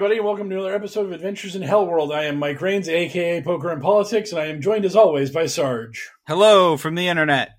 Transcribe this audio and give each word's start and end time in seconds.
Everybody, 0.00 0.16
and 0.16 0.24
welcome 0.24 0.48
to 0.48 0.56
another 0.56 0.74
episode 0.74 1.04
of 1.04 1.12
Adventures 1.12 1.54
in 1.54 1.60
Hell 1.60 1.86
World. 1.86 2.10
I 2.10 2.24
am 2.24 2.38
Mike 2.38 2.62
Rains, 2.62 2.88
aka 2.88 3.42
Poker 3.42 3.68
and 3.68 3.82
Politics, 3.82 4.32
and 4.32 4.40
I 4.40 4.46
am 4.46 4.62
joined 4.62 4.86
as 4.86 4.96
always 4.96 5.30
by 5.30 5.44
Sarge 5.44 6.08
Hello 6.26 6.78
from 6.78 6.94
the 6.94 7.06
internet. 7.06 7.50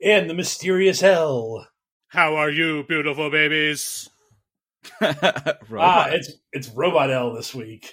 and 0.00 0.30
the 0.30 0.34
mysterious 0.34 1.00
Hell. 1.00 1.66
How 2.06 2.36
are 2.36 2.50
you, 2.50 2.84
beautiful 2.84 3.32
babies? 3.32 4.08
Ah, 5.00 6.06
it's 6.10 6.34
it's 6.52 6.68
Robot 6.68 7.10
L 7.10 7.34
this 7.34 7.52
week. 7.52 7.92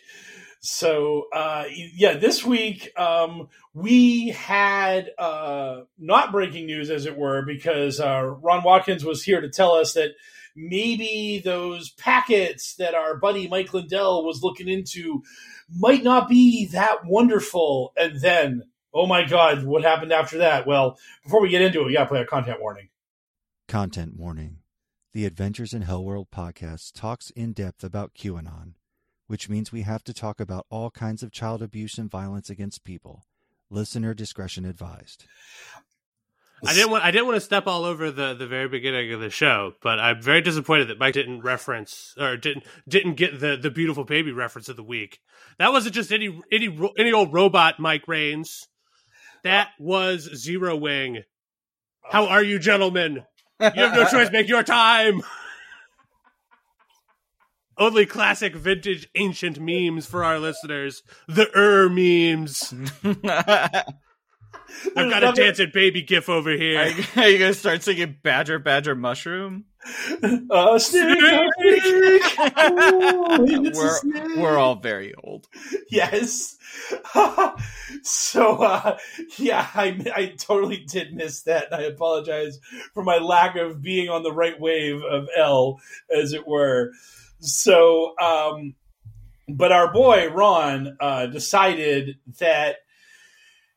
So 0.59 1.23
uh, 1.33 1.63
yeah, 1.73 2.13
this 2.13 2.45
week 2.45 2.91
um, 2.99 3.49
we 3.73 4.27
had 4.29 5.09
uh, 5.17 5.81
not 5.97 6.31
breaking 6.31 6.67
news, 6.67 6.91
as 6.91 7.07
it 7.07 7.17
were, 7.17 7.43
because 7.43 7.99
uh, 7.99 8.21
Ron 8.23 8.63
Watkins 8.63 9.03
was 9.03 9.23
here 9.23 9.41
to 9.41 9.49
tell 9.49 9.71
us 9.71 9.93
that 9.93 10.11
maybe 10.55 11.41
those 11.43 11.89
packets 11.91 12.75
that 12.75 12.95
our 12.95 13.17
buddy 13.17 13.47
Mike 13.47 13.73
Lindell 13.73 14.25
was 14.25 14.41
looking 14.41 14.67
into 14.67 15.23
might 15.69 16.03
not 16.03 16.29
be 16.29 16.67
that 16.67 17.05
wonderful. 17.05 17.93
And 17.97 18.19
then, 18.21 18.63
oh 18.93 19.07
my 19.07 19.25
God, 19.25 19.65
what 19.65 19.83
happened 19.83 20.13
after 20.13 20.37
that? 20.39 20.65
Well, 20.65 20.97
before 21.23 21.41
we 21.41 21.49
get 21.49 21.61
into 21.61 21.81
it, 21.81 21.85
we 21.85 21.93
got 21.93 22.03
to 22.03 22.09
play 22.09 22.21
a 22.21 22.25
content 22.25 22.61
warning. 22.61 22.89
Content 23.67 24.15
warning. 24.15 24.59
The 25.13 25.25
Adventures 25.25 25.73
in 25.73 25.83
Hellworld 25.83 26.27
podcast 26.29 26.91
talks 26.93 27.29
in 27.31 27.53
depth 27.53 27.83
about 27.83 28.13
QAnon, 28.13 28.73
which 29.27 29.49
means 29.49 29.71
we 29.71 29.81
have 29.83 30.03
to 30.03 30.13
talk 30.13 30.39
about 30.39 30.65
all 30.69 30.91
kinds 30.91 31.23
of 31.23 31.31
child 31.31 31.61
abuse 31.61 31.97
and 31.97 32.11
violence 32.11 32.49
against 32.49 32.83
people. 32.83 33.25
Listener 33.69 34.13
discretion 34.13 34.65
advised. 34.65 35.25
I 36.65 36.73
didn't 36.73 36.91
want 36.91 37.03
I 37.03 37.11
didn't 37.11 37.27
want 37.27 37.37
to 37.37 37.41
step 37.41 37.67
all 37.67 37.83
over 37.85 38.11
the, 38.11 38.33
the 38.33 38.47
very 38.47 38.67
beginning 38.67 39.11
of 39.13 39.19
the 39.19 39.29
show, 39.29 39.73
but 39.81 39.99
I'm 39.99 40.21
very 40.21 40.41
disappointed 40.41 40.89
that 40.89 40.99
Mike 40.99 41.13
didn't 41.13 41.41
reference 41.41 42.13
or 42.19 42.37
didn't 42.37 42.63
didn't 42.87 43.15
get 43.15 43.39
the, 43.39 43.57
the 43.57 43.69
beautiful 43.69 44.03
baby 44.03 44.31
reference 44.31 44.69
of 44.69 44.75
the 44.75 44.83
week. 44.83 45.19
That 45.59 45.71
wasn't 45.71 45.95
just 45.95 46.11
any 46.11 46.39
any 46.51 46.77
any 46.97 47.13
old 47.13 47.33
robot 47.33 47.79
Mike 47.79 48.07
Rains. 48.07 48.67
That 49.43 49.69
was 49.79 50.29
Zero 50.35 50.75
Wing. 50.75 51.23
How 52.09 52.27
are 52.27 52.43
you, 52.43 52.59
gentlemen? 52.59 53.25
You 53.59 53.71
have 53.71 53.95
no 53.95 54.05
choice. 54.11 54.31
Make 54.31 54.47
your 54.47 54.63
time. 54.63 55.21
Only 57.77 58.05
classic, 58.05 58.55
vintage, 58.55 59.09
ancient 59.15 59.59
memes 59.59 60.05
for 60.05 60.23
our 60.23 60.39
listeners. 60.39 61.03
The 61.27 61.49
er 61.55 61.89
memes. 61.89 62.73
I've 64.95 65.09
got 65.09 65.23
a 65.23 65.31
dancing 65.33 65.71
baby 65.73 66.01
gif 66.01 66.29
over 66.29 66.51
here. 66.51 66.79
Are 66.79 66.87
you, 66.87 67.03
are 67.15 67.29
you 67.29 67.39
gonna 67.39 67.53
start 67.53 67.83
singing 67.83 68.17
Badger 68.23 68.59
Badger 68.59 68.95
Mushroom? 68.95 69.65
Uh, 70.49 70.79
snake, 70.79 71.19
snake. 71.19 72.39
Ooh, 72.71 73.71
we're 73.73 73.97
snake. 73.97 74.37
we're 74.37 74.57
all 74.57 74.75
very 74.75 75.13
old. 75.23 75.47
yes. 75.89 76.57
so 78.01 78.57
uh, 78.57 78.97
yeah, 79.37 79.67
I 79.75 80.11
I 80.15 80.33
totally 80.37 80.85
did 80.87 81.13
miss 81.13 81.43
that, 81.43 81.71
and 81.71 81.75
I 81.75 81.83
apologize 81.83 82.59
for 82.93 83.03
my 83.03 83.17
lack 83.17 83.55
of 83.55 83.81
being 83.81 84.09
on 84.09 84.23
the 84.23 84.33
right 84.33 84.59
wave 84.59 85.01
of 85.03 85.27
L, 85.37 85.79
as 86.09 86.33
it 86.33 86.47
were. 86.47 86.91
So, 87.39 88.15
um, 88.19 88.75
but 89.47 89.71
our 89.71 89.91
boy 89.93 90.29
Ron 90.29 90.97
uh, 90.99 91.27
decided 91.27 92.17
that 92.39 92.77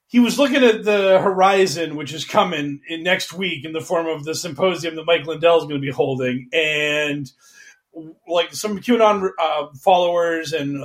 he 0.08 0.20
was 0.20 0.38
looking 0.38 0.64
at 0.64 0.84
the 0.84 1.20
horizon, 1.20 1.94
which 1.94 2.14
is 2.14 2.24
coming 2.24 2.80
in 2.88 3.02
next 3.02 3.34
week 3.34 3.66
in 3.66 3.72
the 3.72 3.80
form 3.80 4.06
of 4.06 4.24
the 4.24 4.34
symposium 4.34 4.96
that 4.96 5.04
Mike 5.04 5.26
Lindell 5.26 5.58
is 5.58 5.64
going 5.64 5.80
to 5.80 5.86
be 5.86 5.92
holding, 5.92 6.48
and 6.50 7.30
like 8.26 8.54
some 8.54 8.78
QAnon 8.78 9.28
uh, 9.38 9.66
followers 9.80 10.54
and 10.54 10.82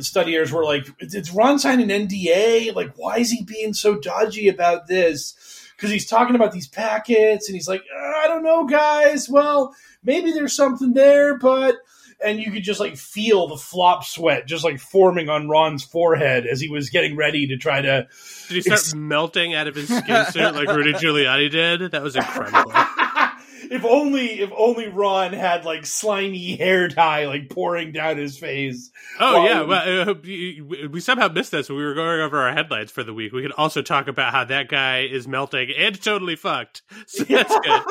studiers 0.00 0.50
were 0.50 0.64
like, 0.64 0.86
"Did 0.98 1.28
Ron 1.34 1.58
sign 1.58 1.80
an 1.80 1.90
NDA? 2.08 2.74
Like, 2.74 2.92
why 2.96 3.18
is 3.18 3.30
he 3.30 3.44
being 3.44 3.74
so 3.74 3.98
dodgy 3.98 4.48
about 4.48 4.86
this?" 4.86 5.34
Because 5.76 5.90
he's 5.90 6.06
talking 6.06 6.34
about 6.34 6.52
these 6.52 6.68
packets, 6.68 7.48
and 7.48 7.54
he's 7.54 7.68
like, 7.68 7.82
"I 7.94 8.26
don't 8.28 8.44
know, 8.44 8.66
guys. 8.66 9.28
Well, 9.28 9.74
maybe 10.02 10.32
there's 10.32 10.56
something 10.56 10.94
there, 10.94 11.36
but." 11.36 11.76
And 12.24 12.40
you 12.40 12.50
could 12.50 12.62
just 12.62 12.80
like 12.80 12.96
feel 12.96 13.48
the 13.48 13.56
flop 13.56 14.04
sweat 14.04 14.46
just 14.46 14.64
like 14.64 14.80
forming 14.80 15.28
on 15.28 15.48
Ron's 15.48 15.84
forehead 15.84 16.46
as 16.46 16.60
he 16.60 16.68
was 16.68 16.90
getting 16.90 17.16
ready 17.16 17.48
to 17.48 17.56
try 17.56 17.82
to. 17.82 18.08
Did 18.48 18.54
he 18.54 18.60
start 18.62 18.80
Ex- 18.80 18.94
melting 18.94 19.54
out 19.54 19.66
of 19.66 19.74
his 19.74 19.88
skin 19.88 20.26
suit 20.26 20.54
like 20.54 20.68
Rudy 20.68 20.92
Giuliani 20.94 21.50
did? 21.50 21.90
That 21.92 22.02
was 22.02 22.16
incredible. 22.16 22.72
if 23.70 23.84
only, 23.84 24.40
if 24.40 24.50
only 24.56 24.88
Ron 24.88 25.32
had 25.32 25.64
like 25.64 25.86
slimy 25.86 26.56
hair 26.56 26.88
dye 26.88 27.26
like 27.26 27.50
pouring 27.50 27.92
down 27.92 28.16
his 28.16 28.38
face. 28.38 28.90
Oh 29.18 29.44
yeah, 29.44 29.62
well, 29.62 30.10
uh, 30.10 30.14
we 30.22 30.88
we 30.90 31.00
somehow 31.00 31.28
missed 31.28 31.50
this 31.50 31.68
when 31.68 31.78
we 31.78 31.84
were 31.84 31.94
going 31.94 32.20
over 32.20 32.40
our 32.40 32.52
headlines 32.52 32.90
for 32.90 33.02
the 33.02 33.14
week. 33.14 33.32
We 33.32 33.42
could 33.42 33.52
also 33.52 33.82
talk 33.82 34.08
about 34.08 34.32
how 34.32 34.44
that 34.44 34.68
guy 34.68 35.00
is 35.00 35.26
melting 35.28 35.70
and 35.76 36.00
totally 36.00 36.36
fucked. 36.36 36.82
So 37.06 37.24
that's 37.24 37.54
good. 37.58 37.82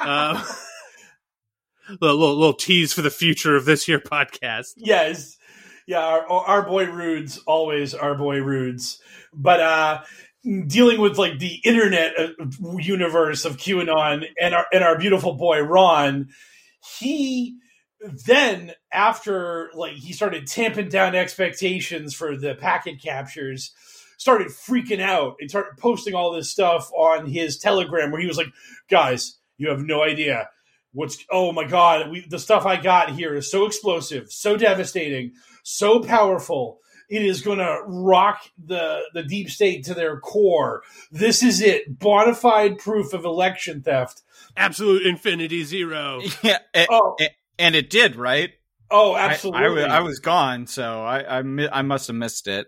Um, 0.00 0.42
little, 1.88 2.16
little 2.16 2.36
little 2.36 2.54
tease 2.54 2.92
for 2.92 3.02
the 3.02 3.10
future 3.10 3.56
of 3.56 3.64
this 3.64 3.84
here 3.84 4.00
podcast. 4.00 4.72
yes. 4.76 5.36
Yeah 5.86 5.98
our, 5.98 6.26
our 6.28 6.62
boy 6.62 6.86
rudes 6.86 7.38
always 7.46 7.94
our 7.94 8.14
boy 8.14 8.38
rudes. 8.38 9.00
But 9.32 9.60
uh 9.60 10.02
dealing 10.66 11.00
with 11.00 11.18
like 11.18 11.38
the 11.38 11.60
internet 11.64 12.12
uh, 12.18 12.28
universe 12.78 13.44
of 13.44 13.56
qanon 13.56 14.26
and 14.38 14.54
our 14.54 14.66
and 14.72 14.84
our 14.84 14.98
beautiful 14.98 15.34
boy 15.34 15.60
ron 15.60 16.28
he 16.98 17.56
then 18.26 18.72
after 18.92 19.70
like 19.74 19.94
he 19.94 20.12
started 20.12 20.46
tamping 20.46 20.88
down 20.90 21.14
expectations 21.14 22.14
for 22.14 22.36
the 22.36 22.54
packet 22.54 23.02
captures 23.02 23.72
started 24.18 24.48
freaking 24.48 25.00
out 25.00 25.36
and 25.40 25.48
started 25.48 25.78
posting 25.78 26.14
all 26.14 26.32
this 26.32 26.50
stuff 26.50 26.90
on 26.92 27.26
his 27.26 27.56
telegram 27.56 28.10
where 28.10 28.20
he 28.20 28.26
was 28.26 28.36
like 28.36 28.52
guys 28.90 29.38
you 29.56 29.70
have 29.70 29.80
no 29.80 30.02
idea 30.02 30.48
what's 30.94 31.22
oh 31.30 31.52
my 31.52 31.64
god 31.64 32.10
we, 32.10 32.24
the 32.28 32.38
stuff 32.38 32.64
i 32.64 32.76
got 32.80 33.10
here 33.10 33.34
is 33.34 33.50
so 33.50 33.66
explosive 33.66 34.32
so 34.32 34.56
devastating 34.56 35.32
so 35.62 36.00
powerful 36.00 36.78
it 37.10 37.20
is 37.22 37.42
going 37.42 37.58
to 37.58 37.80
rock 37.86 38.40
the 38.64 39.00
the 39.12 39.22
deep 39.22 39.50
state 39.50 39.84
to 39.84 39.92
their 39.92 40.18
core 40.20 40.82
this 41.12 41.42
is 41.42 41.60
it 41.60 41.98
bona 41.98 42.34
fide 42.34 42.78
proof 42.78 43.12
of 43.12 43.24
election 43.24 43.82
theft 43.82 44.22
Absolute 44.56 45.04
infinity 45.04 45.64
zero. 45.64 46.20
Yeah, 46.42 46.58
it, 46.72 46.86
Oh. 46.90 47.16
it- 47.18 47.32
and 47.58 47.74
it 47.74 47.90
did, 47.90 48.14
right? 48.16 48.50
oh 48.90 49.16
absolutely 49.16 49.82
I, 49.84 49.88
wa- 49.88 49.94
I 49.94 50.00
was 50.00 50.18
gone, 50.20 50.66
so 50.66 51.02
I 51.02 51.38
I, 51.40 51.78
I 51.78 51.82
must 51.82 52.06
have 52.08 52.16
missed 52.16 52.46
it. 52.48 52.66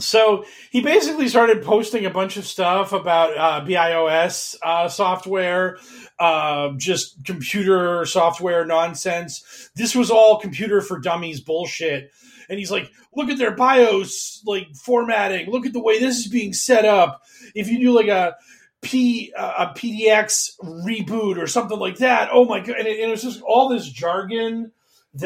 So 0.00 0.44
he 0.70 0.80
basically 0.80 1.28
started 1.28 1.62
posting 1.62 2.06
a 2.06 2.10
bunch 2.10 2.36
of 2.36 2.46
stuff 2.46 2.92
about 2.92 3.36
uh, 3.36 3.64
BIOS 3.64 4.56
uh, 4.62 4.88
software, 4.88 5.78
uh, 6.18 6.70
just 6.76 7.24
computer 7.24 8.04
software 8.04 8.64
nonsense. 8.64 9.70
This 9.74 9.94
was 9.94 10.10
all 10.10 10.40
computer 10.40 10.80
for 10.80 10.98
dummies 10.98 11.40
bullshit. 11.40 12.10
And 12.48 12.58
he's 12.58 12.70
like, 12.70 12.90
look 13.14 13.28
at 13.28 13.38
their 13.38 13.54
BIOS 13.54 14.42
like 14.46 14.74
formatting. 14.74 15.50
Look 15.50 15.66
at 15.66 15.72
the 15.72 15.82
way 15.82 15.98
this 15.98 16.18
is 16.18 16.28
being 16.28 16.52
set 16.52 16.84
up. 16.84 17.22
If 17.54 17.68
you 17.68 17.78
do 17.78 17.92
like 17.92 18.08
a 18.08 18.36
P 18.80 19.32
a 19.36 19.72
PDX 19.76 20.58
reboot 20.62 21.36
or 21.36 21.46
something 21.46 21.78
like 21.78 21.96
that, 21.98 22.30
oh 22.32 22.44
my 22.44 22.60
god! 22.60 22.76
And 22.78 22.86
it, 22.86 23.00
and 23.00 23.08
it 23.08 23.10
was 23.10 23.22
just 23.22 23.42
all 23.42 23.68
this 23.68 23.88
jargon. 23.88 24.72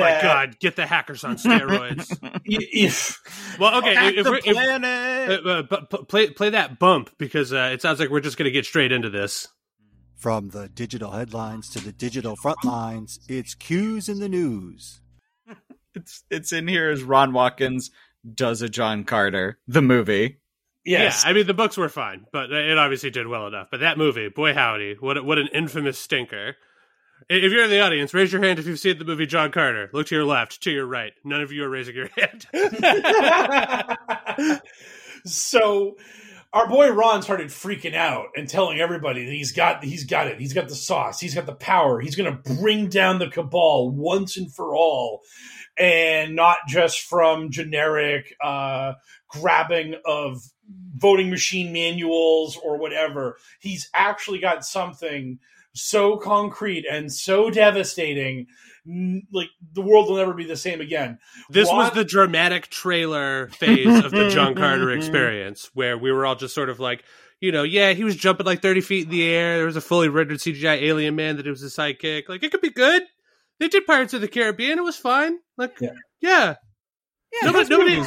My 0.00 0.20
God, 0.22 0.58
get 0.58 0.76
the 0.76 0.86
hackers 0.86 1.24
on 1.24 1.36
steroids. 1.36 2.10
if 2.44 3.18
well, 3.58 3.78
okay, 3.78 3.94
Hack 3.94 4.14
if, 4.14 4.24
the 4.24 4.30
we're- 4.30 4.42
if- 4.44 4.54
planet. 4.54 5.46
uh, 5.46 5.48
uh, 5.48 5.62
but 5.88 6.08
play 6.08 6.30
play 6.30 6.50
that 6.50 6.78
bump 6.78 7.10
because 7.18 7.52
uh, 7.52 7.70
it 7.72 7.82
sounds 7.82 8.00
like 8.00 8.08
we're 8.10 8.20
just 8.20 8.36
going 8.36 8.44
to 8.46 8.50
get 8.50 8.64
straight 8.66 8.92
into 8.92 9.10
this. 9.10 9.48
From 10.16 10.50
the 10.50 10.68
digital 10.68 11.10
headlines 11.10 11.68
to 11.70 11.80
the 11.80 11.92
digital 11.92 12.36
front 12.36 12.64
lines, 12.64 13.18
it's 13.28 13.54
Q's 13.56 14.08
in 14.08 14.20
the 14.20 14.28
news. 14.28 15.00
it's 15.94 16.22
it's 16.30 16.52
in 16.52 16.68
here 16.68 16.90
as 16.90 17.02
Ron 17.02 17.32
Watkins 17.32 17.90
does 18.34 18.62
a 18.62 18.68
John 18.68 19.02
Carter 19.02 19.58
the 19.66 19.82
movie. 19.82 20.38
yes, 20.84 21.22
Yeah, 21.24 21.30
I 21.30 21.32
mean 21.32 21.46
the 21.48 21.54
books 21.54 21.76
were 21.76 21.88
fine, 21.88 22.24
but 22.32 22.52
it 22.52 22.78
obviously 22.78 23.10
did 23.10 23.26
well 23.26 23.48
enough. 23.48 23.66
But 23.70 23.80
that 23.80 23.98
movie, 23.98 24.28
boy 24.28 24.54
howdy, 24.54 24.96
what 25.00 25.24
what 25.24 25.38
an 25.38 25.48
infamous 25.52 25.98
stinker! 25.98 26.54
If 27.28 27.52
you're 27.52 27.64
in 27.64 27.70
the 27.70 27.80
audience, 27.80 28.14
raise 28.14 28.32
your 28.32 28.42
hand 28.42 28.58
if 28.58 28.66
you've 28.66 28.78
seen 28.78 28.98
the 28.98 29.04
movie 29.04 29.26
John 29.26 29.50
Carter. 29.50 29.90
Look 29.92 30.08
to 30.08 30.14
your 30.14 30.24
left, 30.24 30.62
to 30.62 30.70
your 30.70 30.86
right. 30.86 31.12
None 31.24 31.40
of 31.40 31.52
you 31.52 31.64
are 31.64 31.68
raising 31.68 31.94
your 31.94 32.08
hand. 32.16 32.46
so 35.24 35.96
our 36.52 36.68
boy 36.68 36.90
Ron 36.90 37.22
started 37.22 37.48
freaking 37.48 37.94
out 37.94 38.28
and 38.36 38.48
telling 38.48 38.80
everybody 38.80 39.24
that 39.24 39.32
he's 39.32 39.52
got 39.52 39.84
he's 39.84 40.04
got 40.04 40.28
it. 40.28 40.38
He's 40.38 40.52
got 40.52 40.68
the 40.68 40.74
sauce. 40.74 41.20
He's 41.20 41.34
got 41.34 41.46
the 41.46 41.54
power. 41.54 42.00
He's 42.00 42.16
going 42.16 42.32
to 42.32 42.54
bring 42.54 42.88
down 42.88 43.18
the 43.18 43.28
cabal 43.28 43.90
once 43.90 44.36
and 44.36 44.52
for 44.52 44.74
all, 44.74 45.20
and 45.78 46.36
not 46.36 46.58
just 46.68 47.00
from 47.00 47.50
generic 47.50 48.34
uh, 48.42 48.94
grabbing 49.28 49.94
of 50.04 50.42
voting 50.96 51.30
machine 51.30 51.72
manuals 51.72 52.58
or 52.62 52.78
whatever. 52.78 53.38
He's 53.60 53.88
actually 53.94 54.38
got 54.38 54.64
something 54.64 55.38
so 55.74 56.16
concrete 56.16 56.84
and 56.90 57.12
so 57.12 57.50
devastating. 57.50 58.46
Like 59.32 59.48
the 59.72 59.80
world 59.82 60.08
will 60.08 60.16
never 60.16 60.34
be 60.34 60.44
the 60.44 60.56
same 60.56 60.80
again. 60.80 61.18
This 61.50 61.68
was 61.68 61.92
the 61.92 62.04
dramatic 62.04 62.66
trailer 62.68 63.48
phase 63.50 64.04
of 64.04 64.10
the 64.10 64.28
John 64.28 64.54
Carter 64.56 64.90
experience, 64.90 65.70
where 65.72 65.96
we 65.96 66.10
were 66.10 66.26
all 66.26 66.34
just 66.34 66.54
sort 66.54 66.68
of 66.68 66.80
like, 66.80 67.04
you 67.40 67.52
know, 67.52 67.62
yeah, 67.62 67.92
he 67.92 68.02
was 68.02 68.16
jumping 68.16 68.44
like 68.46 68.60
30 68.60 68.80
feet 68.80 69.04
in 69.04 69.10
the 69.10 69.24
air. 69.24 69.56
There 69.58 69.66
was 69.66 69.76
a 69.76 69.80
fully 69.80 70.08
rendered 70.08 70.38
CGI 70.38 70.82
alien 70.82 71.14
man 71.14 71.36
that 71.36 71.46
it 71.46 71.50
was 71.50 71.62
a 71.62 71.66
sidekick. 71.66 72.28
Like, 72.28 72.42
it 72.42 72.50
could 72.50 72.60
be 72.60 72.70
good. 72.70 73.02
They 73.60 73.68
did 73.68 73.86
Pirates 73.86 74.14
of 74.14 74.20
the 74.20 74.28
Caribbean. 74.28 74.78
It 74.78 74.84
was 74.84 74.96
fine. 74.96 75.38
Like, 75.56 75.76
Yeah. 75.80 75.92
yeah. 76.20 76.54
nobody, 77.44 77.68
nobody, 77.68 78.02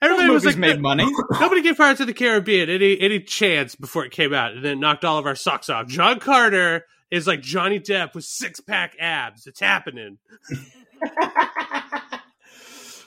everybody 0.00 0.28
Those 0.28 0.44
was 0.44 0.46
like, 0.46 0.58
made 0.58 0.80
money. 0.80 1.10
nobody 1.40 1.62
gave 1.62 1.76
Pirates 1.76 2.00
of 2.00 2.06
the 2.06 2.14
Caribbean 2.14 2.70
any 2.70 3.00
any 3.00 3.20
chance 3.20 3.74
before 3.74 4.04
it 4.04 4.12
came 4.12 4.32
out, 4.32 4.52
and 4.52 4.64
then 4.64 4.78
knocked 4.80 5.04
all 5.04 5.18
of 5.18 5.26
our 5.26 5.34
socks 5.34 5.68
off. 5.68 5.88
John 5.88 6.20
Carter 6.20 6.84
is 7.10 7.26
like 7.26 7.40
Johnny 7.40 7.80
Depp 7.80 8.14
with 8.14 8.24
six 8.24 8.60
pack 8.60 8.96
abs. 8.98 9.46
It's 9.46 9.60
happening. 9.60 10.18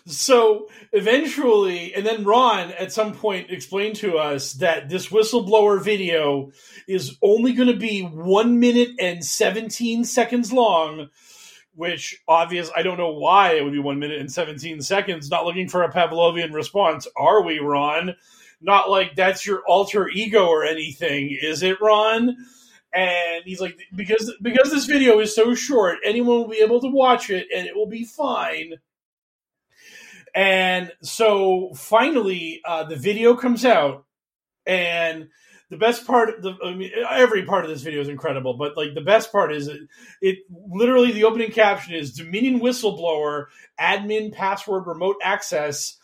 so 0.05 0.67
eventually, 0.91 1.93
and 1.93 2.05
then 2.05 2.23
Ron 2.23 2.71
at 2.71 2.91
some 2.91 3.13
point 3.13 3.49
explained 3.49 3.95
to 3.97 4.17
us 4.17 4.53
that 4.53 4.89
this 4.89 5.07
whistleblower 5.07 5.81
video 5.81 6.51
is 6.87 7.17
only 7.21 7.53
going 7.53 7.69
to 7.69 7.77
be 7.77 8.01
one 8.01 8.59
minute 8.59 8.89
and 8.99 9.23
17 9.23 10.03
seconds 10.03 10.51
long, 10.51 11.09
which 11.75 12.21
obvious, 12.27 12.69
I 12.75 12.83
don't 12.83 12.97
know 12.97 13.13
why 13.13 13.53
it 13.53 13.63
would 13.63 13.73
be 13.73 13.79
one 13.79 13.99
minute 13.99 14.19
and 14.19 14.31
17 14.31 14.81
seconds. 14.81 15.29
Not 15.29 15.45
looking 15.45 15.69
for 15.69 15.83
a 15.83 15.91
Pavlovian 15.91 16.53
response, 16.53 17.07
are 17.15 17.41
we, 17.41 17.59
Ron? 17.59 18.15
Not 18.59 18.89
like 18.89 19.15
that's 19.15 19.45
your 19.45 19.61
alter 19.67 20.09
ego 20.09 20.47
or 20.47 20.65
anything, 20.65 21.37
is 21.41 21.63
it, 21.63 21.81
Ron? 21.81 22.35
And 22.93 23.43
he's 23.45 23.59
like, 23.59 23.77
because 23.95 24.31
because 24.41 24.69
this 24.71 24.85
video 24.85 25.19
is 25.19 25.33
so 25.33 25.55
short, 25.55 25.97
anyone 26.05 26.37
will 26.37 26.47
be 26.47 26.61
able 26.61 26.79
to 26.81 26.89
watch 26.89 27.29
it 27.29 27.47
and 27.55 27.65
it 27.65 27.75
will 27.75 27.87
be 27.87 28.03
fine. 28.03 28.73
And 30.35 30.91
so 31.01 31.71
finally, 31.75 32.61
uh, 32.65 32.83
the 32.83 32.95
video 32.95 33.35
comes 33.35 33.65
out, 33.65 34.05
and 34.65 35.29
the 35.69 35.77
best 35.77 36.05
part, 36.05 36.41
the 36.41 36.55
I 36.63 36.75
mean, 36.75 36.91
every 37.09 37.45
part 37.45 37.65
of 37.65 37.69
this 37.71 37.81
video 37.81 38.01
is 38.01 38.09
incredible, 38.09 38.55
but 38.55 38.77
like 38.77 38.93
the 38.93 39.01
best 39.01 39.31
part 39.31 39.51
is 39.51 39.67
it, 39.67 39.81
it 40.21 40.37
literally 40.49 41.11
the 41.11 41.23
opening 41.23 41.51
caption 41.51 41.95
is 41.95 42.13
Dominion 42.13 42.59
whistleblower 42.59 43.45
admin 43.79 44.31
password 44.31 44.85
remote 44.85 45.15
access, 45.23 45.97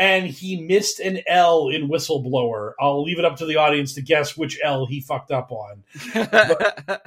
and 0.00 0.26
he 0.26 0.62
missed 0.62 0.98
an 0.98 1.20
L 1.28 1.68
in 1.68 1.88
whistleblower. 1.90 2.72
I'll 2.80 3.04
leave 3.04 3.18
it 3.18 3.24
up 3.26 3.36
to 3.36 3.46
the 3.46 3.56
audience 3.56 3.94
to 3.94 4.02
guess 4.02 4.34
which 4.34 4.58
L 4.64 4.86
he 4.86 5.02
fucked 5.02 5.30
up 5.30 5.52
on. 5.52 5.84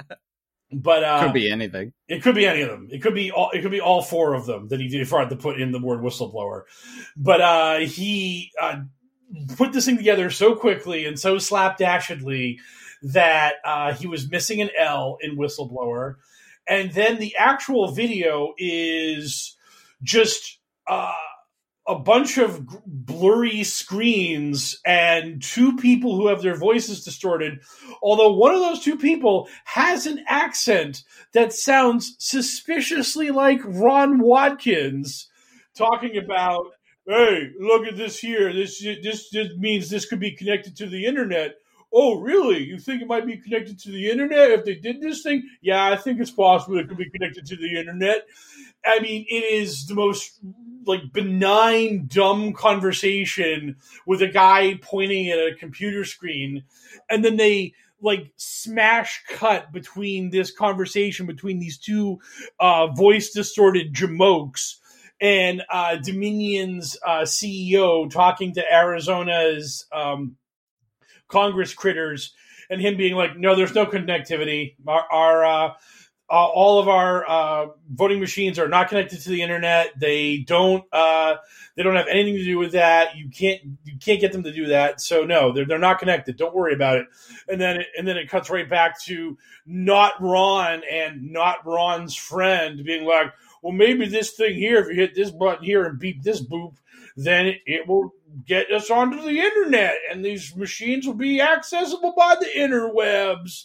But 0.76 1.04
uh, 1.04 1.22
Could 1.24 1.34
be 1.34 1.48
anything. 1.52 1.92
it 2.08 2.24
could 2.24 2.34
be 2.34 2.46
any 2.46 2.62
of 2.62 2.68
them. 2.68 2.88
It 2.90 3.00
could 3.00 3.14
be 3.14 3.30
all. 3.30 3.50
It 3.52 3.62
could 3.62 3.70
be 3.70 3.80
all 3.80 4.02
four 4.02 4.34
of 4.34 4.44
them 4.44 4.66
that 4.68 4.80
he 4.80 4.88
did 4.88 5.06
forgot 5.06 5.30
to 5.30 5.36
put 5.36 5.60
in 5.60 5.70
the 5.70 5.78
word 5.78 6.00
whistleblower. 6.00 6.62
But 7.16 7.40
uh, 7.40 7.78
he 7.80 8.50
uh, 8.60 8.80
put 9.56 9.72
this 9.72 9.84
thing 9.84 9.98
together 9.98 10.30
so 10.30 10.56
quickly 10.56 11.06
and 11.06 11.16
so 11.16 11.36
slapdashedly 11.36 12.56
that 13.04 13.54
uh, 13.64 13.92
he 13.94 14.08
was 14.08 14.28
missing 14.28 14.60
an 14.62 14.70
L 14.76 15.18
in 15.20 15.36
whistleblower, 15.36 16.16
and 16.66 16.90
then 16.92 17.20
the 17.20 17.36
actual 17.36 17.92
video 17.92 18.54
is 18.58 19.56
just 20.02 20.58
uh, 20.88 21.12
a 21.86 21.98
bunch 21.98 22.38
of 22.38 22.66
blurry 22.86 23.62
screens 23.62 24.80
and 24.86 25.42
two 25.42 25.76
people 25.76 26.16
who 26.16 26.28
have 26.28 26.40
their 26.40 26.56
voices 26.56 27.04
distorted. 27.04 27.60
Although 28.02 28.32
one 28.32 28.54
of 28.54 28.60
those 28.60 28.80
two 28.80 28.96
people 28.96 29.48
has 29.64 30.06
an 30.06 30.24
accent 30.26 31.02
that 31.32 31.52
sounds 31.52 32.16
suspiciously 32.18 33.30
like 33.30 33.60
Ron 33.64 34.18
Watkins 34.20 35.28
talking 35.74 36.16
about, 36.16 36.72
"Hey, 37.06 37.50
look 37.60 37.86
at 37.86 37.96
this 37.96 38.18
here. 38.18 38.52
This 38.52 38.80
this 38.80 39.28
this 39.28 39.56
means 39.58 39.90
this 39.90 40.06
could 40.06 40.20
be 40.20 40.32
connected 40.32 40.76
to 40.76 40.86
the 40.86 41.04
internet." 41.04 41.56
Oh, 41.96 42.18
really? 42.18 42.64
You 42.64 42.78
think 42.78 43.02
it 43.02 43.08
might 43.08 43.24
be 43.24 43.36
connected 43.36 43.78
to 43.80 43.92
the 43.92 44.10
internet 44.10 44.50
if 44.50 44.64
they 44.64 44.74
did 44.74 45.00
this 45.00 45.22
thing? 45.22 45.48
Yeah, 45.60 45.92
I 45.92 45.96
think 45.96 46.20
it's 46.20 46.30
possible 46.30 46.76
it 46.78 46.88
could 46.88 46.98
be 46.98 47.08
connected 47.08 47.46
to 47.46 47.56
the 47.56 47.78
internet. 47.78 48.26
I 48.84 49.00
mean, 49.00 49.24
it 49.28 49.44
is 49.44 49.86
the 49.86 49.94
most 49.94 50.40
like 50.86 51.12
benign, 51.12 52.06
dumb 52.06 52.52
conversation 52.52 53.76
with 54.06 54.20
a 54.22 54.28
guy 54.28 54.78
pointing 54.82 55.30
at 55.30 55.38
a 55.38 55.56
computer 55.58 56.04
screen, 56.04 56.64
and 57.08 57.24
then 57.24 57.36
they 57.36 57.74
like 58.00 58.32
smash 58.36 59.22
cut 59.30 59.72
between 59.72 60.30
this 60.30 60.50
conversation 60.50 61.24
between 61.26 61.58
these 61.58 61.78
two 61.78 62.20
uh, 62.60 62.88
voice 62.88 63.30
distorted 63.30 63.94
jamokes 63.94 64.76
and 65.20 65.62
uh, 65.70 65.96
Dominion's 65.96 66.98
uh, 67.04 67.20
CEO 67.20 68.10
talking 68.10 68.52
to 68.54 68.72
Arizona's 68.72 69.86
um, 69.92 70.36
Congress 71.28 71.72
critters, 71.72 72.34
and 72.68 72.80
him 72.80 72.96
being 72.96 73.14
like, 73.14 73.36
"No, 73.36 73.56
there's 73.56 73.74
no 73.74 73.86
connectivity. 73.86 74.74
Our, 74.86 75.06
our 75.10 75.44
uh, 75.44 75.74
all 76.36 76.78
of 76.78 76.88
our 76.88 77.28
uh, 77.28 77.66
voting 77.92 78.20
machines 78.20 78.58
are 78.58 78.68
not 78.68 78.88
connected 78.88 79.20
to 79.20 79.28
the 79.28 79.42
internet. 79.42 79.98
They 79.98 80.38
don't. 80.38 80.84
Uh, 80.92 81.36
they 81.76 81.82
don't 81.82 81.96
have 81.96 82.06
anything 82.08 82.36
to 82.36 82.44
do 82.44 82.58
with 82.58 82.72
that. 82.72 83.16
You 83.16 83.28
can't. 83.28 83.60
You 83.84 83.98
can't 83.98 84.20
get 84.20 84.32
them 84.32 84.44
to 84.44 84.52
do 84.52 84.66
that. 84.68 85.00
So 85.00 85.24
no, 85.24 85.52
they're 85.52 85.66
they're 85.66 85.78
not 85.78 85.98
connected. 85.98 86.36
Don't 86.36 86.54
worry 86.54 86.74
about 86.74 86.98
it. 86.98 87.06
And 87.48 87.60
then 87.60 87.80
it, 87.80 87.86
and 87.98 88.06
then 88.06 88.16
it 88.16 88.28
cuts 88.28 88.50
right 88.50 88.68
back 88.68 89.00
to 89.02 89.36
not 89.66 90.20
Ron 90.20 90.82
and 90.90 91.32
not 91.32 91.66
Ron's 91.66 92.14
friend 92.14 92.84
being 92.84 93.04
like, 93.04 93.32
well, 93.62 93.72
maybe 93.72 94.06
this 94.08 94.32
thing 94.32 94.54
here, 94.54 94.78
if 94.78 94.88
you 94.88 94.94
hit 94.94 95.14
this 95.14 95.30
button 95.30 95.64
here 95.64 95.84
and 95.84 95.98
beep 95.98 96.22
this 96.22 96.44
boop, 96.44 96.74
then 97.16 97.46
it, 97.46 97.60
it 97.66 97.88
will 97.88 98.12
get 98.46 98.70
us 98.70 98.90
onto 98.90 99.22
the 99.22 99.38
internet, 99.38 99.96
and 100.10 100.24
these 100.24 100.54
machines 100.56 101.06
will 101.06 101.14
be 101.14 101.40
accessible 101.40 102.12
by 102.16 102.36
the 102.38 102.48
interwebs. 102.56 103.64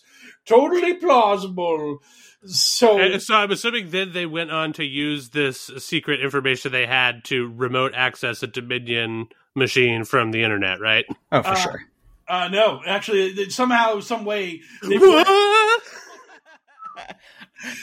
Totally 0.49 0.95
plausible. 0.95 2.01
So, 2.45 2.99
And 2.99 3.21
so 3.21 3.35
I'm 3.35 3.51
assuming 3.51 3.89
then 3.91 4.13
they 4.13 4.25
went 4.25 4.49
on 4.49 4.73
to 4.73 4.83
use 4.85 5.29
this 5.29 5.69
secret 5.77 6.21
information 6.21 6.71
they 6.71 6.85
had 6.87 7.23
to 7.25 7.47
remote 7.55 7.93
access 7.95 8.41
a 8.41 8.47
Dominion 8.47 9.27
machine 9.55 10.05
from 10.05 10.31
the 10.31 10.41
internet, 10.43 10.79
right? 10.79 11.05
Oh, 11.31 11.43
for 11.43 11.49
Uh, 11.49 11.55
sure. 11.55 11.83
uh, 12.27 12.47
no, 12.47 12.81
actually, 12.85 13.49
somehow, 13.49 13.99
some 13.99 14.25
way, 14.25 14.61
they 14.81 14.97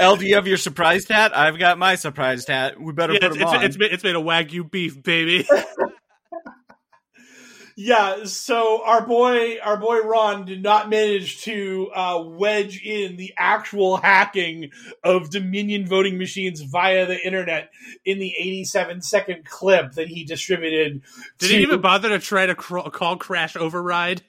El, 0.01 0.17
do 0.17 0.27
you 0.27 0.35
have 0.37 0.47
your 0.47 0.57
surprised 0.57 1.09
hat? 1.09 1.37
I've 1.37 1.59
got 1.59 1.79
my 1.79 1.97
surprised 1.97 2.49
hat. 2.49 2.81
We 2.81 2.93
better 2.95 3.13
Yeah, 3.13 3.19
put 3.21 3.27
it's, 3.33 3.37
him 3.37 3.43
it's, 3.43 3.53
on. 3.53 3.63
it's 3.63 3.79
made, 3.79 3.93
it's 3.93 4.05
made 4.05 4.17
of 4.17 4.23
wagyu 4.25 4.71
beef, 4.71 5.03
baby. 5.03 5.47
Yeah, 7.79 8.25
so 8.25 8.83
our 8.87 9.07
boy, 9.07 9.59
our 9.63 9.77
boy 9.77 9.99
Ron 10.01 10.47
did 10.47 10.63
not 10.63 10.89
manage 10.89 11.43
to 11.43 11.91
uh, 11.95 12.23
wedge 12.25 12.83
in 12.83 13.17
the 13.17 13.35
actual 13.37 13.99
hacking 13.99 14.71
of 15.05 15.29
Dominion 15.29 15.87
voting 15.87 16.17
machines 16.17 16.63
via 16.63 17.05
the 17.05 17.21
internet 17.23 17.71
in 18.03 18.19
the 18.19 18.35
87 18.39 19.03
second 19.03 19.45
clip 19.45 19.93
that 19.93 20.09
he 20.09 20.25
distributed. 20.25 21.03
Did 21.39 21.49
to- 21.49 21.55
he 21.55 21.63
even 21.63 21.83
bother 21.83 22.09
to 22.09 22.19
try 22.19 22.47
to 22.47 22.55
cr- 22.55 22.89
call 22.89 23.19
Crash 23.19 23.57
Override? 23.57 24.23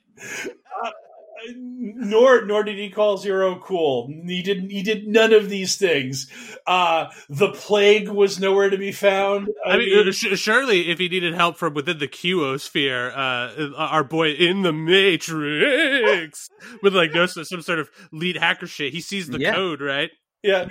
Nor 1.56 2.46
nor 2.46 2.64
did 2.64 2.78
he 2.78 2.90
call 2.90 3.18
zero 3.18 3.60
cool. 3.64 4.12
He 4.26 4.42
didn't. 4.42 4.70
He 4.72 4.82
did 4.84 5.08
none 5.08 5.32
of 5.34 5.50
these 5.50 5.76
things. 5.76 6.28
Uh, 6.66 7.08
the 7.30 7.52
plague 7.52 8.10
was 8.10 8.40
nowhere 8.40 8.70
to 8.70 8.78
be 8.78 8.92
found. 8.92 9.50
I 9.66 9.78
mean, 9.78 10.08
uh, 10.08 10.12
sh- 10.12 10.38
surely 10.40 10.90
if 10.90 11.00
he 11.00 11.08
needed 11.10 11.34
help 11.34 11.58
from 11.58 11.74
within 11.74 12.00
the 12.00 12.08
QOsphere, 12.08 13.12
uh, 13.12 13.76
our 13.78 14.04
boy 14.04 14.32
in 14.32 14.64
the 14.64 14.74
Matrix 14.74 16.50
with 16.82 16.96
like 16.96 17.14
no 17.14 17.26
some 17.26 17.62
sort 17.62 17.80
of 17.80 17.90
lead 18.12 18.38
hacker 18.38 18.68
shit, 18.68 18.94
he 18.94 19.02
sees 19.02 19.28
the 19.28 19.40
Yeah. 19.40 19.54
code, 19.56 19.82
right? 19.82 20.10
yeah, 20.44 20.68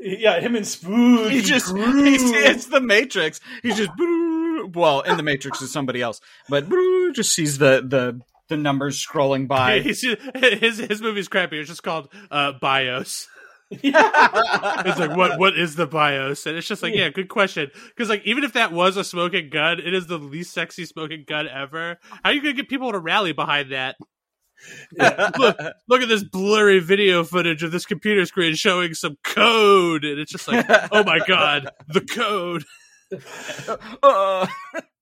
yeah, 0.00 0.38
Him 0.40 0.54
and 0.54 0.66
Spoon. 0.66 1.30
he 1.30 1.40
just 1.42 1.76
he's, 1.76 2.22
it's 2.32 2.66
the 2.66 2.80
Matrix. 2.80 3.40
He's 3.62 3.76
just 3.76 3.90
well, 4.74 5.00
in 5.02 5.16
the 5.16 5.22
Matrix 5.22 5.60
is 5.60 5.72
somebody 5.72 6.00
else, 6.02 6.20
but 6.48 6.66
just 7.14 7.34
sees 7.34 7.58
the 7.58 7.82
the 7.86 8.20
the 8.48 8.56
numbers 8.56 9.04
scrolling 9.04 9.48
by. 9.48 9.80
He's, 9.88 10.00
his 10.02 10.78
his 10.78 11.02
movie's 11.02 11.28
crappy. 11.28 11.58
It's 11.58 11.68
just 11.68 11.82
called 11.82 12.08
uh, 12.30 12.52
BIOS. 12.60 13.28
it's 13.70 14.98
like 14.98 15.14
what 15.14 15.38
what 15.38 15.58
is 15.58 15.76
the 15.76 15.86
BIOS? 15.86 16.46
And 16.46 16.56
it's 16.56 16.66
just 16.66 16.82
like 16.82 16.94
yeah, 16.94 17.10
good 17.10 17.28
question. 17.28 17.70
Because 17.88 18.08
like 18.08 18.22
even 18.24 18.44
if 18.44 18.54
that 18.54 18.72
was 18.72 18.96
a 18.96 19.04
smoking 19.04 19.50
gun, 19.50 19.78
it 19.78 19.92
is 19.92 20.06
the 20.06 20.18
least 20.18 20.54
sexy 20.54 20.86
smoking 20.86 21.24
gun 21.26 21.46
ever. 21.48 21.98
How 22.02 22.30
are 22.30 22.32
you 22.32 22.40
gonna 22.40 22.54
get 22.54 22.68
people 22.68 22.92
to 22.92 22.98
rally 22.98 23.32
behind 23.32 23.72
that? 23.72 23.96
look, 25.38 25.56
look 25.88 26.02
at 26.02 26.08
this 26.08 26.24
blurry 26.24 26.80
video 26.80 27.24
footage 27.24 27.62
of 27.62 27.70
this 27.70 27.86
computer 27.86 28.24
screen 28.26 28.54
showing 28.54 28.94
some 28.94 29.16
code, 29.22 30.04
and 30.04 30.18
it's 30.18 30.32
just 30.32 30.48
like, 30.48 30.66
oh 30.90 31.04
my 31.04 31.20
god, 31.26 31.68
the 31.88 32.00
code. 32.00 32.64
Uh, 34.02 34.46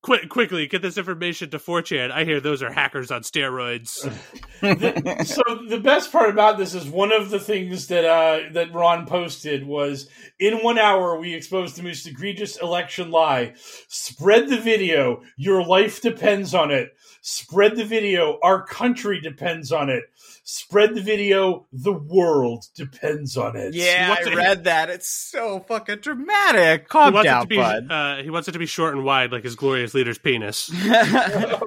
Quick, 0.06 0.28
quickly 0.28 0.68
get 0.68 0.82
this 0.82 0.98
information 0.98 1.50
to 1.50 1.58
4chan. 1.58 2.12
I 2.12 2.22
hear 2.22 2.38
those 2.38 2.62
are 2.62 2.70
hackers 2.70 3.10
on 3.10 3.22
steroids. 3.22 3.88
so 5.26 5.42
the 5.68 5.80
best 5.80 6.12
part 6.12 6.30
about 6.30 6.58
this 6.58 6.74
is 6.74 6.86
one 6.86 7.10
of 7.10 7.30
the 7.30 7.40
things 7.40 7.88
that 7.88 8.04
uh, 8.04 8.52
that 8.52 8.72
Ron 8.72 9.08
posted 9.08 9.66
was 9.66 10.08
in 10.38 10.58
one 10.58 10.78
hour 10.78 11.18
we 11.18 11.34
exposed 11.34 11.74
the 11.74 11.82
most 11.82 12.06
egregious 12.06 12.56
election 12.56 13.10
lie. 13.10 13.54
Spread 13.88 14.48
the 14.48 14.60
video. 14.60 15.22
Your 15.36 15.64
life 15.64 16.00
depends 16.00 16.54
on 16.54 16.70
it. 16.70 16.96
Spread 17.20 17.74
the 17.74 17.84
video. 17.84 18.38
Our 18.44 18.64
country 18.64 19.20
depends 19.20 19.72
on 19.72 19.90
it. 19.90 20.04
Spread 20.48 20.94
the 20.94 21.00
video. 21.02 21.66
The 21.72 21.92
world 21.92 22.66
depends 22.76 23.36
on 23.36 23.56
it. 23.56 23.74
yeah, 23.74 24.10
wants 24.10 24.28
I 24.28 24.30
it- 24.30 24.36
read 24.36 24.64
that. 24.64 24.90
It's 24.90 25.08
so 25.08 25.58
fucking 25.66 25.98
dramatic. 26.02 26.82
He 26.82 26.86
Calm 26.86 27.14
wants, 27.14 27.26
it 27.26 27.30
down, 27.30 27.42
to 27.42 27.48
be, 27.48 27.56
bud. 27.56 27.90
uh, 27.90 28.22
he 28.22 28.30
wants 28.30 28.46
it 28.46 28.52
to 28.52 28.58
be 28.60 28.66
short 28.66 28.94
and 28.94 29.02
wide, 29.04 29.32
like 29.32 29.42
his 29.42 29.56
glorious 29.56 29.92
leader's 29.92 30.18
penis. 30.18 30.70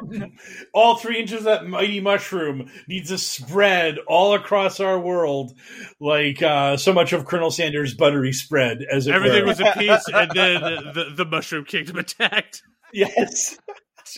all 0.74 0.96
three 0.96 1.20
inches 1.20 1.40
of 1.40 1.44
that 1.44 1.68
mighty 1.68 2.00
mushroom 2.00 2.72
needs 2.88 3.10
to 3.10 3.18
spread 3.18 3.98
all 4.08 4.34
across 4.34 4.80
our 4.80 4.98
world, 4.98 5.52
like 6.00 6.42
uh, 6.42 6.78
so 6.78 6.94
much 6.94 7.12
of 7.12 7.26
Colonel 7.26 7.52
Sanders' 7.52 7.94
buttery 7.94 8.32
spread. 8.32 8.80
As 8.90 9.08
it 9.08 9.14
Everything 9.14 9.42
were. 9.42 9.48
was 9.48 9.60
a 9.60 9.74
piece, 9.78 10.08
and 10.14 10.32
then 10.34 10.62
the, 10.94 11.12
the 11.18 11.26
mushroom 11.26 11.66
kingdom 11.66 11.98
attacked. 11.98 12.64
yes. 12.94 13.58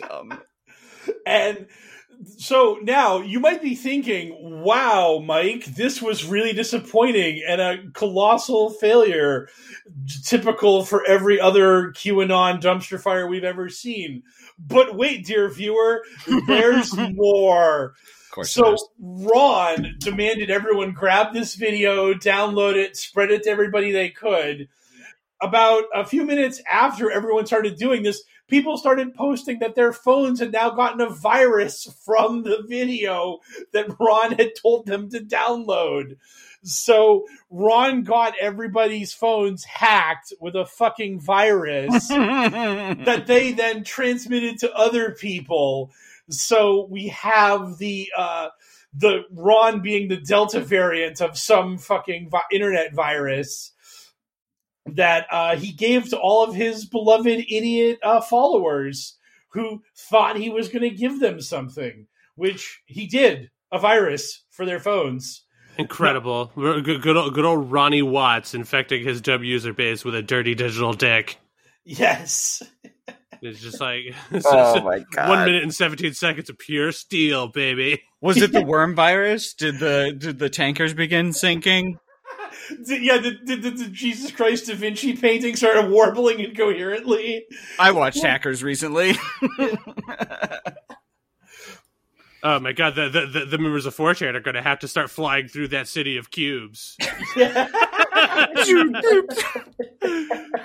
Um, 0.10 0.40
And 1.26 1.66
so 2.24 2.80
now 2.82 3.20
you 3.22 3.40
might 3.40 3.62
be 3.62 3.76
thinking, 3.76 4.64
wow, 4.64 5.22
Mike, 5.24 5.66
this 5.66 6.02
was 6.02 6.26
really 6.26 6.54
disappointing 6.54 7.44
and 7.48 7.62
a 7.62 7.92
colossal 7.94 8.70
failure, 8.70 9.48
typical 10.26 10.86
for 10.86 11.06
every 11.06 11.40
other 11.40 11.92
QAnon 11.92 12.62
dumpster 12.62 13.00
fire 13.02 13.28
we've 13.28 13.44
ever 13.44 13.70
seen. 13.70 14.24
But 14.60 14.96
wait, 14.96 15.26
dear 15.26 15.50
viewer, 15.50 16.04
there's 16.48 16.96
more. 16.96 17.96
So 18.44 18.78
Ron 19.00 19.96
demanded 20.00 20.50
everyone 20.50 20.94
grab 20.94 21.34
this 21.34 21.56
video, 21.56 22.14
download 22.14 22.76
it, 22.76 22.96
spread 22.96 23.32
it 23.32 23.44
to 23.44 23.50
everybody 23.50 23.92
they 23.92 24.10
could. 24.10 24.70
About 25.42 25.86
a 25.94 26.06
few 26.06 26.24
minutes 26.24 26.62
after 26.72 27.12
everyone 27.12 27.46
started 27.46 27.78
doing 27.78 28.04
this, 28.04 28.24
people 28.52 28.78
started 28.78 29.16
posting 29.16 29.60
that 29.60 29.76
their 29.76 29.94
phones 29.94 30.42
had 30.42 30.52
now 30.52 30.70
gotten 30.70 31.00
a 31.00 31.10
virus 31.10 31.88
from 32.06 32.44
the 32.44 32.64
video 32.68 33.40
that 33.72 33.96
Ron 33.98 34.34
had 34.34 34.52
told 34.62 34.86
them 34.86 35.10
to 35.10 35.22
download. 35.22 36.18
So 36.62 37.26
Ron 37.50 38.04
got 38.04 38.34
everybody's 38.40 39.14
phones 39.14 39.64
hacked 39.64 40.34
with 40.42 40.56
a 40.56 40.66
fucking 40.66 41.22
virus 41.22 42.08
that 42.10 43.24
they 43.26 43.54
then 43.54 43.86
transmitted 43.86 44.60
to 44.60 44.74
other 44.76 45.12
people. 45.12 45.92
So 46.30 46.88
we 46.92 47.08
have 47.08 47.78
the 47.78 48.12
uh, 48.16 48.50
the 48.94 49.22
Ron 49.32 49.80
being 49.80 50.10
the 50.10 50.18
Delta 50.18 50.60
variant 50.60 51.22
of 51.22 51.38
some 51.38 51.78
fucking 51.78 52.30
vi- 52.30 52.42
internet 52.52 52.94
virus 52.94 53.72
that 54.86 55.28
uh, 55.32 55.56
he 55.56 55.72
gave 55.72 56.10
to 56.10 56.18
all 56.18 56.44
of 56.44 56.56
his 56.56 56.86
beloved 56.86 57.28
idiot 57.28 58.00
uh, 58.04 58.22
followers 58.22 59.18
who 59.50 59.82
thought 59.98 60.38
he 60.38 60.50
was 60.50 60.70
going 60.70 60.82
to 60.90 60.90
give 60.96 61.20
them 61.20 61.42
something, 61.42 62.08
which 62.36 62.82
he 62.86 63.06
did 63.08 63.52
a 63.72 63.80
virus 63.80 64.44
for 64.50 64.66
their 64.66 64.80
phones. 64.80 65.44
Incredible. 65.78 66.52
Good, 66.56 67.02
good, 67.02 67.18
old, 67.18 67.34
good 67.34 67.46
old 67.46 67.72
Ronnie 67.72 68.02
Watts 68.02 68.54
infecting 68.54 69.04
his 69.04 69.22
dumb 69.22 69.44
user 69.44 69.74
base 69.74 70.04
with 70.04 70.16
a 70.16 70.22
dirty 70.22 70.56
digital 70.56 70.94
dick. 70.94 71.38
Yes. 71.86 72.62
It's 73.44 73.60
just 73.60 73.82
like 73.82 74.14
Oh 74.46 74.82
my 74.82 75.00
God. 75.14 75.30
one 75.30 75.46
minute 75.46 75.64
and 75.64 75.74
seventeen 75.74 76.14
seconds 76.14 76.52
of 76.52 76.60
pure 76.60 76.92
steel, 76.92 77.48
baby. 77.48 78.04
was 78.22 78.38
it 78.40 78.52
the 78.52 78.62
worm 78.62 78.94
virus? 78.94 79.56
Did 79.56 79.80
the 79.80 80.14
did 80.16 80.38
the 80.38 80.48
tankers 80.48 80.94
begin 80.94 81.34
sinking? 81.34 81.98
Did- 82.86 83.04
yeah, 83.04 83.18
the, 83.18 83.38
the, 83.44 83.56
the, 83.56 83.70
the 83.72 83.88
Jesus 83.90 84.32
Christ 84.32 84.68
Da 84.68 84.76
Vinci 84.76 85.16
painting 85.16 85.56
started 85.56 85.90
warbling 85.90 86.40
incoherently. 86.40 87.46
I 87.80 87.92
watched 87.92 88.22
Hackers 88.24 88.64
recently. 88.64 89.14
Oh 92.44 92.60
my 92.60 92.72
god, 92.72 92.96
the 92.96 93.08
the, 93.08 93.26
the, 93.28 93.46
the 93.46 93.58
members 93.60 93.86
of 93.86 93.96
4chan 93.96 94.34
are 94.34 94.40
going 94.40 94.56
to 94.56 94.64
have 94.64 94.80
to 94.80 94.88
start 94.88 95.12
flying 95.12 95.48
through 95.48 95.68
that 95.68 95.88
city 95.88 96.18
of 96.18 96.32
cubes. 96.32 96.98
I, 97.36 97.68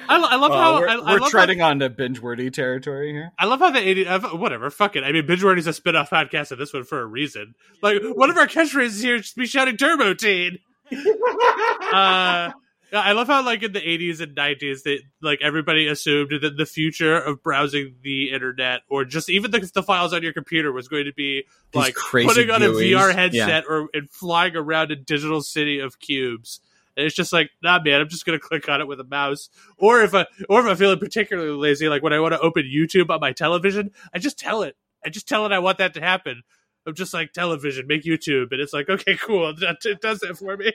I 0.08 0.36
love 0.36 0.50
Uh, 0.52 0.54
how 0.54 0.78
we're 0.78 0.88
I, 0.88 0.94
I 0.94 1.12
we're 1.12 1.18
love 1.20 1.30
treading 1.30 1.60
onto 1.60 1.88
binge-worthy 1.90 2.50
territory 2.50 3.12
here. 3.12 3.32
I 3.38 3.44
love 3.44 3.60
how 3.60 3.70
the 3.70 3.86
80 3.86 4.06
uh, 4.06 4.20
whatever, 4.36 4.70
fuck 4.70 4.96
it. 4.96 5.04
I 5.04 5.12
mean, 5.12 5.26
binge-worthy 5.26 5.58
is 5.60 5.66
a 5.66 5.72
spin-off 5.74 6.08
podcast 6.08 6.50
of 6.50 6.56
this 6.58 6.72
one 6.72 6.84
for 6.84 7.00
a 7.00 7.06
reason. 7.06 7.54
Like 7.82 8.00
one 8.02 8.30
of 8.30 8.38
our 8.38 8.46
catchphrases 8.46 9.02
here 9.02 9.22
should 9.22 9.36
be 9.36 9.46
shouting 9.46 9.76
Turbo 9.76 10.14
Teen. 10.14 10.60
uh 11.92 12.52
I 12.92 13.12
love 13.12 13.26
how 13.26 13.44
like 13.44 13.62
in 13.64 13.72
the 13.72 13.80
80s 13.80 14.20
and 14.20 14.36
90s 14.36 14.84
that 14.84 15.00
like 15.20 15.40
everybody 15.42 15.88
assumed 15.88 16.30
that 16.40 16.56
the 16.56 16.66
future 16.66 17.16
of 17.16 17.42
browsing 17.42 17.96
the 18.02 18.30
internet 18.30 18.82
or 18.88 19.04
just 19.04 19.28
even 19.28 19.50
the, 19.50 19.68
the 19.74 19.82
files 19.82 20.12
on 20.12 20.22
your 20.22 20.32
computer 20.32 20.70
was 20.72 20.86
going 20.86 21.06
to 21.06 21.12
be 21.12 21.44
These 21.72 21.80
like 21.82 21.94
crazy 21.94 22.28
putting 22.28 22.50
on 22.50 22.62
a 22.62 22.68
GUIs. 22.68 22.92
VR 22.94 23.08
Yeah. 23.08 23.12
headset 23.12 23.64
or 23.68 23.88
and 23.92 24.08
flying 24.08 24.54
around 24.54 24.92
a 24.92 24.96
digital 24.96 25.42
city 25.42 25.80
of 25.80 25.98
cubes. 25.98 26.60
And 26.96 27.04
it's 27.04 27.14
just 27.14 27.32
like, 27.32 27.50
nah, 27.62 27.80
man, 27.82 28.00
I'm 28.00 28.08
just 28.08 28.24
gonna 28.24 28.38
click 28.38 28.68
on 28.68 28.80
it 28.80 28.86
with 28.86 29.00
a 29.00 29.04
mouse. 29.04 29.50
Or 29.76 30.02
if 30.02 30.14
I, 30.14 30.26
or 30.48 30.60
if 30.60 30.66
I'm 30.66 30.76
feeling 30.76 30.98
particularly 30.98 31.50
lazy, 31.50 31.88
like 31.88 32.02
when 32.02 32.12
I 32.14 32.20
want 32.20 32.32
to 32.32 32.40
open 32.40 32.64
YouTube 32.64 33.10
on 33.10 33.20
my 33.20 33.32
television, 33.32 33.90
I 34.14 34.18
just 34.18 34.38
tell 34.38 34.62
it. 34.62 34.76
I 35.04 35.10
just 35.10 35.28
tell 35.28 35.44
it 35.44 35.52
I 35.52 35.58
want 35.58 35.78
that 35.78 35.92
to 35.94 36.00
happen. 36.00 36.42
I'm 36.86 36.94
just 36.94 37.12
like 37.12 37.32
television, 37.32 37.86
make 37.86 38.04
YouTube, 38.04 38.52
and 38.52 38.60
it's 38.60 38.72
like, 38.72 38.88
okay, 38.88 39.16
cool, 39.16 39.52
it 39.60 40.00
does 40.00 40.20
that 40.20 40.36
for 40.38 40.56
me. 40.56 40.72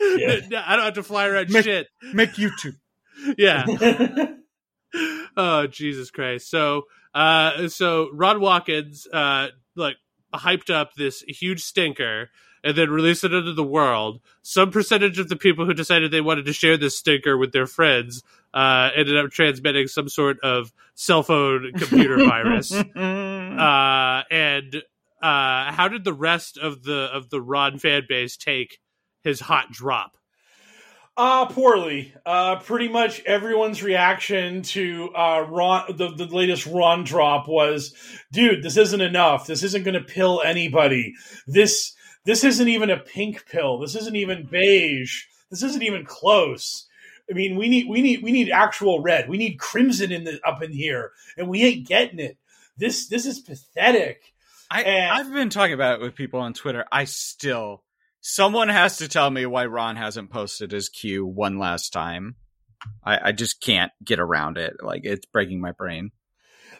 Yeah. 0.00 0.40
I 0.66 0.76
don't 0.76 0.84
have 0.84 0.94
to 0.94 1.02
fly 1.02 1.26
around 1.26 1.50
Make- 1.50 1.64
shit. 1.64 1.88
Make 2.12 2.32
YouTube. 2.32 2.76
yeah. 3.38 3.66
oh 5.36 5.66
Jesus 5.66 6.10
Christ! 6.10 6.48
So, 6.48 6.84
uh, 7.14 7.68
so 7.68 8.08
Ron 8.12 8.40
Watkins, 8.40 9.06
uh, 9.12 9.48
like 9.76 9.96
hyped 10.34 10.70
up 10.72 10.94
this 10.94 11.22
huge 11.22 11.62
stinker 11.62 12.30
and 12.62 12.76
then 12.76 12.90
released 12.90 13.24
it 13.24 13.32
into 13.32 13.52
the 13.52 13.64
world. 13.64 14.20
Some 14.42 14.70
percentage 14.70 15.18
of 15.18 15.28
the 15.28 15.36
people 15.36 15.66
who 15.66 15.74
decided 15.74 16.10
they 16.10 16.20
wanted 16.20 16.46
to 16.46 16.52
share 16.52 16.76
this 16.76 16.96
stinker 16.96 17.36
with 17.36 17.52
their 17.52 17.66
friends 17.66 18.22
uh, 18.52 18.90
ended 18.94 19.16
up 19.16 19.30
transmitting 19.30 19.86
some 19.86 20.08
sort 20.08 20.38
of 20.40 20.72
cell 20.94 21.22
phone 21.22 21.72
computer 21.76 22.16
virus. 22.16 22.72
Uh, 22.72 24.22
and 24.30 24.82
uh, 25.20 25.72
how 25.72 25.88
did 25.88 26.04
the 26.04 26.12
rest 26.12 26.58
of 26.58 26.82
the 26.82 27.10
of 27.12 27.30
the 27.30 27.40
Ron 27.40 27.78
fan 27.78 28.02
base 28.08 28.36
take 28.36 28.78
his 29.22 29.40
hot 29.40 29.70
drop? 29.70 30.16
Uh, 31.16 31.44
poorly. 31.46 32.14
Uh, 32.24 32.56
pretty 32.60 32.88
much 32.88 33.22
everyone's 33.24 33.82
reaction 33.82 34.62
to 34.62 35.10
uh, 35.14 35.44
Ron, 35.48 35.96
the, 35.96 36.14
the 36.14 36.24
latest 36.24 36.64
Ron 36.66 37.04
drop 37.04 37.46
was, 37.46 37.94
dude, 38.32 38.62
this 38.62 38.78
isn't 38.78 39.02
enough. 39.02 39.46
This 39.46 39.62
isn't 39.62 39.84
going 39.84 40.00
to 40.00 40.04
pill 40.04 40.40
anybody. 40.42 41.14
This 41.46 41.94
this 42.24 42.44
isn't 42.44 42.68
even 42.68 42.90
a 42.90 42.98
pink 42.98 43.46
pill. 43.46 43.78
This 43.78 43.94
isn't 43.96 44.16
even 44.16 44.46
beige. 44.50 45.24
This 45.50 45.62
isn't 45.62 45.82
even 45.82 46.04
close. 46.04 46.86
I 47.30 47.34
mean, 47.34 47.56
we 47.56 47.68
need 47.68 47.88
we 47.88 48.02
need 48.02 48.22
we 48.22 48.32
need 48.32 48.50
actual 48.50 49.02
red. 49.02 49.28
We 49.28 49.36
need 49.36 49.58
crimson 49.58 50.12
in 50.12 50.24
the 50.24 50.40
up 50.44 50.62
in 50.62 50.72
here, 50.72 51.12
and 51.36 51.48
we 51.48 51.62
ain't 51.62 51.86
getting 51.86 52.18
it. 52.18 52.38
This 52.76 53.08
this 53.08 53.26
is 53.26 53.40
pathetic. 53.40 54.32
I, 54.70 54.82
And- 54.82 55.12
I've 55.12 55.32
been 55.32 55.50
talking 55.50 55.74
about 55.74 55.94
it 55.94 56.00
with 56.00 56.14
people 56.14 56.40
on 56.40 56.52
Twitter. 56.52 56.84
I 56.92 57.04
still, 57.04 57.82
someone 58.20 58.68
has 58.68 58.98
to 58.98 59.08
tell 59.08 59.30
me 59.30 59.46
why 59.46 59.66
Ron 59.66 59.96
hasn't 59.96 60.30
posted 60.30 60.72
his 60.72 60.88
Q 60.88 61.26
one 61.26 61.58
last 61.58 61.92
time. 61.92 62.36
I, 63.04 63.28
I 63.28 63.32
just 63.32 63.60
can't 63.60 63.92
get 64.04 64.20
around 64.20 64.56
it. 64.56 64.76
Like 64.82 65.02
it's 65.04 65.26
breaking 65.26 65.60
my 65.60 65.72
brain. 65.72 66.12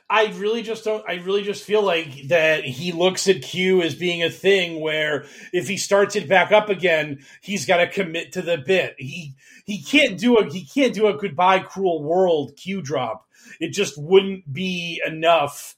I 0.09 0.26
really 0.38 0.62
just 0.62 0.85
don't. 0.85 1.04
I 1.09 1.14
really 1.16 1.42
just 1.42 1.62
feel 1.62 1.82
like 1.82 2.28
that 2.28 2.64
he 2.64 2.90
looks 2.90 3.28
at 3.28 3.42
Q 3.42 3.82
as 3.82 3.94
being 3.94 4.25
a 4.25 4.30
thing 4.30 4.80
where 4.80 5.26
if 5.52 5.68
he 5.68 5.76
starts 5.76 6.16
it 6.16 6.28
back 6.28 6.50
up 6.50 6.68
again, 6.68 7.20
he's 7.42 7.64
got 7.64 7.76
to 7.76 7.87
commit 7.87 8.32
to 8.32 8.42
the 8.42 8.59
bit. 8.59 8.97
He 8.99 9.35
he 9.66 9.82
can't 9.82 10.18
do 10.18 10.38
a 10.38 10.50
he 10.50 10.64
can't 10.66 10.94
do 10.94 11.06
a 11.06 11.16
goodbye 11.16 11.61
cruel 11.61 12.02
world 12.02 12.56
Q 12.56 12.82
drop. 12.82 13.26
It 13.61 13.73
just 13.73 13.94
wouldn't 14.02 14.52
be 14.52 15.00
enough 15.06 15.76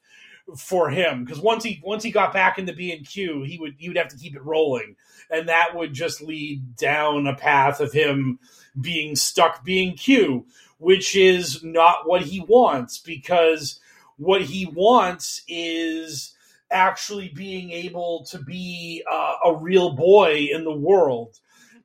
for 0.57 0.91
him 0.91 1.25
because 1.25 1.41
once 1.41 1.65
he 1.65 1.81
once 1.85 2.03
he 2.03 2.11
got 2.11 2.33
back 2.33 2.59
into 2.59 2.73
B 2.73 2.93
and 2.93 3.07
Q, 3.07 3.43
he 3.43 3.59
would 3.59 3.75
he 3.79 3.89
would 3.89 3.97
have 3.97 4.09
to 4.09 4.17
keep 4.17 4.37
it 4.37 4.45
rolling, 4.45 4.97
and 5.31 5.49
that 5.49 5.75
would 5.75 5.93
just 5.93 6.23
lead 6.23 6.77
down 6.77 7.27
a 7.27 7.35
path 7.35 7.81
of 7.81 7.93
him 7.93 8.39
being 8.81 9.17
stuck 9.17 9.65
being 9.65 9.97
Q, 9.97 10.47
which 10.79 11.17
is 11.17 11.63
not 11.63 12.07
what 12.07 12.23
he 12.23 12.41
wants 12.41 12.99
because 12.99 13.81
what 14.17 14.43
he 14.43 14.67
wants 14.67 15.43
is 15.49 16.35
actually 16.71 17.29
being 17.29 17.71
able 17.71 18.25
to 18.31 18.39
be 18.39 19.05
uh, 19.11 19.35
a 19.45 19.57
real 19.57 19.93
boy 19.95 20.49
in 20.51 20.65
the 20.65 20.77
world. 20.77 21.39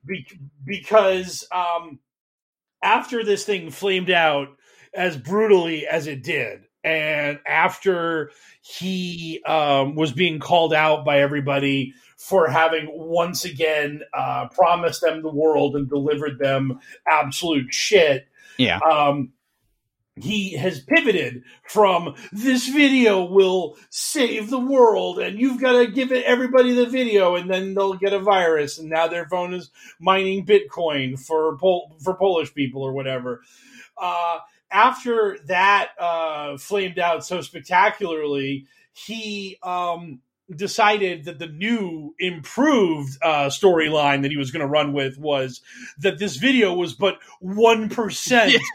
Be- 0.06 0.26
because 0.64 1.46
um, 1.52 1.98
after 2.82 3.24
this 3.24 3.44
thing 3.44 3.70
flamed 3.70 4.10
out 4.10 4.48
as 4.94 5.16
brutally 5.16 5.86
as 5.86 6.06
it 6.06 6.22
did 6.22 6.67
and 6.88 7.38
after 7.46 8.30
he 8.62 9.42
um, 9.46 9.94
was 9.94 10.12
being 10.12 10.38
called 10.38 10.72
out 10.72 11.04
by 11.04 11.20
everybody 11.20 11.92
for 12.16 12.48
having 12.48 12.88
once 12.90 13.44
again 13.44 14.00
uh, 14.14 14.48
promised 14.48 15.02
them 15.02 15.22
the 15.22 15.28
world 15.28 15.76
and 15.76 15.88
delivered 15.88 16.38
them 16.38 16.80
absolute 17.10 17.72
shit 17.72 18.26
Yeah. 18.56 18.78
um, 18.78 19.32
he 20.20 20.54
has 20.56 20.80
pivoted 20.80 21.44
from 21.68 22.16
this 22.32 22.66
video 22.68 23.22
will 23.24 23.76
save 23.90 24.50
the 24.50 24.58
world 24.58 25.20
and 25.20 25.38
you've 25.38 25.60
got 25.60 25.78
to 25.78 25.86
give 25.86 26.10
it 26.10 26.24
everybody 26.24 26.72
the 26.72 26.86
video 26.86 27.36
and 27.36 27.48
then 27.48 27.74
they'll 27.74 27.94
get 27.94 28.12
a 28.12 28.18
virus 28.18 28.78
and 28.78 28.88
now 28.90 29.06
their 29.06 29.26
phone 29.28 29.54
is 29.54 29.70
mining 30.00 30.44
bitcoin 30.44 31.16
for 31.18 31.56
Pol- 31.58 31.96
for 32.02 32.14
polish 32.14 32.52
people 32.52 32.82
or 32.82 32.92
whatever 32.92 33.42
uh, 34.00 34.38
after 34.70 35.38
that 35.46 35.90
uh, 35.98 36.56
flamed 36.58 36.98
out 36.98 37.24
so 37.24 37.40
spectacularly 37.40 38.66
he 38.92 39.56
um, 39.62 40.20
decided 40.54 41.24
that 41.24 41.38
the 41.38 41.46
new 41.46 42.14
improved 42.18 43.18
uh, 43.22 43.46
storyline 43.46 44.22
that 44.22 44.30
he 44.30 44.36
was 44.36 44.50
going 44.50 44.60
to 44.60 44.66
run 44.66 44.92
with 44.92 45.18
was 45.18 45.60
that 45.98 46.18
this 46.18 46.36
video 46.36 46.72
was 46.74 46.94
but 46.94 47.18
1% 47.42 48.54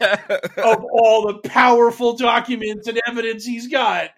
of 0.58 0.84
all 0.84 1.26
the 1.26 1.48
powerful 1.48 2.16
documents 2.16 2.86
and 2.86 3.00
evidence 3.06 3.44
he's 3.44 3.68
got. 3.68 4.10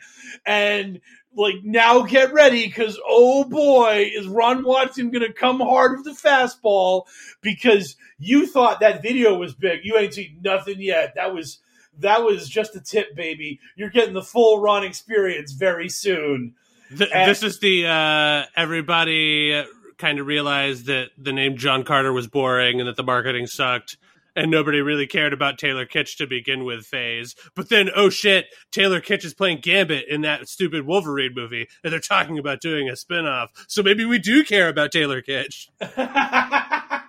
And 0.44 1.00
like 1.34 1.56
now 1.62 2.02
get 2.02 2.32
ready 2.32 2.66
because 2.66 2.98
oh 3.06 3.44
boy 3.44 4.10
is 4.14 4.26
Ron 4.26 4.64
Watson 4.64 5.10
gonna 5.10 5.32
come 5.32 5.60
hard 5.60 5.98
with 5.98 6.04
the 6.06 6.28
fastball 6.28 7.04
because 7.42 7.96
you 8.18 8.46
thought 8.46 8.80
that 8.80 9.02
video 9.02 9.36
was 9.36 9.54
big. 9.54 9.80
You 9.84 9.98
ain't 9.98 10.14
seen 10.14 10.40
nothing 10.42 10.80
yet. 10.80 11.14
That 11.16 11.34
was 11.34 11.58
that 12.00 12.22
was 12.22 12.48
just 12.48 12.76
a 12.76 12.80
tip, 12.80 13.14
baby. 13.14 13.60
You're 13.76 13.90
getting 13.90 14.14
the 14.14 14.22
full 14.22 14.60
Ron 14.60 14.84
experience 14.84 15.52
very 15.52 15.88
soon. 15.88 16.54
Th- 16.96 17.10
And- 17.12 17.30
this 17.30 17.42
is 17.42 17.58
the 17.60 17.86
uh, 17.86 18.44
everybody 18.56 19.64
kind 19.98 20.18
of 20.18 20.26
realized 20.26 20.86
that 20.86 21.08
the 21.16 21.32
name 21.32 21.56
John 21.56 21.82
Carter 21.84 22.12
was 22.12 22.26
boring 22.26 22.80
and 22.80 22.88
that 22.88 22.96
the 22.96 23.02
marketing 23.02 23.46
sucked. 23.46 23.96
And 24.38 24.50
nobody 24.50 24.82
really 24.82 25.06
cared 25.06 25.32
about 25.32 25.56
Taylor 25.56 25.86
Kitsch 25.86 26.18
to 26.18 26.26
begin 26.26 26.64
with 26.66 26.84
phase. 26.84 27.34
But 27.54 27.70
then, 27.70 27.88
oh 27.96 28.10
shit, 28.10 28.44
Taylor 28.70 29.00
Kitsch 29.00 29.24
is 29.24 29.32
playing 29.32 29.60
Gambit 29.62 30.06
in 30.08 30.20
that 30.20 30.46
stupid 30.46 30.84
Wolverine 30.84 31.32
movie, 31.34 31.68
and 31.82 31.90
they're 31.90 32.00
talking 32.00 32.38
about 32.38 32.60
doing 32.60 32.86
a 32.86 32.92
spinoff. 32.92 33.48
So 33.66 33.82
maybe 33.82 34.04
we 34.04 34.18
do 34.18 34.44
care 34.44 34.68
about 34.68 34.92
Taylor 34.92 35.22
Kitsch. 35.22 35.68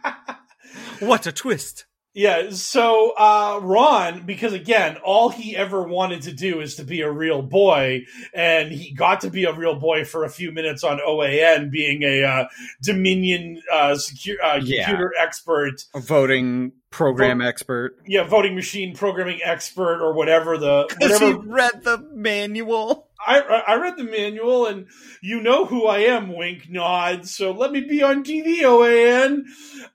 What 1.00 1.28
a 1.28 1.32
twist. 1.32 1.86
Yeah, 2.20 2.50
so 2.50 3.14
uh, 3.16 3.60
Ron, 3.62 4.26
because 4.26 4.52
again, 4.52 4.98
all 5.06 5.30
he 5.30 5.56
ever 5.56 5.84
wanted 5.84 6.24
to 6.24 6.34
do 6.34 6.62
is 6.62 6.74
to 6.78 6.84
be 6.84 7.02
a 7.02 7.12
real 7.12 7.44
boy, 7.44 8.06
and 8.34 8.72
he 8.72 8.92
got 8.92 9.22
to 9.22 9.30
be 9.30 9.44
a 9.44 9.54
real 9.54 9.76
boy 9.76 10.04
for 10.04 10.24
a 10.24 10.30
few 10.30 10.52
minutes 10.52 10.84
on 10.84 11.00
OAN, 11.00 11.70
being 11.70 12.02
a 12.02 12.24
uh, 12.24 12.48
Dominion 12.82 13.62
uh, 13.72 13.92
secu- 13.92 14.34
uh, 14.44 14.60
Yeah. 14.64 14.86
computer 14.88 15.12
expert, 15.22 15.76
A 15.94 16.00
voting 16.00 16.72
program 16.90 17.38
Vote- 17.38 17.46
expert. 17.46 17.98
yeah, 18.08 18.24
voting 18.24 18.56
machine 18.56 18.96
programming 18.96 19.40
expert, 19.44 20.02
or 20.02 20.14
whatever 20.16 20.58
the 20.58 20.88
Because 21.00 21.20
he 21.20 21.34
read 21.34 21.84
the 21.84 22.00
manual. 22.14 23.07
I 23.26 23.40
I 23.68 23.76
read 23.76 23.98
the 23.98 24.04
manual, 24.04 24.66
and 24.68 24.88
you 25.22 25.42
know 25.42 25.66
who 25.66 25.86
I 25.86 26.00
am. 26.00 26.36
Wink, 26.36 26.70
nod. 26.70 27.28
So 27.28 27.52
let 27.52 27.72
me 27.72 27.82
be 27.82 28.04
on 28.04 28.24
TV, 28.24 28.62
OAN. 28.62 29.44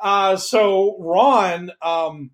Uh, 0.00 0.36
so 0.36 0.96
Ron 0.98 1.70
um, 1.80 2.30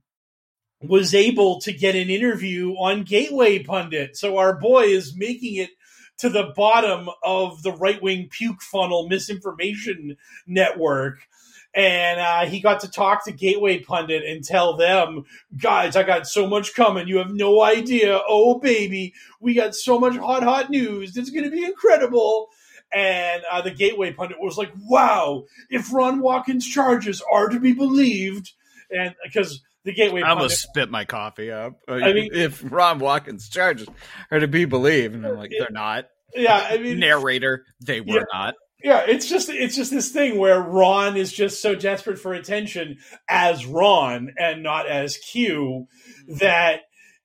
was 0.82 1.14
able 1.14 1.60
to 1.60 1.72
get 1.72 1.94
an 1.94 2.10
interview 2.10 2.72
on 2.72 3.02
Gateway 3.02 3.62
Pundit. 3.62 4.16
So 4.16 4.38
our 4.38 4.58
boy 4.58 4.84
is 4.84 5.16
making 5.16 5.56
it 5.56 5.70
to 6.18 6.28
the 6.28 6.52
bottom 6.56 7.08
of 7.22 7.62
the 7.62 7.72
right 7.72 8.02
wing 8.02 8.28
puke 8.30 8.62
funnel 8.62 9.08
misinformation 9.08 10.16
network. 10.46 11.20
And 11.74 12.18
uh, 12.18 12.46
he 12.46 12.60
got 12.60 12.80
to 12.80 12.90
talk 12.90 13.24
to 13.26 13.32
Gateway 13.32 13.78
Pundit 13.80 14.24
and 14.24 14.42
tell 14.42 14.76
them, 14.76 15.24
guys, 15.56 15.96
I 15.96 16.02
got 16.02 16.26
so 16.26 16.46
much 16.46 16.74
coming. 16.74 17.06
You 17.08 17.18
have 17.18 17.30
no 17.32 17.62
idea. 17.62 18.18
Oh, 18.26 18.58
baby, 18.58 19.12
we 19.40 19.54
got 19.54 19.74
so 19.74 19.98
much 20.00 20.16
hot, 20.16 20.42
hot 20.42 20.70
news. 20.70 21.16
It's 21.16 21.30
going 21.30 21.44
to 21.44 21.50
be 21.50 21.64
incredible. 21.64 22.48
And 22.92 23.42
uh, 23.50 23.60
the 23.60 23.70
Gateway 23.70 24.12
Pundit 24.12 24.38
was 24.40 24.56
like, 24.56 24.72
wow, 24.88 25.44
if 25.68 25.92
Ron 25.92 26.20
Watkins' 26.20 26.66
charges 26.66 27.22
are 27.30 27.48
to 27.48 27.60
be 27.60 27.74
believed, 27.74 28.52
and 28.90 29.14
because 29.22 29.60
the 29.84 29.92
Gateway 29.92 30.20
I 30.22 30.28
Pundit. 30.28 30.36
almost 30.38 30.62
spit 30.62 30.90
my 30.90 31.04
coffee 31.04 31.50
up. 31.52 31.74
I 31.86 32.12
mean- 32.14 32.30
if 32.34 32.62
Ron 32.64 32.98
Watkins' 32.98 33.48
charges 33.50 33.88
are 34.30 34.40
to 34.40 34.48
be 34.48 34.64
believed, 34.64 35.14
and 35.14 35.26
I'm 35.26 35.36
like, 35.36 35.50
they're 35.56 35.68
not. 35.70 36.06
Yeah, 36.34 36.66
I 36.70 36.78
mean, 36.78 36.98
Narrator, 36.98 37.64
they 37.80 38.00
were 38.00 38.16
Yeah. 38.16 38.24
not. 38.32 38.54
Yeah, 38.82 39.04
it's 39.08 39.28
just 39.28 39.48
it's 39.48 39.74
just 39.74 39.90
this 39.90 40.10
thing 40.10 40.38
where 40.38 40.60
Ron 40.60 41.16
is 41.16 41.32
just 41.32 41.60
so 41.60 41.74
desperate 41.74 42.18
for 42.18 42.32
attention 42.32 42.98
as 43.28 43.66
Ron 43.66 44.34
and 44.38 44.62
not 44.62 44.88
as 44.88 45.16
Q 45.16 45.88
mm-hmm. 46.28 46.36
that 46.38 46.82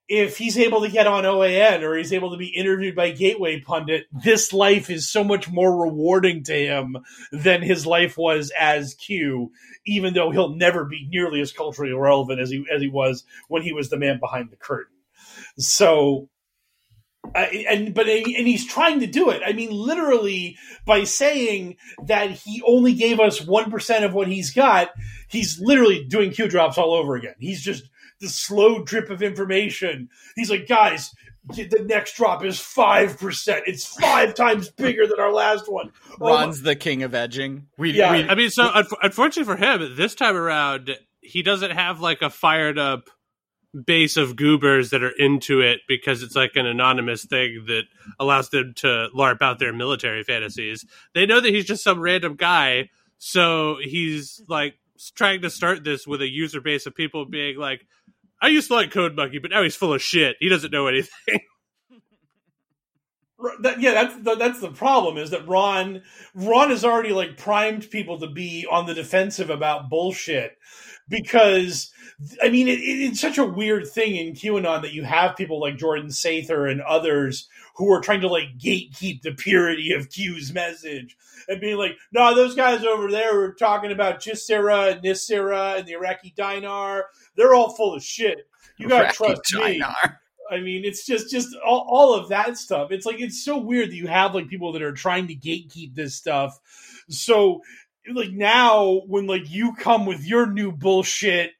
if 0.07 0.37
he's 0.37 0.57
able 0.57 0.81
to 0.81 0.89
get 0.89 1.07
on 1.07 1.23
OAN 1.23 1.81
or 1.81 1.95
he's 1.95 2.11
able 2.11 2.31
to 2.31 2.37
be 2.37 2.47
interviewed 2.47 2.95
by 2.95 3.11
Gateway 3.11 3.61
Pundit, 3.61 4.05
this 4.11 4.51
life 4.51 4.89
is 4.89 5.09
so 5.09 5.23
much 5.23 5.49
more 5.49 5.81
rewarding 5.81 6.43
to 6.43 6.53
him 6.53 6.97
than 7.31 7.61
his 7.61 7.85
life 7.85 8.17
was 8.17 8.51
as 8.59 8.95
Q, 8.95 9.51
even 9.85 10.13
though 10.13 10.31
he'll 10.31 10.55
never 10.55 10.85
be 10.85 11.07
nearly 11.09 11.39
as 11.39 11.53
culturally 11.53 11.93
relevant 11.93 12.41
as 12.41 12.49
he 12.49 12.65
as 12.73 12.81
he 12.81 12.89
was 12.89 13.25
when 13.47 13.61
he 13.61 13.73
was 13.73 13.89
the 13.89 13.97
man 13.97 14.19
behind 14.19 14.49
the 14.49 14.57
curtain. 14.57 14.95
So 15.57 16.29
uh, 17.35 17.45
and 17.69 17.93
but 17.93 18.07
and 18.07 18.47
he's 18.47 18.65
trying 18.65 18.99
to 18.99 19.07
do 19.07 19.29
it. 19.29 19.41
I 19.45 19.53
mean, 19.53 19.71
literally 19.71 20.57
by 20.85 21.03
saying 21.03 21.77
that 22.05 22.31
he 22.31 22.61
only 22.65 22.93
gave 22.93 23.19
us 23.19 23.41
one 23.41 23.71
percent 23.71 24.05
of 24.05 24.13
what 24.13 24.27
he's 24.27 24.53
got, 24.53 24.89
he's 25.29 25.59
literally 25.59 26.03
doing 26.03 26.31
Q 26.31 26.47
drops 26.47 26.77
all 26.77 26.93
over 26.93 27.15
again. 27.15 27.35
He's 27.39 27.61
just 27.61 27.83
the 28.19 28.29
slow 28.29 28.83
drip 28.83 29.09
of 29.09 29.21
information. 29.23 30.09
He's 30.35 30.49
like, 30.49 30.67
guys, 30.67 31.11
the 31.47 31.83
next 31.85 32.15
drop 32.17 32.43
is 32.45 32.59
five 32.59 33.17
percent. 33.17 33.63
It's 33.67 33.85
five 33.85 34.33
times 34.33 34.69
bigger 34.69 35.07
than 35.07 35.19
our 35.19 35.31
last 35.33 35.71
one. 35.71 35.91
Oh 36.11 36.15
my- 36.19 36.29
Ron's 36.29 36.61
the 36.61 36.75
king 36.75 37.03
of 37.03 37.13
edging. 37.15 37.67
We, 37.77 37.91
Yeah. 37.91 38.11
we 38.11 38.29
I 38.29 38.35
mean, 38.35 38.49
so 38.49 38.67
unf- 38.69 38.93
unfortunately 39.01 39.53
for 39.53 39.57
him, 39.57 39.95
this 39.95 40.13
time 40.15 40.35
around, 40.35 40.95
he 41.21 41.41
doesn't 41.41 41.71
have 41.71 41.99
like 42.01 42.21
a 42.21 42.29
fired 42.29 42.77
up 42.77 43.09
base 43.85 44.17
of 44.17 44.35
goobers 44.35 44.91
that 44.91 45.03
are 45.03 45.13
into 45.17 45.61
it 45.61 45.81
because 45.87 46.21
it's 46.21 46.35
like 46.35 46.51
an 46.55 46.65
anonymous 46.65 47.25
thing 47.25 47.65
that 47.67 47.83
allows 48.19 48.49
them 48.49 48.73
to 48.77 49.07
larp 49.15 49.41
out 49.41 49.59
their 49.59 49.73
military 49.73 50.23
fantasies. 50.23 50.85
They 51.13 51.25
know 51.25 51.39
that 51.39 51.53
he's 51.53 51.65
just 51.65 51.83
some 51.83 51.99
random 51.99 52.35
guy, 52.35 52.89
so 53.17 53.77
he's 53.81 54.41
like 54.47 54.75
trying 55.15 55.41
to 55.41 55.49
start 55.49 55.83
this 55.83 56.05
with 56.05 56.21
a 56.21 56.29
user 56.29 56.61
base 56.61 56.85
of 56.85 56.95
people 56.95 57.25
being 57.25 57.57
like, 57.57 57.85
"I 58.41 58.49
used 58.49 58.67
to 58.67 58.75
like 58.75 58.91
Code 58.91 59.15
Monkey, 59.15 59.39
but 59.39 59.51
now 59.51 59.63
he's 59.63 59.75
full 59.75 59.93
of 59.93 60.01
shit. 60.01 60.35
He 60.39 60.49
doesn't 60.49 60.71
know 60.71 60.87
anything." 60.87 61.39
That, 63.61 63.81
yeah, 63.81 63.91
that's 63.93 64.15
the, 64.23 64.35
that's 64.35 64.59
the 64.61 64.71
problem 64.71 65.17
is 65.17 65.31
that 65.31 65.47
Ron 65.47 66.01
Ron 66.33 66.69
has 66.69 66.85
already 66.85 67.11
like 67.11 67.37
primed 67.37 67.89
people 67.89 68.19
to 68.19 68.27
be 68.27 68.65
on 68.69 68.85
the 68.85 68.93
defensive 68.93 69.49
about 69.49 69.89
bullshit 69.89 70.57
because 71.09 71.91
I 72.41 72.49
mean 72.49 72.67
it, 72.67 72.79
it- 72.79 73.09
it's 73.09 73.19
such 73.19 73.37
a 73.37 73.45
weird 73.45 73.87
thing 73.87 74.15
in 74.15 74.33
QAnon 74.33 74.81
that 74.81 74.93
you 74.93 75.03
have 75.03 75.35
people 75.35 75.59
like 75.59 75.77
Jordan 75.77 76.07
Sather 76.07 76.71
and 76.71 76.81
others 76.81 77.49
who 77.75 77.91
are 77.91 78.01
trying 78.01 78.21
to 78.21 78.27
like 78.29 78.57
gatekeep 78.57 79.21
the 79.23 79.33
purity 79.33 79.91
of 79.93 80.09
Q's 80.09 80.53
message 80.53 81.17
and 81.49 81.59
being 81.59 81.77
like, 81.77 81.97
no, 82.11 82.33
those 82.35 82.55
guys 82.55 82.85
over 82.85 83.11
there 83.11 83.35
were 83.35 83.51
talking 83.53 83.91
about 83.91 84.21
GESARA 84.21 84.93
and 84.93 85.01
NESARA 85.03 85.79
and 85.79 85.87
the 85.87 85.93
Iraqi 85.93 86.33
dinar. 86.37 87.07
They're 87.35 87.53
all 87.53 87.75
full 87.75 87.93
of 87.95 88.03
shit. 88.03 88.47
You 88.77 88.87
gotta 88.87 89.03
Iraqi 89.05 89.17
trust 89.17 89.53
me. 89.55 89.83
I 90.53 90.61
mean, 90.61 90.85
it's 90.85 91.05
just 91.05 91.31
just 91.31 91.55
all, 91.65 91.85
all 91.89 92.13
of 92.13 92.29
that 92.29 92.57
stuff. 92.57 92.91
It's 92.91 93.05
like 93.05 93.19
it's 93.19 93.43
so 93.43 93.57
weird 93.57 93.89
that 93.89 93.95
you 93.95 94.07
have 94.07 94.35
like 94.35 94.47
people 94.47 94.73
that 94.73 94.81
are 94.81 94.93
trying 94.93 95.27
to 95.27 95.35
gatekeep 95.35 95.95
this 95.95 96.15
stuff. 96.15 96.59
So 97.09 97.61
like 98.13 98.31
now 98.31 99.01
when 99.07 99.27
like 99.27 99.49
you 99.49 99.73
come 99.73 100.05
with 100.05 100.25
your 100.25 100.45
new 100.45 100.71
bullshit, 100.71 101.51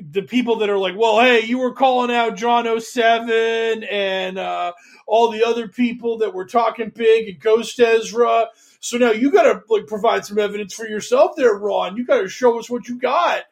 the 0.00 0.22
people 0.22 0.56
that 0.56 0.70
are 0.70 0.78
like, 0.78 0.94
well, 0.96 1.20
hey, 1.20 1.44
you 1.44 1.58
were 1.58 1.72
calling 1.72 2.14
out 2.14 2.36
John 2.36 2.80
07 2.80 3.84
and 3.84 4.38
uh, 4.38 4.72
all 5.06 5.30
the 5.30 5.44
other 5.44 5.66
people 5.68 6.18
that 6.18 6.34
were 6.34 6.46
talking 6.46 6.92
big 6.94 7.28
and 7.28 7.40
Ghost 7.40 7.80
Ezra. 7.80 8.48
So 8.80 8.98
now 8.98 9.10
you 9.10 9.32
got 9.32 9.42
to 9.44 9.62
like 9.68 9.86
provide 9.86 10.24
some 10.24 10.38
evidence 10.38 10.74
for 10.74 10.86
yourself 10.86 11.32
there, 11.36 11.54
Ron. 11.54 11.96
You 11.96 12.06
got 12.06 12.20
to 12.20 12.28
show 12.28 12.58
us 12.58 12.70
what 12.70 12.88
you 12.88 12.98
got. 12.98 13.42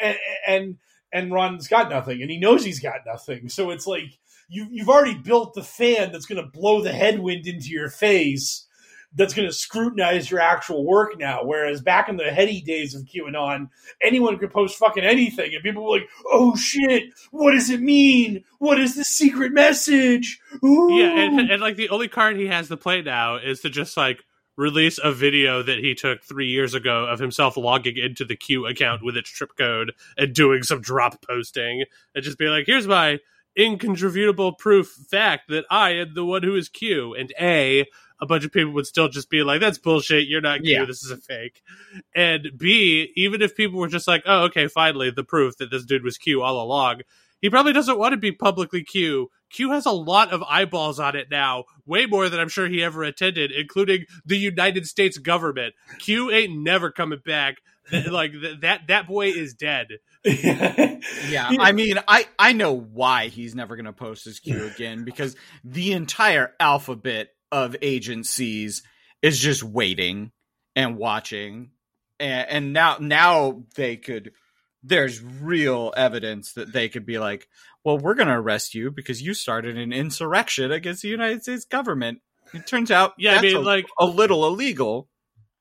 And, 0.00 0.16
and 0.46 0.78
and 1.12 1.32
Ron's 1.32 1.68
got 1.68 1.90
nothing, 1.90 2.22
and 2.22 2.30
he 2.30 2.38
knows 2.38 2.64
he's 2.64 2.80
got 2.80 3.00
nothing. 3.06 3.48
So 3.48 3.70
it's 3.70 3.86
like 3.86 4.18
you 4.50 4.66
you've 4.70 4.88
already 4.88 5.14
built 5.14 5.54
the 5.54 5.62
fan 5.62 6.12
that's 6.12 6.26
going 6.26 6.42
to 6.42 6.50
blow 6.50 6.82
the 6.82 6.92
headwind 6.92 7.46
into 7.46 7.68
your 7.68 7.88
face. 7.88 8.66
That's 9.12 9.34
going 9.34 9.48
to 9.48 9.54
scrutinize 9.54 10.30
your 10.30 10.38
actual 10.38 10.84
work 10.84 11.18
now. 11.18 11.40
Whereas 11.42 11.80
back 11.80 12.08
in 12.08 12.16
the 12.16 12.30
heady 12.30 12.60
days 12.60 12.94
of 12.94 13.02
QAnon, 13.02 13.68
anyone 14.00 14.38
could 14.38 14.52
post 14.52 14.76
fucking 14.76 15.02
anything, 15.02 15.52
and 15.52 15.64
people 15.64 15.84
were 15.84 15.98
like, 15.98 16.08
"Oh 16.26 16.54
shit, 16.54 17.04
what 17.30 17.52
does 17.52 17.70
it 17.70 17.80
mean? 17.80 18.44
What 18.58 18.78
is 18.78 18.94
the 18.94 19.04
secret 19.04 19.52
message?" 19.52 20.38
Ooh. 20.64 20.92
Yeah, 20.92 21.18
and, 21.18 21.50
and 21.50 21.60
like 21.60 21.76
the 21.76 21.88
only 21.88 22.08
card 22.08 22.36
he 22.36 22.46
has 22.46 22.68
to 22.68 22.76
play 22.76 23.02
now 23.02 23.36
is 23.36 23.60
to 23.60 23.70
just 23.70 23.96
like 23.96 24.22
release 24.56 25.00
a 25.02 25.10
video 25.10 25.62
that 25.62 25.78
he 25.78 25.94
took 25.94 26.22
three 26.22 26.48
years 26.48 26.74
ago 26.74 27.06
of 27.06 27.18
himself 27.18 27.56
logging 27.56 27.96
into 27.96 28.24
the 28.24 28.36
Q 28.36 28.66
account 28.66 29.02
with 29.02 29.16
its 29.16 29.30
trip 29.30 29.50
code 29.56 29.92
and 30.16 30.34
doing 30.34 30.62
some 30.62 30.80
drop 30.80 31.20
posting 31.26 31.84
and 32.14 32.22
just 32.22 32.38
be 32.38 32.46
like, 32.46 32.66
here's 32.66 32.86
my 32.86 33.18
incontrovertible 33.58 34.54
proof 34.54 34.88
fact 35.10 35.48
that 35.48 35.64
I 35.70 35.90
am 35.90 36.14
the 36.14 36.24
one 36.24 36.42
who 36.42 36.54
is 36.56 36.68
Q. 36.68 37.14
And 37.14 37.32
A, 37.40 37.86
a 38.20 38.26
bunch 38.26 38.44
of 38.44 38.52
people 38.52 38.72
would 38.72 38.86
still 38.86 39.08
just 39.08 39.30
be 39.30 39.42
like, 39.42 39.60
that's 39.60 39.78
bullshit. 39.78 40.28
You're 40.28 40.40
not 40.40 40.60
Q. 40.60 40.72
Yeah. 40.72 40.84
This 40.84 41.02
is 41.02 41.10
a 41.10 41.16
fake. 41.16 41.62
And 42.14 42.50
B, 42.56 43.12
even 43.16 43.42
if 43.42 43.56
people 43.56 43.80
were 43.80 43.88
just 43.88 44.08
like, 44.08 44.22
oh, 44.26 44.44
okay, 44.44 44.68
finally, 44.68 45.10
the 45.10 45.24
proof 45.24 45.56
that 45.56 45.70
this 45.70 45.84
dude 45.84 46.04
was 46.04 46.18
Q 46.18 46.42
all 46.42 46.62
along, 46.62 47.00
he 47.40 47.48
probably 47.48 47.72
doesn't 47.72 47.98
want 47.98 48.12
to 48.12 48.18
be 48.18 48.32
publicly 48.32 48.84
Q. 48.84 49.30
Q 49.48 49.72
has 49.72 49.86
a 49.86 49.90
lot 49.90 50.30
of 50.30 50.42
eyeballs 50.42 51.00
on 51.00 51.16
it 51.16 51.28
now, 51.30 51.64
way 51.86 52.06
more 52.06 52.28
than 52.28 52.38
I'm 52.38 52.50
sure 52.50 52.68
he 52.68 52.84
ever 52.84 53.02
attended, 53.02 53.50
including 53.50 54.04
the 54.24 54.36
United 54.36 54.86
States 54.86 55.18
government. 55.18 55.74
Q 55.98 56.30
ain't 56.30 56.62
never 56.62 56.90
coming 56.90 57.20
back. 57.24 57.56
Th- 57.90 58.06
like 58.10 58.32
th- 58.32 58.60
that 58.60 58.86
that 58.88 59.06
boy 59.06 59.28
is 59.28 59.54
dead. 59.54 59.88
Yeah, 61.28 61.48
I 61.58 61.72
mean, 61.72 61.98
I 62.06 62.26
I 62.38 62.52
know 62.52 62.74
why 62.74 63.28
he's 63.28 63.54
never 63.54 63.74
going 63.76 63.86
to 63.86 63.92
post 63.92 64.24
his 64.24 64.38
Q 64.40 64.66
again 64.66 65.04
because 65.04 65.34
the 65.64 65.92
entire 65.92 66.52
alphabet 66.60 67.28
of 67.50 67.76
agencies 67.82 68.82
is 69.22 69.38
just 69.38 69.62
waiting 69.62 70.30
and 70.76 70.96
watching, 70.96 71.70
and, 72.18 72.48
and 72.48 72.72
now 72.72 72.96
now 73.00 73.64
they 73.76 73.96
could. 73.96 74.32
There's 74.82 75.22
real 75.22 75.92
evidence 75.96 76.54
that 76.54 76.72
they 76.72 76.88
could 76.88 77.04
be 77.04 77.18
like, 77.18 77.46
well, 77.84 77.98
we're 77.98 78.14
going 78.14 78.28
to 78.28 78.34
arrest 78.34 78.74
you 78.74 78.90
because 78.90 79.20
you 79.20 79.34
started 79.34 79.76
an 79.76 79.92
insurrection 79.92 80.72
against 80.72 81.02
the 81.02 81.08
United 81.08 81.42
States 81.42 81.66
government. 81.66 82.20
It 82.54 82.66
turns 82.66 82.90
out, 82.90 83.12
Yeah, 83.18 83.36
I 83.36 83.42
mean, 83.42 83.56
a, 83.56 83.60
like- 83.60 83.86
a 83.98 84.06
little 84.06 84.46
illegal. 84.46 85.09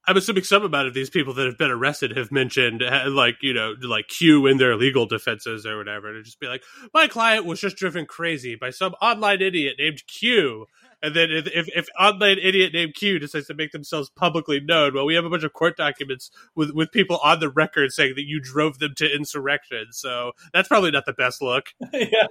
I'm 0.09 0.17
assuming 0.17 0.43
some 0.43 0.63
amount 0.63 0.87
of 0.87 0.95
these 0.95 1.11
people 1.11 1.35
that 1.35 1.45
have 1.45 1.59
been 1.59 1.69
arrested 1.69 2.17
have 2.17 2.31
mentioned, 2.31 2.81
like, 3.09 3.37
you 3.43 3.53
know, 3.53 3.75
like 3.79 4.07
Q 4.07 4.47
in 4.47 4.57
their 4.57 4.75
legal 4.75 5.05
defenses 5.05 5.67
or 5.67 5.77
whatever, 5.77 6.11
to 6.11 6.23
just 6.23 6.39
be 6.39 6.47
like, 6.47 6.63
my 6.95 7.07
client 7.07 7.45
was 7.45 7.61
just 7.61 7.77
driven 7.77 8.07
crazy 8.07 8.55
by 8.55 8.71
some 8.71 8.93
online 9.03 9.39
idiot 9.39 9.75
named 9.77 10.01
Q. 10.07 10.65
And 11.01 11.15
then 11.15 11.31
if, 11.31 11.47
if, 11.47 11.69
if 11.75 11.87
online 11.99 12.37
idiot 12.41 12.73
named 12.73 12.93
Q 12.93 13.19
decides 13.19 13.47
to 13.47 13.53
make 13.53 13.71
themselves 13.71 14.09
publicly 14.09 14.59
known, 14.59 14.93
well, 14.93 15.05
we 15.05 15.15
have 15.15 15.25
a 15.25 15.29
bunch 15.29 15.43
of 15.43 15.53
court 15.53 15.77
documents 15.77 16.29
with, 16.55 16.71
with 16.71 16.91
people 16.91 17.19
on 17.23 17.39
the 17.39 17.49
record 17.49 17.91
saying 17.91 18.13
that 18.15 18.25
you 18.25 18.41
drove 18.41 18.79
them 18.79 18.93
to 18.97 19.13
insurrection. 19.13 19.87
So 19.91 20.33
that's 20.53 20.67
probably 20.67 20.91
not 20.91 21.05
the 21.05 21.13
best 21.13 21.41
look. 21.41 21.67
yeah, 21.93 22.27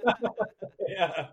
yeah, 0.87 1.27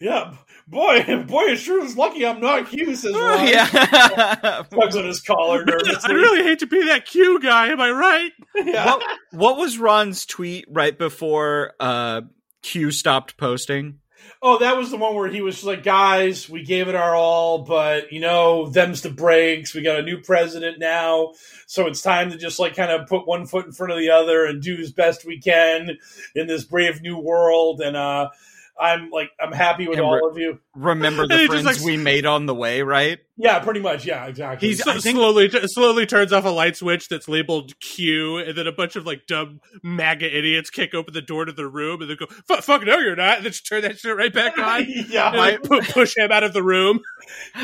yeah. 0.00 0.34
Boy, 0.68 1.24
boy, 1.26 1.42
it 1.42 1.56
sure 1.56 1.84
is 1.84 1.96
lucky 1.96 2.24
I'm 2.26 2.40
not 2.40 2.68
Q. 2.68 2.94
Says 2.94 3.14
Ron. 3.14 3.46
yeah. 3.48 3.66
tugs 4.70 4.96
on 4.96 5.06
his 5.06 5.20
collar 5.20 5.64
I 6.04 6.12
really 6.12 6.44
hate 6.44 6.60
to 6.60 6.66
be 6.66 6.84
that 6.86 7.06
Q 7.06 7.40
guy. 7.40 7.68
Am 7.68 7.80
I 7.80 7.90
right? 7.90 8.32
yeah. 8.54 8.86
what, 8.86 9.02
what 9.32 9.56
was 9.56 9.78
Ron's 9.78 10.24
tweet 10.24 10.66
right 10.68 10.96
before 10.96 11.72
uh, 11.80 12.22
Q 12.62 12.90
stopped 12.90 13.36
posting? 13.36 13.98
Oh, 14.42 14.58
that 14.58 14.76
was 14.76 14.90
the 14.90 14.96
one 14.96 15.14
where 15.14 15.28
he 15.28 15.40
was 15.40 15.64
like, 15.64 15.82
guys, 15.82 16.48
we 16.48 16.62
gave 16.62 16.88
it 16.88 16.94
our 16.94 17.14
all, 17.14 17.64
but 17.64 18.12
you 18.12 18.20
know, 18.20 18.68
them's 18.68 19.02
the 19.02 19.10
breaks. 19.10 19.74
We 19.74 19.82
got 19.82 19.98
a 19.98 20.02
new 20.02 20.20
president 20.20 20.78
now, 20.78 21.32
so 21.66 21.86
it's 21.86 22.02
time 22.02 22.30
to 22.30 22.36
just 22.36 22.58
like 22.58 22.76
kind 22.76 22.92
of 22.92 23.08
put 23.08 23.26
one 23.26 23.46
foot 23.46 23.66
in 23.66 23.72
front 23.72 23.92
of 23.92 23.98
the 23.98 24.10
other 24.10 24.44
and 24.44 24.62
do 24.62 24.76
as 24.76 24.92
best 24.92 25.24
we 25.24 25.40
can 25.40 25.98
in 26.34 26.46
this 26.46 26.64
brave 26.64 27.02
new 27.02 27.18
world. 27.18 27.80
And 27.80 27.96
uh, 27.96 28.30
I'm 28.78 29.10
like, 29.10 29.30
I'm 29.40 29.52
happy 29.52 29.88
with 29.88 29.98
And 29.98 30.06
all 30.06 30.14
re- 30.16 30.28
of 30.30 30.36
you. 30.38 30.58
Remember 30.74 31.22
And 31.22 31.30
the 31.30 31.36
he 31.38 31.46
just, 31.46 31.62
friends 31.62 31.78
like, 31.80 31.86
we 31.86 31.96
made 31.96 32.26
on 32.26 32.46
the 32.46 32.54
way, 32.54 32.82
right? 32.82 33.18
Yeah, 33.38 33.58
pretty 33.60 33.80
much. 33.80 34.04
Yeah, 34.06 34.26
exactly. 34.26 34.68
He 34.68 34.74
So 34.74 34.90
I 34.90 34.98
think- 34.98 35.16
slowly 35.16 35.48
slowly 35.66 36.04
turns 36.06 36.32
off 36.32 36.44
a 36.44 36.50
light 36.50 36.76
switch 36.76 37.08
that's 37.08 37.28
labeled 37.28 37.78
Q, 37.80 38.38
and 38.38 38.56
then 38.56 38.66
a 38.66 38.72
bunch 38.72 38.96
of 38.96 39.06
like 39.06 39.26
dumb 39.26 39.60
MAGA 39.82 40.36
idiots 40.36 40.70
kick 40.70 40.94
open 40.94 41.14
the 41.14 41.22
door 41.22 41.44
to 41.46 41.52
the 41.52 41.66
room 41.66 42.00
and 42.02 42.10
they 42.10 42.16
go, 42.16 42.26
"Fuck, 42.48 42.62
fuck 42.62 42.84
no, 42.84 42.98
you're 42.98 43.16
not," 43.16 43.36
and 43.36 43.44
then 43.46 43.52
just 43.52 43.66
turn 43.66 43.82
that 43.82 43.98
shit 43.98 44.16
right 44.16 44.32
back 44.32 44.58
on. 44.58 44.84
yeah, 45.08 45.32
and 45.32 45.38
then 45.38 45.60
pu- 45.62 45.92
push 45.92 46.16
him 46.16 46.30
out 46.32 46.44
of 46.44 46.52
the 46.52 46.62
room. 46.62 47.00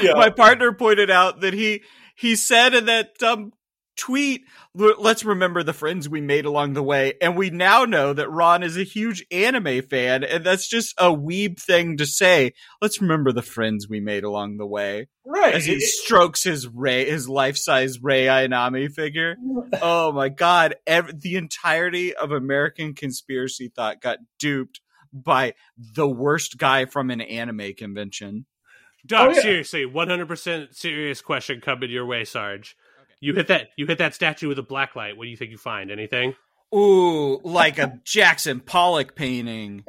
yeah. 0.01 0.13
My 0.15 0.31
partner 0.31 0.73
pointed 0.73 1.11
out 1.11 1.41
that 1.41 1.53
he 1.55 1.83
he 2.17 2.37
said 2.37 2.75
in 2.75 2.87
that 2.87 3.23
um, 3.23 3.53
tweet, 3.97 4.43
"Let's 4.75 5.25
remember 5.25 5.63
the 5.63 5.73
friends 5.73 6.09
we 6.09 6.21
made 6.21 6.45
along 6.45 6.73
the 6.75 6.83
way," 6.83 7.15
and 7.21 7.37
we 7.37 7.51
now 7.51 7.85
know 7.85 8.13
that 8.13 8.31
Ron 8.31 8.63
is 8.63 8.77
a 8.77 8.83
huge 8.85 9.25
anime 9.31 9.83
fan, 9.83 10.25
and 10.25 10.45
that's 10.45 10.69
just 10.69 10.95
a 10.99 11.11
weeb 11.11 11.61
thing 11.61 11.97
to 11.99 12.07
say. 12.07 12.53
Let's 12.81 13.01
remember 13.01 13.33
the 13.33 13.43
friends 13.43 13.89
we 13.89 14.01
made 14.01 14.25
along 14.25 14.57
the 14.57 14.67
way. 14.67 15.09
right. 15.25 15.55
as 15.55 15.65
he 15.67 15.75
It- 15.75 15.83
strokes 15.83 16.43
his 16.43 16.67
Rei, 16.69 17.05
his 17.09 17.29
life 17.29 17.57
size 17.57 18.01
Rei 18.03 18.25
Ayanami 18.25 18.93
figure. 18.93 19.37
Oh 19.81 20.13
my 20.13 20.29
god! 20.29 20.75
Ev- 20.87 21.21
the 21.21 21.37
entirety 21.37 22.15
of 22.15 22.31
American 22.33 22.95
conspiracy 22.95 23.69
thought 23.75 24.01
got 24.03 24.19
duped 24.39 24.81
by 25.13 25.55
the 25.95 26.09
worst 26.09 26.57
guy 26.59 26.85
from 26.87 27.11
an 27.11 27.21
anime 27.21 27.73
convention. 27.75 28.47
Oh, 28.47 29.07
Doc, 29.07 29.29
Oh, 29.31 29.35
yeah. 29.35 29.41
seriously, 29.43 29.85
one 29.87 30.09
hundred 30.09 30.29
percent 30.29 30.77
serious 30.77 31.21
question 31.21 31.61
coming 31.61 31.91
your 31.91 32.07
way, 32.07 32.25
Sarge. 32.25 32.77
You 33.23 33.35
hit 33.35 33.47
that. 33.47 33.69
You 33.77 33.87
hit 33.87 33.99
that 33.99 34.17
statue 34.17 34.49
with 34.49 34.59
a 34.59 34.65
black 34.65 34.97
light. 34.97 35.17
What 35.17 35.25
do 35.25 35.31
you 35.31 35.37
think 35.37 35.53
you 35.53 35.57
find? 35.57 35.93
Anything? 35.93 36.35
Ooh, 36.75 37.41
like 37.45 37.79
a 37.79 38.01
Jackson 38.05 38.59
Pollock 38.59 39.15
painting. 39.15 39.85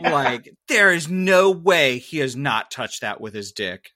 Like 0.00 0.54
there 0.68 0.90
is 0.90 1.06
no 1.06 1.50
way 1.50 1.98
he 1.98 2.18
has 2.18 2.34
not 2.34 2.70
touched 2.70 3.02
that 3.02 3.20
with 3.20 3.34
his 3.34 3.52
dick. 3.52 3.90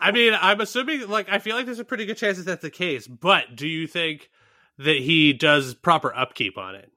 I 0.00 0.10
mean, 0.12 0.32
I'm 0.40 0.62
assuming. 0.62 1.06
Like, 1.08 1.28
I 1.28 1.38
feel 1.38 1.54
like 1.54 1.66
there's 1.66 1.78
a 1.78 1.84
pretty 1.84 2.06
good 2.06 2.16
chance 2.16 2.38
that 2.38 2.46
that's 2.46 2.62
the 2.62 2.70
case. 2.70 3.06
But 3.06 3.54
do 3.54 3.68
you 3.68 3.86
think 3.86 4.30
that 4.78 4.96
he 4.96 5.34
does 5.34 5.74
proper 5.74 6.14
upkeep 6.16 6.56
on 6.56 6.76
it? 6.76 6.90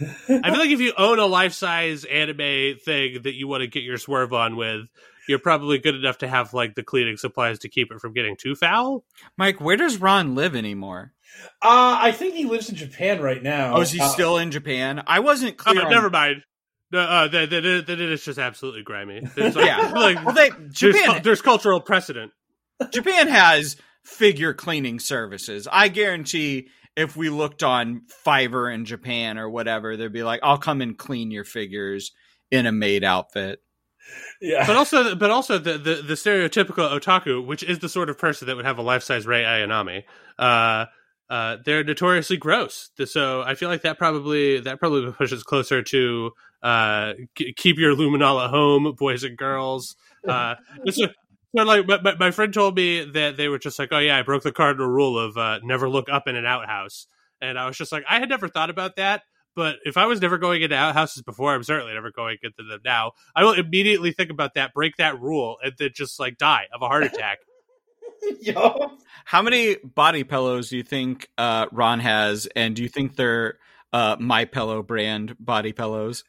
I 0.00 0.50
feel 0.50 0.58
like 0.58 0.70
if 0.70 0.80
you 0.80 0.92
own 0.98 1.18
a 1.18 1.24
life 1.24 1.54
size 1.54 2.04
anime 2.04 2.76
thing 2.84 3.22
that 3.22 3.34
you 3.34 3.48
want 3.48 3.62
to 3.62 3.68
get 3.68 3.84
your 3.84 3.96
swerve 3.96 4.34
on 4.34 4.56
with, 4.56 4.82
you're 5.28 5.38
probably 5.38 5.78
good 5.78 5.94
enough 5.94 6.18
to 6.18 6.28
have 6.28 6.52
like 6.54 6.74
the 6.74 6.82
cleaning 6.82 7.16
supplies 7.16 7.58
to 7.60 7.68
keep 7.68 7.90
it 7.92 8.00
from 8.00 8.12
getting 8.12 8.36
too 8.36 8.54
foul. 8.54 9.04
Mike, 9.36 9.60
where 9.60 9.76
does 9.76 9.98
Ron 9.98 10.34
live 10.34 10.54
anymore? 10.56 11.12
Uh, 11.62 11.98
I 12.00 12.12
think 12.12 12.34
he 12.34 12.44
lives 12.44 12.68
in 12.68 12.76
Japan 12.76 13.20
right 13.20 13.42
now. 13.42 13.76
Oh, 13.76 13.80
is 13.80 13.90
he 13.90 14.00
Uh, 14.00 14.08
still 14.08 14.38
in 14.38 14.50
Japan? 14.50 15.02
I 15.06 15.20
wasn't 15.20 15.56
clear. 15.56 15.82
on- 15.84 15.90
never 15.90 16.10
mind. 16.10 16.42
No, 16.92 17.00
uh, 17.00 17.28
that, 17.28 17.50
that, 17.50 17.60
that, 17.62 17.84
that 17.88 18.00
is 18.00 18.24
just 18.24 18.38
absolutely 18.38 18.82
grimy. 18.82 19.26
There's 19.34 19.56
like, 19.56 19.66
Yeah. 19.66 19.90
like 19.94 20.24
Well, 20.24 20.34
they, 20.34 20.50
there's, 20.50 20.72
Japan, 20.72 21.20
there's 21.24 21.42
cultural 21.42 21.80
precedent. 21.80 22.30
Japan 22.92 23.26
has 23.28 23.76
figure 24.04 24.52
cleaning 24.54 24.98
services. 25.00 25.66
I 25.70 25.88
guarantee 25.88 26.68
if 26.96 27.16
we 27.16 27.30
looked 27.30 27.62
on 27.64 28.02
Fiverr 28.24 28.72
in 28.72 28.84
Japan 28.84 29.38
or 29.38 29.48
whatever, 29.48 29.96
they'd 29.96 30.12
be 30.12 30.22
like, 30.22 30.40
"I'll 30.44 30.58
come 30.58 30.80
and 30.80 30.96
clean 30.96 31.30
your 31.32 31.44
figures 31.44 32.12
in 32.52 32.66
a 32.66 32.72
maid 32.72 33.02
outfit." 33.02 33.60
Yeah. 34.40 34.66
But 34.66 34.76
also, 34.76 35.14
but 35.14 35.30
also 35.30 35.58
the, 35.58 35.78
the, 35.78 35.94
the 36.02 36.14
stereotypical 36.14 36.90
otaku, 36.98 37.44
which 37.44 37.62
is 37.62 37.78
the 37.78 37.88
sort 37.88 38.10
of 38.10 38.18
person 38.18 38.46
that 38.48 38.56
would 38.56 38.64
have 38.64 38.78
a 38.78 38.82
life 38.82 39.02
size 39.02 39.26
Rei 39.26 39.42
Ayanami, 39.42 40.04
uh, 40.38 40.86
uh, 41.30 41.56
they're 41.64 41.82
notoriously 41.84 42.36
gross. 42.36 42.90
So 43.06 43.42
I 43.42 43.54
feel 43.54 43.68
like 43.68 43.82
that 43.82 43.98
probably 43.98 44.60
that 44.60 44.78
probably 44.78 45.10
pushes 45.12 45.42
closer 45.42 45.82
to 45.82 46.30
uh, 46.62 47.14
k- 47.34 47.52
keep 47.56 47.78
your 47.78 47.94
luminol 47.96 48.44
at 48.44 48.50
home, 48.50 48.94
boys 48.98 49.24
and 49.24 49.36
girls. 49.36 49.96
Uh, 50.28 50.56
a- 50.86 50.92
so 50.92 51.06
like 51.54 51.86
my, 51.86 52.00
my- 52.02 52.16
my 52.16 52.30
friend 52.30 52.52
told 52.52 52.76
me 52.76 53.04
that 53.04 53.36
they 53.36 53.48
were 53.48 53.58
just 53.58 53.78
like, 53.78 53.88
oh 53.92 53.98
yeah, 53.98 54.18
I 54.18 54.22
broke 54.22 54.42
the 54.42 54.52
cardinal 54.52 54.88
rule 54.88 55.18
of 55.18 55.36
uh, 55.38 55.60
never 55.62 55.88
look 55.88 56.08
up 56.10 56.28
in 56.28 56.36
an 56.36 56.44
outhouse, 56.46 57.06
and 57.40 57.58
I 57.58 57.66
was 57.66 57.78
just 57.78 57.92
like, 57.92 58.04
I 58.08 58.18
had 58.18 58.28
never 58.28 58.48
thought 58.48 58.70
about 58.70 58.96
that. 58.96 59.22
But 59.54 59.76
if 59.84 59.96
I 59.96 60.06
was 60.06 60.20
never 60.20 60.38
going 60.38 60.62
into 60.62 60.76
outhouses 60.76 61.22
before, 61.22 61.54
I'm 61.54 61.62
certainly 61.62 61.94
never 61.94 62.10
going 62.10 62.38
into 62.42 62.62
them 62.68 62.80
now. 62.84 63.12
I 63.36 63.44
will 63.44 63.52
immediately 63.52 64.12
think 64.12 64.30
about 64.30 64.54
that, 64.54 64.74
break 64.74 64.96
that 64.96 65.20
rule, 65.20 65.58
and 65.62 65.72
then 65.78 65.90
just 65.94 66.18
like 66.18 66.38
die 66.38 66.66
of 66.74 66.82
a 66.82 66.88
heart 66.88 67.04
attack. 67.04 67.38
Yo. 68.40 68.92
How 69.24 69.42
many 69.42 69.76
body 69.76 70.24
pillows 70.24 70.70
do 70.70 70.76
you 70.76 70.82
think 70.82 71.28
uh, 71.38 71.66
Ron 71.72 72.00
has, 72.00 72.46
and 72.56 72.74
do 72.74 72.82
you 72.82 72.88
think 72.88 73.16
they're 73.16 73.58
uh, 73.92 74.16
My 74.18 74.44
Pillow 74.44 74.82
brand 74.82 75.36
body 75.38 75.72
pillows? 75.72 76.24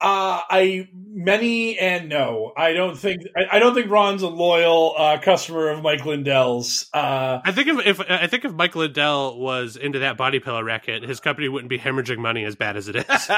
Uh, 0.00 0.40
I 0.50 0.88
many 0.92 1.78
and 1.78 2.08
no. 2.08 2.52
I 2.56 2.72
don't 2.74 2.96
think 2.98 3.22
I, 3.36 3.56
I 3.56 3.58
don't 3.58 3.74
think 3.74 3.90
Ron's 3.90 4.22
a 4.22 4.28
loyal 4.28 4.94
uh, 4.98 5.18
customer 5.18 5.70
of 5.70 5.82
Mike 5.82 6.04
Lindell's. 6.04 6.86
Uh, 6.92 7.40
I 7.44 7.52
think 7.52 7.68
if, 7.68 7.86
if 7.86 8.00
I 8.10 8.26
think 8.26 8.44
if 8.44 8.52
Mike 8.52 8.76
Lindell 8.76 9.38
was 9.38 9.76
into 9.76 10.00
that 10.00 10.16
body 10.18 10.40
pillow 10.40 10.62
racket, 10.62 11.04
his 11.04 11.20
company 11.20 11.48
wouldn't 11.48 11.70
be 11.70 11.78
hemorrhaging 11.78 12.18
money 12.18 12.44
as 12.44 12.54
bad 12.56 12.76
as 12.76 12.88
it 12.88 12.96
is. 12.96 13.04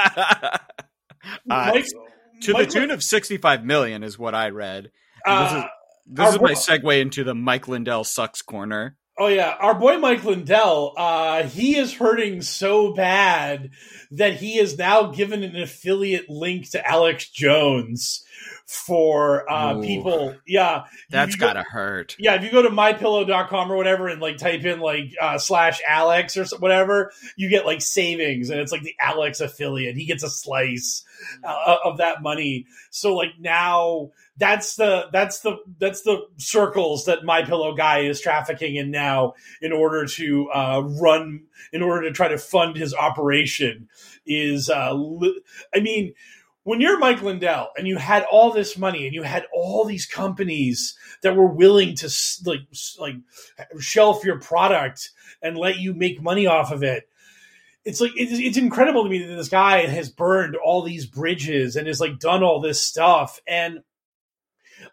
Uh, 1.49 1.71
Mike, 1.73 1.85
to 2.43 2.53
Mike- 2.53 2.67
the 2.69 2.71
tune 2.79 2.91
of 2.91 3.03
sixty-five 3.03 3.65
million 3.65 4.01
is 4.01 4.17
what 4.17 4.33
I 4.33 4.49
read. 4.49 4.91
uh, 5.25 5.43
this 5.43 5.63
is, 5.63 5.69
this 6.07 6.35
is 6.35 6.41
my 6.41 6.53
segue 6.53 7.01
into 7.01 7.25
the 7.25 7.35
Mike 7.35 7.67
Lindell 7.67 8.05
sucks 8.05 8.41
corner. 8.41 8.95
Oh 9.19 9.27
yeah, 9.27 9.55
our 9.59 9.73
boy 9.73 9.97
Mike 9.97 10.23
Lindell, 10.23 10.93
uh, 10.95 11.43
he 11.43 11.75
is 11.75 11.93
hurting 11.93 12.41
so 12.41 12.93
bad 12.93 13.71
that 14.11 14.35
he 14.35 14.59
is 14.59 14.77
now 14.77 15.07
given 15.07 15.43
an 15.43 15.55
affiliate 15.55 16.29
link 16.29 16.69
to 16.71 16.87
Alex 16.87 17.27
Jones 17.29 18.23
for 18.67 19.49
uh, 19.51 19.75
Ooh. 19.75 19.81
people. 19.81 20.35
Yeah, 20.45 20.83
That's 21.09 21.35
go- 21.35 21.47
gotta 21.47 21.63
hurt. 21.63 22.15
Yeah, 22.19 22.35
if 22.35 22.43
you 22.43 22.51
go 22.51 22.61
to 22.61 22.69
mypillow.com 22.69 23.71
or 23.71 23.75
whatever 23.75 24.07
and 24.07 24.21
like 24.21 24.37
type 24.37 24.63
in 24.65 24.81
like 24.81 25.13
uh, 25.19 25.37
slash 25.37 25.81
Alex 25.87 26.37
or 26.37 26.45
whatever, 26.59 27.11
you 27.37 27.49
get 27.49 27.65
like 27.65 27.81
savings 27.81 28.49
and 28.49 28.59
it's 28.59 28.71
like 28.71 28.83
the 28.83 28.95
Alex 29.01 29.39
affiliate. 29.39 29.95
He 29.95 30.05
gets 30.05 30.23
a 30.23 30.29
slice 30.29 31.03
uh, 31.43 31.77
of 31.83 31.97
that 31.97 32.21
money. 32.21 32.67
So 32.91 33.15
like 33.15 33.39
now 33.39 34.11
that's 34.37 34.75
the 34.75 35.07
that's 35.11 35.39
the 35.39 35.57
that's 35.79 36.03
the 36.03 36.27
circles 36.37 37.05
that 37.05 37.23
my 37.23 37.43
pillow 37.43 37.75
guy 37.75 37.99
is 37.99 38.21
trafficking 38.21 38.75
in 38.75 38.91
now 38.91 39.33
in 39.61 39.71
order 39.71 40.05
to 40.05 40.49
uh, 40.51 40.81
run 40.99 41.43
in 41.73 41.81
order 41.81 42.07
to 42.07 42.11
try 42.11 42.27
to 42.27 42.37
fund 42.37 42.77
his 42.77 42.93
operation 42.93 43.87
is 44.25 44.69
uh, 44.69 44.93
li- 44.93 45.41
I 45.73 45.79
mean 45.79 46.13
when 46.63 46.81
you're 46.81 46.99
Mike 46.99 47.21
Lindell 47.21 47.69
and 47.77 47.87
you 47.87 47.97
had 47.97 48.25
all 48.29 48.51
this 48.51 48.77
money 48.77 49.05
and 49.05 49.15
you 49.15 49.23
had 49.23 49.45
all 49.53 49.85
these 49.85 50.05
companies 50.05 50.97
that 51.23 51.35
were 51.35 51.47
willing 51.47 51.95
to 51.95 52.09
like 52.45 52.61
like 52.99 53.15
shelf 53.79 54.23
your 54.23 54.39
product 54.39 55.11
and 55.41 55.57
let 55.57 55.79
you 55.79 55.93
make 55.93 56.21
money 56.21 56.45
off 56.45 56.71
of 56.71 56.83
it 56.83 57.09
it's 57.87 58.01
like 58.01 58.11
it's, 58.17 58.33
it's 58.33 58.57
incredible 58.57 59.03
to 59.05 59.09
me 59.09 59.25
that 59.25 59.35
this 59.35 59.47
guy 59.47 59.85
has 59.85 60.09
burned 60.09 60.57
all 60.57 60.81
these 60.81 61.05
bridges 61.05 61.77
and 61.77 61.87
has 61.87 62.01
like 62.01 62.19
done 62.19 62.43
all 62.43 62.59
this 62.59 62.81
stuff. 62.81 63.39
And 63.47 63.79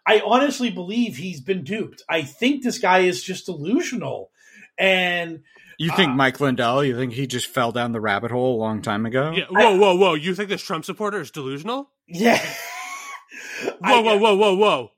i 0.05 0.21
honestly 0.25 0.69
believe 0.69 1.17
he's 1.17 1.41
been 1.41 1.63
duped 1.63 2.01
i 2.09 2.21
think 2.21 2.63
this 2.63 2.77
guy 2.79 2.99
is 2.99 3.23
just 3.23 3.45
delusional 3.47 4.31
and 4.77 5.41
You 5.77 5.91
think 5.91 6.11
Uh, 6.11 6.15
Mike 6.15 6.39
Lindell? 6.39 6.83
You 6.83 6.95
think 6.95 7.13
he 7.13 7.27
just 7.27 7.47
fell 7.47 7.71
down 7.71 7.91
the 7.91 7.99
rabbit 8.01 8.31
hole 8.31 8.55
a 8.55 8.59
long 8.61 8.81
time 8.81 9.05
ago? 9.05 9.31
yeah, 9.35 9.45
whoa, 9.49 9.75
whoa, 9.77 9.95
whoa! 9.95 10.13
You 10.13 10.33
think 10.35 10.49
this 10.49 10.61
Trump 10.61 10.85
supporter 10.85 11.19
is 11.19 11.31
delusional? 11.31 11.89
yeah 12.07 12.39
Whoa, 13.79 14.01
whoa, 14.01 14.17
whoa, 14.17 14.35
whoa, 14.35 14.55
whoa, 14.55 14.91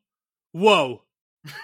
whoa! 0.52 1.02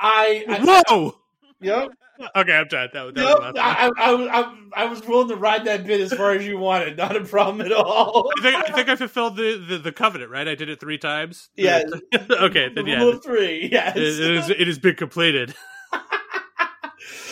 I, 0.00 0.44
I 0.48 0.82
Whoa! 0.88 1.16
yep. 1.60 1.88
Okay, 2.36 2.52
I'm 2.52 2.68
done. 2.68 2.88
That, 2.92 3.14
that 3.14 3.22
Yep, 3.22 3.38
was 3.38 3.54
I, 3.58 3.90
I, 3.96 4.40
I, 4.40 4.54
I 4.74 4.84
was 4.86 5.02
willing 5.06 5.28
to 5.28 5.36
ride 5.36 5.64
that 5.66 5.86
bit 5.86 6.00
as 6.00 6.12
far 6.12 6.32
as 6.32 6.46
you 6.46 6.58
wanted. 6.58 6.96
Not 6.96 7.16
a 7.16 7.24
problem 7.24 7.60
at 7.60 7.72
all. 7.72 8.30
I 8.38 8.42
think, 8.42 8.56
I 8.70 8.72
think 8.72 8.88
I 8.88 8.96
fulfilled 8.96 9.36
the, 9.36 9.64
the, 9.68 9.78
the 9.78 9.92
covenant, 9.92 10.30
right? 10.30 10.46
I 10.46 10.54
did 10.54 10.68
it 10.68 10.80
three 10.80 10.98
times. 10.98 11.48
Yeah. 11.56 11.82
okay, 12.30 12.68
then 12.74 12.84
The 12.84 12.90
yeah, 12.90 12.98
rule 12.98 13.18
three. 13.18 13.68
Yes. 13.70 13.96
it, 13.96 14.02
it 14.02 14.30
is. 14.36 14.50
It 14.50 14.66
has 14.66 14.78
been 14.78 14.96
completed. 14.96 15.54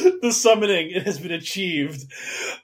the 0.23 0.33
summoning 0.33 0.91
it 0.91 1.03
has 1.05 1.19
been 1.19 1.33
achieved. 1.33 2.11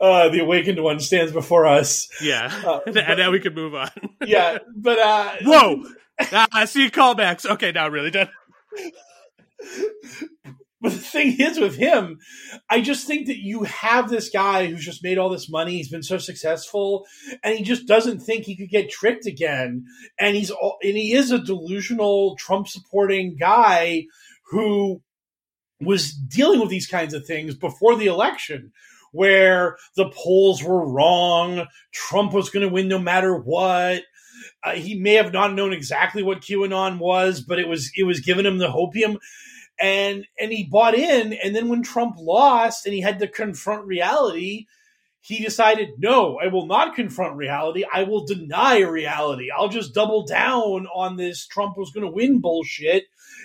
Uh, 0.00 0.28
the 0.28 0.40
awakened 0.40 0.82
one 0.82 1.00
stands 1.00 1.32
before 1.32 1.66
us. 1.66 2.08
Yeah, 2.22 2.50
Uh, 2.64 2.80
and, 2.86 2.96
and 2.96 3.18
now 3.18 3.30
we 3.30 3.40
can 3.40 3.54
move 3.54 3.74
on. 3.74 3.90
Yeah, 4.24 4.58
but 4.74 4.98
uh, 4.98 5.36
Whoa! 5.42 5.84
ah, 6.20 6.46
I 6.52 6.64
see 6.64 6.90
callbacks. 6.90 7.48
Okay, 7.48 7.72
now 7.72 7.88
really 7.88 8.10
done. 8.10 8.28
But 10.80 10.92
the 10.92 10.98
thing 10.98 11.40
is 11.40 11.58
with 11.58 11.76
him, 11.76 12.18
I 12.68 12.82
just 12.82 13.06
think 13.06 13.28
that 13.28 13.38
you 13.38 13.62
have 13.62 14.10
this 14.10 14.28
guy 14.28 14.66
who's 14.66 14.84
just 14.84 15.02
made 15.02 15.16
all 15.16 15.30
this 15.30 15.48
money. 15.48 15.72
He's 15.76 15.88
been 15.88 16.02
so 16.02 16.18
successful, 16.18 17.06
and 17.42 17.56
he 17.56 17.64
just 17.64 17.86
doesn't 17.86 18.20
think 18.20 18.44
he 18.44 18.56
could 18.56 18.68
get 18.68 18.90
tricked 18.90 19.26
again. 19.26 19.86
And 20.18 20.36
he's 20.36 20.50
all, 20.50 20.76
and 20.82 20.96
he 20.96 21.14
is 21.14 21.30
a 21.30 21.38
delusional 21.38 22.36
Trump 22.36 22.68
supporting 22.68 23.36
guy 23.38 24.04
who 24.50 25.00
was 25.80 26.12
dealing 26.12 26.60
with 26.60 26.68
these 26.68 26.86
kinds 26.86 27.14
of 27.14 27.26
things 27.26 27.54
before 27.54 27.96
the 27.96 28.06
election, 28.06 28.72
where 29.12 29.78
the 29.96 30.10
polls 30.10 30.62
were 30.62 30.86
wrong. 30.86 31.66
Trump 31.92 32.34
was 32.34 32.50
going 32.50 32.66
to 32.66 32.72
win 32.72 32.88
no 32.88 32.98
matter 32.98 33.34
what. 33.34 34.02
Uh, 34.62 34.72
he 34.72 34.98
may 34.98 35.14
have 35.14 35.32
not 35.32 35.54
known 35.54 35.72
exactly 35.72 36.22
what 36.22 36.42
QAnon 36.42 36.98
was, 36.98 37.40
but 37.40 37.58
it 37.58 37.66
was 37.66 37.90
it 37.96 38.04
was 38.04 38.20
giving 38.20 38.44
him 38.44 38.58
the 38.58 38.68
hopium 38.68 39.16
and 39.78 40.26
and 40.38 40.52
he 40.52 40.64
bought 40.64 40.94
in 40.94 41.32
and 41.32 41.54
then 41.54 41.68
when 41.68 41.82
trump 41.82 42.16
lost 42.18 42.86
and 42.86 42.94
he 42.94 43.00
had 43.00 43.18
to 43.18 43.28
confront 43.28 43.84
reality 43.84 44.66
he 45.20 45.42
decided 45.42 45.90
no 45.98 46.38
i 46.38 46.46
will 46.46 46.66
not 46.66 46.94
confront 46.94 47.36
reality. 47.36 47.84
I 47.92 48.04
will 48.04 48.24
deny 48.24 48.80
reality. 48.80 49.48
I'll 49.50 49.68
just 49.68 49.94
double 49.94 50.24
down 50.24 50.86
on 50.94 51.16
this 51.16 51.46
trump 51.46 51.76
was 51.76 51.90
going 51.90 52.06
to 52.06 52.12
win 52.12 52.40
bullshit 52.40 53.04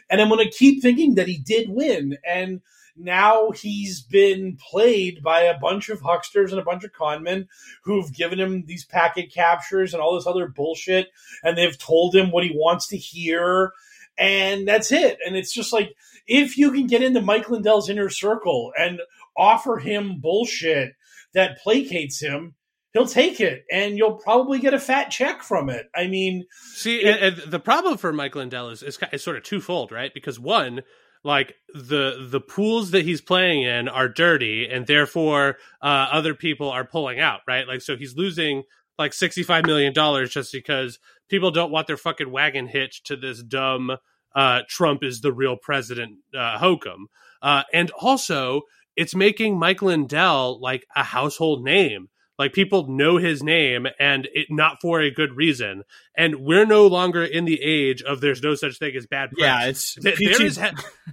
and 0.10 0.22
i'm 0.22 0.30
going 0.30 0.44
to 0.44 0.58
keep 0.58 0.82
thinking 0.82 1.16
that 1.16 1.28
he 1.28 1.38
did 1.38 1.70
win. 1.70 2.18
And 2.26 2.62
now 2.96 3.52
he's 3.52 4.02
been 4.02 4.58
played 4.58 5.24
by 5.24 5.42
a 5.42 5.58
bunch 5.58 5.90
of 5.90 6.02
hucksters 6.02 6.52
and 6.52 6.60
a 6.60 6.64
bunch 6.64 6.84
of 6.84 6.92
conmen 6.92 7.48
who've 7.84 8.14
given 8.14 8.40
him 8.40 8.66
these 8.66 8.86
packet 8.86 9.34
captures 9.34 9.94
and 9.94 10.02
all 10.02 10.16
this 10.16 10.28
other 10.28 10.48
bullshit 10.48 11.08
and 11.44 11.58
they've 11.58 11.78
told 11.78 12.14
him 12.16 12.32
what 12.32 12.44
he 12.44 12.52
wants 12.54 12.88
to 12.88 12.98
hear 12.98 13.72
and 14.18 14.68
that's 14.68 14.92
it. 14.92 15.18
And 15.26 15.36
it's 15.36 15.54
just 15.54 15.74
like 15.74 15.96
if 16.28 16.58
you 16.58 16.72
can 16.72 16.88
get 16.88 17.04
into 17.04 17.22
Mike 17.22 17.50
Lindell's 17.50 17.90
inner 17.90 18.10
circle 18.10 18.72
and 18.78 19.00
offer 19.38 19.78
him 19.78 20.20
bullshit 20.20 20.94
that 21.34 21.60
placates 21.66 22.22
him, 22.22 22.56
he'll 22.94 23.08
take 23.08 23.40
it 23.40 23.64
and 23.72 23.98
you'll 23.98 24.18
probably 24.18 24.60
get 24.60 24.74
a 24.74 24.80
fat 24.80 25.10
check 25.10 25.44
from 25.44 25.70
it. 25.70 25.88
I 25.96 26.08
mean, 26.08 26.46
See, 26.74 27.04
and, 27.04 27.20
and 27.20 27.52
the 27.52 27.60
problem 27.60 27.98
for 27.98 28.12
Mike 28.12 28.36
Lindell 28.36 28.70
is, 28.70 28.84
is, 28.84 29.00
is 29.12 29.24
sort 29.24 29.38
of 29.38 29.44
twofold, 29.44 29.92
right? 29.92 30.14
Because 30.14 30.40
one, 30.40 30.82
like 31.24 31.56
the 31.74 32.28
the 32.30 32.42
pools 32.42 32.92
that 32.92 33.06
he's 33.06 33.22
playing 33.22 33.64
in 33.64 33.88
are 33.88 34.10
dirty, 34.10 34.68
and 34.68 34.88
therefore 34.88 35.58
uh, 35.82 36.08
other 36.12 36.34
people 36.34 36.70
are 36.70 36.84
pulling 36.86 37.20
out, 37.20 37.42
right? 37.48 37.68
Like, 37.68 37.82
so 37.82 37.96
he's 37.96 38.16
losing 38.16 38.64
like 38.98 39.14
sixty 39.14 39.44
five 39.44 39.66
million 39.66 39.94
dollars 39.94 40.32
just 40.32 40.52
because 40.52 40.98
people 41.30 41.52
don't 41.52 41.72
want 41.72 41.88
their 41.88 41.98
fucking 41.98 42.32
wagon 42.32 42.68
hitched 42.68 43.06
to 43.08 43.16
this 43.16 43.44
dumb 43.44 43.92
uh, 44.36 44.62
Trump 44.70 45.04
is 45.04 45.22
the 45.22 45.34
real 45.34 45.56
president 45.56 46.18
uh, 46.38 46.58
hokum. 46.58 47.08
Uh, 47.42 47.64
and 47.74 47.92
also, 47.92 48.62
it's 48.96 49.16
making 49.16 49.58
Mike 49.58 49.82
Lindell 49.82 50.60
like 50.62 50.86
a 50.96 51.04
household 51.04 51.64
name. 51.64 52.10
Like 52.38 52.54
people 52.54 52.88
know 52.88 53.18
his 53.18 53.44
name 53.44 53.86
and 54.00 54.28
it 54.34 54.48
not 54.50 54.78
for 54.82 55.00
a 55.00 55.12
good 55.12 55.36
reason. 55.36 55.84
And 56.18 56.38
we're 56.38 56.66
no 56.66 56.88
longer 56.88 57.24
in 57.24 57.46
the 57.46 57.62
age 57.62 58.02
of 58.02 58.20
there's 58.20 58.42
no 58.42 58.56
such 58.56 58.80
thing 58.80 58.96
as 58.96 59.06
bad 59.06 59.32
press. 59.32 59.40
Yeah, 59.42 59.66
it's 59.68 59.96
Th- 59.96 60.16
PT 60.16 60.20
there 60.38 60.42
is 60.46 60.58
he- 60.58 60.68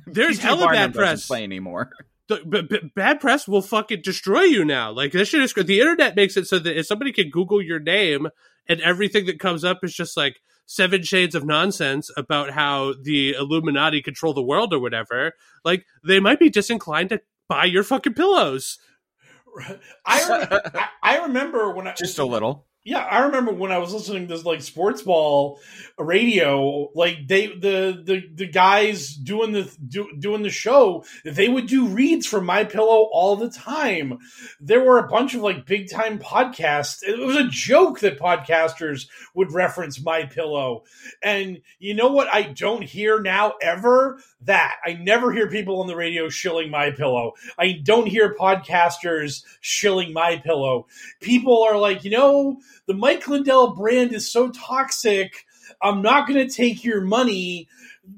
there's 0.06 0.38
PT 0.38 0.42
hella 0.42 0.60
Barnum 0.66 0.92
bad 0.92 0.94
press. 0.94 1.26
play 1.26 1.44
anymore. 1.44 1.90
The- 2.28 2.42
but, 2.46 2.70
but 2.70 2.94
bad 2.94 3.20
press 3.20 3.46
will 3.46 3.60
fucking 3.60 4.00
destroy 4.02 4.42
you 4.42 4.64
now. 4.64 4.90
Like 4.90 5.12
this 5.12 5.28
shit 5.28 5.42
is 5.42 5.52
the 5.52 5.80
internet 5.80 6.16
makes 6.16 6.36
it 6.38 6.46
so 6.46 6.58
that 6.58 6.78
if 6.78 6.86
somebody 6.86 7.12
can 7.12 7.28
Google 7.28 7.60
your 7.60 7.80
name 7.80 8.28
and 8.66 8.80
everything 8.80 9.26
that 9.26 9.38
comes 9.38 9.64
up 9.64 9.80
is 9.82 9.94
just 9.94 10.16
like 10.16 10.40
seven 10.68 11.02
shades 11.02 11.34
of 11.34 11.46
nonsense 11.46 12.10
about 12.16 12.50
how 12.50 12.94
the 13.02 13.32
Illuminati 13.32 14.02
control 14.02 14.34
the 14.34 14.42
world 14.42 14.72
or 14.72 14.78
whatever, 14.78 15.32
like 15.64 15.86
they 16.06 16.20
might 16.20 16.38
be 16.38 16.50
disinclined 16.50 17.08
to 17.08 17.20
buy 17.48 17.64
your 17.64 17.82
fucking 17.82 18.14
pillows. 18.14 18.78
I, 20.06 20.48
re- 20.50 20.60
I 20.74 20.88
I 21.02 21.22
remember 21.22 21.72
when 21.72 21.88
I 21.88 21.94
Just 21.94 22.18
a 22.18 22.24
little. 22.24 22.67
Yeah, 22.88 23.00
I 23.00 23.26
remember 23.26 23.52
when 23.52 23.70
I 23.70 23.76
was 23.76 23.92
listening 23.92 24.26
to 24.26 24.34
this 24.34 24.46
like 24.46 24.62
sports 24.62 25.02
ball 25.02 25.60
radio, 25.98 26.90
like 26.94 27.28
they 27.28 27.48
the 27.48 28.02
the 28.02 28.22
the 28.34 28.46
guys 28.46 29.14
doing 29.14 29.52
the 29.52 29.70
do, 29.86 30.08
doing 30.18 30.42
the 30.42 30.48
show, 30.48 31.04
they 31.22 31.50
would 31.50 31.66
do 31.66 31.88
reads 31.88 32.24
for 32.24 32.40
My 32.40 32.64
Pillow 32.64 33.10
all 33.12 33.36
the 33.36 33.50
time. 33.50 34.20
There 34.58 34.82
were 34.82 34.96
a 34.96 35.06
bunch 35.06 35.34
of 35.34 35.42
like 35.42 35.66
big 35.66 35.90
time 35.90 36.18
podcasts. 36.18 37.02
It 37.02 37.18
was 37.18 37.36
a 37.36 37.48
joke 37.48 38.00
that 38.00 38.18
podcasters 38.18 39.08
would 39.34 39.52
reference 39.52 40.02
My 40.02 40.24
Pillow. 40.24 40.84
And 41.22 41.60
you 41.78 41.92
know 41.92 42.08
what 42.08 42.32
I 42.32 42.40
don't 42.40 42.82
hear 42.82 43.20
now 43.20 43.52
ever? 43.60 44.18
That. 44.42 44.76
I 44.84 44.92
never 44.92 45.32
hear 45.32 45.48
people 45.50 45.80
on 45.80 45.88
the 45.88 45.96
radio 45.96 46.28
shilling 46.28 46.70
My 46.70 46.90
Pillow. 46.90 47.32
I 47.58 47.72
don't 47.82 48.06
hear 48.06 48.36
podcasters 48.38 49.42
shilling 49.60 50.12
My 50.12 50.36
Pillow. 50.36 50.86
People 51.20 51.64
are 51.64 51.76
like, 51.76 52.04
you 52.04 52.10
know, 52.10 52.60
the 52.86 52.94
Mike 52.94 53.26
Lindell 53.26 53.74
brand 53.74 54.12
is 54.12 54.30
so 54.30 54.50
toxic. 54.50 55.44
I'm 55.82 56.02
not 56.02 56.28
going 56.28 56.46
to 56.46 56.54
take 56.54 56.84
your 56.84 57.00
money 57.00 57.68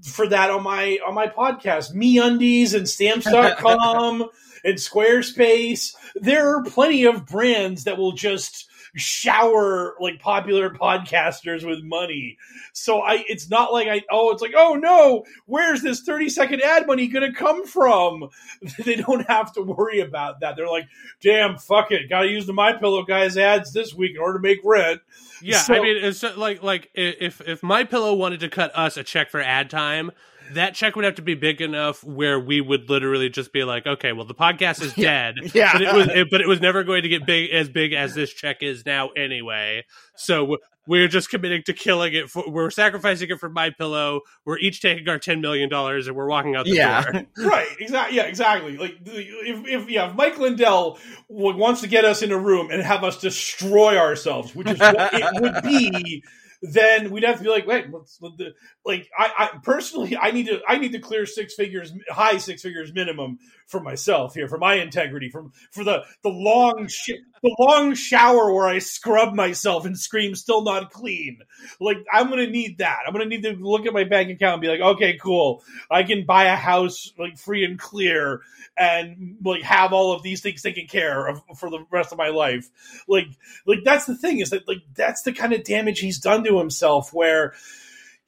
for 0.02 0.26
that 0.28 0.50
on 0.50 0.62
my 0.62 0.98
on 1.06 1.14
my 1.14 1.26
podcast. 1.26 1.94
Me 1.94 2.18
Undies 2.18 2.74
and 2.74 2.88
Stamps.com 2.88 4.28
and 4.64 4.76
Squarespace. 4.76 5.94
There 6.14 6.56
are 6.56 6.64
plenty 6.64 7.04
of 7.04 7.26
brands 7.26 7.84
that 7.84 7.98
will 7.98 8.12
just 8.12 8.69
shower 8.96 9.94
like 10.00 10.20
popular 10.20 10.70
podcasters 10.74 11.66
with 11.66 11.82
money. 11.82 12.38
So 12.72 13.00
I 13.00 13.24
it's 13.28 13.50
not 13.50 13.72
like 13.72 13.88
I 13.88 14.02
oh 14.10 14.30
it's 14.32 14.42
like 14.42 14.54
oh 14.56 14.74
no, 14.74 15.24
where's 15.46 15.82
this 15.82 16.00
30 16.00 16.28
second 16.28 16.62
ad 16.62 16.86
money 16.86 17.08
going 17.08 17.30
to 17.30 17.36
come 17.36 17.66
from? 17.66 18.28
they 18.84 18.96
don't 18.96 19.26
have 19.28 19.52
to 19.54 19.62
worry 19.62 20.00
about 20.00 20.40
that. 20.40 20.56
They're 20.56 20.68
like, 20.68 20.88
"Damn, 21.20 21.58
fuck 21.58 21.92
it. 21.92 22.08
Got 22.08 22.22
to 22.22 22.28
use 22.28 22.46
the 22.46 22.52
my 22.52 22.72
pillow 22.72 23.02
guys 23.02 23.36
ads 23.36 23.72
this 23.72 23.94
week 23.94 24.12
in 24.12 24.18
order 24.18 24.38
to 24.38 24.42
make 24.42 24.58
rent." 24.64 25.00
Yeah, 25.42 25.58
So- 25.58 25.74
I 25.74 25.80
mean, 25.80 25.96
it's 26.04 26.22
uh, 26.22 26.34
like 26.36 26.62
like 26.62 26.90
if 26.94 27.40
if 27.40 27.62
my 27.62 27.84
pillow 27.84 28.14
wanted 28.14 28.40
to 28.40 28.48
cut 28.48 28.72
us 28.76 28.96
a 28.96 29.02
check 29.02 29.30
for 29.30 29.40
ad 29.40 29.70
time, 29.70 30.10
that 30.54 30.74
check 30.74 30.96
would 30.96 31.04
have 31.04 31.16
to 31.16 31.22
be 31.22 31.34
big 31.34 31.60
enough 31.60 32.02
where 32.04 32.38
we 32.38 32.60
would 32.60 32.88
literally 32.90 33.28
just 33.28 33.52
be 33.52 33.64
like, 33.64 33.86
okay, 33.86 34.12
well, 34.12 34.26
the 34.26 34.34
podcast 34.34 34.82
is 34.82 34.92
dead, 34.94 35.34
Yeah. 35.54 35.72
but 35.72 35.82
it 35.82 35.94
was 35.94 36.08
it, 36.08 36.28
but 36.30 36.40
it 36.40 36.48
was 36.48 36.60
never 36.60 36.84
going 36.84 37.02
to 37.02 37.08
get 37.08 37.26
big 37.26 37.50
as 37.50 37.68
big 37.68 37.92
as 37.92 38.14
this 38.14 38.32
check 38.32 38.62
is 38.62 38.84
now 38.86 39.08
anyway. 39.10 39.84
So 40.16 40.58
we're 40.86 41.08
just 41.08 41.30
committing 41.30 41.62
to 41.64 41.72
killing 41.72 42.14
it. 42.14 42.30
For, 42.30 42.42
we're 42.50 42.70
sacrificing 42.70 43.30
it 43.30 43.38
for 43.38 43.48
my 43.48 43.70
pillow. 43.70 44.22
We're 44.44 44.58
each 44.58 44.80
taking 44.80 45.08
our 45.08 45.18
ten 45.18 45.40
million 45.40 45.68
dollars 45.68 46.06
and 46.08 46.16
we're 46.16 46.28
walking 46.28 46.56
out 46.56 46.64
the 46.64 46.72
Yeah. 46.72 47.02
door. 47.02 47.22
right 47.50 47.68
exactly 47.78 48.16
yeah 48.16 48.24
exactly 48.24 48.76
like 48.76 48.96
if, 49.06 49.66
if 49.66 49.90
yeah 49.90 50.08
if 50.10 50.14
mike 50.16 50.38
lindell 50.38 50.98
wants 51.28 51.80
to 51.82 51.86
get 51.86 52.04
us 52.04 52.22
in 52.22 52.32
a 52.32 52.38
room 52.38 52.70
and 52.70 52.82
have 52.82 53.04
us 53.04 53.20
destroy 53.20 53.96
ourselves 53.96 54.54
which 54.54 54.68
is 54.68 54.78
what 54.78 55.10
it 55.14 55.40
would 55.42 55.62
be 55.62 56.22
then 56.62 57.10
we'd 57.10 57.24
have 57.24 57.38
to 57.38 57.42
be 57.42 57.48
like 57.48 57.66
wait 57.66 57.90
let's 57.90 58.20
let 58.20 58.36
the, 58.36 58.54
like 58.84 59.08
I, 59.16 59.32
I 59.38 59.58
personally 59.62 60.16
i 60.16 60.30
need 60.30 60.46
to 60.46 60.60
i 60.68 60.76
need 60.76 60.92
to 60.92 60.98
clear 60.98 61.26
six 61.26 61.54
figures 61.54 61.92
high 62.10 62.36
six 62.36 62.62
figures 62.62 62.92
minimum 62.92 63.38
for 63.70 63.80
myself 63.80 64.34
here 64.34 64.48
for 64.48 64.58
my 64.58 64.74
integrity 64.74 65.30
from 65.30 65.52
for 65.70 65.84
the 65.84 66.02
the 66.22 66.28
long 66.28 66.88
sh- 66.88 67.22
the 67.42 67.56
long 67.58 67.94
shower 67.94 68.52
where 68.52 68.66
i 68.66 68.78
scrub 68.78 69.32
myself 69.32 69.86
and 69.86 69.98
scream 69.98 70.34
still 70.34 70.62
not 70.62 70.90
clean. 70.90 71.38
Like 71.80 71.98
i'm 72.12 72.28
gonna 72.28 72.48
need 72.48 72.78
that. 72.78 73.00
I'm 73.06 73.12
gonna 73.12 73.26
need 73.26 73.44
to 73.44 73.52
look 73.52 73.86
at 73.86 73.92
my 73.92 74.04
bank 74.04 74.30
account 74.30 74.54
and 74.54 74.62
be 74.62 74.68
like 74.68 74.80
okay 74.80 75.16
cool. 75.18 75.62
I 75.90 76.02
can 76.02 76.26
buy 76.26 76.44
a 76.44 76.56
house 76.56 77.12
like 77.18 77.38
free 77.38 77.64
and 77.64 77.78
clear 77.78 78.40
and 78.76 79.36
like 79.44 79.62
have 79.62 79.92
all 79.92 80.12
of 80.12 80.22
these 80.22 80.40
things 80.40 80.62
taken 80.62 80.86
care 80.86 81.28
of 81.28 81.42
for 81.56 81.70
the 81.70 81.86
rest 81.90 82.12
of 82.12 82.18
my 82.18 82.28
life. 82.28 82.68
Like 83.06 83.28
like 83.66 83.80
that's 83.84 84.06
the 84.06 84.16
thing 84.16 84.40
is 84.40 84.50
that 84.50 84.66
like 84.66 84.82
that's 84.94 85.22
the 85.22 85.32
kind 85.32 85.52
of 85.52 85.64
damage 85.64 86.00
he's 86.00 86.18
done 86.18 86.44
to 86.44 86.58
himself 86.58 87.12
where 87.12 87.54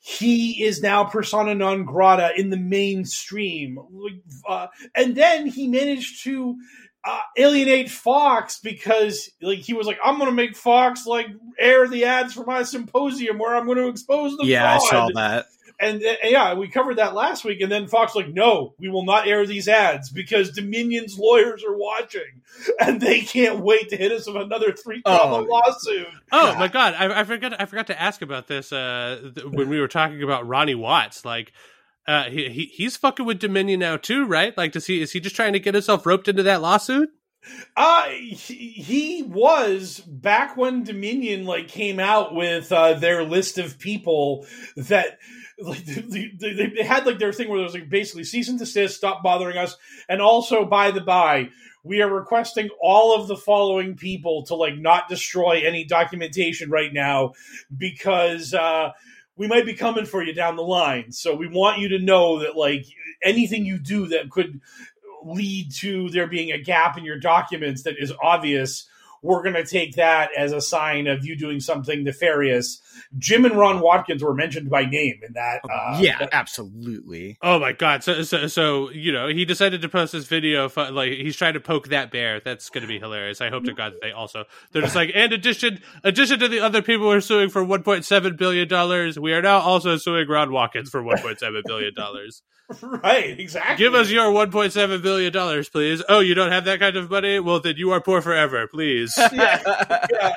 he 0.05 0.65
is 0.65 0.83
now 0.83 1.05
persona 1.05 1.55
non 1.55 1.85
grata 1.85 2.33
in 2.37 2.51
the 2.51 2.57
mainstream. 2.57 3.79
Uh, 4.49 4.67
and 4.97 5.15
then 5.15 5.47
he 5.47 5.69
managed 5.69 6.25
to 6.25 6.57
uh, 7.05 7.21
alienate 7.39 7.89
Fox 7.89 8.59
because 8.59 9.31
like 9.41 9.61
he 9.61 9.75
was 9.75 9.87
like, 9.87 10.01
I'm 10.05 10.19
gonna 10.19 10.33
make 10.33 10.57
Fox 10.57 11.07
like 11.07 11.29
air 11.57 11.87
the 11.87 12.05
ads 12.05 12.33
for 12.33 12.45
my 12.45 12.65
symposium 12.65 13.39
where 13.39 13.55
I'm 13.55 13.65
gonna 13.65 13.87
expose 13.87 14.37
the 14.37 14.45
Yeah, 14.45 14.75
I 14.75 14.79
saw 14.79 15.09
that. 15.15 15.47
And 15.81 16.03
uh, 16.03 16.15
yeah, 16.25 16.55
we 16.55 16.69
covered 16.69 16.97
that 16.99 17.15
last 17.15 17.45
week. 17.45 17.61
And 17.61 17.71
then 17.71 17.87
Fox 17.89 18.15
like, 18.15 18.29
no, 18.29 18.75
we 18.79 18.89
will 18.89 19.05
not 19.05 19.27
air 19.27 19.47
these 19.47 19.69
ads 19.69 20.11
because 20.11 20.51
Dominion's 20.53 21.19
lawyers 21.19 21.63
are 21.65 21.77
watching, 21.77 22.43
and 22.81 23.01
they 23.01 23.21
can't 23.21 23.61
wait 23.61 23.89
to 23.91 23.97
hit 23.97 24.13
us 24.13 24.27
with 24.27 24.37
another 24.37 24.73
three 24.73 25.03
comma 25.03 25.37
Oh. 25.37 25.41
lawsuit. 25.43 26.07
Oh 26.31 26.55
my 26.57 26.69
god, 26.69 26.95
I, 26.95 27.21
I 27.21 27.25
forgot. 27.25 27.61
I 27.61 27.67
forgot 27.67 27.87
to 27.89 28.01
ask 28.01 28.23
about 28.23 28.47
this 28.49 28.73
uh, 28.73 29.31
th- 29.35 29.47
when 29.47 29.69
we 29.69 29.81
were 29.81 29.89
talking 29.89 30.23
about 30.23 30.47
Ronnie 30.47 30.75
Watts. 30.75 31.25
Like, 31.25 31.53
uh, 32.07 32.25
he, 32.25 32.49
he 32.49 32.65
he's 32.67 32.97
fucking 32.97 33.27
with 33.27 33.39
Dominion 33.39 33.81
now 33.81 33.97
too, 33.97 34.25
right? 34.27 34.57
Like, 34.57 34.73
does 34.73 34.87
he 34.87 35.01
is 35.03 35.13
he 35.13 35.21
just 35.21 35.37
trying 35.37 35.53
to 35.53 35.61
get 35.61 35.75
himself 35.75 36.05
roped 36.07 36.29
into 36.29 36.43
that 36.45 36.63
lawsuit? 36.63 37.11
Uh, 37.77 38.05
he, 38.11 38.55
he 38.71 39.23
was 39.25 39.99
back 39.99 40.57
when 40.57 40.85
Dominion 40.85 41.45
like 41.45 41.67
came 41.67 41.99
out 41.99 42.37
with 42.37 42.71
uh, 42.71 42.95
their 42.95 43.25
list 43.25 43.59
of 43.59 43.81
people 43.81 44.47
that 44.77 45.19
like 45.61 45.85
they, 45.85 46.31
they, 46.39 46.67
they 46.67 46.85
had 46.85 47.07
like 47.07 47.19
their 47.19 47.33
thing 47.33 47.49
where 47.49 47.59
there 47.59 47.65
was 47.65 47.75
like 47.75 47.89
basically 47.89 48.25
cease 48.25 48.49
and 48.49 48.59
desist, 48.59 48.97
stop 48.97 49.23
bothering 49.23 49.57
us, 49.57 49.77
and 50.09 50.21
also 50.21 50.65
by 50.65 50.91
the 50.91 51.01
by. 51.01 51.49
We 51.85 52.01
are 52.01 52.09
requesting 52.09 52.69
all 52.81 53.21
of 53.21 53.27
the 53.27 53.37
following 53.37 53.97
people 53.97 54.45
to 54.47 54.55
like 54.55 54.77
not 54.77 55.09
destroy 55.09 55.63
any 55.67 55.85
documentation 55.85 56.71
right 56.71 56.93
now 56.93 57.33
because 57.77 58.55
uh, 58.55 58.93
we 59.37 59.49
might 59.49 59.67
be 59.67 59.75
coming 59.75 60.05
for 60.05 60.23
you 60.23 60.33
down 60.33 60.57
the 60.57 60.63
line. 60.63 61.11
So 61.11 61.35
we 61.35 61.49
want 61.49 61.81
you 61.81 61.89
to 61.89 61.99
know 61.99 62.39
that 62.41 62.57
like 62.57 62.87
anything 63.23 63.65
you 63.67 63.79
do 63.79 64.07
that 64.09 64.31
could 64.31 64.61
lead 65.25 65.73
to 65.73 66.09
there 66.11 66.27
being 66.27 66.53
a 66.53 66.59
gap 66.59 66.99
in 66.99 67.05
your 67.05 67.19
documents 67.19 67.83
that 67.83 67.97
is 67.99 68.13
obvious, 68.23 68.89
we're 69.23 69.43
going 69.43 69.55
to 69.55 69.65
take 69.65 69.95
that 69.97 70.31
as 70.37 70.53
a 70.53 70.61
sign 70.61 71.07
of 71.07 71.25
you 71.25 71.37
doing 71.37 71.61
something 71.61 72.05
nefarious. 72.05 72.81
Jim 73.19 73.45
and 73.45 73.57
Ron 73.57 73.81
Watkins 73.81 74.23
were 74.23 74.35
mentioned 74.35 74.69
by 74.69 74.85
name 74.85 75.21
in 75.27 75.33
that. 75.35 75.61
Uh, 75.71 75.99
yeah, 76.01 76.27
absolutely. 76.33 77.37
Oh 77.43 77.59
my 77.59 77.73
god! 77.73 78.03
So 78.05 78.23
so 78.23 78.47
so 78.47 78.91
you 78.91 79.13
know 79.13 79.29
he 79.29 79.45
decided 79.45 79.83
to 79.83 79.89
post 79.89 80.13
this 80.13 80.27
video. 80.27 80.69
fu- 80.69 80.81
Like 80.91 81.13
he's 81.13 81.37
trying 81.37 81.55
to 81.55 81.61
poke 81.61 81.89
that 81.89 82.11
bear. 82.11 82.41
That's 82.41 82.69
going 82.71 82.83
to 82.83 82.89
be 82.89 82.99
hilarious. 82.99 83.41
I 83.41 83.49
hope 83.51 83.65
to 83.65 83.73
God 83.73 83.93
that 83.95 84.01
they 84.03 84.13
also 84.13 84.45
they're 84.73 84.83
just 84.83 84.97
like 84.97 85.11
and 85.15 85.33
addition 85.33 85.81
addition 86.05 86.39
to 86.41 86.49
the 86.49 86.61
other 86.61 86.83
people 86.83 87.07
we're 87.09 87.21
suing 87.21 87.49
for 87.49 87.65
1.7 87.65 88.37
billion 88.37 88.69
dollars. 88.69 89.19
We 89.19 89.33
are 89.33 89.43
now 89.43 89.59
also 89.61 89.97
suing 89.97 90.29
Ron 90.29 90.53
Watkins 90.53 90.91
for 90.91 91.03
1.7 91.03 91.63
billion 91.67 91.95
dollars. 91.95 92.43
right, 92.83 93.39
exactly. 93.39 93.77
Give 93.77 93.95
us 93.95 94.11
your 94.11 94.33
1.7 94.33 95.03
billion 95.03 95.33
dollars, 95.33 95.69
please. 95.69 96.03
Oh, 96.09 96.21
you 96.21 96.35
don't 96.35 96.53
have 96.53 96.65
that 96.67 96.81
kind 96.81 96.97
of 96.97 97.11
money? 97.11 97.39
Well, 97.41 97.61
then 97.61 97.75
you 97.77 97.91
are 97.93 98.01
poor 98.01 98.23
forever, 98.23 98.67
please. 98.67 99.13
yeah, 99.33 99.61
yeah, 100.11 100.33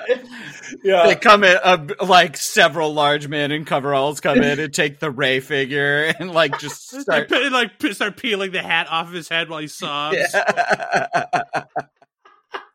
yeah. 0.83 1.07
They 1.07 1.15
come 1.15 1.43
in, 1.43 1.57
uh, 1.63 1.87
like 2.05 2.37
several 2.37 2.93
large 2.93 3.27
men 3.27 3.51
in 3.51 3.65
coveralls 3.65 4.19
come 4.19 4.41
in 4.41 4.59
and 4.59 4.73
take 4.73 4.99
the 4.99 5.11
Rei 5.11 5.39
figure 5.39 6.13
and 6.19 6.31
like 6.31 6.59
just 6.59 6.89
start. 6.89 7.27
Start, 7.27 7.51
like 7.51 7.93
start 7.93 8.17
peeling 8.17 8.51
the 8.51 8.61
hat 8.61 8.87
off 8.89 9.07
of 9.07 9.13
his 9.13 9.29
head 9.29 9.49
while 9.49 9.59
he 9.59 9.67
sobs. 9.67 10.17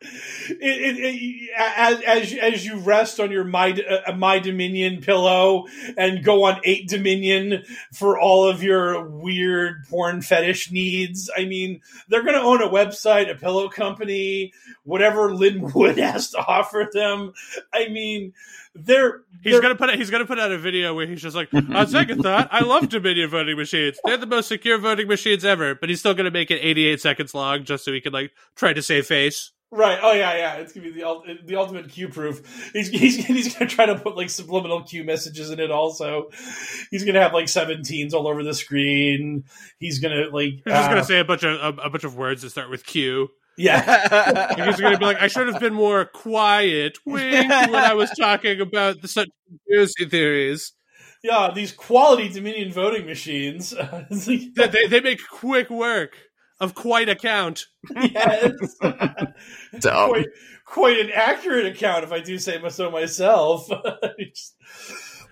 it, 0.03 0.59
it, 0.61 0.96
it, 0.98 1.51
as 1.57 2.01
as 2.03 2.32
as 2.34 2.64
you 2.64 2.78
rest 2.78 3.20
on 3.20 3.30
your 3.30 3.44
my 3.44 3.72
uh, 4.07 4.12
my 4.14 4.38
Dominion 4.38 5.01
pillow 5.03 5.66
and 5.96 6.24
go 6.24 6.44
on 6.44 6.61
eight 6.64 6.88
Dominion 6.88 7.64
for 7.92 8.18
all 8.18 8.48
of 8.48 8.62
your 8.62 9.07
weird 9.09 9.84
porn 9.90 10.22
fetish 10.22 10.70
needs. 10.70 11.30
I 11.36 11.44
mean, 11.44 11.80
they're 12.09 12.22
going 12.22 12.34
to 12.34 12.40
own 12.40 12.62
a 12.62 12.68
website, 12.68 13.30
a 13.30 13.34
pillow 13.34 13.68
company, 13.68 14.53
whatever 14.84 15.34
Lin 15.34 15.70
Wood 15.72 15.98
has 15.98 16.30
to 16.30 16.38
offer 16.38 16.88
them. 16.92 17.32
I 17.72 17.88
mean, 17.88 18.32
they're 18.74 19.22
He's 19.42 19.53
they're- 19.53 19.62
gonna 19.62 19.74
put 19.74 19.94
he's 19.94 20.11
gonna 20.11 20.26
put 20.26 20.38
out 20.38 20.53
a 20.53 20.59
video 20.59 20.94
where 20.94 21.07
he's 21.07 21.22
just 21.22 21.34
like, 21.36 21.53
on 21.53 21.86
second 21.88 22.22
thought, 22.22 22.48
I 22.53 22.61
love 22.62 22.88
Dominion 22.88 23.28
voting 23.30 23.57
machines. 23.57 23.98
They're 24.05 24.16
the 24.16 24.26
most 24.26 24.48
secure 24.48 24.78
voting 24.78 25.09
machines 25.09 25.44
ever. 25.44 25.74
But 25.74 25.88
he's 25.88 26.01
still 26.01 26.14
gonna 26.14 26.30
make 26.30 26.51
it 26.51 26.61
88 26.62 27.01
seconds 27.01 27.34
long 27.34 27.64
just 27.64 27.84
so 27.84 27.92
he 27.92 28.01
can 28.01 28.12
like 28.12 28.32
try 28.57 28.72
to 28.72 28.82
save 28.82 29.07
face. 29.07 29.53
Right. 29.73 29.99
Oh 30.03 30.12
yeah, 30.12 30.37
yeah. 30.37 30.55
It's 30.55 30.73
gonna 30.73 30.91
be 30.91 31.01
the 31.01 31.39
the 31.45 31.57
ultimate 31.57 31.89
Q 31.91 32.09
proof. 32.09 32.71
He's, 32.73 32.89
he's 32.89 33.16
he's 33.27 33.55
gonna 33.55 33.71
try 33.71 33.87
to 33.87 33.97
put 33.99 34.16
like 34.16 34.29
subliminal 34.29 34.83
Q 34.83 35.05
messages 35.05 35.51
in 35.51 35.61
it. 35.61 35.71
Also, 35.71 36.31
he's 36.91 37.05
gonna 37.05 37.21
have 37.23 37.33
like 37.33 37.47
seventeens 37.47 38.12
all 38.12 38.27
over 38.27 38.43
the 38.43 38.55
screen. 38.55 39.45
He's 39.79 40.01
gonna 40.01 40.27
like. 40.33 40.55
He's 40.55 40.62
just 40.66 40.85
uh, 40.85 40.89
gonna 40.89 41.05
say 41.05 41.21
a 41.21 41.25
bunch 41.25 41.45
of 41.45 41.79
a, 41.79 41.83
a 41.83 41.91
bunch 41.91 42.03
of 42.05 42.16
words 42.16 42.43
that 42.43 42.51
start 42.51 42.68
with 42.68 42.85
Q. 42.85 43.29
Yeah. 43.57 44.55
He's 44.66 44.81
gonna 44.81 44.97
be 44.99 45.05
like, 45.05 45.21
I 45.21 45.27
should 45.29 45.47
have 45.49 45.61
been 45.61 45.75
more 45.75 46.05
quiet, 46.07 46.97
wink, 47.05 47.51
when 47.51 47.75
I 47.75 47.93
was 47.95 48.11
talking 48.18 48.61
about 48.61 49.03
the 49.03 49.09
such 49.09 49.29
conspiracy 49.49 50.07
theories. 50.07 50.73
yeah. 51.23 51.51
These 51.55 51.73
quality 51.73 52.29
Dominion 52.31 52.73
voting 52.73 53.05
machines. 53.07 53.75
It's 54.11 54.27
like- 54.29 54.55
They, 54.55 54.66
they, 54.68 54.87
they 54.87 55.01
make 55.01 55.21
quick 55.31 55.68
work 55.68 56.16
of 56.61 56.74
quite 56.74 57.08
a 57.08 57.16
count. 57.16 57.66
yes. 57.96 58.52
Dumb. 59.80 60.11
quite, 60.11 60.26
quite 60.64 61.00
an 61.00 61.11
accurate 61.12 61.66
account, 61.66 62.04
if 62.04 62.12
I 62.12 62.20
do 62.20 62.38
say 62.38 62.61
so 62.68 62.90
myself. 62.90 63.68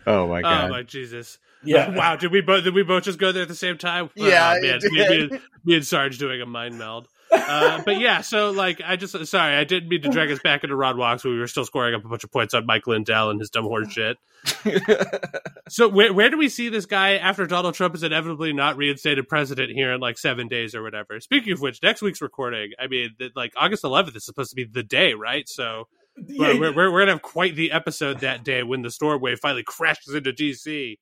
Oh 0.06 0.26
my 0.26 0.38
oh, 0.38 0.42
god! 0.42 0.64
Oh 0.64 0.68
my 0.70 0.82
Jesus! 0.84 1.38
yeah. 1.62 1.94
Wow, 1.94 2.16
did 2.16 2.32
we 2.32 2.40
both 2.40 2.64
did 2.64 2.72
we 2.72 2.82
both 2.82 3.02
just 3.02 3.18
go 3.18 3.30
there 3.30 3.42
at 3.42 3.48
the 3.48 3.54
same 3.54 3.76
time? 3.76 4.08
Yeah, 4.14 4.54
oh, 4.56 4.62
man, 4.62 4.78
me, 4.84 5.28
me, 5.28 5.38
me 5.66 5.74
and 5.74 5.86
Sarge 5.86 6.16
doing 6.16 6.40
a 6.40 6.46
mind 6.46 6.78
meld. 6.78 7.08
Uh, 7.30 7.82
but 7.84 7.98
yeah, 7.98 8.20
so 8.20 8.50
like 8.50 8.80
I 8.84 8.96
just 8.96 9.26
sorry, 9.26 9.54
I 9.54 9.64
didn't 9.64 9.88
mean 9.88 10.02
to 10.02 10.08
drag 10.08 10.30
us 10.30 10.38
back 10.40 10.64
into 10.64 10.76
Rod 10.76 10.96
Walks 10.96 11.24
we 11.24 11.38
were 11.38 11.46
still 11.46 11.64
scoring 11.64 11.94
up 11.94 12.04
a 12.04 12.08
bunch 12.08 12.24
of 12.24 12.30
points 12.30 12.54
on 12.54 12.66
Mike 12.66 12.86
Lindell 12.86 13.30
and 13.30 13.40
his 13.40 13.50
dumb 13.50 13.64
horse 13.64 13.90
shit. 13.92 14.16
So 15.70 15.86
where 15.86 16.14
where 16.14 16.30
do 16.30 16.38
we 16.38 16.48
see 16.48 16.70
this 16.70 16.86
guy 16.86 17.16
after 17.16 17.46
Donald 17.46 17.74
Trump 17.74 17.94
is 17.94 18.02
inevitably 18.02 18.54
not 18.54 18.78
reinstated 18.78 19.28
president 19.28 19.70
here 19.70 19.92
in 19.92 20.00
like 20.00 20.16
seven 20.16 20.48
days 20.48 20.74
or 20.74 20.82
whatever? 20.82 21.20
Speaking 21.20 21.52
of 21.52 21.60
which, 21.60 21.82
next 21.82 22.00
week's 22.00 22.22
recording, 22.22 22.70
I 22.78 22.86
mean, 22.86 23.10
that, 23.18 23.36
like 23.36 23.52
August 23.54 23.82
11th 23.82 24.16
is 24.16 24.24
supposed 24.24 24.48
to 24.50 24.56
be 24.56 24.64
the 24.64 24.82
day, 24.82 25.12
right? 25.12 25.46
So 25.46 25.88
Yeah, 26.16 26.58
we're, 26.58 26.74
we're, 26.74 26.90
we're 26.90 27.00
gonna 27.02 27.12
have 27.12 27.22
quite 27.22 27.54
the 27.54 27.70
episode 27.70 28.20
that 28.20 28.44
day 28.44 28.62
when 28.62 28.80
the 28.80 28.90
storm 28.90 29.20
wave 29.20 29.40
finally 29.40 29.62
crashes 29.62 30.14
into 30.14 30.32
DC 30.32 30.96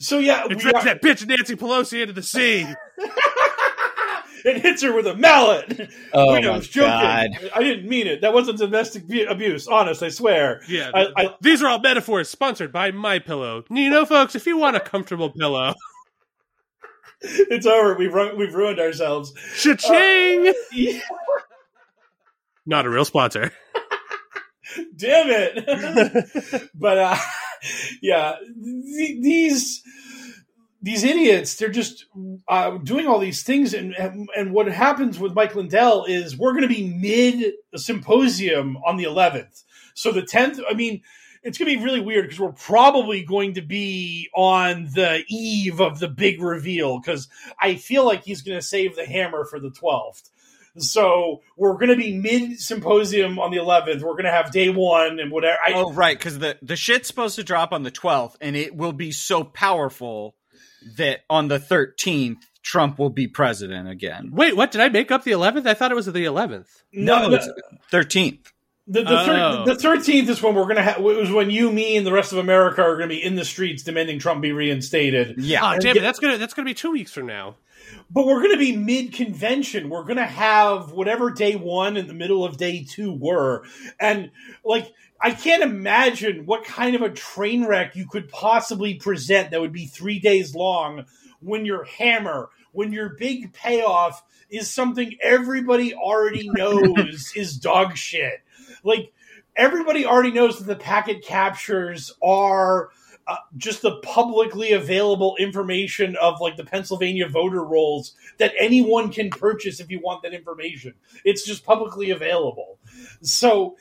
so 0.00 0.18
yeah, 0.18 0.46
we 0.46 0.54
that 0.54 1.02
bitch 1.02 1.26
Nancy 1.26 1.56
Pelosi 1.56 2.00
into 2.02 2.12
the 2.12 2.22
sea. 2.22 2.66
it 4.44 4.60
hits 4.62 4.82
her 4.82 4.92
with 4.94 5.06
a 5.06 5.14
mallet. 5.14 5.90
Oh 6.12 6.32
Wait, 6.32 6.46
I 6.46 6.56
was 6.56 6.68
joking. 6.68 6.90
God. 6.90 7.28
I 7.54 7.62
didn't 7.62 7.88
mean 7.88 8.06
it. 8.06 8.20
That 8.22 8.32
wasn't 8.34 8.58
domestic 8.58 9.04
abuse. 9.28 9.66
Honest, 9.68 10.02
I 10.02 10.08
swear. 10.10 10.60
Yeah, 10.68 10.90
I- 10.94 11.08
I- 11.16 11.34
these 11.40 11.62
are 11.62 11.68
all 11.68 11.80
metaphors 11.80 12.28
sponsored 12.28 12.72
by 12.72 12.90
My 12.90 13.18
Pillow. 13.18 13.64
You 13.70 13.90
know, 13.90 14.04
folks, 14.04 14.34
if 14.34 14.46
you 14.46 14.56
want 14.56 14.76
a 14.76 14.80
comfortable 14.80 15.30
pillow, 15.30 15.74
It's 17.20 17.66
over. 17.66 17.96
We've 17.96 18.14
run, 18.14 18.36
we've 18.38 18.54
ruined 18.54 18.78
ourselves. 18.78 19.32
cha-ching! 19.60 20.52
Yeah, 20.72 21.00
Not 22.64 22.86
a 22.86 22.90
real 22.90 23.04
sponsor. 23.04 23.52
damn 24.96 25.26
it. 25.30 26.70
but 26.74 26.98
uh, 26.98 27.16
yeah, 28.00 28.36
th- 28.40 29.22
these 29.22 29.82
these 30.80 31.02
idiots, 31.02 31.56
they're 31.56 31.68
just 31.68 32.06
uh, 32.46 32.78
doing 32.78 33.06
all 33.06 33.18
these 33.18 33.42
things, 33.42 33.74
and, 33.74 33.94
and 33.94 34.28
and 34.36 34.52
what 34.52 34.68
happens 34.68 35.18
with 35.18 35.34
Mike 35.34 35.54
Lindell 35.54 36.04
is 36.04 36.36
we're 36.36 36.52
going 36.52 36.62
to 36.62 36.68
be 36.68 36.88
mid 36.88 37.54
symposium 37.74 38.76
on 38.86 38.96
the 38.96 39.04
11th. 39.04 39.64
So 39.94 40.12
the 40.12 40.22
10th, 40.22 40.60
I 40.68 40.74
mean. 40.74 41.02
It's 41.44 41.56
going 41.56 41.70
to 41.70 41.78
be 41.78 41.84
really 41.84 42.00
weird 42.00 42.24
because 42.24 42.40
we're 42.40 42.50
probably 42.50 43.22
going 43.22 43.54
to 43.54 43.62
be 43.62 44.28
on 44.34 44.86
the 44.86 45.22
eve 45.28 45.80
of 45.80 46.00
the 46.00 46.08
big 46.08 46.42
reveal 46.42 46.98
because 46.98 47.28
I 47.62 47.76
feel 47.76 48.04
like 48.04 48.24
he's 48.24 48.42
going 48.42 48.58
to 48.58 48.62
save 48.62 48.96
the 48.96 49.06
hammer 49.06 49.44
for 49.44 49.60
the 49.60 49.70
12th. 49.70 50.30
So 50.78 51.42
we're 51.56 51.74
going 51.74 51.90
to 51.90 51.96
be 51.96 52.16
mid 52.16 52.60
symposium 52.60 53.38
on 53.38 53.52
the 53.52 53.58
11th. 53.58 54.02
We're 54.02 54.12
going 54.12 54.24
to 54.24 54.32
have 54.32 54.50
day 54.50 54.68
one 54.68 55.20
and 55.20 55.30
whatever. 55.30 55.58
I, 55.64 55.74
Oh 55.74 55.92
right, 55.92 56.18
because 56.18 56.40
the 56.40 56.58
the 56.60 56.76
shit's 56.76 57.06
supposed 57.06 57.36
to 57.36 57.44
drop 57.44 57.72
on 57.72 57.84
the 57.84 57.90
twelfth, 57.90 58.36
and 58.40 58.56
it 58.56 58.74
will 58.74 58.92
be 58.92 59.12
so 59.12 59.44
powerful 59.44 60.34
that 60.96 61.20
on 61.28 61.48
the 61.48 61.58
thirteenth 61.58 62.44
Trump 62.62 62.98
will 62.98 63.10
be 63.10 63.26
president 63.28 63.88
again. 63.88 64.30
Wait, 64.32 64.56
what? 64.56 64.70
Did 64.70 64.80
I 64.82 64.88
make 64.90 65.10
up 65.10 65.24
the 65.24 65.30
11th? 65.30 65.66
I 65.66 65.74
thought 65.74 65.90
it 65.90 65.94
was 65.94 66.06
the 66.06 66.12
11th. 66.12 66.66
no, 66.92 67.28
No, 67.28 67.34
it's 67.34 67.48
thirteenth. 67.90 68.52
the, 68.86 69.02
the, 69.02 69.08
thir- 69.24 69.36
Oh. 69.60 69.64
the 69.64 69.74
13th 69.74 70.28
is 70.28 70.42
when 70.42 70.54
we're 70.54 70.64
going 70.64 70.76
to 70.76 70.82
have, 70.82 70.98
it 70.98 71.02
was 71.02 71.30
when 71.30 71.50
you, 71.50 71.70
me, 71.72 71.96
and 71.96 72.06
the 72.06 72.12
rest 72.12 72.32
of 72.32 72.38
America 72.38 72.82
are 72.82 72.96
going 72.96 73.08
to 73.08 73.14
be 73.14 73.22
in 73.22 73.36
the 73.36 73.44
streets 73.44 73.82
demanding 73.84 74.18
Trump 74.18 74.42
be 74.42 74.52
reinstated. 74.52 75.36
Yeah, 75.38 75.60
Oh, 75.62 75.78
damn 75.78 75.96
it. 75.96 76.00
That's 76.00 76.18
going 76.18 76.34
to 76.34 76.38
that's 76.38 76.52
gonna 76.54 76.66
be 76.66 76.74
two 76.74 76.90
weeks 76.90 77.12
from 77.12 77.26
now. 77.26 77.56
But 78.10 78.26
we're 78.26 78.40
going 78.42 78.52
to 78.52 78.58
be 78.58 78.76
mid 78.76 79.14
convention. 79.14 79.88
We're 79.88 80.04
going 80.04 80.16
to 80.16 80.26
have 80.26 80.92
whatever 80.92 81.30
day 81.30 81.56
one 81.56 81.96
and 81.96 82.08
the 82.08 82.14
middle 82.14 82.44
of 82.44 82.58
day 82.58 82.84
two 82.86 83.12
were. 83.14 83.64
And 83.98 84.30
like, 84.64 84.92
I 85.20 85.32
can't 85.32 85.62
imagine 85.62 86.46
what 86.46 86.64
kind 86.64 86.94
of 86.94 87.02
a 87.02 87.10
train 87.10 87.66
wreck 87.66 87.96
you 87.96 88.06
could 88.06 88.28
possibly 88.28 88.94
present 88.94 89.50
that 89.50 89.60
would 89.60 89.72
be 89.72 89.86
three 89.86 90.20
days 90.20 90.54
long 90.54 91.06
when 91.40 91.64
your 91.64 91.84
hammer, 91.84 92.50
when 92.72 92.92
your 92.92 93.10
big 93.10 93.52
payoff 93.52 94.22
is 94.48 94.70
something 94.70 95.16
everybody 95.20 95.94
already 95.94 96.48
knows 96.52 97.32
is 97.34 97.56
dog 97.56 97.96
shit. 97.96 98.42
Like, 98.84 99.12
everybody 99.56 100.06
already 100.06 100.30
knows 100.30 100.58
that 100.58 100.66
the 100.66 100.76
packet 100.76 101.24
captures 101.24 102.12
are 102.22 102.90
uh, 103.26 103.36
just 103.56 103.82
the 103.82 103.96
publicly 103.96 104.72
available 104.72 105.36
information 105.38 106.16
of 106.16 106.40
like 106.40 106.56
the 106.56 106.64
Pennsylvania 106.64 107.28
voter 107.28 107.62
rolls 107.62 108.14
that 108.38 108.54
anyone 108.58 109.12
can 109.12 109.28
purchase 109.28 109.80
if 109.80 109.90
you 109.90 110.00
want 110.00 110.22
that 110.22 110.32
information. 110.32 110.94
It's 111.24 111.44
just 111.44 111.64
publicly 111.64 112.10
available. 112.10 112.78
So 113.20 113.76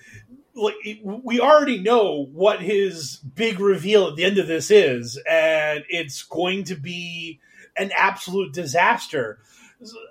like 0.58 0.76
we 1.04 1.40
already 1.40 1.80
know 1.80 2.26
what 2.32 2.62
his 2.62 3.18
big 3.18 3.60
reveal 3.60 4.08
at 4.08 4.16
the 4.16 4.26
end 4.26 4.38
of 4.38 4.48
this 4.48 4.72
is 4.72 5.20
and 5.30 5.84
it's 5.90 6.24
going 6.24 6.64
to 6.66 6.76
be 6.76 7.40
an 7.78 7.92
absolute 7.96 8.54
disaster. 8.54 9.40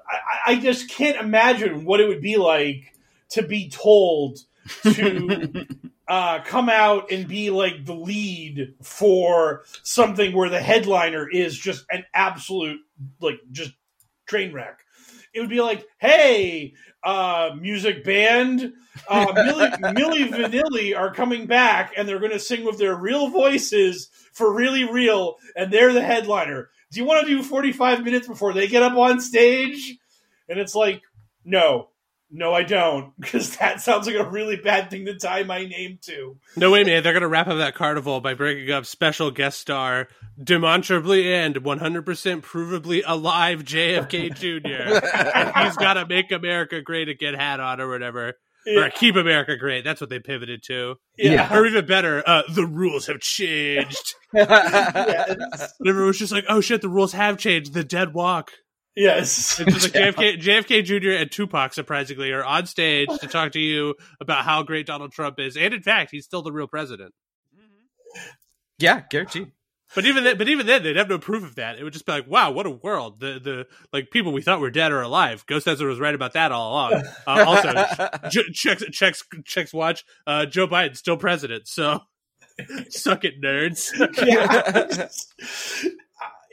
I, 0.09 0.53
I 0.53 0.57
just 0.57 0.89
can't 0.89 1.17
imagine 1.17 1.85
what 1.85 2.01
it 2.01 2.09
would 2.09 2.23
be 2.23 2.37
like 2.37 2.95
to 3.31 3.43
be 3.43 3.69
told 3.69 4.39
to 4.83 5.67
uh, 6.09 6.41
come 6.41 6.69
out 6.69 7.11
and 7.11 7.27
be 7.27 7.51
like 7.51 7.85
the 7.85 7.95
lead 7.95 8.75
for 8.83 9.65
something 9.83 10.33
where 10.35 10.49
the 10.49 10.61
headliner 10.61 11.29
is 11.29 11.59
just 11.59 11.85
an 11.91 12.05
absolute 12.15 12.81
like 13.21 13.41
just 13.51 13.73
train 14.27 14.53
wreck. 14.53 14.81
It 15.37 15.41
would 15.41 15.51
be 15.51 15.61
like, 15.61 15.87
hey, 15.99 16.73
uh, 17.05 17.51
music 17.61 18.05
band, 18.05 18.73
uh, 19.07 19.33
Millie, 19.35 19.69
Milli 19.69 20.31
Vanilli 20.31 20.99
are 20.99 21.13
coming 21.13 21.45
back 21.45 21.93
and 21.95 22.09
they're 22.09 22.19
going 22.19 22.33
to 22.33 22.41
sing 22.41 22.65
with 22.65 22.79
their 22.79 22.97
real 22.97 23.29
voices 23.29 24.09
for 24.33 24.55
really 24.55 24.85
real, 24.85 25.37
and 25.55 25.71
they're 25.71 25.93
the 25.93 26.03
headliner. 26.03 26.71
Do 26.91 27.01
you 27.01 27.05
want 27.05 27.27
to 27.27 27.37
do 27.37 27.43
45 27.43 28.03
minutes 28.03 28.27
before 28.27 28.55
they 28.55 28.67
get 28.67 28.83
up 28.83 28.97
on 28.97 29.21
stage? 29.21 29.99
And 30.49 30.59
it's 30.59 30.75
like, 30.75 31.03
no, 31.45 31.89
no, 32.31 32.53
I 32.53 32.63
don't, 32.63 33.13
because 33.21 33.57
that 33.57 33.81
sounds 33.81 34.07
like 34.07 34.17
a 34.17 34.29
really 34.29 34.57
bad 34.57 34.91
thing 34.91 35.07
to 35.07 35.17
tie 35.17 35.43
my 35.43 35.65
name 35.65 35.99
to. 36.03 36.37
No 36.57 36.71
way, 36.71 36.85
man. 36.85 37.03
They're 37.03 37.13
going 37.13 37.23
to 37.23 37.29
wrap 37.29 37.49
up 37.49 37.59
that 37.59 37.75
carnival 37.75 38.21
by 38.21 38.35
bringing 38.35 38.71
up 38.71 38.87
special 38.87 39.31
guest 39.31 39.61
star, 39.61 40.09
demonstrably 40.43 41.33
and 41.33 41.57
100% 41.57 42.05
provably 42.43 43.03
alive 43.07 43.65
JFK 43.65 44.35
Jr. 44.35 45.07
and 45.35 45.67
he's 45.67 45.77
got 45.77 45.95
to 45.95 46.07
make 46.07 46.33
America 46.33 46.81
great 46.81 47.09
again 47.09 47.35
hat 47.35 47.61
on 47.61 47.81
or 47.81 47.89
whatever. 47.89 48.35
Or 48.69 48.91
keep 48.91 49.15
America 49.15 49.57
great. 49.57 49.85
That's 49.85 50.01
what 50.01 50.11
they 50.11 50.19
pivoted 50.19 50.63
to. 50.65 50.97
Yeah. 51.17 51.57
Or 51.57 51.65
even 51.67 51.87
better, 51.87 52.21
uh, 52.27 52.43
the 52.53 52.67
rules 52.67 53.07
have 53.07 53.21
changed. 53.21 54.15
yes. 54.35 55.73
And 55.79 55.89
everyone's 55.89 56.19
just 56.19 56.33
like, 56.33 56.47
oh 56.49 56.61
shit, 56.61 56.83
the 56.83 56.89
rules 56.89 57.13
have 57.13 57.39
changed. 57.39 57.75
The 57.75 57.85
dead 57.85 58.13
walk. 58.13 58.51
Yes. 58.97 59.61
It's 59.61 59.75
just 59.75 59.95
like 59.95 60.17
JFK, 60.17 60.41
JFK 60.41 60.85
Jr. 60.85 61.11
and 61.11 61.31
Tupac, 61.31 61.75
surprisingly, 61.75 62.33
are 62.33 62.45
on 62.45 62.67
stage 62.67 63.09
to 63.21 63.27
talk 63.27 63.53
to 63.53 63.61
you 63.61 63.95
about 64.21 64.45
how 64.45 64.63
great 64.63 64.87
Donald 64.87 65.13
Trump 65.13 65.39
is. 65.39 65.57
And 65.57 65.75
in 65.75 65.83
fact, 65.83 66.11
he's 66.11 66.25
still 66.25 66.43
the 66.43 66.53
real 66.53 66.67
president. 66.67 67.13
yeah, 68.79 69.03
guaranteed. 69.11 69.53
But 69.95 70.05
even 70.05 70.25
then, 70.25 70.37
but 70.37 70.49
even 70.49 70.67
then, 70.67 70.83
they'd 70.83 70.97
have 70.97 71.09
no 71.09 71.19
proof 71.19 71.45
of 71.45 71.55
that. 71.57 71.79
It 71.79 71.85
would 71.85 71.93
just 71.93 72.07
be 72.07 72.13
like, 72.13 72.27
"Wow, 72.27 72.51
what 72.51 72.67
a 72.67 72.71
world!" 72.71 73.21
The 73.21 73.39
the 73.39 73.67
like 73.93 74.11
people 74.11 74.33
we 74.33 74.43
thought 74.43 74.61
were 74.61 74.71
dead 74.71 74.91
are 74.91 75.01
alive. 75.01 75.47
Ghost 75.47 75.69
Ezra 75.69 75.89
was 75.89 76.01
right 76.01 76.15
about 76.15 76.33
that 76.33 76.51
all 76.51 76.73
along. 76.73 77.05
Uh, 77.27 77.45
also, 77.47 77.73
j- 78.29 78.51
checks 78.53 78.83
checks 78.91 79.23
checks 79.45 79.73
watch. 79.73 80.05
Uh, 80.27 80.45
Joe 80.45 80.67
Biden 80.67 80.97
still 80.97 81.17
president. 81.17 81.69
So 81.69 82.01
suck 82.89 83.25
it, 83.25 83.41
nerds. 83.41 83.93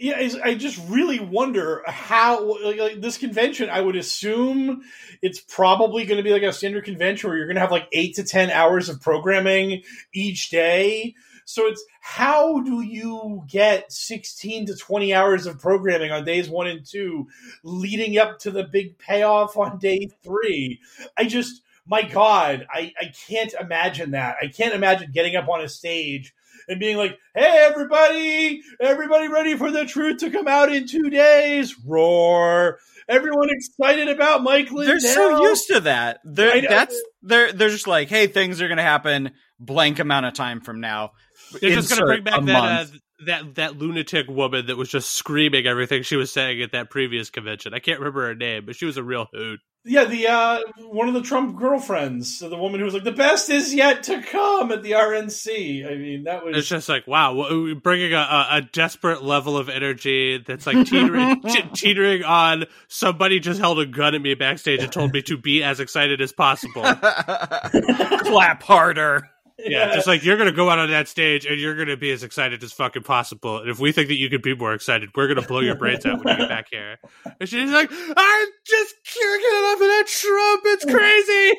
yeah. 0.03 0.39
I 0.43 0.55
just 0.55 0.81
really 0.89 1.21
wonder 1.21 1.81
how 1.87 2.61
like, 2.61 2.77
like 2.77 3.01
this 3.01 3.17
convention. 3.17 3.69
I 3.69 3.79
would 3.79 3.95
assume 3.95 4.83
it's 5.21 5.39
probably 5.39 6.03
going 6.05 6.17
to 6.17 6.23
be 6.23 6.31
like 6.31 6.43
a 6.43 6.51
standard 6.51 6.83
convention 6.83 7.29
where 7.29 7.37
you're 7.37 7.47
going 7.47 7.55
to 7.55 7.61
have 7.61 7.71
like 7.71 7.87
eight 7.93 8.15
to 8.15 8.23
ten 8.23 8.49
hours 8.49 8.89
of 8.89 8.99
programming 8.99 9.83
each 10.13 10.49
day. 10.49 11.15
So 11.45 11.67
it's 11.67 11.83
how 12.01 12.59
do 12.59 12.81
you 12.81 13.45
get 13.47 13.93
16 13.93 14.65
to 14.65 14.75
20 14.75 15.13
hours 15.13 15.45
of 15.45 15.59
programming 15.59 16.11
on 16.11 16.25
days 16.25 16.49
one 16.49 16.67
and 16.67 16.85
two, 16.85 17.27
leading 17.63 18.17
up 18.17 18.39
to 18.39 18.51
the 18.51 18.63
big 18.63 18.97
payoff 18.97 19.55
on 19.55 19.77
day 19.77 20.09
three? 20.21 20.81
I 21.17 21.25
just, 21.25 21.61
my 21.85 22.01
God, 22.01 22.67
I, 22.69 22.91
I 22.99 23.13
can't 23.27 23.53
imagine 23.57 24.11
that. 24.11 24.35
I 24.41 24.47
can't 24.47 24.73
imagine 24.73 25.11
getting 25.13 25.37
up 25.37 25.47
on 25.47 25.61
a 25.61 25.69
stage 25.69 26.33
and 26.67 26.79
being 26.79 26.97
like, 26.97 27.17
hey, 27.35 27.65
everybody, 27.69 28.61
everybody 28.79 29.27
ready 29.27 29.57
for 29.57 29.71
the 29.71 29.85
truth 29.85 30.17
to 30.19 30.31
come 30.31 30.47
out 30.47 30.71
in 30.71 30.87
two 30.87 31.09
days? 31.09 31.75
Roar. 31.85 32.79
Everyone 33.07 33.49
excited 33.49 34.07
about 34.07 34.43
Mike 34.43 34.71
Lindell. 34.71 34.99
They're 34.99 35.13
so 35.13 35.43
used 35.43 35.67
to 35.67 35.81
that. 35.81 36.19
They're 36.23 36.61
that's 36.61 36.99
they're 37.21 37.51
they're 37.51 37.69
just 37.69 37.87
like, 37.87 38.09
hey, 38.09 38.27
things 38.27 38.61
are 38.61 38.69
gonna 38.69 38.81
happen 38.81 39.31
blank 39.59 39.99
amount 39.99 40.25
of 40.25 40.33
time 40.33 40.61
from 40.61 40.79
now. 40.79 41.11
They're 41.59 41.71
just 41.71 41.89
going 41.89 41.99
to 41.99 42.05
bring 42.05 42.23
back 42.23 42.43
that 42.45 42.55
uh, 42.55 42.85
that 43.25 43.55
that 43.55 43.77
lunatic 43.77 44.27
woman 44.27 44.67
that 44.67 44.77
was 44.77 44.89
just 44.89 45.11
screaming 45.11 45.65
everything 45.65 46.03
she 46.03 46.15
was 46.15 46.31
saying 46.31 46.61
at 46.61 46.71
that 46.71 46.89
previous 46.89 47.29
convention. 47.29 47.73
I 47.73 47.79
can't 47.79 47.99
remember 47.99 48.27
her 48.27 48.35
name, 48.35 48.65
but 48.65 48.75
she 48.75 48.85
was 48.85 48.97
a 48.97 49.03
real 49.03 49.27
hoot. 49.31 49.59
Yeah, 49.85 50.05
the 50.05 50.27
uh, 50.27 50.59
one 50.87 51.09
of 51.09 51.13
the 51.13 51.21
Trump 51.21 51.57
girlfriends, 51.57 52.39
the 52.39 52.55
woman 52.55 52.79
who 52.79 52.85
was 52.85 52.93
like, 52.93 53.03
"The 53.03 53.11
best 53.11 53.49
is 53.49 53.73
yet 53.75 54.03
to 54.03 54.21
come" 54.21 54.71
at 54.71 54.81
the 54.81 54.91
RNC. 54.91 55.85
I 55.85 55.95
mean, 55.95 56.23
that 56.23 56.45
was 56.45 56.55
It's 56.55 56.69
just 56.69 56.87
like 56.87 57.05
wow, 57.05 57.35
w- 57.35 57.75
bringing 57.75 58.13
a, 58.13 58.17
a, 58.17 58.47
a 58.51 58.61
desperate 58.61 59.23
level 59.23 59.57
of 59.57 59.67
energy 59.67 60.37
that's 60.37 60.65
like 60.65 60.87
teetering, 60.87 61.41
te- 61.49 61.69
teetering 61.73 62.23
on. 62.23 62.65
Somebody 62.87 63.41
just 63.41 63.59
held 63.59 63.77
a 63.79 63.85
gun 63.85 64.15
at 64.15 64.21
me 64.21 64.35
backstage 64.35 64.81
and 64.81 64.91
told 64.91 65.11
me 65.11 65.21
to 65.23 65.37
be 65.37 65.63
as 65.63 65.81
excited 65.81 66.21
as 66.21 66.31
possible. 66.31 66.83
Clap 66.83 68.63
harder. 68.63 69.29
Yeah, 69.65 69.93
just 69.95 70.07
like 70.07 70.23
you're 70.23 70.37
gonna 70.37 70.51
go 70.51 70.69
out 70.69 70.79
on 70.79 70.89
that 70.91 71.07
stage 71.07 71.45
and 71.45 71.59
you're 71.59 71.75
gonna 71.75 71.97
be 71.97 72.11
as 72.11 72.23
excited 72.23 72.63
as 72.63 72.73
fucking 72.73 73.03
possible. 73.03 73.59
And 73.59 73.69
if 73.69 73.79
we 73.79 73.91
think 73.91 74.07
that 74.09 74.15
you 74.15 74.29
could 74.29 74.41
be 74.41 74.55
more 74.55 74.73
excited, 74.73 75.09
we're 75.15 75.27
gonna 75.27 75.47
blow 75.47 75.59
your 75.61 75.75
brains 75.75 76.05
out 76.05 76.23
when 76.23 76.33
you 76.35 76.41
get 76.41 76.49
back 76.49 76.67
here. 76.71 76.97
And 77.39 77.47
she's 77.47 77.69
like, 77.71 77.89
I'm 77.91 78.47
just 78.65 78.95
can't 79.05 79.41
get 79.41 79.53
enough 79.59 79.81
of 79.81 79.87
that 79.87 80.07
Trump. 80.07 80.61
It's 80.65 80.85
crazy. 80.85 81.57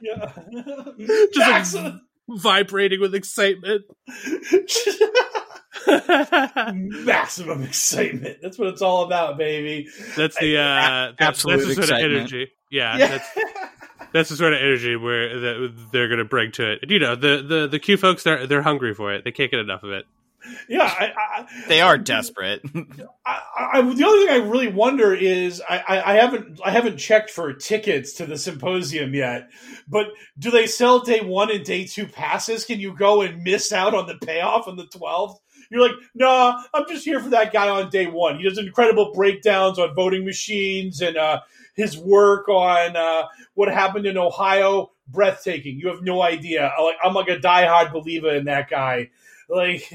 yeah. 0.00 1.28
Just 1.34 1.74
like 1.74 1.94
vibrating 2.28 3.00
with 3.00 3.14
excitement. 3.14 3.82
maximum 7.06 7.62
excitement. 7.62 8.38
That's 8.42 8.58
what 8.58 8.68
it's 8.68 8.82
all 8.82 9.04
about, 9.04 9.38
baby. 9.38 9.88
That's 10.16 10.38
the 10.38 10.58
uh, 10.58 11.12
Absolute 11.18 11.18
that's 11.18 11.42
the 11.68 11.74
sort 11.74 11.78
excitement. 11.78 12.04
of 12.12 12.18
energy. 12.20 12.50
Yeah, 12.70 12.96
Yeah. 12.96 13.06
that's 13.18 13.28
that's 14.12 14.30
the 14.30 14.36
sort 14.36 14.52
of 14.52 14.60
energy 14.60 14.96
where 14.96 15.40
that 15.40 15.74
they're 15.92 16.08
going 16.08 16.18
to 16.18 16.24
bring 16.24 16.52
to 16.52 16.72
it. 16.72 16.80
And, 16.82 16.90
you 16.90 16.98
know, 16.98 17.14
the 17.14 17.42
the 17.46 17.68
the 17.68 17.78
Q 17.78 17.96
folks 17.96 18.22
they're 18.22 18.46
they're 18.46 18.62
hungry 18.62 18.94
for 18.94 19.12
it. 19.12 19.24
They 19.24 19.32
can't 19.32 19.50
get 19.50 19.60
enough 19.60 19.82
of 19.82 19.90
it. 19.90 20.06
yeah. 20.68 20.82
I, 20.82 21.12
I, 21.16 21.46
They 21.68 21.80
are 21.80 21.96
desperate. 21.96 22.62
I, 23.26 23.40
I, 23.56 23.80
the 23.80 24.04
only 24.04 24.26
thing 24.26 24.28
I 24.28 24.46
really 24.46 24.68
wonder 24.68 25.14
is 25.14 25.62
I, 25.68 25.78
I, 25.78 26.12
I 26.12 26.14
haven't 26.16 26.60
I 26.64 26.70
haven't 26.70 26.98
checked 26.98 27.30
for 27.30 27.52
tickets 27.52 28.14
to 28.14 28.26
the 28.26 28.36
symposium 28.36 29.14
yet, 29.14 29.50
but 29.88 30.08
do 30.38 30.50
they 30.50 30.66
sell 30.66 31.00
day 31.00 31.20
one 31.20 31.50
and 31.50 31.64
day 31.64 31.84
two 31.84 32.06
passes? 32.06 32.64
Can 32.64 32.78
you 32.80 32.94
go 32.94 33.22
and 33.22 33.42
miss 33.42 33.72
out 33.72 33.94
on 33.94 34.06
the 34.06 34.16
payoff 34.16 34.68
on 34.68 34.76
the 34.76 34.86
twelfth? 34.86 35.40
You're 35.70 35.80
like, 35.80 35.96
nah, 36.14 36.62
I'm 36.72 36.84
just 36.88 37.04
here 37.04 37.20
for 37.20 37.30
that 37.30 37.52
guy 37.52 37.68
on 37.68 37.90
day 37.90 38.06
one. 38.06 38.36
He 38.38 38.44
does 38.44 38.58
incredible 38.58 39.12
breakdowns 39.12 39.78
on 39.78 39.94
voting 39.94 40.24
machines 40.24 41.00
and 41.00 41.16
uh, 41.16 41.40
his 41.74 41.98
work 41.98 42.48
on 42.48 42.96
uh, 42.96 43.24
what 43.54 43.68
happened 43.68 44.06
in 44.06 44.16
Ohio. 44.16 44.90
Breathtaking. 45.06 45.78
You 45.78 45.88
have 45.88 46.02
no 46.02 46.22
idea. 46.22 46.72
Like 46.80 46.96
I'm 47.04 47.12
like 47.12 47.28
a 47.28 47.36
diehard 47.36 47.92
believer 47.92 48.34
in 48.34 48.46
that 48.46 48.70
guy. 48.70 49.10
Like 49.50 49.92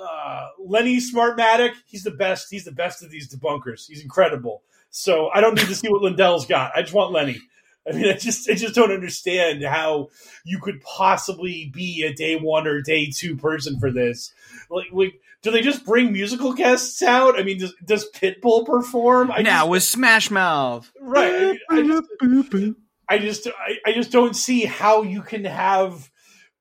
uh, 0.00 0.48
Lenny 0.64 0.98
Smartmatic, 0.98 1.72
he's 1.86 2.04
the 2.04 2.12
best. 2.12 2.48
He's 2.48 2.64
the 2.64 2.72
best 2.72 3.02
of 3.02 3.10
these 3.10 3.34
debunkers. 3.34 3.88
He's 3.88 4.02
incredible. 4.02 4.62
So 4.90 5.28
I 5.34 5.40
don't 5.40 5.56
need 5.56 5.66
to 5.66 5.74
see 5.74 5.88
what 5.88 6.02
Lindell's 6.02 6.46
got. 6.46 6.72
I 6.76 6.82
just 6.82 6.94
want 6.94 7.12
Lenny. 7.12 7.40
I 7.88 7.92
mean, 7.92 8.08
I 8.08 8.14
just 8.14 8.48
I 8.48 8.54
just 8.54 8.74
don't 8.74 8.92
understand 8.92 9.64
how 9.64 10.08
you 10.44 10.58
could 10.60 10.80
possibly 10.82 11.70
be 11.72 12.02
a 12.02 12.12
day 12.12 12.36
one 12.36 12.66
or 12.66 12.80
day 12.80 13.10
two 13.10 13.36
person 13.36 13.78
for 13.78 13.90
this. 13.90 14.32
Like, 14.70 14.86
like 14.92 15.20
do 15.42 15.50
they 15.50 15.62
just 15.62 15.84
bring 15.84 16.12
musical 16.12 16.52
guests 16.52 17.02
out? 17.02 17.38
I 17.38 17.42
mean, 17.42 17.58
does, 17.58 17.74
does 17.84 18.10
Pitbull 18.14 18.66
perform? 18.66 19.30
I 19.30 19.42
now 19.42 19.60
just, 19.60 19.70
with 19.70 19.82
Smash 19.82 20.30
Mouth. 20.30 20.90
right. 21.00 21.58
I, 21.70 21.82
mean, 21.82 21.92
I 21.92 22.26
just, 22.26 22.76
I 23.08 23.18
just 23.18 23.46
I, 23.46 23.90
I 23.90 23.92
just 23.92 24.10
don't 24.10 24.34
see 24.34 24.64
how 24.64 25.02
you 25.02 25.22
can 25.22 25.44
have 25.44 26.10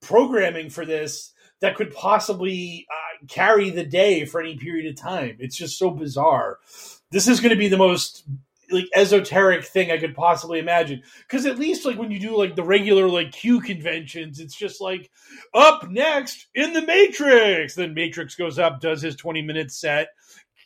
programming 0.01 0.69
for 0.69 0.86
this 0.86 1.34
that 1.61 1.76
could 1.76 1.93
possibly 1.93 2.86
uh, 2.91 3.26
carry 3.28 3.69
the 3.69 3.86
day 3.86 4.26
for 4.26 4.41
any 4.41 4.57
period 4.57 4.86
of 4.88 5.01
time. 5.01 5.38
It's 5.39 5.55
just 5.55 5.80
so 5.80 5.89
bizarre. 5.89 6.59
This 7.11 7.28
is 7.28 7.39
going 7.39 7.51
to 7.51 7.55
be 7.55 7.69
the 7.69 7.78
most 7.78 8.23
like 8.72 8.86
esoteric 8.93 9.63
thing 9.63 9.91
I 9.91 9.97
could 9.97 10.16
possibly 10.16 10.59
imagine. 10.59 11.01
Because 11.28 11.45
at 11.45 11.59
least 11.59 11.86
like 11.86 11.97
when 11.97 12.11
you 12.11 12.20
do 12.20 12.38
like 12.38 12.55
the 12.55 12.63
regular 12.63 13.07
like 13.07 13.32
Q 13.32 13.61
conventions, 13.61 14.39
it's 14.39 14.55
just 14.55 14.82
like 14.82 15.09
up 15.53 15.89
next 15.89 16.47
in 16.55 16.74
the 16.74 16.86
Matrix. 16.86 17.76
Then 17.76 17.93
Matrix 17.93 18.36
goes 18.36 18.59
up, 18.59 18.80
does 18.82 19.01
his 19.01 19.16
twenty 19.16 19.41
minute 19.41 19.72
set. 19.72 20.09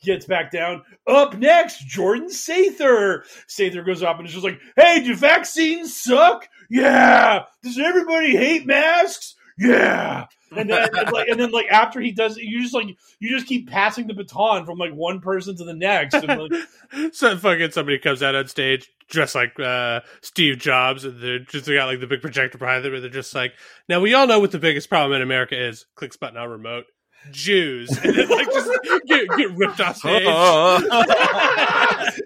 Gets 0.02 0.26
back 0.26 0.50
down. 0.50 0.84
Up 1.08 1.38
next, 1.38 1.86
Jordan 1.86 2.30
Sather. 2.30 3.24
Sather 3.50 3.86
goes 3.86 4.02
up 4.02 4.18
and 4.18 4.26
is 4.26 4.34
just 4.34 4.46
like, 4.46 4.62
"Hey, 4.78 5.04
do 5.04 5.14
vaccines 5.14 5.94
suck? 6.02 6.48
Yeah. 6.70 7.44
Does 7.64 7.78
everybody 7.78 8.36
hate 8.36 8.66
masks? 8.66 9.36
Yeah." 9.60 10.26
And 10.56 10.70
then, 10.70 10.90
and 10.98 11.12
like, 11.12 11.28
and 11.28 11.40
then, 11.40 11.52
like 11.52 11.68
after 11.68 12.00
he 12.00 12.12
does, 12.12 12.38
it, 12.38 12.44
you 12.44 12.62
just 12.62 12.74
like 12.74 12.88
you 13.20 13.30
just 13.30 13.46
keep 13.46 13.70
passing 13.70 14.08
the 14.08 14.16
baton 14.16 14.66
from 14.66 14.80
like 14.80 14.94
one 14.94 15.20
person 15.20 15.56
to 15.58 15.64
the 15.64 15.76
next. 15.76 16.16
And, 16.16 16.28
like, 16.28 16.52
so 17.14 17.38
fucking 17.38 17.72
somebody 17.72 18.00
comes 18.00 18.24
out 18.24 18.34
on 18.36 18.48
stage 18.48 18.90
dressed 19.10 19.36
like 19.36 19.60
uh, 19.60 20.02
Steve 20.22 20.58
Jobs, 20.60 21.04
and 21.04 21.22
they're 21.22 21.40
just 21.40 21.66
they 21.66 21.76
got 21.76 21.88
like 21.88 22.00
the 22.00 22.08
big 22.08 22.22
projector 22.22 22.58
behind 22.58 22.86
them, 22.86 22.94
and 22.94 23.04
they're 23.04 23.10
just 23.10 23.36
like, 23.36 23.54
"Now 23.88 24.00
we 24.00 24.14
all 24.14 24.28
know 24.28 24.40
what 24.40 24.52
the 24.52 24.60
biggest 24.60 24.90
problem 24.90 25.16
in 25.16 25.22
America 25.22 25.62
is." 25.62 25.86
Clicks 25.96 26.18
button 26.18 26.38
on 26.38 26.50
remote. 26.50 26.86
Jews, 27.32 27.90
and 27.98 28.16
then 28.16 28.30
like 28.30 28.48
just 28.52 28.72
get, 29.06 29.28
get 29.36 29.52
ripped 29.52 29.82
off 29.82 29.98
stage. 29.98 30.24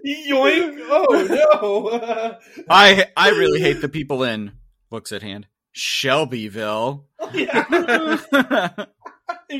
yoink! 0.05 0.77
Oh 0.87 1.27
no! 1.29 2.37
I 2.69 3.07
I 3.17 3.29
really 3.29 3.59
hate 3.59 3.81
the 3.81 3.89
people 3.89 4.23
in 4.23 4.51
books 4.89 5.11
at 5.11 5.23
hand. 5.23 5.47
Shelbyville. 5.73 7.05
Oh, 7.19 7.31
yeah, 7.33 7.65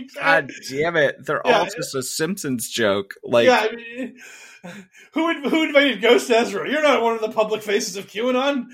God 0.16 0.52
damn 0.70 0.96
it. 0.96 1.26
They're 1.26 1.42
Yeah. 1.46 1.60
all 1.60 1.66
just 1.66 1.96
a 1.96 2.04
Simpsons 2.04 2.70
joke. 2.70 3.16
Like 3.24 3.46
yeah, 3.48 3.68
I 3.72 3.76
mean, 3.76 4.18
who 5.14 5.50
who 5.50 5.64
invited 5.64 6.02
Ghost 6.02 6.30
Ezra? 6.30 6.70
You're 6.70 6.82
not 6.84 7.02
one 7.02 7.16
of 7.16 7.22
the 7.22 7.30
public 7.32 7.62
faces 7.62 7.96
of 7.98 8.08
QAnon. 8.08 8.66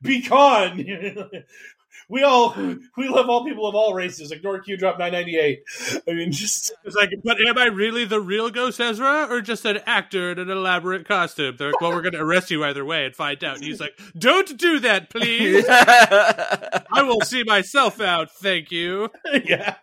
Be 0.00 0.20
gone. 0.22 0.84
we 2.12 2.22
all 2.22 2.54
we 2.96 3.08
love 3.08 3.28
all 3.30 3.44
people 3.44 3.66
of 3.66 3.74
all 3.74 3.94
races. 3.94 4.30
Ignore 4.30 4.60
Q 4.60 4.76
drop 4.76 4.98
nine 4.98 5.12
ninety 5.12 5.38
eight. 5.38 5.62
I 6.06 6.12
mean, 6.12 6.30
just 6.30 6.70
It's 6.84 6.94
like, 6.94 7.10
but 7.24 7.38
am 7.40 7.56
I 7.56 7.66
really 7.66 8.04
the 8.04 8.20
real 8.20 8.50
Ghost 8.50 8.78
Ezra, 8.80 9.26
or 9.30 9.40
just 9.40 9.64
an 9.64 9.80
actor 9.86 10.30
in 10.30 10.38
an 10.38 10.50
elaborate 10.50 11.08
costume? 11.08 11.56
They're 11.56 11.68
like, 11.68 11.80
well, 11.80 11.90
we're 11.90 12.02
going 12.02 12.12
to 12.12 12.20
arrest 12.20 12.50
you 12.50 12.62
either 12.64 12.84
way 12.84 13.06
and 13.06 13.16
find 13.16 13.42
out. 13.42 13.56
And 13.56 13.64
he's 13.64 13.80
like, 13.80 13.98
don't 14.16 14.58
do 14.58 14.78
that, 14.80 15.08
please. 15.08 15.64
I 15.70 17.02
will 17.02 17.22
see 17.22 17.44
myself 17.44 18.00
out, 18.00 18.30
thank 18.30 18.70
you. 18.70 19.08
yeah. 19.44 19.76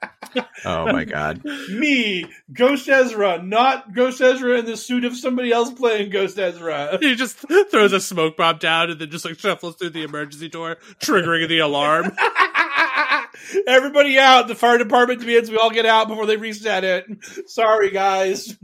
Oh 0.63 0.85
my 0.85 1.05
god. 1.05 1.43
Me, 1.43 2.25
Ghost 2.53 2.87
Ezra, 2.87 3.41
not 3.41 3.95
Ghost 3.95 4.21
Ezra 4.21 4.59
in 4.59 4.65
the 4.65 4.77
suit 4.77 5.03
of 5.03 5.17
somebody 5.17 5.51
else 5.51 5.71
playing 5.71 6.11
Ghost 6.11 6.37
Ezra. 6.37 6.99
He 6.99 7.15
just 7.15 7.37
throws 7.71 7.93
a 7.93 7.99
smoke 7.99 8.37
bomb 8.37 8.59
down 8.59 8.91
and 8.91 9.01
then 9.01 9.09
just 9.09 9.25
like 9.25 9.39
shuffles 9.39 9.77
through 9.77 9.89
the 9.91 10.03
emergency 10.03 10.47
door, 10.47 10.77
triggering 10.99 11.47
the 11.47 11.59
alarm. 11.59 12.11
Everybody 13.67 14.17
out. 14.19 14.47
The 14.47 14.55
fire 14.55 14.77
department 14.77 15.21
demands 15.21 15.49
we 15.49 15.57
all 15.57 15.69
get 15.71 15.85
out 15.85 16.07
before 16.07 16.25
they 16.25 16.37
reset 16.37 16.83
it. 16.83 17.05
Sorry, 17.47 17.89
guys. 17.91 18.57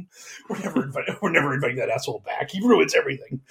We're 0.49 0.59
never 0.59 0.83
inviting, 0.83 1.15
we're 1.21 1.31
never 1.31 1.53
inviting 1.53 1.77
that 1.77 1.89
asshole 1.89 2.21
back. 2.25 2.51
He 2.51 2.59
ruins 2.61 2.93
everything. 2.95 3.41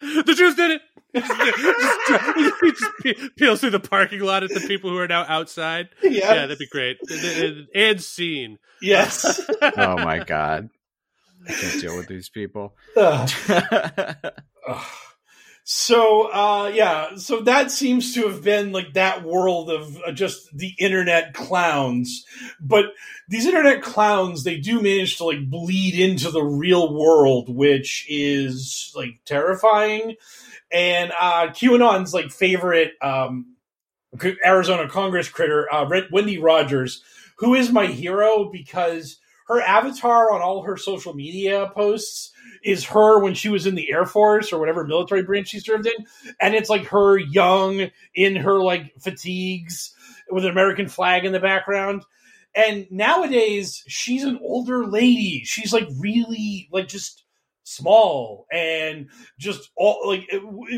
The 0.00 0.34
Jews 0.36 0.54
did 0.56 0.72
it. 0.72 0.82
just, 1.16 2.78
just 2.80 2.92
pe- 3.02 3.28
peels 3.36 3.60
through 3.60 3.70
the 3.70 3.80
parking 3.80 4.20
lot 4.20 4.42
at 4.42 4.50
the 4.50 4.60
people 4.60 4.90
who 4.90 4.98
are 4.98 5.08
now 5.08 5.24
outside. 5.26 5.88
Yes. 6.02 6.14
Yeah, 6.24 6.34
that'd 6.46 6.58
be 6.58 6.66
great. 6.66 6.98
And- 7.08 7.20
And, 7.44 7.66
and 7.74 8.02
scene. 8.02 8.58
Yes. 8.82 9.40
oh 9.62 9.96
my 9.96 10.18
god. 10.24 10.68
I 11.48 11.52
can't 11.52 11.80
deal 11.80 11.96
with 11.96 12.08
these 12.08 12.28
people. 12.28 12.74
Ugh. 12.96 13.30
So 15.68 16.32
uh 16.32 16.70
yeah, 16.72 17.16
so 17.16 17.40
that 17.40 17.72
seems 17.72 18.14
to 18.14 18.28
have 18.28 18.44
been 18.44 18.70
like 18.70 18.92
that 18.94 19.24
world 19.24 19.68
of 19.68 20.00
uh, 20.06 20.12
just 20.12 20.56
the 20.56 20.72
internet 20.78 21.34
clowns. 21.34 22.24
But 22.60 22.92
these 23.28 23.46
internet 23.46 23.82
clowns, 23.82 24.44
they 24.44 24.58
do 24.58 24.80
manage 24.80 25.16
to 25.16 25.24
like 25.24 25.50
bleed 25.50 25.98
into 25.98 26.30
the 26.30 26.44
real 26.44 26.94
world, 26.94 27.48
which 27.48 28.06
is 28.08 28.92
like 28.94 29.18
terrifying. 29.24 30.14
And 30.70 31.12
uh 31.18 31.48
QAnon's 31.48 32.14
like 32.14 32.30
favorite 32.30 32.92
um 33.02 33.56
Arizona 34.44 34.88
Congress 34.88 35.28
critter, 35.28 35.66
uh 35.72 35.88
Wendy 36.12 36.38
Rogers, 36.38 37.02
who 37.38 37.54
is 37.54 37.72
my 37.72 37.86
hero 37.86 38.50
because 38.52 39.18
her 39.48 39.60
avatar 39.60 40.30
on 40.30 40.42
all 40.42 40.62
her 40.62 40.76
social 40.76 41.14
media 41.14 41.72
posts 41.74 42.32
is 42.66 42.84
her 42.84 43.20
when 43.22 43.34
she 43.34 43.48
was 43.48 43.64
in 43.64 43.76
the 43.76 43.92
Air 43.92 44.04
Force 44.04 44.52
or 44.52 44.58
whatever 44.58 44.84
military 44.84 45.22
branch 45.22 45.48
she 45.48 45.60
served 45.60 45.86
in. 45.86 46.04
And 46.40 46.52
it's 46.52 46.68
like 46.68 46.86
her 46.86 47.16
young 47.16 47.90
in 48.12 48.34
her 48.34 48.60
like 48.60 48.92
fatigues 49.00 49.94
with 50.28 50.44
an 50.44 50.50
American 50.50 50.88
flag 50.88 51.24
in 51.24 51.32
the 51.32 51.38
background. 51.38 52.02
And 52.56 52.88
nowadays 52.90 53.84
she's 53.86 54.24
an 54.24 54.40
older 54.42 54.84
lady. 54.84 55.42
She's 55.44 55.72
like 55.72 55.86
really 56.00 56.68
like 56.72 56.88
just 56.88 57.22
small 57.68 58.46
and 58.52 59.08
just 59.40 59.70
all 59.76 60.02
like 60.06 60.30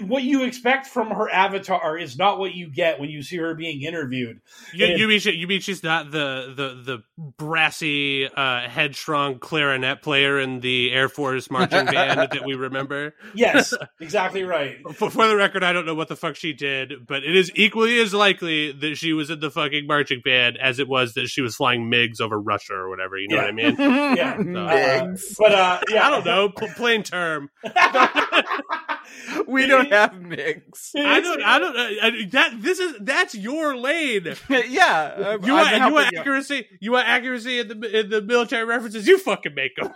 what 0.07 0.23
you 0.23 0.45
expect 0.45 0.87
from 0.87 1.09
her 1.11 1.29
avatar 1.31 1.99
is 1.99 2.17
not 2.17 2.39
what 2.39 2.55
you 2.55 2.67
get 2.73 2.99
when 2.99 3.11
you 3.11 3.23
see 3.23 3.37
her 3.37 3.55
being 3.55 3.83
interviewed. 3.83 4.41
You, 4.73 4.87
And- 4.87 4.99
you 4.99 5.07
mean 5.07 5.21
she, 5.21 5.33
you 5.33 5.47
mean 5.47 5.61
she's 5.61 5.83
not 5.83 6.11
the 6.11 6.55
the 6.57 6.83
the 6.83 7.03
brassy, 7.37 8.27
uh, 8.27 8.69
headstrong 8.69 9.39
clarinet 9.39 10.01
player 10.01 10.39
in 10.41 10.61
the 10.61 10.91
Air 10.93 11.11
Force 11.11 11.51
marching 11.51 11.85
band 11.93 12.21
that 12.33 12.45
we 12.47 12.55
remember? 12.55 13.15
Yes, 13.35 13.75
exactly 14.01 14.45
right. 14.45 14.79
For, 14.95 15.11
for 15.11 15.27
the 15.29 15.37
record, 15.37 15.63
I 15.63 15.75
don't 15.75 15.85
know 15.85 15.95
what 15.95 16.09
the 16.09 16.17
fuck 16.17 16.37
she 16.37 16.55
did, 16.55 17.07
but 17.07 17.23
it 17.23 17.37
is 17.37 17.51
equally 17.55 18.01
as 18.01 18.15
likely 18.15 18.73
that 18.73 18.97
she 18.97 19.13
was 19.13 19.29
in 19.29 19.41
the 19.41 19.51
fucking 19.51 19.87
marching 19.87 20.23
band 20.25 20.57
as 20.57 20.79
it 20.79 20.89
was 20.89 21.13
that 21.15 21.29
she 21.29 21.43
was 21.43 21.55
flying 21.55 21.91
MiGs 21.91 22.21
over 22.23 22.41
Russia 22.41 22.75
or 22.75 22.89
whatever. 22.89 23.19
You 23.19 23.29
know 23.29 23.37
Yeah. 23.37 23.43
what 23.43 23.49
I 23.49 23.53
mean? 23.53 23.77
Yeah. 24.17 24.37
So- 24.37 24.65
Uh, 24.65 25.17
but 25.39 25.53
uh 25.53 25.81
yeah. 25.91 26.07
I 26.07 26.11
don't 26.11 26.25
know. 26.25 26.49
P- 26.79 26.83
plain 26.83 27.03
term. 27.03 27.51
we 29.47 29.67
don't 29.67 29.91
have 29.93 30.21
mix. 30.21 30.93
I 30.97 31.21
don't. 31.21 31.43
I 31.43 31.59
don't. 31.59 31.77
I, 31.77 31.99
I- 32.03 32.27
that 32.33 32.63
this 32.63 32.79
is 32.79 32.97
that's 33.01 33.35
your 33.35 33.77
lane. 33.77 34.25
yeah. 34.49 35.15
I'm- 35.19 35.45
You 35.45 35.53
want, 35.53 35.77
you 35.77 35.93
want 35.93 36.13
you. 36.13 36.19
accuracy. 36.19 36.67
You 36.81 36.93
want 36.93 37.09
accuracy 37.09 37.59
in 37.61 37.69
the 37.69 38.01
in 38.01 38.11
the 38.11 38.23
military 38.23 38.65
references. 38.65 39.07
You 39.07 39.19
fucking 39.19 39.55
make 39.55 39.77
them. 39.77 39.93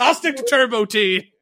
I'll 0.00 0.14
stick 0.14 0.36
to 0.36 0.42
Turbo 0.44 0.84
T. 0.84 1.32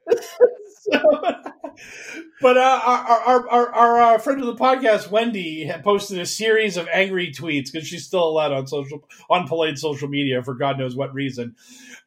but 2.40 2.56
uh, 2.56 2.80
our, 2.84 3.20
our, 3.20 3.48
our, 3.48 3.68
our 3.74 4.00
uh, 4.00 4.18
friend 4.18 4.40
of 4.40 4.46
the 4.46 4.56
podcast, 4.56 5.10
Wendy, 5.10 5.64
had 5.64 5.84
posted 5.84 6.18
a 6.18 6.26
series 6.26 6.76
of 6.76 6.88
angry 6.88 7.32
tweets 7.32 7.70
because 7.70 7.86
she's 7.86 8.06
still 8.06 8.24
allowed 8.24 8.52
on 8.52 8.66
social 8.66 9.04
on 9.28 9.46
polite 9.46 9.78
social 9.78 10.08
media 10.08 10.42
for 10.42 10.54
God 10.54 10.78
knows 10.78 10.96
what 10.96 11.12
reason, 11.12 11.54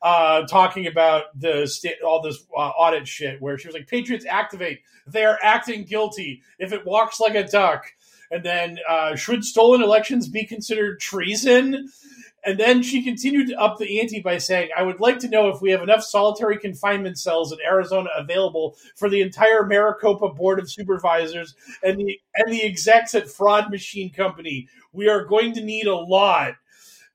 uh, 0.02 0.44
talking 0.48 0.88
about 0.88 1.40
the 1.40 1.68
sta- 1.68 2.02
all 2.06 2.22
this 2.22 2.44
uh, 2.58 2.60
audit 2.60 3.08
shit. 3.08 3.42
Where 3.42 3.58
she 3.58 3.68
was 3.68 3.76
like, 3.76 3.88
"Patriots 3.88 4.26
activate! 4.28 4.80
They 5.06 5.24
are 5.24 5.38
acting 5.42 5.84
guilty. 5.84 6.42
If 6.58 6.74
it 6.74 6.86
walks 6.86 7.20
like 7.20 7.36
a 7.36 7.48
duck." 7.48 7.86
And 8.32 8.44
then, 8.44 8.80
uh, 8.90 9.16
should 9.16 9.46
stolen 9.46 9.84
elections 9.84 10.28
be 10.28 10.46
considered 10.46 11.00
treason? 11.00 11.90
And 12.46 12.60
then 12.60 12.84
she 12.84 13.04
continued 13.04 13.48
to 13.48 13.60
up 13.60 13.78
the 13.78 14.02
ante 14.02 14.20
by 14.20 14.38
saying, 14.38 14.70
I 14.78 14.84
would 14.84 15.00
like 15.00 15.20
to 15.20 15.30
know 15.30 15.48
if 15.50 15.62
we 15.62 15.72
have 15.72 15.82
enough 15.82 16.04
solitary 16.04 16.58
confinement 16.58 17.18
cells 17.18 17.54
in 17.54 17.60
Arizona 17.66 18.10
available 18.18 18.76
for 18.96 19.10
the 19.10 19.22
entire 19.22 19.66
Maricopa 19.66 20.30
Board 20.30 20.60
of 20.60 20.70
Supervisors 20.70 21.56
and 21.82 21.98
the 21.98 22.20
and 22.36 22.52
the 22.52 22.64
execs 22.64 23.16
at 23.16 23.30
Fraud 23.30 23.70
Machine 23.72 24.12
Company. 24.12 24.68
We 24.92 25.08
are 25.08 25.24
going 25.24 25.54
to 25.54 25.64
need 25.64 25.88
a 25.88 25.96
lot. 25.96 26.56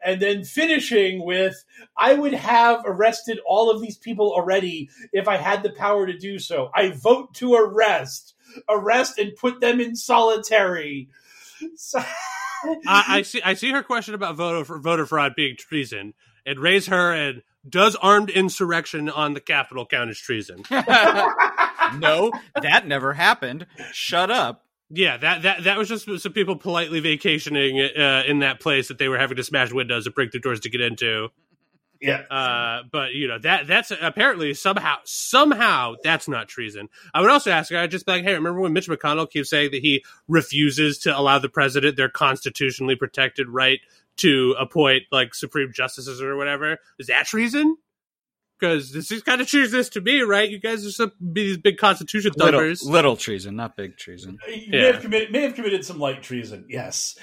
And 0.00 0.22
then 0.22 0.44
finishing 0.44 1.24
with, 1.24 1.64
I 1.96 2.14
would 2.14 2.32
have 2.32 2.82
arrested 2.86 3.40
all 3.44 3.68
of 3.70 3.82
these 3.82 3.98
people 3.98 4.32
already 4.32 4.90
if 5.12 5.26
I 5.26 5.36
had 5.36 5.62
the 5.62 5.72
power 5.72 6.06
to 6.06 6.16
do 6.16 6.38
so. 6.38 6.70
I 6.72 6.90
vote 6.90 7.34
to 7.34 7.54
arrest, 7.54 8.34
arrest 8.68 9.18
and 9.18 9.34
put 9.34 9.60
them 9.60 9.80
in 9.80 9.96
solitary. 9.96 11.08
So- 11.74 12.04
I, 12.86 13.04
I 13.08 13.22
see. 13.22 13.42
I 13.42 13.54
see 13.54 13.70
her 13.72 13.82
question 13.82 14.14
about 14.14 14.36
voter 14.36 14.78
voter 14.78 15.06
fraud 15.06 15.34
being 15.34 15.56
treason, 15.56 16.14
and 16.44 16.58
raise 16.58 16.86
her 16.86 17.12
and 17.12 17.42
does 17.68 17.96
armed 17.96 18.30
insurrection 18.30 19.08
on 19.08 19.34
the 19.34 19.40
Capitol 19.40 19.86
count 19.86 20.10
as 20.10 20.18
treason? 20.18 20.62
no, 20.70 22.32
that 22.60 22.86
never 22.86 23.12
happened. 23.12 23.66
Shut 23.92 24.30
up. 24.30 24.64
Yeah, 24.90 25.18
that 25.18 25.42
that 25.42 25.64
that 25.64 25.76
was 25.78 25.88
just 25.88 26.08
some 26.22 26.32
people 26.32 26.56
politely 26.56 27.00
vacationing 27.00 27.80
uh, 27.80 28.22
in 28.26 28.38
that 28.38 28.60
place 28.60 28.88
that 28.88 28.98
they 28.98 29.08
were 29.08 29.18
having 29.18 29.36
to 29.36 29.44
smash 29.44 29.72
windows 29.72 30.06
and 30.06 30.14
break 30.14 30.32
their 30.32 30.40
doors 30.40 30.60
to 30.60 30.70
get 30.70 30.80
into. 30.80 31.28
Yeah. 32.00 32.22
Uh, 32.30 32.82
but 32.90 33.14
you 33.14 33.26
know 33.26 33.38
that 33.40 33.66
that's 33.66 33.90
apparently 33.90 34.54
somehow 34.54 34.96
somehow 35.04 35.94
that's 36.02 36.28
not 36.28 36.48
treason. 36.48 36.88
I 37.12 37.20
would 37.20 37.30
also 37.30 37.50
ask. 37.50 37.72
I'd 37.72 37.90
just 37.90 38.06
be 38.06 38.12
like, 38.12 38.24
hey, 38.24 38.34
remember 38.34 38.60
when 38.60 38.72
Mitch 38.72 38.88
McConnell 38.88 39.28
keeps 39.28 39.50
saying 39.50 39.72
that 39.72 39.82
he 39.82 40.04
refuses 40.28 40.98
to 41.00 41.18
allow 41.18 41.38
the 41.38 41.48
president 41.48 41.96
their 41.96 42.08
constitutionally 42.08 42.94
protected 42.94 43.48
right 43.48 43.80
to 44.18 44.54
appoint 44.58 45.04
like 45.10 45.34
supreme 45.34 45.72
justices 45.72 46.22
or 46.22 46.36
whatever? 46.36 46.78
Is 46.98 47.08
that 47.08 47.26
treason? 47.26 47.76
Because 48.58 48.92
this 48.92 49.12
is 49.12 49.22
kind 49.22 49.40
of 49.40 49.46
treasonous 49.46 49.88
to 49.90 50.00
me, 50.00 50.20
right? 50.22 50.48
You 50.48 50.58
guys 50.58 50.84
are 50.84 50.90
some 50.90 51.12
these 51.20 51.56
big 51.58 51.76
constitution 51.78 52.32
Little, 52.36 52.60
thumpers. 52.60 52.82
little 52.82 53.16
treason, 53.16 53.56
not 53.56 53.76
big 53.76 53.96
treason. 53.96 54.38
You 54.48 54.70
may, 54.70 54.86
have 54.86 55.00
committed, 55.00 55.30
may 55.30 55.42
have 55.42 55.54
committed 55.54 55.84
some 55.84 55.98
light 55.98 56.22
treason, 56.22 56.64
yes. 56.68 57.16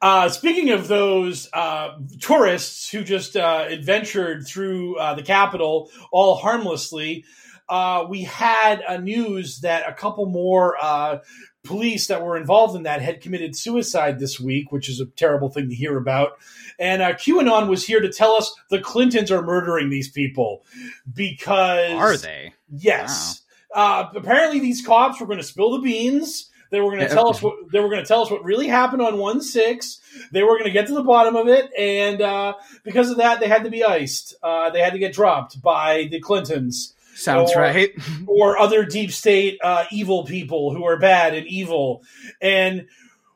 Uh, 0.00 0.28
speaking 0.28 0.70
of 0.70 0.88
those 0.88 1.48
uh, 1.52 1.98
tourists 2.20 2.88
who 2.90 3.04
just 3.04 3.36
uh, 3.36 3.66
adventured 3.68 4.46
through 4.46 4.96
uh, 4.96 5.14
the 5.14 5.22
Capitol 5.22 5.90
all 6.10 6.36
harmlessly, 6.36 7.24
uh, 7.68 8.06
we 8.08 8.22
had 8.22 8.80
a 8.80 8.98
news 8.98 9.60
that 9.60 9.88
a 9.88 9.92
couple 9.92 10.26
more 10.26 10.76
uh, 10.80 11.18
police 11.64 12.06
that 12.06 12.22
were 12.22 12.36
involved 12.36 12.76
in 12.76 12.84
that 12.84 13.02
had 13.02 13.20
committed 13.20 13.56
suicide 13.56 14.18
this 14.18 14.40
week, 14.40 14.72
which 14.72 14.88
is 14.88 15.00
a 15.00 15.06
terrible 15.06 15.50
thing 15.50 15.68
to 15.68 15.74
hear 15.74 15.96
about. 15.96 16.38
And 16.78 17.02
uh, 17.02 17.12
QAnon 17.12 17.68
was 17.68 17.84
here 17.84 18.00
to 18.00 18.12
tell 18.12 18.32
us 18.32 18.54
the 18.70 18.80
Clintons 18.80 19.30
are 19.30 19.42
murdering 19.42 19.90
these 19.90 20.08
people 20.08 20.64
because 21.12 21.92
Are 21.92 22.16
they? 22.16 22.54
Yes. 22.70 23.42
Uh, 23.74 24.06
apparently, 24.14 24.60
these 24.60 24.84
cops 24.84 25.20
were 25.20 25.26
going 25.26 25.38
to 25.38 25.44
spill 25.44 25.72
the 25.72 25.80
beans. 25.80 26.50
They 26.70 26.80
were 26.80 26.90
going 26.90 27.06
to 27.06 27.08
tell 27.08 27.28
us 27.28 27.42
what 27.42 27.70
they 27.72 27.80
were 27.80 27.88
going 27.88 28.02
to 28.02 28.06
tell 28.06 28.20
us 28.20 28.30
what 28.30 28.44
really 28.44 28.68
happened 28.68 29.00
on 29.00 29.18
one 29.18 29.40
six. 29.40 30.00
They 30.32 30.42
were 30.42 30.58
going 30.58 30.64
to 30.64 30.70
get 30.70 30.86
to 30.88 30.94
the 30.94 31.02
bottom 31.02 31.34
of 31.34 31.48
it, 31.48 31.70
and 31.78 32.20
uh, 32.20 32.54
because 32.84 33.10
of 33.10 33.18
that, 33.18 33.40
they 33.40 33.48
had 33.48 33.64
to 33.64 33.70
be 33.70 33.84
iced. 33.84 34.34
Uh, 34.42 34.70
they 34.70 34.80
had 34.80 34.92
to 34.92 34.98
get 34.98 35.14
dropped 35.14 35.62
by 35.62 36.08
the 36.10 36.20
Clintons. 36.20 36.94
Sounds 37.18 37.52
Or- 37.54 37.60
right. 37.60 37.90
or 38.26 38.58
other 38.58 38.84
deep 38.84 39.10
state 39.10 39.58
uh, 39.62 39.84
evil 39.90 40.24
people 40.24 40.72
who 40.72 40.84
are 40.84 40.98
bad 40.98 41.34
and 41.34 41.46
evil. 41.46 42.02
And 42.40 42.86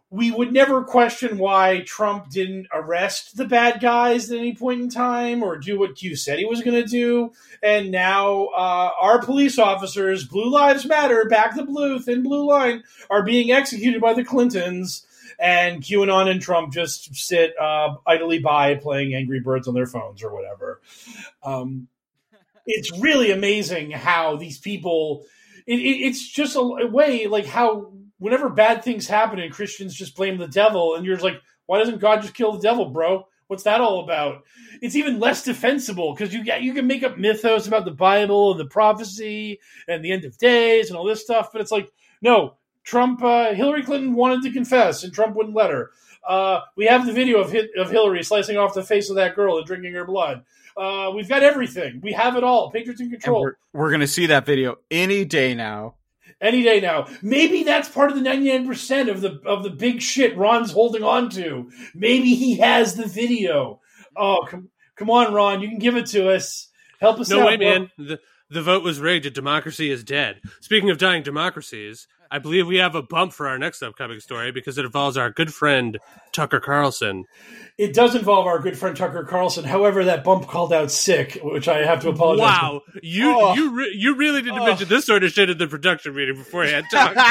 we 0.09 0.30
would 0.30 0.53
never 0.53 0.85
question 0.85 1.39
why 1.39 1.80
Trump 1.87 2.28
didn't 2.30 2.66
arrest 2.72 3.37
the 3.37 3.47
bad 3.47 3.80
guys 3.80 4.30
at 4.30 4.39
any 4.39 4.55
point 4.55 4.83
in 4.83 4.89
time 4.91 5.43
or 5.43 5.57
do 5.57 5.78
what 5.78 5.97
Q 5.97 6.16
said 6.16 6.39
he 6.39 6.45
was 6.45 6.61
going 6.61 6.80
to 6.80 6.87
do. 6.87 7.33
And 7.62 7.91
now 7.91 8.45
uh, 8.55 8.91
our 9.01 9.22
police 9.22 9.59
officers, 9.59 10.28
Blue 10.28 10.51
Lives 10.51 10.85
Matter, 10.85 11.24
back 11.24 11.57
the 11.57 11.64
blue, 11.64 11.99
thin 11.99 12.22
blue 12.22 12.47
line, 12.47 12.85
are 13.09 13.22
being 13.24 13.51
executed 13.53 14.01
by 14.01 14.12
the 14.12 14.22
Clintons. 14.24 15.07
And 15.39 15.83
QAnon 15.83 16.30
and 16.30 16.41
Trump 16.43 16.72
just 16.72 17.12
sit 17.16 17.59
uh, 17.59 17.97
idly 18.07 18.39
by 18.39 18.74
playing 18.76 19.14
Angry 19.14 19.41
Birds 19.41 19.66
on 19.66 19.74
their 19.74 19.87
phones 19.87 20.22
or 20.22 20.33
whatever. 20.33 20.80
Um, 21.43 21.89
it's 22.67 22.99
really 23.01 23.31
amazing 23.31 23.91
how 23.91 24.37
these 24.37 24.59
people 24.59 25.25
it, 25.67 25.79
it, 25.79 26.07
it's 26.07 26.27
just 26.27 26.57
a, 26.57 26.61
a 26.61 26.87
way 26.87 27.27
like 27.27 27.47
how 27.47 27.93
whenever 28.19 28.49
bad 28.49 28.83
things 28.83 29.07
happen 29.07 29.39
and 29.39 29.53
christians 29.53 29.95
just 29.95 30.17
blame 30.17 30.39
the 30.39 30.49
devil 30.49 30.95
and 30.95 31.05
you're 31.05 31.15
just 31.15 31.25
like 31.25 31.41
why 31.67 31.79
doesn't 31.79 32.01
god 32.01 32.23
just 32.23 32.35
kill 32.35 32.53
the 32.53 32.61
devil 32.61 32.87
bro? 32.91 33.27
What's 33.47 33.65
that 33.65 33.81
all 33.83 34.03
about? 34.03 34.45
It's 34.81 34.97
even 34.97 35.21
less 35.21 35.45
defensible 35.45 36.15
because 36.15 36.33
you 36.33 36.43
you 36.61 36.73
can 36.73 36.87
make 36.87 37.03
up 37.03 37.19
mythos 37.19 37.67
about 37.67 37.85
the 37.85 37.91
bible 37.91 38.53
and 38.53 38.61
the 38.61 38.67
prophecy 38.67 39.61
and 39.87 40.05
the 40.05 40.13
end 40.13 40.25
of 40.25 40.39
days 40.39 40.89
and 40.89 40.97
all 40.97 41.05
this 41.05 41.23
stuff 41.23 41.51
but 41.53 41.61
it's 41.61 41.71
like 41.71 41.91
no 42.21 42.55
trump 42.85 43.23
uh, 43.23 43.55
hillary 43.55 43.83
clinton 43.83 44.15
wanted 44.15 44.43
to 44.43 44.53
confess 44.53 45.05
and 45.05 45.13
trump 45.13 45.37
wouldn't 45.37 45.55
let 45.55 45.71
her. 45.71 45.91
Uh, 46.27 46.61
we 46.77 46.87
have 46.87 47.05
the 47.05 47.13
video 47.13 47.41
of, 47.41 47.55
of 47.77 47.91
hillary 47.91 48.23
slicing 48.23 48.57
off 48.57 48.75
the 48.75 48.83
face 48.83 49.11
of 49.11 49.17
that 49.17 49.35
girl 49.35 49.59
and 49.59 49.67
drinking 49.67 49.95
her 49.95 50.05
blood 50.05 50.45
uh, 50.77 51.11
we've 51.14 51.29
got 51.29 51.43
everything. 51.43 52.01
We 52.03 52.12
have 52.12 52.37
it 52.37 52.45
all. 52.45 52.70
Patriots 52.70 53.01
in 53.01 53.07
And 53.07 53.14
control. 53.14 53.43
we're 53.43 53.55
we're 53.73 53.91
gonna 53.91 54.07
see 54.07 54.27
that 54.27 54.47
video 54.47 54.77
any 54.91 55.25
day 55.25 55.55
now. 55.55 55.95
Any 56.41 56.62
day 56.64 56.81
now. 56.81 57.07
Maybe 57.23 57.62
that's 57.62 57.89
part 57.89 58.11
of 58.11 58.16
the 58.16 58.23
99% 58.29 59.09
of 59.11 59.20
the 59.20 59.41
of 59.47 59.62
the 59.62 59.70
big 59.70 60.03
shit 60.03 60.37
Ron's 60.37 60.73
holding 60.73 61.05
on 61.05 61.31
to. 61.31 61.70
Maybe 61.95 62.35
he 62.35 62.57
has 62.57 62.95
the 62.97 63.07
video. 63.07 63.81
Oh, 64.16 64.45
come, 64.49 64.68
come 64.97 65.09
on, 65.11 65.33
Ron. 65.33 65.61
You 65.61 65.68
can 65.68 65.79
give 65.79 65.97
it 65.97 66.07
to 66.07 66.31
us. 66.31 66.68
Help 67.01 67.20
us 67.20 67.31
no 67.31 67.41
out. 67.43 67.47
way, 67.47 67.57
bro. 67.57 67.70
man. 67.70 67.91
The, 67.97 68.20
the 68.51 68.62
vote 68.62 68.83
was 68.83 68.99
rigged 69.01 69.25
and 69.27 69.35
democracy 69.35 69.91
is 69.91 70.03
dead. 70.05 70.41
Speaking 70.61 70.91
of 70.91 70.99
dying 70.99 71.23
democracies, 71.23 72.07
I 72.35 72.39
believe 72.39 72.66
we 72.66 72.78
have 72.78 72.95
a 72.95 73.03
bump 73.03 73.35
for 73.35 73.47
our 73.47 73.59
next 73.59 73.83
upcoming 73.83 74.18
story 74.18 74.53
because 74.53 74.78
it 74.78 74.87
involves 74.87 75.18
our 75.18 75.30
good 75.30 75.53
friend 75.53 75.99
Tucker 76.33 76.61
Carlson. 76.61 77.24
It 77.76 77.93
does 77.93 78.14
involve 78.14 78.47
our 78.47 78.59
good 78.59 78.78
friend 78.78 78.97
Tucker 78.97 79.24
Carlson. 79.24 79.64
However, 79.64 80.05
that 80.05 80.24
bump 80.24 80.47
called 80.49 80.72
out 80.72 80.91
sick, 80.91 81.39
which 81.43 81.68
I 81.68 81.85
have 81.85 82.01
to 82.01 82.09
apologize. 82.09 82.47
Wow, 82.47 82.80
you 83.03 83.30
Oh. 83.39 83.55
you 83.55 83.70
re- 83.76 83.95
you 83.95 84.14
really 84.16 84.41
didn't 84.41 84.61
Oh. 84.61 84.66
mention 84.66 84.89
this 84.89 85.05
sort 85.05 85.24
of 85.24 85.33
shit 85.33 85.51
in 85.51 85.59
the 85.59 85.66
production 85.68 86.14
meeting 86.14 86.37
beforehand. 86.37 86.87
Tuck. 86.91 87.12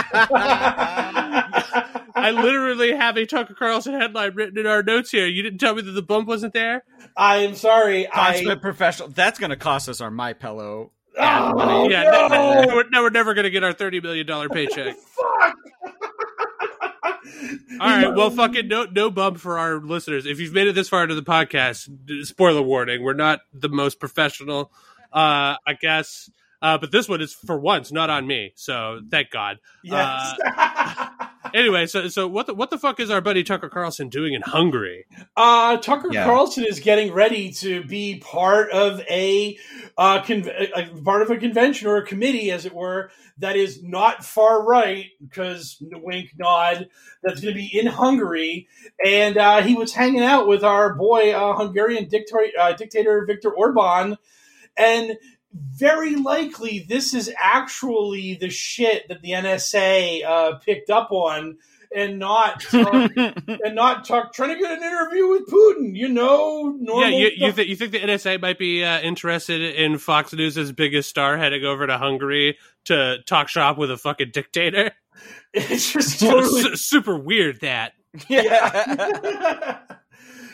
I 2.13 2.31
literally 2.31 2.91
have 2.95 3.17
a 3.17 3.25
Tucker 3.25 3.53
Carlson 3.55 3.93
headline 3.93 4.35
written 4.35 4.57
in 4.59 4.67
our 4.67 4.83
notes 4.83 5.09
here. 5.11 5.25
You 5.25 5.41
didn't 5.41 5.59
tell 5.59 5.73
me 5.75 5.81
that 5.81 5.91
the 5.91 6.01
bump 6.01 6.27
wasn't 6.27 6.53
there. 6.53 6.83
I 7.17 7.37
am 7.37 7.55
sorry. 7.55 8.07
I 8.07 8.33
Consummate 8.33 8.61
professional. 8.61 9.09
That's 9.09 9.39
going 9.39 9.49
to 9.49 9.55
cost 9.55 9.89
us 9.89 10.01
our 10.01 10.11
My 10.11 10.33
Pillow. 10.33 10.91
Oh, 11.17 11.89
yeah, 11.89 12.03
no! 12.03 12.27
now, 12.27 12.61
now 12.61 12.75
we're, 12.75 12.89
now 12.89 13.01
we're 13.01 13.09
never 13.09 13.33
going 13.33 13.43
to 13.43 13.49
get 13.49 13.63
our 13.63 13.73
thirty 13.73 13.99
million 13.99 14.25
dollar 14.25 14.49
paycheck. 14.49 14.95
fuck. 14.97 15.55
All 17.79 17.87
right, 17.87 18.13
well, 18.15 18.29
fucking 18.29 18.67
no, 18.67 18.85
no 18.85 19.09
bump 19.09 19.39
for 19.39 19.57
our 19.57 19.79
listeners. 19.79 20.25
If 20.25 20.39
you've 20.39 20.53
made 20.53 20.67
it 20.67 20.75
this 20.75 20.89
far 20.89 21.03
into 21.03 21.15
the 21.15 21.23
podcast, 21.23 22.25
spoiler 22.25 22.61
warning: 22.61 23.03
we're 23.03 23.13
not 23.13 23.41
the 23.53 23.69
most 23.69 23.99
professional, 23.99 24.71
uh, 25.11 25.55
I 25.65 25.73
guess. 25.79 26.29
Uh, 26.61 26.77
but 26.77 26.91
this 26.91 27.09
one 27.09 27.21
is 27.21 27.33
for 27.33 27.59
once 27.59 27.91
not 27.91 28.09
on 28.09 28.27
me, 28.27 28.53
so 28.55 29.01
thank 29.09 29.31
God. 29.31 29.57
Yes. 29.83 30.35
Uh, 30.45 31.27
anyway, 31.53 31.85
so 31.85 32.07
so 32.07 32.27
what 32.27 32.47
the 32.47 32.53
what 32.53 32.69
the 32.69 32.77
fuck 32.77 32.99
is 32.99 33.09
our 33.09 33.21
buddy 33.21 33.43
Tucker 33.43 33.69
Carlson 33.69 34.09
doing 34.09 34.33
in 34.33 34.41
Hungary? 34.41 35.05
Uh, 35.35 35.77
Tucker 35.77 36.09
Yeah. 36.11 36.25
Carlson 36.25 36.65
is 36.65 36.79
getting 36.79 37.13
ready 37.13 37.51
to 37.53 37.83
be 37.83 38.19
part 38.19 38.71
of 38.71 38.99
a, 39.09 39.57
uh, 39.97 40.21
con- 40.23 40.47
a 40.49 40.71
a- 40.75 41.01
part 41.03 41.21
of 41.21 41.29
a 41.29 41.37
convention 41.37 41.87
or 41.87 41.97
a 41.97 42.05
committee, 42.05 42.51
as 42.51 42.65
it 42.65 42.73
were, 42.73 43.11
that 43.37 43.55
is 43.55 43.83
not 43.83 44.23
far 44.25 44.63
right 44.63 45.07
because 45.21 45.77
wink 45.81 46.31
nod. 46.37 46.87
That's 47.23 47.39
going 47.41 47.53
to 47.53 47.59
be 47.59 47.79
in 47.79 47.87
Hungary, 47.87 48.67
and 49.05 49.37
uh, 49.37 49.61
he 49.61 49.75
was 49.75 49.93
hanging 49.93 50.23
out 50.23 50.47
with 50.47 50.63
our 50.63 50.95
boy 50.95 51.31
uh, 51.33 51.55
Hungarian 51.55 52.07
dictator 52.07 52.51
uh, 52.59 52.73
dictator 52.73 53.23
Viktor 53.27 53.51
Orban, 53.51 54.17
and 54.77 55.17
very 55.53 56.15
likely 56.15 56.85
this 56.87 57.13
is 57.13 57.31
actually 57.37 58.35
the 58.35 58.49
shit 58.49 59.07
that 59.09 59.21
the 59.21 59.31
NSA 59.31 60.23
uh, 60.25 60.57
picked 60.59 60.89
up 60.89 61.11
on. 61.11 61.57
And 61.93 62.19
not 62.19 62.73
and 62.73 63.75
not 63.75 64.05
talk, 64.05 64.33
trying 64.33 64.55
to 64.55 64.61
get 64.61 64.71
an 64.71 64.81
interview 64.81 65.27
with 65.27 65.49
Putin. 65.49 65.93
You 65.93 66.07
know, 66.07 66.73
normal. 66.79 67.09
yeah, 67.09 67.27
you 67.27 67.31
you, 67.35 67.51
th- 67.51 67.67
you 67.67 67.75
think 67.75 67.91
the 67.91 67.99
NSA 67.99 68.39
might 68.39 68.57
be 68.57 68.81
uh, 68.81 69.01
interested 69.01 69.59
in 69.75 69.97
Fox 69.97 70.31
News' 70.31 70.71
biggest 70.71 71.09
star 71.09 71.37
heading 71.37 71.65
over 71.65 71.85
to 71.85 71.97
Hungary 71.97 72.57
to 72.85 73.17
talk 73.25 73.49
shop 73.49 73.77
with 73.77 73.91
a 73.91 73.97
fucking 73.97 74.31
dictator? 74.31 74.91
it's 75.53 75.91
just 75.91 76.19
totally 76.21 76.61
Su- 76.61 76.75
super 76.77 77.17
weird 77.17 77.59
that. 77.59 77.91
Yeah. 78.29 79.79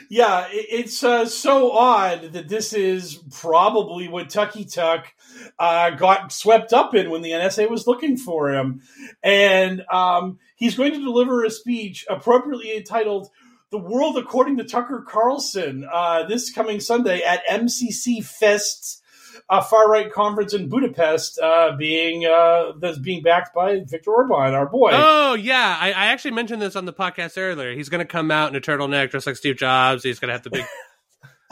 Yeah, 0.10 0.48
it, 0.50 0.66
it's 0.70 1.04
uh, 1.04 1.26
so 1.26 1.72
odd 1.72 2.34
that 2.34 2.48
this 2.48 2.74
is 2.74 3.16
probably 3.32 4.08
what 4.08 4.30
Tucky 4.30 4.66
Tuck 4.66 5.14
uh, 5.60 5.92
got 5.92 6.32
swept 6.32 6.74
up 6.74 6.96
in 6.96 7.10
when 7.10 7.22
the 7.22 7.32
NSA 7.32 7.70
was 7.70 7.88
looking 7.88 8.18
for 8.18 8.54
him, 8.54 8.82
and 9.24 9.84
um, 9.92 10.40
he's 10.56 10.76
going 10.76 10.94
to 10.94 11.00
deliver 11.00 11.44
a 11.44 11.50
speech 11.50 12.06
appropriately 12.10 12.76
entitled. 12.76 13.30
The 13.70 13.78
World 13.78 14.18
According 14.18 14.58
to 14.58 14.64
Tucker 14.64 15.04
Carlson, 15.06 15.86
uh, 15.92 16.24
this 16.24 16.54
coming 16.54 16.80
Sunday 16.80 17.22
at 17.22 17.46
MCC 17.48 18.24
Fest's 18.24 19.02
uh, 19.50 19.62
far 19.62 19.90
right 19.90 20.12
conference 20.12 20.54
in 20.54 20.68
Budapest, 20.70 21.40
uh, 21.40 21.76
being 21.78 22.26
uh, 22.26 22.74
that's 22.80 22.98
being 23.00 23.24
backed 23.24 23.54
by 23.56 23.80
Viktor 23.88 24.12
Orban, 24.12 24.54
our 24.54 24.66
boy. 24.68 24.90
Oh 24.94 25.34
yeah, 25.36 25.78
I, 25.80 25.88
I 25.94 26.06
actually 26.08 26.32
mentioned 26.32 26.62
this 26.62 26.76
on 26.76 26.86
the 26.86 26.94
podcast 26.94 27.38
earlier. 27.38 27.74
He's 27.74 27.90
going 27.90 28.00
to 28.00 28.06
come 28.12 28.30
out 28.32 28.50
in 28.50 28.56
a 28.56 28.62
turtleneck, 28.62 29.10
dressed 29.12 29.28
like 29.28 29.36
Steve 29.38 29.58
Jobs. 29.58 30.04
He's 30.04 30.20
going 30.20 30.30
to 30.30 30.34
have 30.34 30.44
the 30.44 30.50
big. 30.50 30.66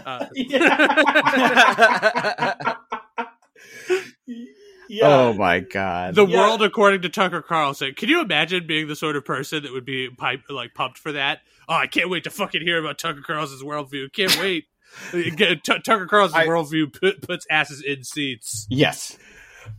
Uh, 0.05 0.27
yeah. 4.87 5.07
Oh 5.07 5.33
my 5.33 5.59
god. 5.61 6.15
the 6.15 6.25
Yeah. 6.25 6.37
world 6.37 6.61
according 6.61 7.01
to 7.03 7.09
Tucker 7.09 7.41
Carlson. 7.41 7.93
Can 7.95 8.09
you 8.09 8.21
imagine 8.21 8.67
being 8.67 8.87
the 8.87 8.95
sort 8.95 9.15
of 9.15 9.25
person 9.25 9.63
that 9.63 9.71
would 9.71 9.85
be 9.85 10.09
pipe, 10.09 10.41
like 10.49 10.73
pumped 10.73 10.97
for 10.97 11.11
that? 11.13 11.39
Oh, 11.67 11.73
I 11.73 11.87
can't 11.87 12.09
wait 12.09 12.23
to 12.25 12.29
fucking 12.29 12.61
hear 12.61 12.79
about 12.79 12.99
Tucker 12.99 13.21
Carlson's 13.25 13.63
worldview. 13.63 14.11
Can't 14.13 14.37
wait. 14.39 14.65
Get- 15.11 15.63
T- 15.63 15.79
Tucker 15.83 16.07
Carlson's 16.07 16.35
I- 16.43 16.47
worldview 16.47 16.93
put, 16.99 17.21
puts 17.21 17.45
asses 17.49 17.81
in 17.81 18.03
seats. 18.03 18.67
yes. 18.69 19.17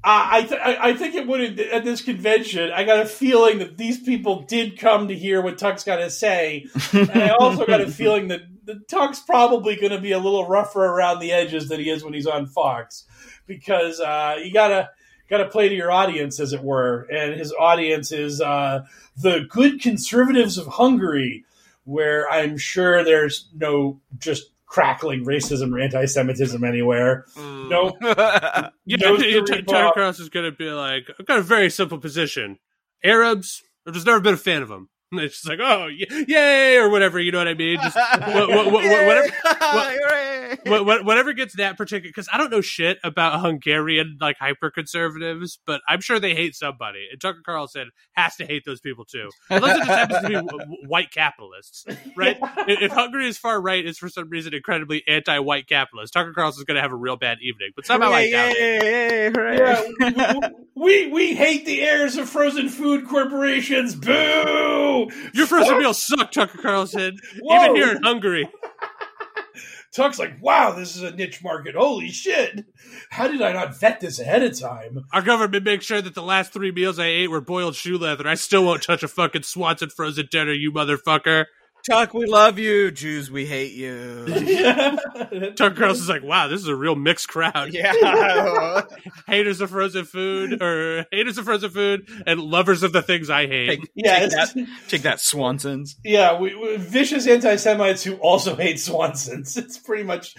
Uh, 0.02 0.26
I, 0.32 0.42
th- 0.42 0.60
I 0.60 0.88
I 0.88 0.94
think 0.94 1.14
it 1.14 1.28
would 1.28 1.60
at 1.60 1.84
this 1.84 2.02
convention. 2.02 2.72
I 2.72 2.82
got 2.82 2.98
a 2.98 3.06
feeling 3.06 3.60
that 3.60 3.78
these 3.78 4.00
people 4.00 4.42
did 4.42 4.80
come 4.80 5.06
to 5.06 5.14
hear 5.14 5.40
what 5.40 5.58
Tuck's 5.58 5.84
got 5.84 5.98
to 5.98 6.10
say, 6.10 6.66
and 6.92 7.08
I 7.12 7.28
also 7.28 7.64
got 7.64 7.80
a 7.80 7.86
feeling 7.88 8.26
that 8.28 8.40
the 8.64 8.80
Tuck's 8.90 9.20
probably 9.20 9.76
going 9.76 9.92
to 9.92 10.00
be 10.00 10.10
a 10.10 10.18
little 10.18 10.44
rougher 10.48 10.84
around 10.84 11.20
the 11.20 11.30
edges 11.30 11.68
than 11.68 11.78
he 11.78 11.88
is 11.88 12.02
when 12.02 12.14
he's 12.14 12.26
on 12.26 12.46
Fox, 12.46 13.04
because 13.46 14.00
uh, 14.00 14.36
you 14.42 14.52
gotta 14.52 14.90
gotta 15.30 15.46
play 15.48 15.68
to 15.68 15.74
your 15.76 15.92
audience, 15.92 16.40
as 16.40 16.52
it 16.52 16.64
were, 16.64 17.02
and 17.08 17.34
his 17.38 17.52
audience 17.52 18.10
is 18.10 18.40
uh, 18.40 18.84
the 19.16 19.46
good 19.48 19.80
conservatives 19.80 20.58
of 20.58 20.66
Hungary, 20.66 21.44
where 21.84 22.28
I'm 22.28 22.58
sure 22.58 23.04
there's 23.04 23.48
no 23.54 24.00
just 24.18 24.50
crackling 24.66 25.24
racism 25.24 25.72
or 25.72 25.80
anti-Semitism 25.80 26.62
anywhere. 26.62 27.24
Mm. 27.36 27.70
No, 27.70 27.96
Yeah, 28.84 28.96
No 29.10 29.16
T- 29.16 29.40
Tucker 29.62 29.62
Bob. 29.94 30.30
Going 30.30 30.50
to 30.50 30.56
be 30.56 30.70
like, 30.70 31.04
I've 31.18 31.26
got 31.26 31.38
a 31.38 31.42
very 31.42 31.70
simple 31.70 31.98
position. 31.98 32.58
Arabs, 33.04 33.62
I've 33.86 33.94
just 33.94 34.06
never 34.06 34.20
been 34.20 34.34
a 34.34 34.38
fan 34.38 34.62
of 34.62 34.68
them. 34.68 34.88
And 35.12 35.20
it's 35.20 35.34
just 35.36 35.48
like, 35.48 35.61
oh, 35.62 35.86
y- 35.86 36.24
yay, 36.26 36.76
or 36.78 36.90
whatever, 36.90 37.20
you 37.20 37.30
know 37.30 37.38
what 37.38 37.46
I 37.46 37.54
mean? 37.54 37.78
Just 37.80 37.94
what, 38.18 38.48
what, 38.48 38.48
what, 38.48 38.72
what, 38.72 38.82
whatever. 38.82 39.28
Hooray. 39.44 40.57
what, 40.66 40.84
what, 40.84 41.04
whatever 41.04 41.32
gets 41.32 41.54
that 41.57 41.76
particular 41.76 42.09
because 42.11 42.28
I 42.32 42.38
don't 42.38 42.50
know 42.50 42.61
shit 42.61 42.98
about 43.04 43.40
Hungarian 43.40 44.18
like 44.20 44.36
hyper 44.38 44.70
conservatives, 44.70 45.61
but 45.64 45.80
I'm 45.88 46.00
sure 46.00 46.18
they 46.18 46.34
hate 46.34 46.57
somebody. 46.57 47.07
And 47.12 47.20
Tucker 47.20 47.40
Carlson 47.46 47.90
has 48.14 48.34
to 48.36 48.46
hate 48.46 48.64
those 48.66 48.80
people 48.80 49.04
too, 49.04 49.28
unless 49.48 49.76
it 49.76 49.86
just 49.86 49.90
happens 49.90 50.20
to 50.22 50.28
be 50.28 50.34
w- 50.34 50.59
w- 50.59 50.88
white 50.88 51.12
capitalists, 51.12 51.84
right? 52.16 52.36
If, 52.68 52.82
if 52.82 52.92
Hungary 52.92 53.28
is 53.28 53.38
far 53.38 53.61
right, 53.61 53.84
is 53.86 53.96
for 53.98 54.09
some 54.09 54.28
reason 54.28 54.52
incredibly 54.54 55.04
anti-white 55.07 55.68
capitalist. 55.68 56.12
Tucker 56.14 56.32
Carlson's 56.32 56.64
going 56.64 56.74
to 56.76 56.82
have 56.82 56.90
a 56.90 56.96
real 56.96 57.16
bad 57.16 57.38
evening, 57.40 57.70
but 57.76 57.86
somehow 57.86 58.11
I 58.11 58.22
Yay, 58.22 58.30
doubt 58.32 58.48
it. 58.50 58.82
yay, 58.82 59.26
yay, 59.26 59.30
hooray. 59.30 59.57
Yeah, 59.59 60.48
we, 60.74 61.07
we 61.07 61.12
we 61.12 61.34
hate 61.34 61.64
the 61.64 61.80
heirs 61.82 62.16
of 62.16 62.28
frozen 62.28 62.68
food 62.68 63.07
corporations. 63.07 63.94
Boo! 63.94 64.95
Your 65.34 65.47
frozen 65.47 65.78
meals 65.78 66.03
suck, 66.03 66.32
Tucker 66.32 66.59
Carlson. 66.59 67.18
Whoa. 67.40 67.64
Even 67.64 67.76
here 67.76 67.90
in 67.90 68.03
Hungary. 68.03 68.49
Tuck's 69.94 70.18
like, 70.18 70.42
wow, 70.42 70.72
this 70.72 70.94
is 70.94 71.03
a 71.03 71.11
niche 71.11 71.42
market. 71.42 71.74
Holy 71.74 72.11
shit! 72.11 72.66
How 73.09 73.28
did 73.28 73.40
I 73.40 73.53
not 73.53 73.80
vet 73.80 74.01
this 74.01 74.20
ahead 74.20 74.42
of 74.42 74.59
time? 74.59 75.07
Our 75.11 75.22
government 75.22 75.64
makes 75.64 75.86
sure 75.86 76.03
that 76.03 76.14
the 76.14 76.22
last 76.22 76.53
three 76.53 76.70
meals 76.70 76.99
I 76.99 77.07
ate 77.07 77.30
were 77.30 77.40
boiled 77.40 77.76
shoe 77.76 77.97
leather. 77.97 78.28
I 78.28 78.34
still 78.34 78.64
won't 78.64 78.82
touch 78.82 79.03
a 79.03 79.09
fucking 79.09 79.44
Swanson 79.44 79.88
frozen 79.88 80.28
dinner, 80.30 80.53
you 80.53 80.70
motherfucker. 80.70 81.47
Chuck, 81.89 82.14
we 82.14 82.26
love 82.26 82.59
you. 82.59 82.91
Jews, 82.91 83.30
we 83.30 83.47
hate 83.47 83.72
you. 83.72 84.26
Chuck 84.26 85.57
Tucker 85.57 85.87
is 85.87 86.09
like, 86.09 86.24
wow, 86.24 86.49
this 86.49 86.61
is 86.61 86.66
a 86.68 86.74
real 86.74 86.97
mixed 86.97 87.28
crowd. 87.28 87.72
yeah. 87.72 88.82
Haters 89.28 89.61
of 89.61 89.70
frozen 89.70 90.05
food, 90.05 90.61
or 90.61 91.07
haters 91.12 91.39
of 91.39 91.45
frozen 91.45 91.70
food, 91.70 92.09
and 92.26 92.41
lovers 92.41 92.82
of 92.82 92.93
the 92.93 93.03
things 93.03 93.30
I 93.30 93.47
hate. 93.47 93.68
Take, 93.68 93.91
Yeah, 93.95 94.18
take 94.18 94.30
that, 94.30 94.68
take 94.89 95.03
that, 95.03 95.18
Swansons. 95.18 95.95
yeah, 96.05 96.39
we, 96.39 96.55
we, 96.55 96.76
vicious 96.76 97.26
anti-Semites 97.26 98.03
who 98.03 98.14
also 98.16 98.57
hate 98.57 98.76
Swansons. 98.76 99.57
It's 99.57 99.78
pretty 99.78 100.03
much 100.05 100.34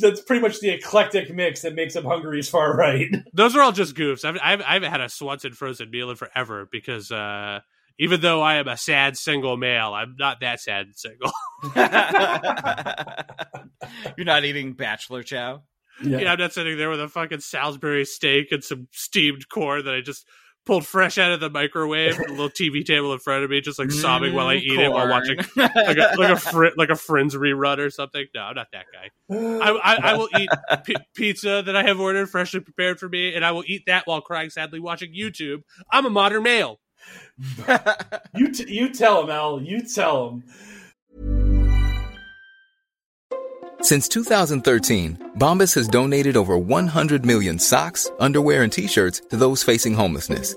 that's 0.00 0.20
pretty 0.20 0.42
much 0.42 0.60
the 0.60 0.70
eclectic 0.70 1.32
mix 1.34 1.62
that 1.62 1.74
makes 1.74 1.96
up 1.96 2.04
Hungary's 2.04 2.48
far 2.48 2.76
right. 2.76 3.08
Those 3.32 3.56
are 3.56 3.60
all 3.62 3.72
just 3.72 3.94
goofs. 3.94 4.24
I've, 4.24 4.38
I've, 4.42 4.60
I 4.60 4.74
haven't 4.74 4.90
had 4.90 5.00
a 5.00 5.08
Swanson 5.08 5.52
frozen 5.52 5.90
meal 5.90 6.10
in 6.10 6.16
forever 6.16 6.68
because 6.70 7.10
uh, 7.10 7.60
even 7.98 8.20
though 8.20 8.42
I 8.42 8.56
am 8.56 8.68
a 8.68 8.76
sad 8.76 9.16
single 9.16 9.56
male, 9.56 9.94
I'm 9.94 10.16
not 10.18 10.40
that 10.40 10.60
sad 10.60 10.86
and 10.86 10.96
single. 10.96 11.32
You're 14.16 14.26
not 14.26 14.44
eating 14.44 14.74
bachelor 14.74 15.22
chow. 15.22 15.62
yeah, 16.02 16.32
I'm 16.32 16.38
not 16.38 16.52
sitting 16.52 16.76
there 16.76 16.90
with 16.90 17.00
a 17.00 17.08
fucking 17.08 17.40
Salisbury 17.40 18.04
steak 18.04 18.52
and 18.52 18.62
some 18.62 18.88
steamed 18.92 19.48
corn 19.48 19.84
that 19.86 19.94
I 19.94 20.00
just 20.00 20.26
pulled 20.66 20.86
fresh 20.86 21.16
out 21.16 21.30
of 21.30 21.40
the 21.40 21.48
microwave, 21.48 22.18
a 22.18 22.30
little 22.30 22.50
TV 22.50 22.84
table 22.84 23.12
in 23.12 23.20
front 23.20 23.44
of 23.44 23.50
me, 23.50 23.60
just 23.60 23.78
like 23.78 23.90
sobbing 23.90 24.34
while 24.34 24.48
I 24.48 24.56
Mm, 24.56 24.62
eat 24.62 24.80
it 24.80 24.92
while 24.92 25.08
watching 25.08 25.38
like 25.56 25.96
a 25.96 26.12
like 26.16 26.30
a, 26.30 26.36
fri- 26.36 26.72
like 26.76 26.90
a 26.90 26.96
Friends 26.96 27.34
rerun 27.34 27.78
or 27.78 27.90
something. 27.90 28.26
No, 28.34 28.42
I'm 28.42 28.56
not 28.56 28.68
that 28.72 28.86
guy. 28.92 29.10
I, 29.30 29.70
I, 29.70 30.10
I 30.10 30.14
will 30.14 30.28
eat 30.32 30.50
p- 30.84 30.96
pizza 31.14 31.62
that 31.64 31.76
I 31.76 31.84
have 31.84 32.00
ordered 32.00 32.28
freshly 32.28 32.60
prepared 32.60 32.98
for 32.98 33.08
me, 33.08 33.34
and 33.34 33.44
I 33.44 33.52
will 33.52 33.64
eat 33.66 33.84
that 33.86 34.06
while 34.06 34.20
crying 34.20 34.50
sadly 34.50 34.80
watching 34.80 35.14
YouTube. 35.14 35.62
I'm 35.90 36.04
a 36.04 36.10
modern 36.10 36.42
male. 36.42 36.80
You 38.34 38.52
t- 38.52 38.72
you 38.72 38.92
tell 38.92 39.22
him, 39.22 39.30
Al. 39.30 39.62
You 39.62 39.82
tell 39.82 40.28
him. 40.30 40.44
Since 43.82 44.08
2013, 44.08 45.32
Bombas 45.38 45.74
has 45.74 45.86
donated 45.86 46.36
over 46.36 46.58
100 46.58 47.24
million 47.24 47.58
socks, 47.58 48.10
underwear, 48.18 48.62
and 48.62 48.72
t-shirts 48.72 49.22
to 49.30 49.36
those 49.36 49.62
facing 49.62 49.94
homelessness. 49.94 50.56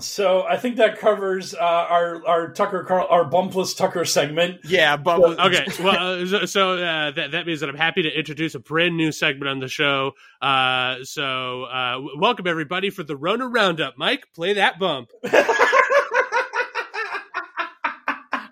So 0.00 0.42
I 0.42 0.56
think 0.56 0.76
that 0.76 0.98
covers 0.98 1.54
uh, 1.54 1.58
our 1.58 2.26
our 2.26 2.52
Tucker 2.52 2.84
Carl 2.84 3.06
our 3.08 3.28
bumpless 3.28 3.76
Tucker 3.76 4.04
segment. 4.04 4.60
Yeah, 4.64 4.96
but 4.96 5.18
Okay, 5.38 5.66
well, 5.82 6.22
uh, 6.22 6.26
so, 6.26 6.46
so 6.46 6.72
uh, 6.74 7.10
that 7.12 7.32
that 7.32 7.46
means 7.46 7.60
that 7.60 7.68
I'm 7.68 7.76
happy 7.76 8.02
to 8.02 8.10
introduce 8.10 8.54
a 8.54 8.58
brand 8.58 8.96
new 8.96 9.12
segment 9.12 9.48
on 9.48 9.60
the 9.60 9.68
show. 9.68 10.12
Uh, 10.40 10.96
so, 11.02 11.64
uh, 11.64 11.92
w- 11.94 12.18
welcome 12.18 12.46
everybody 12.46 12.90
for 12.90 13.02
the 13.02 13.16
Rona 13.16 13.48
Roundup. 13.48 13.94
Mike, 13.96 14.26
play 14.34 14.54
that 14.54 14.78
bump. 14.78 15.10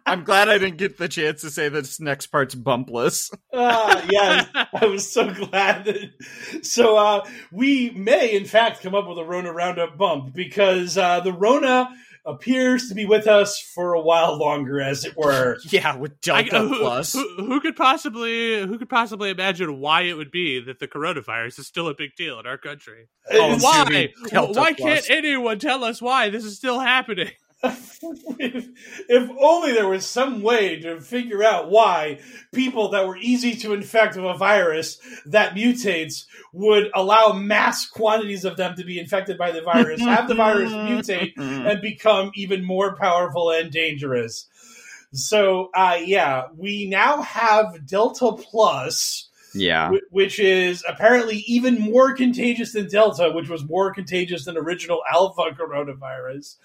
I'm 0.06 0.22
glad 0.24 0.48
I 0.48 0.58
didn't 0.58 0.76
get 0.78 0.98
the 0.98 1.08
chance 1.08 1.40
to 1.40 1.50
say 1.50 1.68
this 1.68 2.00
next 2.00 2.28
part's 2.28 2.54
bumpless. 2.54 3.30
Ah, 3.58 4.04
yes, 4.10 4.48
I 4.74 4.84
was 4.84 5.10
so 5.10 5.32
glad. 5.32 5.86
That, 5.86 6.10
so 6.62 6.96
uh, 6.98 7.26
we 7.50 7.88
may, 7.90 8.34
in 8.34 8.44
fact, 8.44 8.82
come 8.82 8.94
up 8.94 9.08
with 9.08 9.16
a 9.18 9.24
Rona 9.24 9.50
Roundup 9.50 9.96
bump 9.96 10.34
because 10.34 10.98
uh, 10.98 11.20
the 11.20 11.32
Rona 11.32 11.88
appears 12.26 12.88
to 12.88 12.94
be 12.94 13.06
with 13.06 13.26
us 13.26 13.58
for 13.74 13.94
a 13.94 14.00
while 14.02 14.36
longer, 14.36 14.78
as 14.78 15.06
it 15.06 15.16
were. 15.16 15.56
Yeah, 15.70 15.96
with 15.96 16.12
I- 16.30 16.42
Delta 16.42 16.58
who, 16.68 16.78
Plus. 16.80 17.14
Who, 17.14 17.26
who 17.36 17.60
could 17.60 17.76
possibly 17.76 18.60
who 18.66 18.78
could 18.78 18.90
possibly 18.90 19.30
imagine 19.30 19.80
why 19.80 20.02
it 20.02 20.14
would 20.14 20.30
be 20.30 20.60
that 20.60 20.80
the 20.80 20.88
coronavirus 20.88 21.60
is 21.60 21.66
still 21.66 21.88
a 21.88 21.94
big 21.94 22.10
deal 22.14 22.38
in 22.38 22.46
our 22.46 22.58
country? 22.58 23.08
Oh, 23.32 23.56
why? 23.58 24.08
Why 24.32 24.72
Plus. 24.74 24.76
can't 24.76 25.10
anyone 25.10 25.58
tell 25.58 25.82
us 25.82 26.02
why 26.02 26.28
this 26.28 26.44
is 26.44 26.56
still 26.58 26.80
happening? 26.80 27.30
If, 27.62 28.68
if 29.08 29.30
only 29.40 29.72
there 29.72 29.88
was 29.88 30.06
some 30.06 30.42
way 30.42 30.78
to 30.80 31.00
figure 31.00 31.42
out 31.42 31.70
why 31.70 32.20
people 32.52 32.90
that 32.90 33.06
were 33.06 33.16
easy 33.16 33.54
to 33.56 33.72
infect 33.72 34.16
with 34.16 34.26
a 34.26 34.36
virus 34.36 34.98
that 35.26 35.54
mutates 35.54 36.26
would 36.52 36.90
allow 36.94 37.32
mass 37.32 37.86
quantities 37.86 38.44
of 38.44 38.56
them 38.56 38.74
to 38.76 38.84
be 38.84 38.98
infected 38.98 39.38
by 39.38 39.52
the 39.52 39.62
virus, 39.62 40.00
have 40.00 40.28
the 40.28 40.34
virus 40.34 40.70
mutate, 40.72 41.32
and 41.36 41.80
become 41.80 42.30
even 42.34 42.62
more 42.62 42.94
powerful 42.96 43.50
and 43.50 43.70
dangerous. 43.70 44.46
So, 45.12 45.70
uh, 45.74 45.98
yeah, 46.04 46.48
we 46.54 46.88
now 46.88 47.22
have 47.22 47.86
Delta 47.86 48.32
Plus, 48.32 49.25
Yeah. 49.56 49.90
wh- 49.90 50.12
which 50.12 50.38
is 50.38 50.84
apparently 50.88 51.44
even 51.46 51.80
more 51.80 52.14
contagious 52.14 52.72
than 52.72 52.88
Delta, 52.88 53.30
which 53.30 53.48
was 53.48 53.64
more 53.64 53.92
contagious 53.92 54.44
than 54.44 54.56
original 54.56 55.00
Alpha 55.10 55.50
coronavirus. 55.58 56.56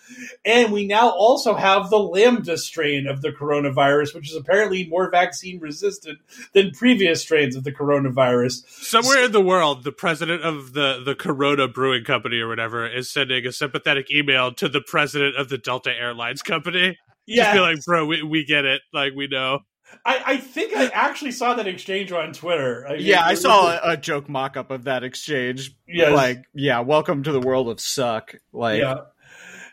And 0.46 0.72
we 0.72 0.86
now 0.86 1.10
also 1.10 1.56
have 1.56 1.90
the 1.90 2.00
Lambda 2.00 2.58
strain 2.58 3.08
of 3.08 3.22
the 3.22 3.30
coronavirus, 3.30 4.14
which 4.16 4.30
is 4.30 4.36
apparently 4.36 4.88
more 4.88 5.10
vaccine 5.10 5.60
resistant 5.60 6.20
than 6.54 6.72
previous 6.72 7.22
strains 7.22 7.56
of 7.56 7.64
the 7.64 7.72
coronavirus. 7.72 8.68
Somewhere 8.68 9.26
in 9.26 9.32
the 9.32 9.42
world, 9.42 9.84
the 9.84 9.92
president 9.92 10.44
of 10.44 10.74
the 10.74 11.02
the 11.04 11.16
Corona 11.16 11.68
Brewing 11.68 12.04
Company 12.04 12.40
or 12.40 12.48
whatever 12.48 12.88
is 12.88 13.10
sending 13.10 13.46
a 13.46 13.52
sympathetic 13.52 14.12
email 14.12 14.54
to 14.54 14.70
the 14.70 14.82
president 14.82 15.36
of 15.36 15.50
the 15.50 15.58
Delta 15.58 15.92
Airlines 15.92 16.42
Company. 16.42 16.98
Just 17.28 17.38
Yeah, 17.38 17.54
be 17.54 17.60
like, 17.60 17.78
bro, 17.86 18.06
we, 18.06 18.24
we 18.24 18.44
get 18.46 18.66
it. 18.66 18.82
Like, 18.94 19.14
we 19.16 19.28
know. 19.28 19.60
I, 20.06 20.24
I 20.26 20.38
think 20.38 20.76
I 20.76 20.88
actually 20.88 21.32
saw 21.32 21.54
that 21.56 21.68
exchange 21.68 22.12
on 22.12 22.34
Twitter. 22.34 22.86
I 22.88 22.94
mean, 22.98 23.06
Yeah, 23.06 23.24
I 23.24 23.36
saw 23.36 23.72
a, 23.72 23.92
a 23.94 23.98
joke 23.98 24.28
mock 24.30 24.58
up 24.58 24.72
of 24.72 24.86
that 24.86 25.04
exchange. 25.04 25.76
Yes. 25.88 26.12
Like, 26.14 26.44
yeah, 26.54 26.80
welcome 26.80 27.24
to 27.24 27.32
the 27.32 27.40
world 27.40 27.70
of 27.70 27.80
suck. 27.80 28.34
Like, 28.52 28.80
yeah, 28.82 28.96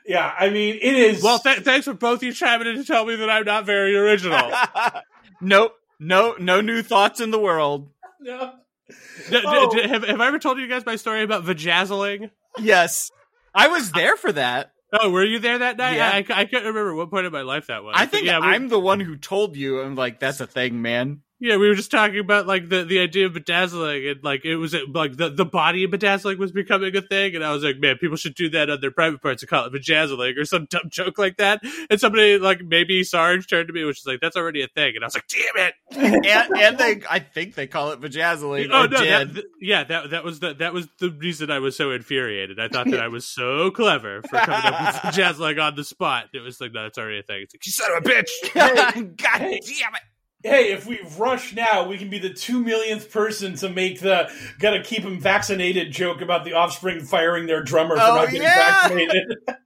yeah. 0.07 0.33
I 0.39 0.51
mean, 0.51 0.75
it 0.81 0.95
is. 0.97 1.23
Well, 1.23 1.39
th- 1.39 1.61
thanks 1.61 1.87
for 1.87 1.95
both 1.95 2.23
you 2.23 2.33
chiming 2.33 2.67
in 2.69 2.77
to 2.77 2.85
tell 2.85 3.07
me 3.07 3.17
that 3.17 3.31
I'm 3.31 3.45
not 3.45 3.65
very 3.65 3.97
original. 3.97 4.53
nope, 5.41 5.73
no, 5.99 6.35
no 6.39 6.61
new 6.61 6.83
thoughts 6.83 7.21
in 7.21 7.31
the 7.31 7.39
world. 7.39 7.91
no. 8.21 8.53
D- 8.89 8.95
d- 9.31 9.43
Oh. 9.45 9.71
d- 9.75 9.87
have, 9.87 10.03
have 10.05 10.21
I 10.21 10.27
ever 10.29 10.39
told 10.39 10.59
you 10.59 10.67
guys 10.67 10.87
my 10.87 10.97
story 10.97 11.23
about 11.23 11.45
vajazzling? 11.45 12.31
Yes, 12.59 13.11
I 13.55 13.69
was 13.69 13.93
there 13.93 14.17
for 14.17 14.33
that. 14.33 14.73
Oh, 14.93 15.11
were 15.11 15.25
you 15.25 15.39
there 15.39 15.59
that 15.59 15.77
night? 15.77 15.97
Yeah. 15.97 16.11
I, 16.11 16.17
I, 16.17 16.41
I 16.41 16.45
couldn't 16.47 16.67
remember 16.67 16.95
what 16.95 17.11
point 17.11 17.27
of 17.27 17.33
my 17.33 17.43
life 17.43 17.67
that 17.67 17.85
was. 17.85 17.95
I 17.97 18.07
think 18.07 18.27
yeah, 18.27 18.41
we, 18.41 18.47
I'm 18.47 18.69
the 18.69 18.81
one 18.81 19.01
who 19.01 19.17
told 19.17 19.57
you. 19.57 19.81
I'm 19.81 19.95
like, 19.95 20.19
that's 20.19 20.41
a 20.41 20.47
thing, 20.47 20.81
man. 20.81 21.21
Yeah, 21.41 21.57
we 21.57 21.69
were 21.69 21.75
just 21.77 21.91
talking 21.91 22.19
about 22.19 22.49
like 22.49 22.69
the, 22.69 22.85
the 22.85 22.99
idea 22.99 23.27
of 23.27 23.33
bedazzling 23.33 24.09
and 24.09 24.25
like 24.25 24.45
it 24.45 24.57
was 24.57 24.75
like 24.93 25.17
the, 25.17 25.31
the 25.31 25.45
body 25.45 25.85
of 25.85 25.91
bedazzling 25.93 26.37
was 26.37 26.51
becoming 26.51 26.97
a 26.97 27.01
thing, 27.01 27.37
and 27.37 27.45
I 27.45 27.53
was 27.53 27.63
like, 27.63 27.79
man, 27.79 27.97
people 27.97 28.17
should 28.17 28.35
do 28.35 28.49
that 28.51 28.69
on 28.69 28.81
their 28.81 28.91
private 28.91 29.23
parts 29.23 29.43
and 29.43 29.49
call 29.49 29.65
it 29.65 29.73
bedazzling 29.73 30.37
or 30.37 30.45
some 30.45 30.67
dumb 30.69 30.89
joke 30.89 31.17
like 31.17 31.37
that. 31.37 31.61
And 31.91 32.01
somebody 32.01 32.39
like 32.39 32.63
maybe 32.65 33.05
Sarge 33.05 33.47
turned 33.47 33.69
to 33.69 33.73
me, 33.73 33.85
which 33.85 34.01
is 34.01 34.07
like, 34.07 34.19
that's 34.21 34.37
already 34.37 34.63
a 34.63 34.69
thing, 34.69 34.97
and 34.97 35.05
I 35.05 35.07
was 35.07 35.15
like, 35.15 35.29
damn 35.29 35.67
it. 35.67 35.75
and, 36.27 36.57
and 36.57 36.79
they, 36.79 37.03
I 37.09 37.21
think 37.21 37.55
they 37.55 37.69
call 37.69 37.93
it 37.93 38.01
vajazzling. 38.01 38.71
Oh 38.73 38.87
no! 38.87 38.99
That, 38.99 39.33
th- 39.33 39.47
yeah, 39.61 39.85
that 39.85 40.11
that 40.11 40.25
was 40.25 40.41
the 40.41 40.55
that 40.55 40.73
was 40.73 40.89
the 40.99 41.11
reason 41.11 41.53
I 41.53 41.61
was 41.61 41.77
so 41.77 41.93
infuriated. 41.93 42.59
I 42.59 42.67
thought 42.67 42.91
that 42.91 43.01
I 43.03 43.09
was 43.09 43.27
so 43.27 43.71
clever 43.71 44.23
for 44.23 44.39
coming 44.39 44.73
up 44.75 45.05
with 45.05 45.15
jazz 45.15 45.39
like 45.39 45.59
on 45.59 45.77
the 45.77 45.85
spot. 45.85 46.27
It 46.35 46.41
was 46.41 46.61
like, 46.61 46.73
no, 46.73 46.83
that's 46.83 46.99
already 46.99 47.21
a 47.21 47.23
thing. 47.23 47.43
It's 47.43 47.55
like, 47.55 47.65
you 47.65 47.71
son 47.71 47.93
of 47.97 48.05
a 48.05 48.09
bitch! 48.09 49.17
God 49.17 49.39
damn 49.39 49.51
it! 49.51 50.08
Hey, 50.43 50.73
if 50.73 50.87
we 50.87 51.01
rush 51.19 51.55
now, 51.55 51.87
we 51.87 51.99
can 51.99 52.11
be 52.11 52.19
the 52.19 52.33
two 52.33 52.63
millionth 52.63 53.11
person 53.11 53.55
to 53.57 53.69
make 53.69 54.01
the 54.01 54.31
"gotta 54.59 54.83
keep 54.83 55.03
him 55.03 55.21
vaccinated" 55.21 55.93
joke 55.93 56.21
about 56.21 56.45
the 56.45 56.53
Offspring 56.55 57.01
firing 57.05 57.47
their 57.47 57.63
drummer 57.63 57.97
for 57.97 58.03
Oh, 58.03 58.15
not 58.15 58.27
getting 58.27 58.43
yeah. 58.43 58.81
vaccinated. 58.81 59.37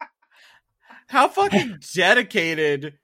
How 1.08 1.28
fucking 1.28 1.78
dedicated 1.94 2.94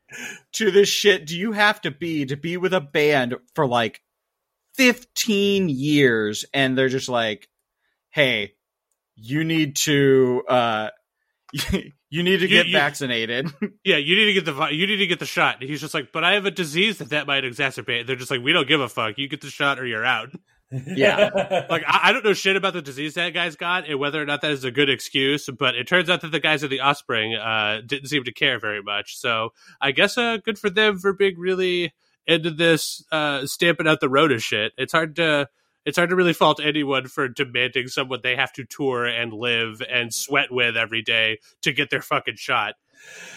to 0.55 0.71
this 0.71 0.89
shit 0.89 1.27
do 1.27 1.39
you 1.39 1.53
have 1.53 1.81
to 1.83 1.91
be 1.91 2.25
to 2.25 2.37
be 2.37 2.57
with 2.57 2.73
a 2.73 2.81
band 2.81 3.35
for 3.55 3.67
like 3.67 4.01
15 4.77 5.69
years 5.69 6.47
and 6.55 6.79
they're 6.79 6.89
just 6.89 7.11
like, 7.11 7.49
hey, 8.11 8.55
you 9.15 9.45
need 9.45 9.77
to, 9.77 10.43
uh, 10.49 10.89
you 12.11 12.23
need 12.23 12.39
to 12.39 12.43
You- 12.43 12.49
get 12.49 12.67
you- 12.67 12.73
vaccinated. 12.73 13.51
Yeah, 13.85 13.97
you 13.97 14.17
need 14.17 14.27
to 14.27 14.33
get 14.35 14.45
the 14.45 14.67
you 14.67 14.87
need 14.87 14.97
to 14.99 15.07
get 15.07 15.19
the 15.19 15.25
shot. 15.27 15.61
And 15.61 15.69
he's 15.71 15.81
just 15.81 15.95
like, 15.95 16.13
but 16.13 16.23
I 16.23 16.35
have 16.35 16.45
a 16.45 16.51
disease 16.51 16.99
that 16.99 17.09
that 17.11 17.27
might 17.27 17.45
exacerbate. 17.45 18.07
They're 18.07 18.17
just 18.17 18.31
like, 18.31 18.43
we 18.43 18.53
don't 18.53 18.69
give 18.69 18.81
a 18.83 18.89
fuck. 18.89 19.17
You 19.17 19.29
get 19.29 19.41
the 19.41 19.49
shot 19.51 19.79
or 19.79 19.87
you're 19.87 20.05
out. 20.05 20.29
yeah. 20.71 21.65
Like 21.71 21.85
I, 21.87 22.01
I 22.05 22.13
don't 22.13 22.23
know 22.23 22.35
shit 22.35 22.55
about 22.57 22.75
the 22.75 22.83
disease 22.83 23.15
that 23.15 23.31
guy's 23.33 23.57
got 23.57 23.89
and 23.89 23.99
whether 23.99 24.21
or 24.21 24.27
not 24.27 24.43
that 24.43 24.51
is 24.51 24.65
a 24.65 24.71
good 24.71 24.91
excuse, 24.91 25.49
but 25.59 25.75
it 25.75 25.87
turns 25.87 26.11
out 26.11 26.21
that 26.21 26.33
the 26.33 26.41
guys 26.41 26.63
at 26.63 26.69
the 26.69 26.81
Offspring 26.81 27.35
uh, 27.35 27.81
didn't 27.87 28.09
seem 28.09 28.25
to 28.25 28.33
care 28.33 28.59
very 28.59 28.83
much. 28.83 29.17
So 29.17 29.55
I 29.81 29.93
guess 29.93 30.19
uh, 30.19 30.37
good 30.37 30.59
for 30.59 30.69
them 30.69 30.99
for 30.99 31.15
being 31.15 31.39
really 31.39 31.95
into 32.27 32.51
this 32.51 33.03
uh, 33.11 33.47
stamping 33.47 33.89
out 33.89 34.01
the 34.01 34.11
Rona 34.11 34.39
shit. 34.39 34.73
It's 34.77 34.93
hard 34.93 35.17
to 35.17 35.49
it's 35.89 35.97
hard 35.97 36.11
to 36.11 36.17
really 36.17 36.35
fault 36.35 36.61
anyone 36.63 37.09
for 37.09 37.29
demanding 37.29 37.89
someone 37.89 38.21
they 38.23 38.37
have 38.37 38.53
to 38.53 38.65
tour 38.67 39.07
and 39.07 39.33
live 39.33 39.81
and 39.81 40.09
mm-hmm. 40.09 40.11
sweat 40.11 40.53
with 40.53 40.77
every 40.77 41.01
day 41.01 41.39
to 41.63 41.73
get 41.73 41.89
their 41.89 42.03
fucking 42.03 42.37
shot. 42.37 42.75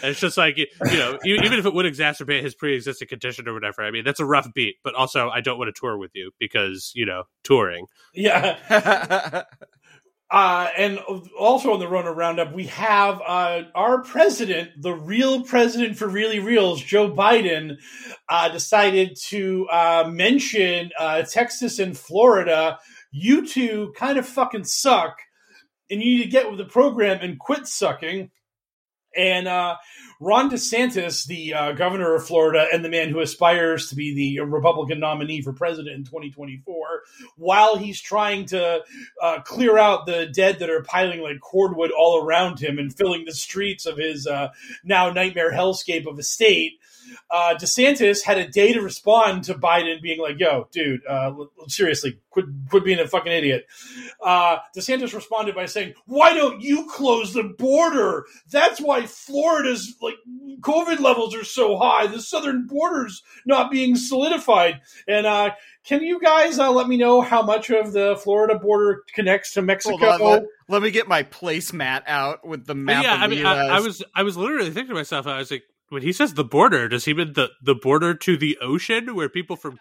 And 0.01 0.11
it's 0.11 0.19
just 0.19 0.37
like 0.37 0.57
you 0.57 0.67
know, 0.81 1.17
even 1.23 1.53
if 1.53 1.65
it 1.65 1.73
would 1.73 1.85
exacerbate 1.85 2.41
his 2.41 2.53
pre-existing 2.53 3.07
condition 3.07 3.47
or 3.47 3.53
whatever. 3.53 3.83
I 3.83 3.91
mean, 3.91 4.03
that's 4.03 4.19
a 4.19 4.25
rough 4.25 4.53
beat. 4.53 4.75
But 4.83 4.95
also, 4.95 5.29
I 5.29 5.39
don't 5.39 5.57
want 5.57 5.73
to 5.73 5.79
tour 5.79 5.97
with 5.97 6.11
you 6.13 6.31
because 6.39 6.91
you 6.93 7.05
know, 7.05 7.23
touring. 7.43 7.85
Yeah. 8.13 9.43
Uh, 10.31 10.69
and 10.77 10.97
also 11.37 11.73
on 11.73 11.79
the 11.79 11.87
Rona 11.87 12.13
Roundup, 12.13 12.53
we 12.53 12.67
have 12.67 13.21
uh, 13.27 13.63
our 13.75 14.01
president, 14.01 14.69
the 14.81 14.93
real 14.93 15.43
president 15.43 15.97
for 15.97 16.07
really 16.07 16.39
reals, 16.39 16.81
Joe 16.81 17.11
Biden, 17.11 17.77
uh, 18.29 18.47
decided 18.47 19.17
to 19.25 19.67
uh, 19.69 20.09
mention 20.09 20.91
uh, 20.97 21.23
Texas 21.23 21.79
and 21.79 21.97
Florida. 21.97 22.79
You 23.11 23.45
two 23.45 23.93
kind 23.97 24.17
of 24.17 24.25
fucking 24.25 24.63
suck, 24.63 25.17
and 25.89 26.01
you 26.01 26.19
need 26.19 26.23
to 26.23 26.29
get 26.29 26.49
with 26.49 26.59
the 26.59 26.65
program 26.65 27.19
and 27.21 27.37
quit 27.37 27.67
sucking. 27.67 28.31
And 29.13 29.49
uh, 29.49 29.75
Ron 30.21 30.51
DeSantis, 30.51 31.25
the 31.25 31.55
uh, 31.55 31.71
governor 31.71 32.13
of 32.13 32.27
Florida 32.27 32.67
and 32.71 32.85
the 32.85 32.89
man 32.89 33.09
who 33.09 33.21
aspires 33.21 33.89
to 33.89 33.95
be 33.95 34.13
the 34.13 34.41
Republican 34.41 34.99
nominee 34.99 35.41
for 35.41 35.51
president 35.51 35.95
in 35.95 36.03
2024, 36.03 37.01
while 37.37 37.75
he's 37.75 37.99
trying 37.99 38.45
to 38.45 38.83
uh, 39.19 39.41
clear 39.41 39.79
out 39.79 40.05
the 40.05 40.27
dead 40.27 40.59
that 40.59 40.69
are 40.69 40.83
piling 40.83 41.23
like 41.23 41.39
cordwood 41.41 41.89
all 41.89 42.23
around 42.23 42.59
him 42.59 42.77
and 42.77 42.95
filling 42.95 43.25
the 43.25 43.33
streets 43.33 43.87
of 43.87 43.97
his 43.97 44.27
uh, 44.27 44.49
now 44.83 45.09
nightmare 45.09 45.51
hellscape 45.51 46.05
of 46.05 46.19
a 46.19 46.23
state. 46.23 46.73
Uh, 47.29 47.55
DeSantis 47.55 48.23
had 48.23 48.37
a 48.37 48.47
day 48.47 48.73
to 48.73 48.81
respond 48.81 49.43
to 49.45 49.53
Biden 49.53 50.01
being 50.01 50.19
like, 50.19 50.39
yo, 50.39 50.67
dude, 50.71 51.01
uh, 51.07 51.33
seriously, 51.67 52.19
quit, 52.29 52.45
quit 52.69 52.83
being 52.83 52.99
a 52.99 53.07
fucking 53.07 53.31
idiot. 53.31 53.65
Uh, 54.21 54.57
DeSantis 54.75 55.13
responded 55.13 55.55
by 55.55 55.65
saying, 55.65 55.93
why 56.05 56.33
don't 56.33 56.61
you 56.61 56.87
close 56.89 57.33
the 57.33 57.43
border? 57.43 58.25
That's 58.49 58.79
why 58.79 59.05
Florida's 59.05 59.95
like 60.01 60.15
COVID 60.61 60.99
levels 60.99 61.35
are 61.35 61.43
so 61.43 61.77
high. 61.77 62.07
The 62.07 62.21
southern 62.21 62.67
border's 62.67 63.23
not 63.45 63.71
being 63.71 63.95
solidified. 63.95 64.81
And, 65.07 65.25
uh, 65.25 65.51
can 65.83 66.03
you 66.03 66.19
guys 66.19 66.59
uh, 66.59 66.71
let 66.71 66.87
me 66.87 66.97
know 66.97 67.21
how 67.21 67.41
much 67.41 67.71
of 67.71 67.91
the 67.91 68.15
Florida 68.15 68.57
border 68.57 69.03
connects 69.15 69.53
to 69.53 69.61
Mexico? 69.63 69.97
Hold 69.97 70.21
on, 70.21 70.27
let, 70.27 70.43
let 70.67 70.81
me 70.83 70.91
get 70.91 71.07
my 71.07 71.23
placemat 71.23 72.03
out 72.05 72.47
with 72.47 72.65
the 72.65 72.75
map. 72.75 73.03
yeah, 73.03 73.15
of 73.15 73.21
I 73.21 73.27
mean, 73.27 73.45
I, 73.45 73.77
I 73.77 73.79
was 73.79 74.03
I 74.13 74.23
was 74.23 74.37
literally 74.37 74.69
thinking 74.69 74.89
to 74.89 74.93
myself, 74.93 75.25
I 75.25 75.39
was 75.39 75.49
like, 75.49 75.63
when 75.91 76.01
he 76.01 76.13
says 76.13 76.33
the 76.33 76.43
border, 76.43 76.87
does 76.87 77.05
he 77.05 77.13
mean 77.13 77.33
the 77.33 77.49
the 77.61 77.75
border 77.75 78.13
to 78.15 78.37
the 78.37 78.57
ocean 78.61 79.13
where 79.13 79.29
people 79.29 79.55
from 79.55 79.77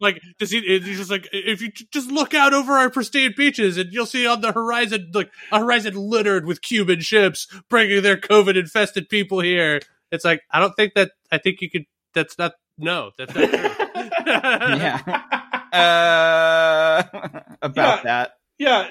like 0.00 0.20
does 0.38 0.50
he? 0.50 0.60
He's 0.62 0.96
just 0.98 1.10
like 1.10 1.28
if 1.32 1.60
you 1.60 1.70
just 1.92 2.10
look 2.10 2.32
out 2.34 2.54
over 2.54 2.72
our 2.72 2.90
pristine 2.90 3.34
beaches 3.36 3.76
and 3.76 3.92
you'll 3.92 4.06
see 4.06 4.26
on 4.26 4.40
the 4.40 4.52
horizon 4.52 5.10
like 5.12 5.30
a 5.52 5.58
horizon 5.58 5.94
littered 5.94 6.46
with 6.46 6.62
Cuban 6.62 7.00
ships 7.00 7.46
bringing 7.68 8.02
their 8.02 8.16
COVID 8.16 8.56
infested 8.58 9.08
people 9.10 9.40
here. 9.40 9.80
It's 10.10 10.24
like 10.24 10.42
I 10.50 10.58
don't 10.60 10.74
think 10.74 10.94
that. 10.94 11.12
I 11.30 11.38
think 11.38 11.60
you 11.60 11.70
could. 11.70 11.84
That's 12.14 12.38
not. 12.38 12.52
No, 12.78 13.10
that's 13.18 13.34
not 13.34 13.48
true. 13.50 13.70
yeah. 14.26 15.22
Uh, 15.72 17.02
about 17.62 18.00
Yeah. 18.00 18.02
that. 18.04 18.32
Yeah, 18.62 18.88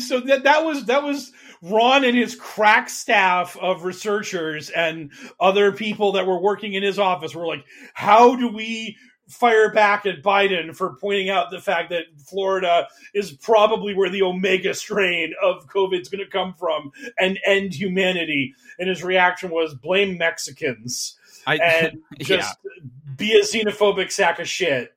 so 0.00 0.18
that 0.18 0.42
that 0.42 0.64
was 0.64 0.86
that 0.86 1.04
was 1.04 1.30
Ron 1.62 2.04
and 2.04 2.16
his 2.16 2.34
crack 2.34 2.90
staff 2.90 3.56
of 3.56 3.84
researchers 3.84 4.68
and 4.68 5.12
other 5.38 5.70
people 5.70 6.10
that 6.12 6.26
were 6.26 6.40
working 6.40 6.72
in 6.72 6.82
his 6.82 6.98
office 6.98 7.32
were 7.32 7.46
like, 7.46 7.64
how 7.94 8.34
do 8.34 8.48
we 8.48 8.96
fire 9.28 9.72
back 9.72 10.06
at 10.06 10.24
Biden 10.24 10.74
for 10.74 10.96
pointing 11.00 11.30
out 11.30 11.52
the 11.52 11.60
fact 11.60 11.90
that 11.90 12.06
Florida 12.26 12.88
is 13.14 13.30
probably 13.30 13.94
where 13.94 14.10
the 14.10 14.22
omega 14.22 14.74
strain 14.74 15.34
of 15.40 15.68
COVID 15.68 16.00
is 16.00 16.08
going 16.08 16.24
to 16.24 16.28
come 16.28 16.54
from 16.54 16.90
and 17.16 17.38
end 17.46 17.74
humanity? 17.74 18.56
And 18.80 18.88
his 18.88 19.04
reaction 19.04 19.50
was 19.50 19.72
blame 19.72 20.18
Mexicans 20.18 21.16
I, 21.46 21.56
and 21.62 22.00
just 22.18 22.58
be 23.16 23.38
a 23.38 23.44
xenophobic 23.44 24.10
sack 24.10 24.40
of 24.40 24.48
shit. 24.48 24.92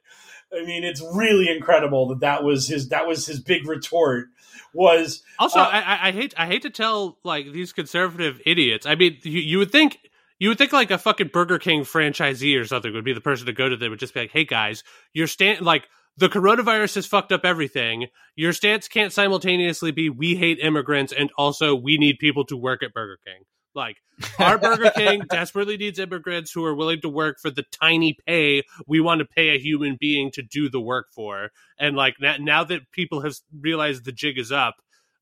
I 0.56 0.66
mean, 0.66 0.84
it's 0.84 1.02
really 1.02 1.50
incredible 1.50 2.08
that 2.10 2.20
that 2.22 2.44
was 2.44 2.68
his 2.68 2.90
that 2.90 3.08
was 3.08 3.26
his 3.26 3.40
big 3.40 3.68
retort. 3.68 4.28
Was 4.74 5.24
Also, 5.40 5.60
uh, 5.60 5.70
I, 5.72 6.10
I- 6.10 6.12
hate 6.12 6.34
I 6.38 6.48
hate 6.48 6.64
to 6.64 6.70
tell 6.70 7.18
like 7.24 7.52
these 7.52 7.72
conservative 7.74 8.42
idiots. 8.46 8.86
I 8.86 8.96
mean, 8.96 9.18
you, 9.24 9.40
you 9.40 9.58
would 9.60 9.72
think 9.72 10.00
you 10.38 10.50
would 10.50 10.58
think 10.58 10.74
like 10.74 10.92
a 10.92 10.98
fucking 10.98 11.30
Burger 11.30 11.60
King 11.60 11.82
franchisee 11.84 12.60
or 12.60 12.66
something 12.66 12.94
would 12.94 13.06
be 13.06 13.14
the 13.14 13.22
person 13.22 13.46
to 13.46 13.54
go 13.54 13.70
to. 13.70 13.78
They 13.78 13.90
would 13.90 14.00
just 14.00 14.14
be 14.14 14.22
like, 14.22 14.32
"Hey 14.32 14.44
guys, 14.44 14.84
your 15.14 15.28
stand 15.28 15.62
like 15.62 15.88
the 16.18 16.30
coronavirus 16.30 16.96
has 16.96 17.06
fucked 17.06 17.32
up 17.32 17.46
everything. 17.46 18.08
Your 18.36 18.54
stance 18.54 18.88
can't 18.88 19.14
simultaneously 19.14 19.92
be 19.92 20.10
we 20.10 20.36
hate 20.36 20.60
immigrants 20.60 21.14
and 21.14 21.30
also 21.38 21.74
we 21.76 21.98
need 21.98 22.20
people 22.20 22.46
to 22.46 22.58
work 22.58 22.84
at 22.84 22.94
Burger 22.94 23.18
King." 23.26 23.44
Like 23.76 23.98
our 24.40 24.58
Burger 24.58 24.92
King 24.96 25.24
desperately 25.30 25.78
needs 25.78 26.00
immigrants 26.00 26.52
who 26.52 26.64
are 26.64 26.74
willing 26.74 27.02
to 27.02 27.10
work 27.10 27.38
for 27.42 27.52
the 27.52 27.66
tiny 27.72 28.16
pay 28.26 28.64
we 28.88 29.02
want 29.02 29.20
to 29.20 29.26
pay 29.26 29.50
a 29.50 29.60
human 29.60 29.98
being 30.00 30.32
to 30.32 30.42
do 30.42 30.70
the 30.70 30.82
work 30.82 31.08
for. 31.14 31.50
And 31.78 31.96
like 31.96 32.16
now, 32.20 32.36
now 32.40 32.64
that 32.64 32.92
people 32.92 33.22
have 33.22 33.36
realized 33.60 34.06
the 34.06 34.12
jig 34.12 34.38
is 34.38 34.52
up, 34.52 34.76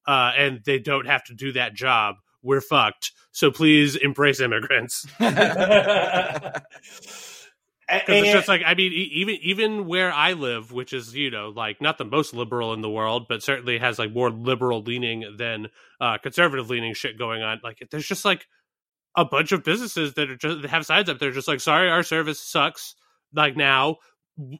uh, 0.05 0.31
and 0.37 0.61
they 0.65 0.79
don't 0.79 1.07
have 1.07 1.23
to 1.25 1.33
do 1.33 1.51
that 1.53 1.73
job, 1.73 2.15
we're 2.41 2.61
fucked. 2.61 3.11
So 3.31 3.51
please 3.51 3.95
embrace 3.95 4.39
immigrants. 4.39 5.05
Because 7.99 8.23
it's 8.23 8.31
just 8.31 8.47
like 8.47 8.61
I 8.65 8.73
mean, 8.73 8.91
even 8.93 9.35
even 9.41 9.87
where 9.87 10.11
I 10.11 10.33
live, 10.33 10.71
which 10.71 10.93
is 10.93 11.15
you 11.15 11.31
know 11.31 11.49
like 11.49 11.81
not 11.81 11.97
the 11.97 12.05
most 12.05 12.33
liberal 12.33 12.73
in 12.73 12.81
the 12.81 12.89
world, 12.89 13.27
but 13.27 13.43
certainly 13.43 13.77
has 13.77 13.99
like 13.99 14.13
more 14.13 14.29
liberal 14.29 14.81
leaning 14.81 15.35
than 15.37 15.67
uh, 15.99 16.17
conservative 16.17 16.69
leaning 16.69 16.93
shit 16.93 17.17
going 17.17 17.41
on. 17.41 17.61
Like 17.63 17.87
there's 17.91 18.07
just 18.07 18.25
like 18.25 18.47
a 19.15 19.25
bunch 19.25 19.51
of 19.51 19.63
businesses 19.63 20.13
that 20.15 20.29
are 20.29 20.37
just 20.37 20.61
that 20.61 20.69
have 20.69 20.85
signs 20.85 21.09
up. 21.09 21.19
They're 21.19 21.31
just 21.31 21.47
like, 21.47 21.59
sorry, 21.59 21.89
our 21.89 22.03
service 22.03 22.39
sucks. 22.39 22.95
Like 23.33 23.57
now, 23.57 23.97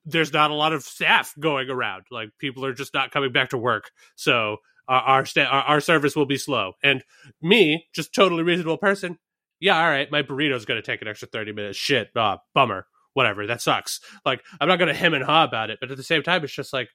there's 0.05 0.33
not 0.33 0.51
a 0.51 0.55
lot 0.55 0.73
of 0.73 0.83
staff 0.83 1.33
going 1.39 1.69
around. 1.69 2.05
Like 2.11 2.29
people 2.39 2.65
are 2.65 2.73
just 2.73 2.93
not 2.93 3.11
coming 3.11 3.31
back 3.31 3.49
to 3.49 3.57
work. 3.57 3.91
So 4.15 4.57
our 4.87 5.01
our, 5.01 5.25
sta- 5.25 5.45
our, 5.45 5.63
our 5.63 5.79
service 5.79 6.15
will 6.15 6.25
be 6.25 6.37
slow. 6.37 6.73
And 6.83 7.03
me, 7.41 7.85
just 7.93 8.13
totally 8.13 8.43
reasonable 8.43 8.77
person. 8.77 9.17
Yeah, 9.59 9.79
all 9.81 9.89
right, 9.89 10.11
my 10.11 10.23
burrito's 10.23 10.65
going 10.65 10.81
to 10.81 10.85
take 10.85 11.01
an 11.01 11.07
extra 11.07 11.27
30 11.27 11.53
minutes. 11.53 11.77
Shit, 11.77 12.09
uh, 12.17 12.37
bummer. 12.53 12.85
Whatever, 13.13 13.47
that 13.47 13.61
sucks. 13.61 13.99
Like, 14.25 14.43
I'm 14.59 14.67
not 14.67 14.77
going 14.77 14.87
to 14.87 14.93
hem 14.93 15.13
and 15.13 15.23
haw 15.23 15.43
about 15.43 15.69
it, 15.69 15.79
but 15.79 15.91
at 15.91 15.97
the 15.97 16.03
same 16.03 16.23
time, 16.23 16.43
it's 16.43 16.53
just 16.53 16.73
like 16.73 16.89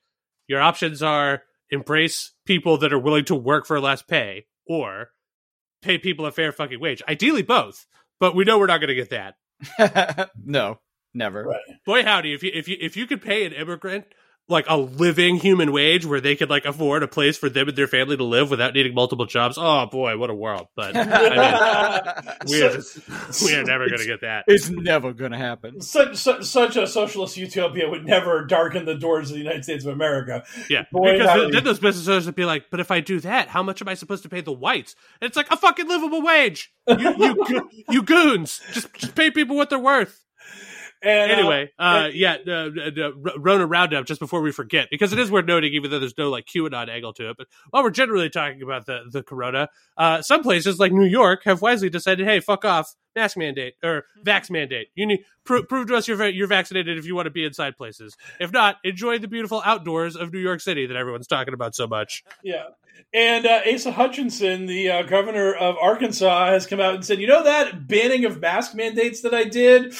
your 0.49 0.61
options 0.61 1.03
are 1.03 1.43
embrace 1.71 2.33
people 2.47 2.79
that 2.79 2.93
are 2.93 2.99
willing 2.99 3.25
to 3.27 3.35
work 3.35 3.67
for 3.67 3.81
less 3.81 4.03
pay 4.03 4.47
or 4.67 5.11
pay 5.83 5.99
people 5.99 6.27
a 6.27 6.33
fair 6.33 6.53
fucking 6.53 6.81
wage. 6.81 7.03
Ideally, 7.09 7.43
both, 7.43 7.87
but 8.19 8.35
we 8.35 8.45
know 8.45 8.59
we're 8.59 8.67
not 8.67 8.79
going 8.79 8.89
to 8.89 8.95
get 8.95 9.11
that. 9.11 10.31
no, 10.45 10.81
never. 11.15 11.57
Boy, 11.85 12.03
howdy! 12.03 12.33
If 12.33 12.43
you 12.43 12.51
if 12.55 12.69
you 12.69 12.77
if 12.81 12.97
you 12.97 13.07
could 13.07 13.23
pay 13.23 13.45
an 13.45 13.53
immigrant 13.53 14.07
like 14.49 14.65
a 14.69 14.77
living 14.77 15.37
human 15.37 15.73
wage 15.73 16.07
where 16.07 16.21
they 16.21 16.35
could 16.35 16.49
like 16.49 16.65
afford 16.65 17.03
a 17.03 17.09
place 17.09 17.37
for 17.37 17.51
them 17.51 17.69
and 17.69 17.77
their 17.77 17.87
family 17.87 18.17
to 18.17 18.25
live 18.25 18.51
without 18.51 18.75
needing 18.75 18.95
multiple 18.95 19.27
jobs, 19.27 19.57
oh 19.59 19.87
boy, 19.87 20.17
what 20.17 20.31
a 20.31 20.35
world! 20.35 20.69
But 20.75 20.97
I 20.97 21.05
mean, 21.05 22.35
we 22.51 22.63
are 22.63 22.73
just 22.73 23.43
we 23.45 23.55
are 23.55 23.63
never 23.63 23.87
going 23.87 23.99
to 23.99 24.07
get 24.07 24.23
that. 24.23 24.45
It's 24.47 24.71
never 24.71 25.13
going 25.13 25.33
to 25.33 25.39
happen. 25.39 25.81
such, 25.81 26.17
such 26.17 26.45
such 26.45 26.77
a 26.77 26.87
socialist 26.87 27.37
utopia 27.37 27.89
would 27.89 28.07
never 28.07 28.45
darken 28.47 28.87
the 28.87 28.95
doors 28.95 29.31
of 29.31 29.35
the 29.35 29.43
United 29.43 29.65
States 29.65 29.85
of 29.85 29.93
America. 29.93 30.45
Yeah, 30.71 30.85
Boy, 30.91 31.19
because 31.19 31.41
then, 31.41 31.51
then 31.51 31.65
those 31.65 31.81
business 31.81 32.09
owners 32.09 32.27
would 32.27 32.35
be 32.35 32.47
like, 32.47 32.71
"But 32.71 32.81
if 32.81 32.91
I 32.91 33.01
do 33.01 33.21
that, 33.21 33.49
how 33.49 33.63
much 33.63 33.83
am 33.83 33.89
I 33.89 33.95
supposed 33.95 34.23
to 34.23 34.29
pay 34.29 34.41
the 34.41 34.53
whites?" 34.53 34.97
And 35.21 35.29
it's 35.29 35.37
like 35.37 35.51
a 35.51 35.57
fucking 35.57 35.89
livable 35.89 36.23
wage. 36.23 36.73
You 36.89 37.45
you 37.49 37.71
you 37.91 38.03
goons, 38.03 38.63
just 38.73 38.95
just 38.95 39.15
pay 39.15 39.31
people 39.31 39.57
what 39.57 39.69
they're 39.69 39.79
worth. 39.79 40.25
And, 41.03 41.31
uh, 41.31 41.35
anyway, 41.35 41.71
uh, 41.79 42.09
yeah, 42.13 42.37
uh, 42.47 42.51
uh, 42.51 43.07
uh, 43.07 43.39
Rona 43.39 43.67
Roundup, 43.67 44.07
just 44.07 44.21
before 44.21 44.41
we 44.41 44.53
forget, 44.53 44.89
because 44.91 45.13
it 45.13 45.19
is 45.19 45.31
worth 45.31 45.47
noting, 45.47 45.73
even 45.75 45.91
though 45.91 45.99
there's 45.99 46.17
no 46.19 46.31
like 46.31 46.47
QAnon 46.47 46.89
angle 46.89 47.13
to 47.15 47.31
it. 47.31 47.37
But 47.37 47.47
while 47.71 47.83
we're 47.83 47.91
generally 47.91 48.31
talking 48.31 48.63
about 48.63 48.87
the 48.87 49.05
the 49.11 49.23
corona, 49.23 49.69
uh, 49.97 50.23
some 50.23 50.43
places 50.43 50.79
like 50.79 50.93
New 50.93 51.07
York 51.07 51.45
have 51.45 51.63
wisely 51.63 51.89
decided, 51.89 52.27
hey, 52.27 52.41
fuck 52.41 52.65
off, 52.65 52.95
mask 53.15 53.37
mandate 53.37 53.75
or 53.83 54.05
vax 54.25 54.51
mandate. 54.51 54.89
You 54.95 55.07
need 55.07 55.21
pro- 55.45 55.65
prove 55.65 55.89
to 55.89 55.97
us 55.97 56.09
you're 56.09 56.29
you're 56.29 56.47
vaccinated 56.47 56.99
if 56.99 57.07
you 57.07 57.15
want 57.15 57.27
to 57.27 57.31
be 57.31 57.45
inside 57.45 57.77
places. 57.77 58.17
If 58.41 58.53
not, 58.53 58.77
enjoy 58.85 59.19
the 59.19 59.29
beautiful 59.29 59.63
outdoors 59.65 60.17
of 60.17 60.33
New 60.33 60.41
York 60.41 60.61
City 60.61 60.87
that 60.87 60.97
everyone's 60.97 61.27
talking 61.27 61.55
about 61.55 61.75
so 61.75 61.87
much. 61.87 62.25
Yeah. 62.43 62.65
And 63.15 63.47
uh, 63.47 63.61
Asa 63.73 63.93
Hutchinson, 63.93 64.67
the 64.67 64.91
uh, 64.91 65.03
governor 65.03 65.55
of 65.55 65.77
Arkansas, 65.81 66.49
has 66.49 66.67
come 66.67 66.81
out 66.81 66.95
and 66.95 67.05
said, 67.05 67.21
"You 67.21 67.27
know 67.27 67.43
that 67.45 67.89
banning 67.89 68.25
of 68.25 68.41
mask 68.41 68.75
mandates 68.75 69.23
that 69.23 69.35
I 69.35 69.45
did? 69.45 69.95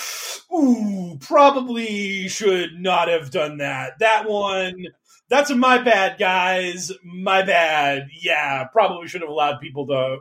Ooh, 0.53 1.19
probably 1.21 2.29
should 2.29 2.81
not 2.81 3.09
have 3.09 3.31
done 3.31 3.59
that. 3.59 3.99
That 3.99 4.29
one, 4.29 4.87
that's 5.29 5.51
my 5.51 5.79
bad, 5.79 6.19
guys. 6.19 6.91
My 7.05 7.43
bad. 7.43 8.09
Yeah, 8.21 8.65
probably 8.73 9.09
should 9.09 9.21
have 9.21 9.31
allowed 9.31 9.61
people 9.61 9.87
to 9.89 10.19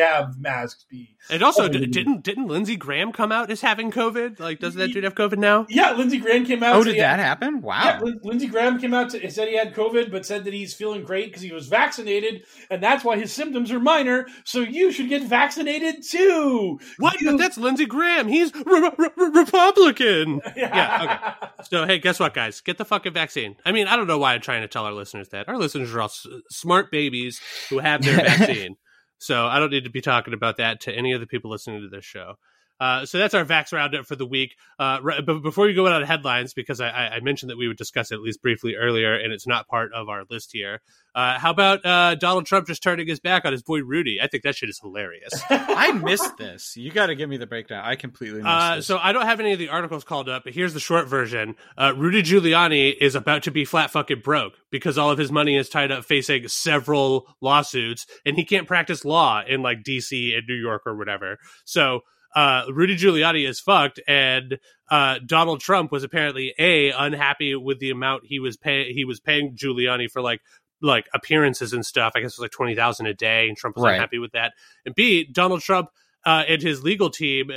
have 0.00 0.38
masks 0.38 0.84
be. 0.90 1.10
And 1.30 1.42
also, 1.42 1.64
Oh, 1.64 1.68
d- 1.68 1.84
didn't 1.86 2.22
didn't 2.22 2.46
Lindsey 2.46 2.76
Graham 2.76 3.12
come 3.12 3.32
out 3.32 3.50
as 3.50 3.60
having 3.60 3.90
COVID? 3.90 4.38
Like, 4.40 4.60
doesn't 4.60 4.78
that 4.78 4.92
dude 4.92 5.04
have 5.04 5.14
COVID 5.14 5.36
now? 5.38 5.66
Yeah, 5.68 5.92
Lindsey 5.92 6.18
Graham 6.18 6.46
came 6.46 6.62
out. 6.62 6.76
Oh, 6.76 6.84
did 6.84 6.94
he 6.94 7.00
had- 7.00 7.18
that 7.18 7.22
happen? 7.24 7.60
Wow. 7.60 7.82
Yeah, 7.84 8.12
Lindsey 8.22 8.46
Graham 8.46 8.78
came 8.78 8.94
out 8.94 9.10
to 9.10 9.30
said 9.30 9.48
he 9.48 9.56
had 9.56 9.74
COVID, 9.74 10.10
but 10.10 10.24
said 10.24 10.44
that 10.44 10.54
he's 10.54 10.72
feeling 10.74 11.02
great 11.04 11.26
because 11.26 11.42
he 11.42 11.52
was 11.52 11.66
vaccinated, 11.68 12.44
and 12.70 12.82
that's 12.82 13.04
why 13.04 13.18
his 13.18 13.32
symptoms 13.32 13.70
are 13.72 13.80
minor. 13.80 14.26
So 14.44 14.60
you 14.60 14.90
should 14.92 15.08
get 15.08 15.22
vaccinated 15.24 16.02
too. 16.08 16.78
What? 16.98 17.16
But 17.22 17.36
that's 17.38 17.58
Lindsey 17.58 17.86
Graham. 17.86 18.28
He's 18.28 18.54
re- 18.54 18.90
re- 18.96 19.08
re- 19.16 19.30
Republican. 19.34 20.40
yeah. 20.56 21.38
Okay. 21.42 21.66
So 21.70 21.84
hey, 21.86 21.98
guess 21.98 22.18
what, 22.20 22.32
guys? 22.32 22.60
Get 22.60 22.78
the 22.78 22.84
fucking 22.84 23.12
vaccine. 23.12 23.56
I 23.66 23.72
mean, 23.72 23.86
I 23.88 23.96
don't 23.96 24.06
know 24.06 24.18
why 24.18 24.37
Trying 24.42 24.62
to 24.62 24.68
tell 24.68 24.84
our 24.84 24.92
listeners 24.92 25.28
that. 25.30 25.48
Our 25.48 25.58
listeners 25.58 25.94
are 25.94 26.00
all 26.00 26.06
s- 26.06 26.26
smart 26.50 26.90
babies 26.90 27.40
who 27.70 27.78
have 27.78 28.02
their 28.02 28.16
vaccine. 28.24 28.76
So 29.18 29.46
I 29.46 29.58
don't 29.58 29.70
need 29.70 29.84
to 29.84 29.90
be 29.90 30.00
talking 30.00 30.34
about 30.34 30.58
that 30.58 30.80
to 30.82 30.92
any 30.92 31.12
of 31.12 31.20
the 31.20 31.26
people 31.26 31.50
listening 31.50 31.82
to 31.82 31.88
this 31.88 32.04
show. 32.04 32.34
Uh, 32.80 33.04
so 33.06 33.18
that's 33.18 33.34
our 33.34 33.44
Vax 33.44 33.72
roundup 33.72 34.06
for 34.06 34.16
the 34.16 34.26
week. 34.26 34.56
Uh, 34.78 34.98
right, 35.02 35.24
but 35.24 35.40
before 35.40 35.66
we 35.66 35.74
go 35.74 35.86
out 35.86 35.92
on 35.92 36.02
headlines, 36.02 36.54
because 36.54 36.80
I, 36.80 36.88
I 36.88 37.08
I 37.16 37.20
mentioned 37.20 37.50
that 37.50 37.58
we 37.58 37.66
would 37.68 37.76
discuss 37.76 38.10
it 38.12 38.16
at 38.16 38.20
least 38.20 38.40
briefly 38.42 38.76
earlier, 38.76 39.14
and 39.14 39.32
it's 39.32 39.46
not 39.46 39.66
part 39.68 39.92
of 39.92 40.08
our 40.08 40.24
list 40.30 40.50
here. 40.52 40.80
Uh, 41.14 41.36
how 41.38 41.50
about 41.50 41.84
uh, 41.84 42.14
Donald 42.14 42.46
Trump 42.46 42.66
just 42.68 42.80
turning 42.82 43.08
his 43.08 43.18
back 43.18 43.44
on 43.44 43.50
his 43.50 43.62
boy 43.62 43.80
Rudy? 43.82 44.20
I 44.22 44.28
think 44.28 44.44
that 44.44 44.54
shit 44.54 44.68
is 44.68 44.78
hilarious. 44.78 45.32
I 45.50 45.90
missed 45.92 46.36
this. 46.36 46.76
You 46.76 46.92
got 46.92 47.06
to 47.06 47.16
give 47.16 47.28
me 47.28 47.38
the 47.38 47.46
breakdown. 47.46 47.82
I 47.84 47.96
completely 47.96 48.38
missed 48.42 48.46
Uh, 48.48 48.76
this. 48.76 48.86
so 48.86 48.98
I 48.98 49.10
don't 49.12 49.24
have 49.26 49.40
any 49.40 49.52
of 49.52 49.58
the 49.58 49.68
articles 49.70 50.04
called 50.04 50.28
up, 50.28 50.44
but 50.44 50.52
here's 50.54 50.74
the 50.74 50.80
short 50.80 51.08
version. 51.08 51.56
Uh, 51.76 51.92
Rudy 51.96 52.22
Giuliani 52.22 52.94
is 53.00 53.16
about 53.16 53.42
to 53.44 53.50
be 53.50 53.64
flat 53.64 53.90
fucking 53.90 54.20
broke 54.20 54.52
because 54.70 54.96
all 54.96 55.10
of 55.10 55.18
his 55.18 55.32
money 55.32 55.56
is 55.56 55.68
tied 55.68 55.90
up 55.90 56.04
facing 56.04 56.46
several 56.46 57.26
lawsuits, 57.40 58.06
and 58.24 58.36
he 58.36 58.44
can't 58.44 58.68
practice 58.68 59.04
law 59.04 59.42
in 59.44 59.62
like 59.62 59.82
D.C. 59.82 60.34
and 60.34 60.44
New 60.46 60.54
York 60.54 60.82
or 60.86 60.96
whatever. 60.96 61.38
So 61.64 62.02
uh, 62.38 62.62
Rudy 62.72 62.96
Giuliani 62.96 63.48
is 63.48 63.58
fucked, 63.58 63.98
and 64.06 64.58
uh, 64.90 65.18
Donald 65.26 65.60
Trump 65.60 65.90
was 65.90 66.04
apparently 66.04 66.54
a 66.58 66.90
unhappy 66.90 67.54
with 67.56 67.78
the 67.80 67.90
amount 67.90 68.24
he 68.26 68.38
was 68.38 68.56
pay 68.56 68.92
he 68.92 69.04
was 69.04 69.18
paying 69.18 69.56
Giuliani 69.56 70.08
for 70.10 70.22
like 70.22 70.40
like 70.80 71.06
appearances 71.12 71.72
and 71.72 71.84
stuff. 71.84 72.12
I 72.14 72.20
guess 72.20 72.32
it 72.32 72.38
was 72.38 72.44
like 72.44 72.52
twenty 72.52 72.74
thousand 72.76 73.06
a 73.06 73.14
day, 73.14 73.48
and 73.48 73.56
Trump 73.56 73.76
was 73.76 73.84
Right. 73.84 73.94
unhappy 73.94 74.18
with 74.18 74.32
that. 74.32 74.52
And 74.86 74.94
B, 74.94 75.24
Donald 75.24 75.62
Trump 75.62 75.88
uh, 76.24 76.44
and 76.48 76.62
his 76.62 76.82
legal 76.82 77.10
team 77.10 77.50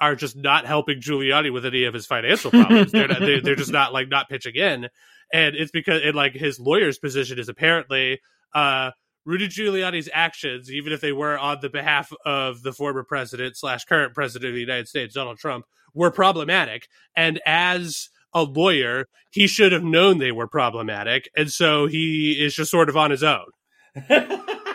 are 0.00 0.14
just 0.14 0.36
not 0.36 0.64
helping 0.64 1.00
Giuliani 1.00 1.52
with 1.52 1.66
any 1.66 1.84
of 1.84 1.92
his 1.94 2.06
financial 2.06 2.50
problems. 2.50 2.92
they're, 2.92 3.08
not, 3.08 3.20
they're 3.20 3.40
they're 3.40 3.56
just 3.56 3.72
not 3.72 3.92
like 3.92 4.08
not 4.08 4.28
pitching 4.28 4.54
in, 4.54 4.88
and 5.32 5.56
it's 5.56 5.72
because 5.72 6.02
and 6.04 6.14
like 6.14 6.34
his 6.34 6.60
lawyer's 6.60 6.98
position 6.98 7.38
is 7.38 7.48
apparently 7.48 8.20
uh, 8.54 8.92
Rudy 9.24 9.48
Giuliani's 9.48 10.08
actions, 10.12 10.70
even 10.70 10.92
if 10.92 11.00
they 11.00 11.12
were 11.12 11.38
on 11.38 11.58
the 11.60 11.68
behalf 11.68 12.12
of 12.24 12.62
the 12.62 12.72
former 12.72 13.04
president 13.04 13.56
slash 13.56 13.84
current 13.84 14.14
president 14.14 14.48
of 14.48 14.54
the 14.54 14.60
United 14.60 14.88
States, 14.88 15.14
Donald 15.14 15.38
Trump, 15.38 15.66
were 15.94 16.10
problematic, 16.10 16.88
and 17.16 17.40
as 17.44 18.10
a 18.32 18.44
lawyer, 18.44 19.06
he 19.30 19.46
should 19.46 19.72
have 19.72 19.82
known 19.82 20.18
they 20.18 20.32
were 20.32 20.46
problematic, 20.46 21.28
and 21.36 21.50
so 21.50 21.86
he 21.86 22.32
is 22.32 22.54
just 22.54 22.70
sort 22.70 22.88
of 22.88 22.96
on 22.96 23.10
his 23.10 23.22
own. 23.22 23.46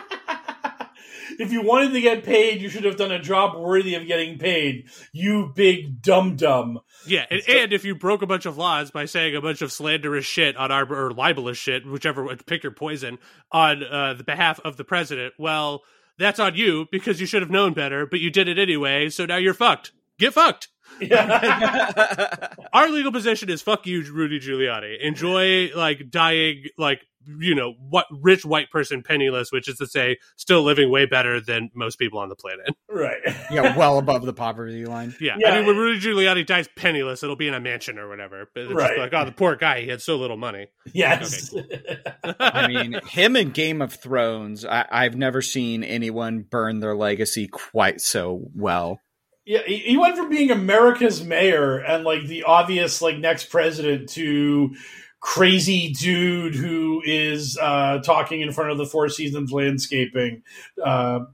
if 1.38 1.52
you 1.52 1.62
wanted 1.62 1.92
to 1.92 2.00
get 2.00 2.24
paid, 2.24 2.60
you 2.60 2.68
should 2.68 2.84
have 2.84 2.96
done 2.96 3.12
a 3.12 3.20
job 3.20 3.58
worthy 3.58 3.94
of 3.94 4.06
getting 4.06 4.38
paid. 4.38 4.88
You 5.12 5.52
big 5.54 6.02
dum 6.02 6.36
dum. 6.36 6.80
Yeah, 7.06 7.26
and, 7.30 7.42
and 7.48 7.72
if 7.72 7.84
you 7.84 7.94
broke 7.94 8.22
a 8.22 8.26
bunch 8.26 8.46
of 8.46 8.56
laws 8.56 8.90
by 8.90 9.04
saying 9.04 9.36
a 9.36 9.40
bunch 9.40 9.62
of 9.62 9.72
slanderous 9.72 10.24
shit 10.24 10.56
on 10.56 10.72
our 10.72 10.84
or 10.92 11.12
libelous 11.12 11.58
shit, 11.58 11.86
whichever 11.86 12.34
pick 12.36 12.62
your 12.62 12.72
poison, 12.72 13.18
on 13.52 13.82
uh, 13.84 14.14
the 14.14 14.24
behalf 14.24 14.60
of 14.64 14.76
the 14.76 14.84
president, 14.84 15.34
well, 15.38 15.82
that's 16.18 16.40
on 16.40 16.54
you 16.54 16.86
because 16.90 17.20
you 17.20 17.26
should 17.26 17.42
have 17.42 17.50
known 17.50 17.74
better, 17.74 18.06
but 18.06 18.20
you 18.20 18.30
did 18.30 18.48
it 18.48 18.58
anyway, 18.58 19.08
so 19.08 19.26
now 19.26 19.36
you're 19.36 19.54
fucked. 19.54 19.92
Get 20.18 20.32
fucked. 20.32 20.68
Yeah. 21.00 22.48
Our 22.72 22.88
legal 22.88 23.12
position 23.12 23.50
is 23.50 23.60
fuck 23.60 23.86
you, 23.86 24.02
Rudy 24.12 24.40
Giuliani. 24.40 24.98
Enjoy 25.00 25.70
like 25.74 26.10
dying 26.10 26.64
like 26.78 27.00
you 27.40 27.54
know 27.54 27.74
what 27.90 28.06
rich 28.10 28.44
white 28.44 28.70
person 28.70 29.02
penniless, 29.02 29.50
which 29.52 29.68
is 29.68 29.76
to 29.78 29.86
say, 29.86 30.16
still 30.36 30.62
living 30.62 30.90
way 30.90 31.06
better 31.06 31.40
than 31.40 31.70
most 31.74 31.98
people 31.98 32.18
on 32.18 32.28
the 32.28 32.36
planet. 32.36 32.66
Right. 32.88 33.18
yeah, 33.50 33.76
well 33.76 33.98
above 33.98 34.24
the 34.24 34.32
poverty 34.32 34.86
line. 34.86 35.14
Yeah, 35.20 35.36
Yeah. 35.38 35.50
I 35.50 35.58
mean, 35.58 35.66
when 35.66 35.76
Rudy 35.76 36.00
Giuliani 36.00 36.46
dies 36.46 36.66
penniless, 36.76 37.22
it'll 37.22 37.36
be 37.36 37.46
in 37.46 37.52
a 37.52 37.60
mansion 37.60 37.98
or 37.98 38.08
whatever. 38.08 38.48
But 38.54 38.62
it's 38.64 38.72
Right. 38.72 38.98
like, 38.98 39.12
oh, 39.12 39.26
the 39.26 39.32
poor 39.32 39.54
guy, 39.54 39.82
he 39.82 39.88
had 39.88 40.00
so 40.00 40.16
little 40.16 40.38
money. 40.38 40.68
Yes. 40.94 41.54
I 42.40 42.68
mean, 42.68 42.98
him 43.08 43.36
in 43.36 43.50
Game 43.50 43.82
of 43.82 43.92
Thrones, 43.92 44.64
I, 44.64 44.86
I've 44.90 45.14
never 45.14 45.42
seen 45.42 45.84
anyone 45.84 46.46
burn 46.48 46.80
their 46.80 46.96
legacy 46.96 47.48
quite 47.48 48.00
so 48.00 48.48
well. 48.54 49.00
Yeah, 49.44 49.62
he, 49.66 49.76
he 49.76 49.96
went 49.96 50.16
from 50.16 50.28
being 50.28 50.50
America's 50.50 51.22
mayor 51.22 51.76
and 51.76 52.02
like 52.02 52.24
the 52.26 52.44
obvious 52.44 53.00
like 53.02 53.18
next 53.18 53.44
president 53.50 54.08
to 54.10 54.74
crazy 55.26 55.90
dude 55.90 56.54
who 56.54 57.02
is 57.04 57.58
uh, 57.60 57.98
talking 57.98 58.42
in 58.42 58.52
front 58.52 58.70
of 58.70 58.78
the 58.78 58.86
Four 58.86 59.08
Seasons 59.08 59.50
landscaping 59.50 60.44
uh, 60.82 61.24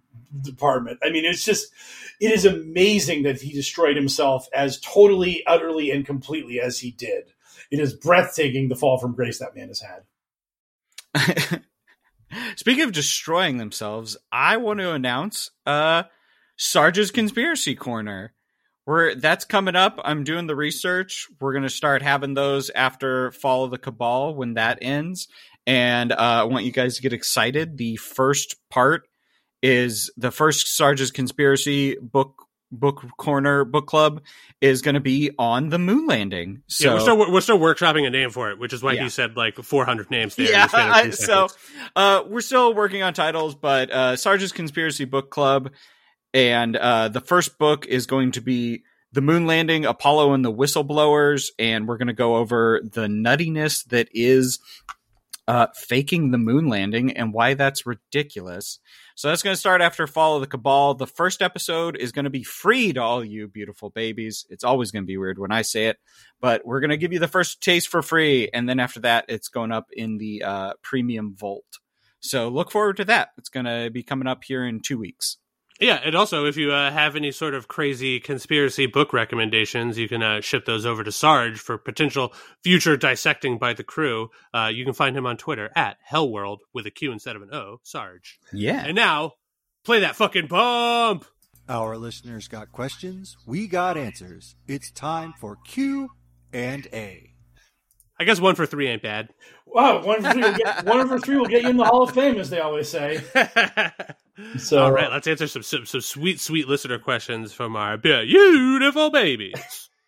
department. 0.40 0.98
I 1.04 1.10
mean, 1.10 1.26
it's 1.26 1.44
just 1.44 1.70
it 2.18 2.32
is 2.32 2.46
amazing 2.46 3.24
that 3.24 3.42
he 3.42 3.52
destroyed 3.52 3.96
himself 3.96 4.48
as 4.54 4.80
totally, 4.80 5.44
utterly, 5.46 5.90
and 5.90 6.06
completely 6.06 6.58
as 6.58 6.78
he 6.78 6.90
did. 6.92 7.34
It 7.70 7.80
is 7.80 7.92
breathtaking 7.92 8.70
the 8.70 8.76
fall 8.76 8.96
from 8.96 9.12
grace 9.14 9.38
that 9.40 9.54
man 9.54 9.68
has 9.68 9.82
had. 11.14 11.62
Speaking 12.56 12.84
of 12.84 12.92
destroying 12.92 13.58
themselves, 13.58 14.16
I 14.32 14.56
want 14.56 14.80
to 14.80 14.92
announce 14.92 15.50
uh 15.66 16.04
Sarge's 16.56 17.10
conspiracy 17.10 17.74
corner. 17.74 18.32
We're 18.86 19.14
that's 19.14 19.44
coming 19.44 19.76
up. 19.76 20.00
I'm 20.04 20.24
doing 20.24 20.46
the 20.46 20.56
research. 20.56 21.28
We're 21.40 21.52
gonna 21.52 21.68
start 21.70 22.02
having 22.02 22.34
those 22.34 22.70
after 22.70 23.30
Fall 23.32 23.64
of 23.64 23.70
the 23.70 23.78
Cabal 23.78 24.34
when 24.34 24.54
that 24.54 24.78
ends. 24.82 25.28
And 25.66 26.10
uh, 26.12 26.16
I 26.16 26.44
want 26.44 26.64
you 26.64 26.72
guys 26.72 26.96
to 26.96 27.02
get 27.02 27.12
excited. 27.12 27.76
The 27.78 27.96
first 27.96 28.56
part 28.70 29.02
is 29.62 30.10
the 30.16 30.32
first 30.32 30.74
Sarge's 30.76 31.12
conspiracy 31.12 31.96
book 32.00 32.46
book 32.72 33.04
corner 33.18 33.64
book 33.64 33.86
club 33.86 34.22
is 34.60 34.80
going 34.82 34.94
to 34.94 35.00
be 35.00 35.30
on 35.38 35.68
the 35.68 35.78
moon 35.78 36.06
landing. 36.06 36.62
So 36.66 36.88
yeah, 36.88 36.94
we're 36.94 37.00
still 37.00 37.32
we're 37.32 37.40
still 37.40 37.58
workshopping 37.60 38.06
a 38.06 38.10
name 38.10 38.30
for 38.30 38.50
it, 38.50 38.58
which 38.58 38.72
is 38.72 38.82
why 38.82 38.92
Yeah. 38.94 39.04
he 39.04 39.08
said 39.10 39.36
like 39.36 39.56
400 39.56 40.10
names 40.10 40.34
there. 40.34 40.50
yeah, 40.50 40.66
I- 40.72 41.10
so 41.10 41.46
uh, 41.94 42.24
we're 42.26 42.40
still 42.40 42.74
working 42.74 43.02
on 43.04 43.14
titles, 43.14 43.54
but 43.54 43.90
uh, 43.92 44.16
Sarge's 44.16 44.50
Conspiracy 44.52 45.04
Book 45.04 45.30
Club, 45.30 45.70
and 46.34 46.76
uh, 46.76 47.08
the 47.08 47.20
first 47.20 47.58
book 47.58 47.86
is 47.86 48.06
going 48.06 48.32
to 48.32 48.40
be 48.40 48.82
the 49.12 49.20
moon 49.20 49.46
landing, 49.46 49.84
Apollo 49.84 50.32
and 50.32 50.44
the 50.44 50.52
whistleblowers, 50.52 51.50
and 51.58 51.86
we're 51.86 51.98
going 51.98 52.08
to 52.08 52.14
go 52.14 52.36
over 52.36 52.80
the 52.82 53.06
nuttiness 53.06 53.84
that 53.88 54.08
is 54.12 54.58
uh, 55.46 55.66
faking 55.74 56.30
the 56.30 56.38
moon 56.38 56.68
landing 56.68 57.16
and 57.16 57.34
why 57.34 57.54
that's 57.54 57.84
ridiculous. 57.84 58.78
So 59.14 59.28
that's 59.28 59.42
going 59.42 59.54
to 59.54 59.60
start 59.60 59.82
after 59.82 60.06
Fall 60.06 60.36
of 60.36 60.40
the 60.40 60.46
Cabal. 60.46 60.94
The 60.94 61.06
first 61.06 61.42
episode 61.42 61.96
is 61.96 62.12
going 62.12 62.24
to 62.24 62.30
be 62.30 62.44
free 62.44 62.92
to 62.92 63.02
all 63.02 63.24
you 63.24 63.48
beautiful 63.48 63.90
babies. 63.90 64.46
It's 64.48 64.64
always 64.64 64.90
going 64.90 65.02
to 65.02 65.06
be 65.06 65.18
weird 65.18 65.38
when 65.38 65.52
I 65.52 65.62
say 65.62 65.88
it, 65.88 65.98
but 66.40 66.64
we're 66.64 66.80
going 66.80 66.90
to 66.90 66.96
give 66.96 67.12
you 67.12 67.18
the 67.18 67.28
first 67.28 67.60
taste 67.60 67.88
for 67.88 68.02
free. 68.02 68.48
And 68.54 68.68
then 68.68 68.80
after 68.80 69.00
that, 69.00 69.26
it's 69.28 69.48
going 69.48 69.72
up 69.72 69.90
in 69.92 70.18
the 70.18 70.42
uh, 70.42 70.72
premium 70.80 71.34
vault. 71.34 71.80
So 72.20 72.48
look 72.48 72.70
forward 72.70 72.96
to 72.98 73.04
that. 73.06 73.30
It's 73.36 73.48
going 73.48 73.66
to 73.66 73.90
be 73.90 74.04
coming 74.04 74.28
up 74.28 74.44
here 74.44 74.64
in 74.64 74.80
two 74.80 74.96
weeks. 74.96 75.38
Yeah, 75.82 76.00
and 76.04 76.14
also 76.14 76.46
if 76.46 76.56
you 76.56 76.70
uh, 76.70 76.92
have 76.92 77.16
any 77.16 77.32
sort 77.32 77.54
of 77.54 77.66
crazy 77.66 78.20
conspiracy 78.20 78.86
book 78.86 79.12
recommendations, 79.12 79.98
you 79.98 80.08
can 80.08 80.22
uh, 80.22 80.40
ship 80.40 80.64
those 80.64 80.86
over 80.86 81.02
to 81.02 81.10
Sarge 81.10 81.58
for 81.58 81.76
potential 81.76 82.32
future 82.62 82.96
dissecting 82.96 83.58
by 83.58 83.72
the 83.72 83.82
crew. 83.82 84.30
Uh, 84.54 84.70
you 84.72 84.84
can 84.84 84.94
find 84.94 85.16
him 85.16 85.26
on 85.26 85.36
Twitter 85.36 85.70
at 85.74 85.96
Hellworld 86.08 86.58
with 86.72 86.86
a 86.86 86.92
Q 86.92 87.10
instead 87.10 87.34
of 87.34 87.42
an 87.42 87.52
O, 87.52 87.80
Sarge. 87.82 88.38
Yeah. 88.52 88.84
And 88.86 88.94
now, 88.94 89.32
play 89.84 89.98
that 89.98 90.14
fucking 90.14 90.46
bump. 90.46 91.24
Our 91.68 91.96
listeners 91.96 92.46
got 92.46 92.70
questions, 92.70 93.36
we 93.44 93.66
got 93.66 93.96
answers. 93.96 94.54
It's 94.68 94.92
time 94.92 95.34
for 95.40 95.56
Q 95.64 96.10
and 96.52 96.86
A. 96.92 97.31
I 98.22 98.24
guess 98.24 98.40
one 98.40 98.54
for 98.54 98.66
three 98.66 98.86
ain't 98.86 99.02
bad. 99.02 99.30
Wow, 99.66 100.04
one 100.04 100.22
for 100.22 100.30
three 100.30 100.42
will 100.42 100.54
get, 100.54 100.86
one 100.86 101.08
for 101.08 101.18
three 101.18 101.36
will 101.36 101.46
get 101.46 101.62
you 101.62 101.70
in 101.70 101.76
the 101.76 101.84
Hall 101.84 102.04
of 102.04 102.12
Fame, 102.12 102.38
as 102.38 102.50
they 102.50 102.60
always 102.60 102.88
say. 102.88 103.20
So, 104.56 104.82
All 104.82 104.92
right, 104.92 105.10
let's 105.10 105.26
answer 105.26 105.46
some, 105.46 105.62
some 105.62 105.84
some 105.84 106.00
sweet 106.00 106.40
sweet 106.40 106.66
listener 106.66 106.98
questions 106.98 107.52
from 107.52 107.76
our 107.76 107.98
beautiful 107.98 109.10
babies. 109.10 109.88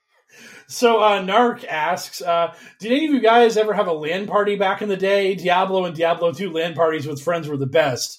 So 0.67 1.01
uh, 1.01 1.21
Narc 1.23 1.67
asks, 1.67 2.23
uh, 2.23 2.55
did 2.81 2.91
any 2.91 3.07
of 3.07 3.12
you 3.12 3.21
guys 3.21 3.59
ever 3.59 3.75
have 3.75 3.87
a 3.87 3.93
LAN 3.93 4.27
party 4.27 4.57
back 4.57 4.81
in 4.81 4.89
the 4.89 4.97
day? 4.97 5.35
Diablo 5.35 5.85
and 5.85 5.95
Diablo 5.95 6.33
2 6.33 6.51
LAN 6.51 6.73
parties 6.73 7.07
with 7.07 7.23
friends 7.23 7.47
were 7.47 7.59
the 7.59 7.67
best. 7.67 8.19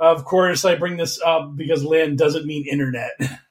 Of 0.00 0.24
course, 0.24 0.64
I 0.64 0.76
bring 0.76 0.96
this 0.96 1.20
up 1.20 1.54
because 1.54 1.84
LAN 1.84 2.16
doesn't 2.16 2.46
mean 2.46 2.66
internet. 2.66 3.10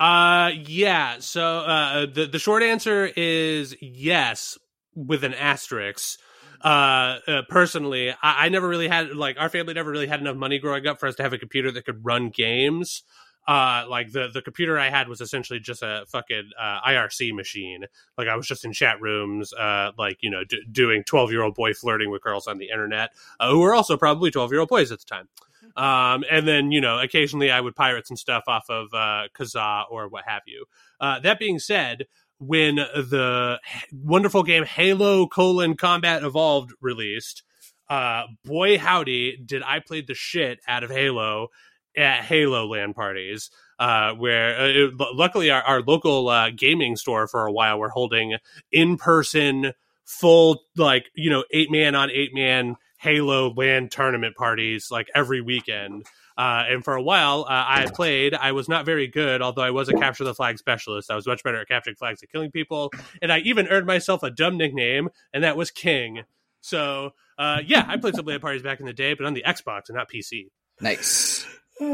Uh, 0.00 0.52
yeah. 0.66 1.18
So 1.20 1.42
uh, 1.58 2.06
the 2.06 2.26
the 2.26 2.38
short 2.38 2.62
answer 2.62 3.10
is 3.14 3.76
yes, 3.82 4.58
with 4.94 5.24
an 5.24 5.34
asterisk. 5.34 6.18
uh, 6.62 7.18
uh 7.28 7.42
personally, 7.48 8.10
I, 8.10 8.46
I 8.46 8.48
never 8.48 8.66
really 8.66 8.88
had 8.88 9.10
like 9.14 9.36
our 9.38 9.50
family 9.50 9.74
never 9.74 9.90
really 9.90 10.06
had 10.06 10.20
enough 10.20 10.36
money 10.36 10.58
growing 10.58 10.86
up 10.86 10.98
for 10.98 11.06
us 11.06 11.16
to 11.16 11.22
have 11.22 11.34
a 11.34 11.38
computer 11.38 11.70
that 11.72 11.84
could 11.84 12.04
run 12.04 12.30
games 12.30 13.02
uh 13.48 13.84
like 13.88 14.12
the 14.12 14.28
the 14.32 14.42
computer 14.42 14.78
i 14.78 14.90
had 14.90 15.08
was 15.08 15.20
essentially 15.20 15.58
just 15.58 15.82
a 15.82 16.04
fucking 16.08 16.50
uh, 16.58 16.80
irc 16.88 17.34
machine 17.34 17.84
like 18.18 18.28
i 18.28 18.36
was 18.36 18.46
just 18.46 18.64
in 18.64 18.72
chat 18.72 19.00
rooms 19.00 19.52
uh 19.54 19.90
like 19.98 20.18
you 20.20 20.30
know 20.30 20.44
d- 20.44 20.62
doing 20.70 21.02
12 21.04 21.32
year 21.32 21.42
old 21.42 21.54
boy 21.54 21.72
flirting 21.72 22.10
with 22.10 22.22
girls 22.22 22.46
on 22.46 22.58
the 22.58 22.68
internet 22.68 23.10
uh, 23.40 23.50
who 23.50 23.60
were 23.60 23.74
also 23.74 23.96
probably 23.96 24.30
12 24.30 24.52
year 24.52 24.60
old 24.60 24.68
boys 24.68 24.92
at 24.92 24.98
the 24.98 25.06
time 25.06 25.28
um 25.76 26.24
and 26.30 26.46
then 26.46 26.70
you 26.70 26.80
know 26.80 26.98
occasionally 26.98 27.50
i 27.50 27.60
would 27.60 27.74
pirate 27.74 28.06
some 28.06 28.16
stuff 28.16 28.44
off 28.46 28.64
of 28.68 28.88
uh 28.92 29.24
kazaa 29.34 29.84
or 29.90 30.08
what 30.08 30.24
have 30.26 30.42
you 30.46 30.64
uh 31.00 31.18
that 31.20 31.38
being 31.38 31.58
said 31.58 32.06
when 32.38 32.76
the 32.76 33.58
wonderful 33.92 34.42
game 34.42 34.64
halo 34.64 35.26
colon 35.26 35.76
combat 35.76 36.22
evolved 36.22 36.72
released 36.80 37.42
uh 37.88 38.24
boy 38.44 38.78
howdy 38.78 39.36
did 39.44 39.62
i 39.62 39.78
play 39.80 40.00
the 40.00 40.14
shit 40.14 40.60
out 40.66 40.84
of 40.84 40.90
halo 40.90 41.48
at 41.96 42.22
Halo 42.22 42.66
LAN 42.66 42.94
parties. 42.94 43.50
Uh, 43.78 44.12
where 44.12 44.60
uh, 44.60 44.66
it, 44.66 44.94
luckily 45.14 45.50
our, 45.50 45.62
our 45.62 45.80
local 45.80 46.28
uh, 46.28 46.50
gaming 46.50 46.96
store 46.96 47.26
for 47.26 47.46
a 47.46 47.52
while 47.52 47.78
were 47.78 47.88
holding 47.88 48.36
in 48.70 48.98
person 48.98 49.72
full 50.04 50.60
like 50.76 51.06
you 51.14 51.30
know 51.30 51.44
eight 51.50 51.70
man 51.70 51.94
on 51.94 52.10
eight 52.10 52.34
man 52.34 52.76
Halo 53.00 53.52
LAN 53.54 53.88
tournament 53.88 54.36
parties 54.36 54.90
like 54.90 55.08
every 55.14 55.40
weekend. 55.40 56.04
Uh, 56.36 56.64
and 56.68 56.84
for 56.84 56.94
a 56.94 57.02
while, 57.02 57.46
uh, 57.48 57.64
I 57.66 57.86
played. 57.92 58.34
I 58.34 58.52
was 58.52 58.68
not 58.68 58.84
very 58.84 59.06
good, 59.06 59.40
although 59.40 59.62
I 59.62 59.70
was 59.70 59.88
a 59.88 59.94
capture 59.94 60.24
the 60.24 60.34
flag 60.34 60.58
specialist. 60.58 61.10
I 61.10 61.14
was 61.14 61.26
much 61.26 61.42
better 61.42 61.60
at 61.60 61.68
capturing 61.68 61.96
flags 61.96 62.20
and 62.20 62.30
killing 62.30 62.50
people. 62.50 62.92
And 63.22 63.32
I 63.32 63.38
even 63.38 63.68
earned 63.68 63.86
myself 63.86 64.22
a 64.22 64.30
dumb 64.30 64.58
nickname, 64.58 65.08
and 65.32 65.44
that 65.44 65.56
was 65.56 65.70
King. 65.70 66.24
So, 66.60 67.12
uh, 67.38 67.60
yeah, 67.66 67.86
I 67.88 67.96
played 67.96 68.16
some 68.16 68.26
LAN 68.26 68.40
parties 68.40 68.62
back 68.62 68.80
in 68.80 68.86
the 68.86 68.92
day, 68.92 69.14
but 69.14 69.24
on 69.26 69.32
the 69.32 69.44
Xbox 69.46 69.88
and 69.88 69.96
not 69.96 70.10
PC. 70.10 70.48
Nice. 70.80 71.46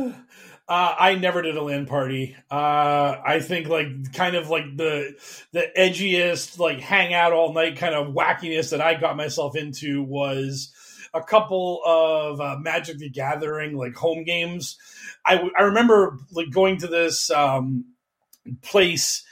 Uh, 0.69 0.97
I 0.99 1.15
never 1.15 1.43
did 1.43 1.57
a 1.57 1.63
LAN 1.63 1.87
party. 1.87 2.35
Uh, 2.51 3.17
I 3.25 3.39
think 3.39 3.69
like 3.69 4.13
kind 4.15 4.35
of 4.35 4.51
like 4.51 4.77
the 4.77 5.15
the 5.53 5.65
edgiest 5.79 6.59
like 6.59 6.81
hang 6.81 7.15
out 7.15 7.33
all 7.33 7.53
night 7.53 7.77
kind 7.77 7.95
of 7.95 8.13
wackiness 8.13 8.71
that 8.71 8.81
I 8.81 8.95
got 8.95 9.17
myself 9.17 9.55
into 9.55 10.03
was 10.03 10.73
a 11.17 11.23
couple 11.23 11.81
of 11.85 12.41
uh, 12.41 12.57
Magic 12.59 12.99
the 12.99 13.09
Gathering 13.09 13.77
like 13.77 13.95
home 13.95 14.25
games. 14.25 14.79
I, 15.25 15.49
I 15.59 15.63
remember 15.63 16.19
like 16.33 16.51
going 16.51 16.79
to 16.79 16.87
this 16.87 17.31
um, 17.31 17.87
place 18.63 19.25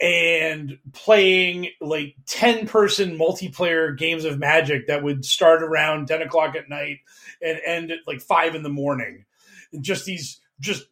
and 0.00 0.78
playing 0.92 1.68
like 1.80 2.14
10 2.26 2.66
person 2.66 3.18
multiplayer 3.18 3.96
games 3.96 4.24
of 4.24 4.38
magic 4.38 4.86
that 4.86 5.02
would 5.02 5.24
start 5.24 5.62
around 5.62 6.08
10 6.08 6.22
o'clock 6.22 6.56
at 6.56 6.70
night 6.70 6.98
and 7.42 7.60
end 7.66 7.90
at 7.90 7.98
like 8.06 8.20
5 8.20 8.54
in 8.54 8.62
the 8.62 8.70
morning 8.70 9.26
and 9.72 9.82
just 9.82 10.04
these 10.04 10.40
just 10.58 10.86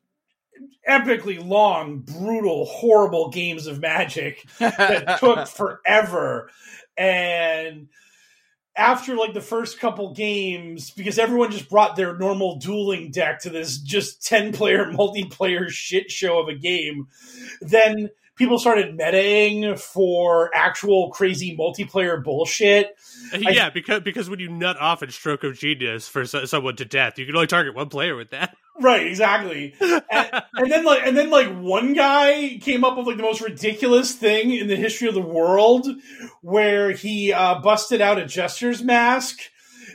epically 0.89 1.45
long, 1.45 2.01
brutal, 2.01 2.65
horrible 2.65 3.31
games 3.31 3.67
of 3.67 3.81
magic 3.81 4.47
that 4.59 5.19
took 5.21 5.47
forever. 5.47 6.51
And 6.97 7.89
after 8.79 9.17
like 9.17 9.35
the 9.35 9.41
first 9.41 9.81
couple 9.81 10.15
games, 10.15 10.91
because 10.91 11.19
everyone 11.19 11.51
just 11.51 11.69
brought 11.69 11.97
their 11.97 12.17
normal 12.17 12.57
dueling 12.57 13.11
deck 13.11 13.41
to 13.41 13.51
this 13.51 13.79
just 13.79 14.25
10 14.25 14.53
player 14.53 14.85
multiplayer 14.93 15.69
shit 15.69 16.11
show 16.11 16.39
of 16.39 16.49
a 16.49 16.55
game, 16.55 17.09
then 17.61 18.11
people 18.39 18.59
started 18.59 18.97
metaing 18.97 19.79
for 19.79 20.51
actual 20.55 21.11
crazy 21.11 21.57
multiplayer 21.57 22.23
bullshit. 22.23 22.97
Yeah, 23.37 23.67
I, 23.67 23.71
because 23.71 24.01
because 24.03 24.31
when 24.31 24.39
you 24.39 24.49
nut 24.49 24.81
off 24.81 25.03
in 25.03 25.11
stroke 25.11 25.45
of 25.45 25.59
genius 25.59 26.09
for 26.09 26.25
so, 26.25 26.45
someone 26.45 26.77
to 26.77 26.85
death, 26.85 27.19
you 27.19 27.27
can 27.27 27.35
only 27.35 27.49
target 27.49 27.75
one 27.75 27.89
player 27.89 28.17
with 28.17 28.31
that. 28.31 28.57
Right, 28.81 29.09
exactly. 29.09 29.75
and, 29.81 30.05
and, 30.55 30.71
then 30.71 30.85
like 30.85 31.05
and 31.05 31.17
then 31.17 31.31
like 31.31 31.49
one 31.49 31.95
guy 31.95 32.61
came 32.61 32.85
up 32.85 32.97
with 32.97 33.09
like 33.09 33.17
the 33.17 33.25
most 33.25 33.41
ridiculous 33.41 34.15
thing 34.15 34.53
in 34.53 34.69
the 34.69 34.77
history 34.77 35.09
of 35.09 35.15
the 35.15 35.21
world 35.21 35.89
where 36.43 36.93
he 36.93 37.33
uh, 37.33 37.59
busted 37.59 38.01
out 38.01 38.21
a 38.21 38.27
jester's 38.27 38.81
mask 38.81 39.41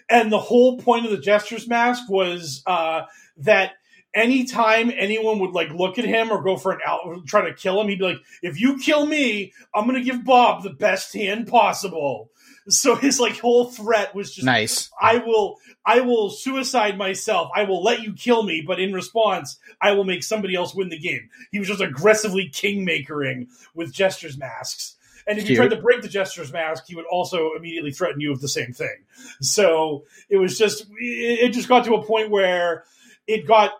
and 0.09 0.33
the 0.33 0.39
whole 0.39 0.79
point 0.79 1.05
of 1.05 1.11
the 1.11 1.17
jester's 1.17 1.65
mask 1.65 2.09
was 2.09 2.61
uh, 2.67 3.03
that 3.37 3.75
anytime 4.13 4.91
anyone 4.95 5.39
would 5.39 5.51
like 5.51 5.69
look 5.71 5.97
at 5.97 6.05
him 6.05 6.31
or 6.31 6.41
go 6.41 6.57
for 6.57 6.71
an 6.71 6.79
out 6.85 7.01
try 7.25 7.47
to 7.47 7.53
kill 7.53 7.79
him 7.81 7.87
he'd 7.87 7.99
be 7.99 8.05
like 8.05 8.19
if 8.41 8.59
you 8.59 8.77
kill 8.77 9.05
me 9.05 9.53
i'm 9.73 9.85
gonna 9.85 10.03
give 10.03 10.23
bob 10.23 10.63
the 10.63 10.69
best 10.69 11.13
hand 11.13 11.47
possible 11.47 12.29
so 12.69 12.95
his 12.95 13.19
like 13.19 13.39
whole 13.39 13.65
threat 13.65 14.13
was 14.13 14.33
just 14.33 14.45
nice 14.45 14.89
i 15.01 15.17
will 15.17 15.57
I 15.85 15.99
will 15.99 16.29
suicide 16.29 16.97
myself. 16.97 17.51
I 17.53 17.63
will 17.63 17.83
let 17.83 18.01
you 18.03 18.13
kill 18.13 18.43
me, 18.43 18.63
but 18.65 18.79
in 18.79 18.93
response, 18.93 19.57
I 19.81 19.91
will 19.91 20.05
make 20.05 20.23
somebody 20.23 20.55
else 20.55 20.73
win 20.73 20.89
the 20.89 20.97
game. 20.97 21.29
He 21.51 21.59
was 21.59 21.67
just 21.67 21.81
aggressively 21.81 22.49
kingmakering 22.49 23.47
with 23.73 23.93
jester's 23.93 24.37
masks. 24.37 24.95
And 25.27 25.37
if 25.37 25.45
Cute. 25.45 25.51
you 25.51 25.55
tried 25.57 25.75
to 25.75 25.81
break 25.81 26.01
the 26.01 26.09
jester's 26.09 26.51
mask, 26.51 26.85
he 26.87 26.95
would 26.95 27.05
also 27.05 27.53
immediately 27.53 27.91
threaten 27.91 28.19
you 28.19 28.31
with 28.31 28.41
the 28.41 28.47
same 28.47 28.73
thing. 28.73 29.03
So 29.41 30.03
it 30.29 30.37
was 30.37 30.57
just, 30.57 30.85
it 30.97 31.51
just 31.51 31.69
got 31.69 31.85
to 31.85 31.95
a 31.95 32.03
point 32.03 32.29
where 32.29 32.83
it 33.27 33.47
got 33.47 33.71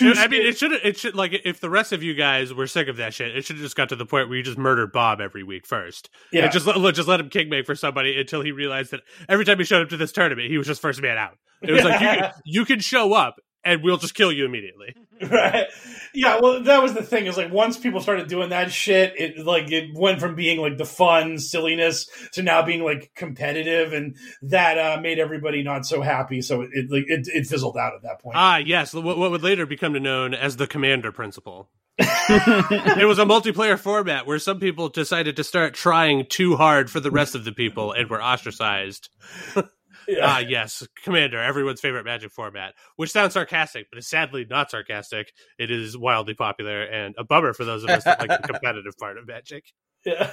I 0.00 0.28
mean, 0.28 0.46
it 0.46 0.58
should 0.58 0.72
it 0.72 0.96
should 0.96 1.14
like 1.14 1.32
if 1.44 1.60
the 1.60 1.70
rest 1.70 1.92
of 1.92 2.02
you 2.02 2.14
guys 2.14 2.52
were 2.54 2.66
sick 2.66 2.88
of 2.88 2.96
that 2.96 3.14
shit, 3.14 3.36
it 3.36 3.44
should 3.44 3.56
have 3.56 3.62
just 3.62 3.76
got 3.76 3.88
to 3.90 3.96
the 3.96 4.06
point 4.06 4.28
where 4.28 4.36
you 4.36 4.42
just 4.42 4.58
murdered 4.58 4.92
Bob 4.92 5.20
every 5.20 5.42
week 5.42 5.66
first. 5.66 6.08
Yeah, 6.32 6.44
and 6.44 6.52
just 6.52 6.66
let 6.66 6.94
just 6.94 7.08
let 7.08 7.20
him 7.20 7.28
kingmake 7.28 7.66
for 7.66 7.74
somebody 7.74 8.18
until 8.18 8.42
he 8.42 8.52
realized 8.52 8.92
that 8.92 9.00
every 9.28 9.44
time 9.44 9.58
he 9.58 9.64
showed 9.64 9.82
up 9.82 9.88
to 9.90 9.96
this 9.96 10.12
tournament, 10.12 10.50
he 10.50 10.58
was 10.58 10.66
just 10.66 10.80
first 10.80 11.02
man 11.02 11.18
out. 11.18 11.36
It 11.62 11.72
was 11.72 11.84
like 11.84 12.00
you 12.00 12.06
can, 12.06 12.32
you 12.44 12.64
can 12.64 12.80
show 12.80 13.12
up 13.12 13.36
and 13.64 13.82
we'll 13.82 13.96
just 13.96 14.14
kill 14.14 14.32
you 14.32 14.44
immediately. 14.44 14.94
Right. 15.22 15.68
Yeah, 16.12 16.40
well 16.40 16.64
that 16.64 16.82
was 16.82 16.94
the 16.94 17.02
thing 17.04 17.26
is 17.26 17.36
like 17.36 17.52
once 17.52 17.78
people 17.78 18.00
started 18.00 18.26
doing 18.26 18.48
that 18.48 18.72
shit, 18.72 19.14
it 19.16 19.38
like 19.38 19.70
it 19.70 19.90
went 19.94 20.18
from 20.18 20.34
being 20.34 20.60
like 20.60 20.78
the 20.78 20.84
fun 20.84 21.38
silliness 21.38 22.08
to 22.32 22.42
now 22.42 22.62
being 22.62 22.82
like 22.82 23.12
competitive 23.14 23.92
and 23.92 24.16
that 24.42 24.78
uh, 24.78 25.00
made 25.00 25.20
everybody 25.20 25.62
not 25.62 25.86
so 25.86 26.02
happy 26.02 26.42
so 26.42 26.62
it 26.62 26.70
it, 26.72 26.90
like, 26.90 27.04
it, 27.06 27.28
it 27.28 27.46
fizzled 27.46 27.76
out 27.76 27.94
at 27.94 28.02
that 28.02 28.20
point. 28.20 28.34
Ah, 28.36 28.56
yes, 28.56 28.92
what, 28.92 29.16
what 29.16 29.30
would 29.30 29.44
later 29.44 29.64
become 29.64 29.92
known 29.92 30.34
as 30.34 30.56
the 30.56 30.66
commander 30.66 31.12
principle. 31.12 31.68
it 31.98 33.06
was 33.06 33.18
a 33.18 33.24
multiplayer 33.24 33.78
format 33.78 34.26
where 34.26 34.38
some 34.38 34.58
people 34.58 34.88
decided 34.88 35.36
to 35.36 35.44
start 35.44 35.74
trying 35.74 36.26
too 36.26 36.56
hard 36.56 36.90
for 36.90 37.00
the 37.00 37.10
rest 37.10 37.34
of 37.34 37.44
the 37.44 37.52
people 37.52 37.92
and 37.92 38.08
were 38.08 38.22
ostracized. 38.22 39.08
Yeah. 40.08 40.18
Ah, 40.22 40.38
yes, 40.38 40.86
Commander, 41.04 41.40
everyone's 41.40 41.80
favorite 41.80 42.04
Magic 42.04 42.32
format, 42.32 42.74
which 42.96 43.10
sounds 43.10 43.34
sarcastic, 43.34 43.86
but 43.90 43.98
is 43.98 44.08
sadly 44.08 44.46
not 44.48 44.70
sarcastic. 44.70 45.32
It 45.58 45.70
is 45.70 45.96
wildly 45.96 46.34
popular 46.34 46.82
and 46.82 47.14
a 47.18 47.24
bummer 47.24 47.52
for 47.52 47.64
those 47.64 47.84
of 47.84 47.90
us 47.90 48.04
that 48.04 48.20
like 48.20 48.28
the 48.42 48.48
competitive 48.52 48.96
part 48.98 49.18
of 49.18 49.26
Magic. 49.26 49.64
Yeah. 50.04 50.30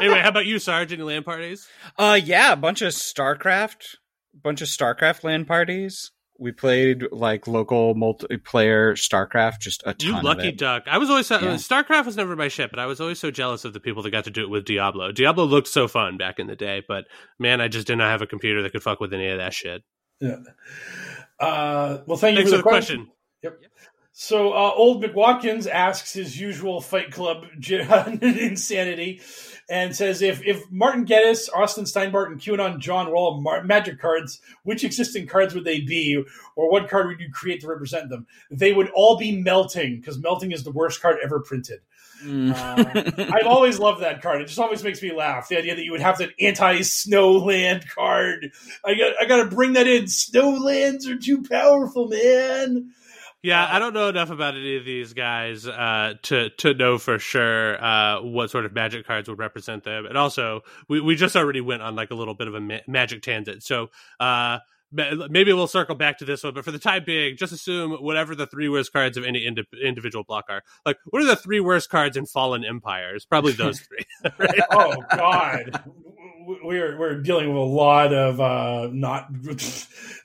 anyway, 0.00 0.20
how 0.20 0.30
about 0.30 0.46
you, 0.46 0.58
Sarge? 0.58 0.92
Any 0.92 1.02
LAN 1.02 1.22
parties? 1.22 1.68
Uh, 1.98 2.18
yeah, 2.22 2.52
a 2.52 2.56
bunch 2.56 2.80
of 2.82 2.92
StarCraft, 2.92 3.96
bunch 4.34 4.62
of 4.62 4.68
StarCraft 4.68 5.24
LAN 5.24 5.44
parties 5.44 6.10
we 6.40 6.52
played 6.52 7.04
like 7.12 7.46
local 7.46 7.94
multiplayer 7.94 8.94
StarCraft, 8.94 9.60
just 9.60 9.82
a 9.84 9.94
ton. 9.94 10.16
You 10.16 10.22
lucky 10.22 10.52
duck! 10.52 10.84
I 10.86 10.98
was 10.98 11.10
always 11.10 11.26
so, 11.26 11.38
yeah. 11.38 11.54
StarCraft 11.54 12.06
was 12.06 12.16
never 12.16 12.34
my 12.34 12.48
shit, 12.48 12.70
but 12.70 12.78
I 12.78 12.86
was 12.86 13.00
always 13.00 13.20
so 13.20 13.30
jealous 13.30 13.64
of 13.64 13.74
the 13.74 13.80
people 13.80 14.02
that 14.02 14.10
got 14.10 14.24
to 14.24 14.30
do 14.30 14.42
it 14.42 14.50
with 14.50 14.64
Diablo. 14.64 15.12
Diablo 15.12 15.44
looked 15.44 15.68
so 15.68 15.86
fun 15.86 16.16
back 16.16 16.38
in 16.38 16.46
the 16.46 16.56
day, 16.56 16.82
but 16.88 17.04
man, 17.38 17.60
I 17.60 17.68
just 17.68 17.86
did 17.86 17.96
not 17.96 18.10
have 18.10 18.22
a 18.22 18.26
computer 18.26 18.62
that 18.62 18.72
could 18.72 18.82
fuck 18.82 19.00
with 19.00 19.12
any 19.12 19.28
of 19.28 19.38
that 19.38 19.52
shit. 19.52 19.82
Yeah. 20.20 20.36
Uh, 21.38 21.98
well, 22.06 22.16
thank 22.16 22.36
you 22.36 22.44
Thanks 22.44 22.50
for 22.50 22.56
the 22.56 22.62
question. 22.62 22.96
question. 22.96 23.12
Yep. 23.42 23.58
yep. 23.62 23.70
So, 24.12 24.52
uh, 24.52 24.72
old 24.74 25.02
McWatkins 25.02 25.66
asks 25.66 26.12
his 26.12 26.38
usual 26.38 26.80
Fight 26.80 27.10
Club 27.10 27.46
insanity 28.22 29.22
and 29.70 29.94
says 29.94 30.20
if 30.20 30.44
if 30.44 30.70
Martin 30.70 31.04
Geddes, 31.04 31.48
Austin 31.54 31.84
Steinbart, 31.84 32.26
and 32.26 32.40
QAnon 32.40 32.80
John 32.80 33.08
were 33.08 33.16
all 33.16 33.40
Mar- 33.40 33.62
magic 33.62 34.00
cards, 34.00 34.40
which 34.64 34.84
existing 34.84 35.28
cards 35.28 35.54
would 35.54 35.64
they 35.64 35.80
be, 35.80 36.22
or 36.56 36.70
what 36.70 36.90
card 36.90 37.06
would 37.06 37.20
you 37.20 37.30
create 37.32 37.60
to 37.60 37.68
represent 37.68 38.10
them? 38.10 38.26
They 38.50 38.72
would 38.72 38.90
all 38.90 39.16
be 39.16 39.40
melting 39.40 40.00
because 40.00 40.18
melting 40.18 40.52
is 40.52 40.64
the 40.64 40.72
worst 40.72 41.00
card 41.00 41.18
ever 41.22 41.40
printed. 41.40 41.80
Mm. 42.24 42.52
uh, 42.52 43.32
I've 43.32 43.46
always 43.46 43.78
loved 43.78 44.02
that 44.02 44.20
card. 44.20 44.42
It 44.42 44.48
just 44.48 44.58
always 44.58 44.84
makes 44.84 45.00
me 45.00 45.14
laugh. 45.14 45.48
The 45.48 45.56
idea 45.56 45.74
that 45.76 45.84
you 45.84 45.92
would 45.92 46.02
have 46.02 46.18
that 46.18 46.30
anti-snowland 46.38 47.88
card. 47.88 48.52
I 48.84 48.94
got 48.94 49.14
I 49.20 49.24
got 49.24 49.44
to 49.44 49.54
bring 49.54 49.74
that 49.74 49.86
in. 49.86 50.04
Snowlands 50.04 51.06
are 51.06 51.16
too 51.16 51.42
powerful, 51.42 52.08
man. 52.08 52.90
Yeah, 53.42 53.66
I 53.70 53.78
don't 53.78 53.94
know 53.94 54.08
enough 54.08 54.30
about 54.30 54.54
any 54.54 54.76
of 54.76 54.84
these 54.84 55.14
guys 55.14 55.66
uh, 55.66 56.14
to 56.24 56.50
to 56.50 56.74
know 56.74 56.98
for 56.98 57.18
sure 57.18 57.82
uh, 57.82 58.20
what 58.20 58.50
sort 58.50 58.66
of 58.66 58.74
magic 58.74 59.06
cards 59.06 59.30
would 59.30 59.38
represent 59.38 59.82
them. 59.82 60.04
And 60.04 60.18
also, 60.18 60.60
we, 60.88 61.00
we 61.00 61.16
just 61.16 61.34
already 61.36 61.62
went 61.62 61.80
on 61.80 61.96
like 61.96 62.10
a 62.10 62.14
little 62.14 62.34
bit 62.34 62.48
of 62.48 62.54
a 62.54 62.60
ma- 62.60 62.80
magic 62.86 63.22
tangent, 63.22 63.62
so 63.62 63.88
uh, 64.18 64.58
maybe 64.92 65.54
we'll 65.54 65.66
circle 65.68 65.94
back 65.94 66.18
to 66.18 66.26
this 66.26 66.44
one. 66.44 66.52
But 66.52 66.66
for 66.66 66.70
the 66.70 66.78
time 66.78 67.04
being, 67.04 67.38
just 67.38 67.54
assume 67.54 67.92
whatever 67.92 68.34
the 68.34 68.46
three 68.46 68.68
worst 68.68 68.92
cards 68.92 69.16
of 69.16 69.24
any 69.24 69.46
indi- 69.46 69.66
individual 69.82 70.22
block 70.22 70.44
are. 70.50 70.62
Like, 70.84 70.98
what 71.06 71.22
are 71.22 71.26
the 71.26 71.36
three 71.36 71.60
worst 71.60 71.88
cards 71.88 72.18
in 72.18 72.26
Fallen 72.26 72.62
Empires? 72.62 73.24
Probably 73.24 73.52
those 73.52 73.80
three. 73.80 74.04
right? 74.38 74.60
Oh 74.70 74.96
God 75.16 75.82
we're 76.46 76.98
we're 76.98 77.20
dealing 77.20 77.48
with 77.48 77.56
a 77.56 77.60
lot 77.60 78.12
of 78.12 78.40
uh 78.40 78.88
not 78.92 79.28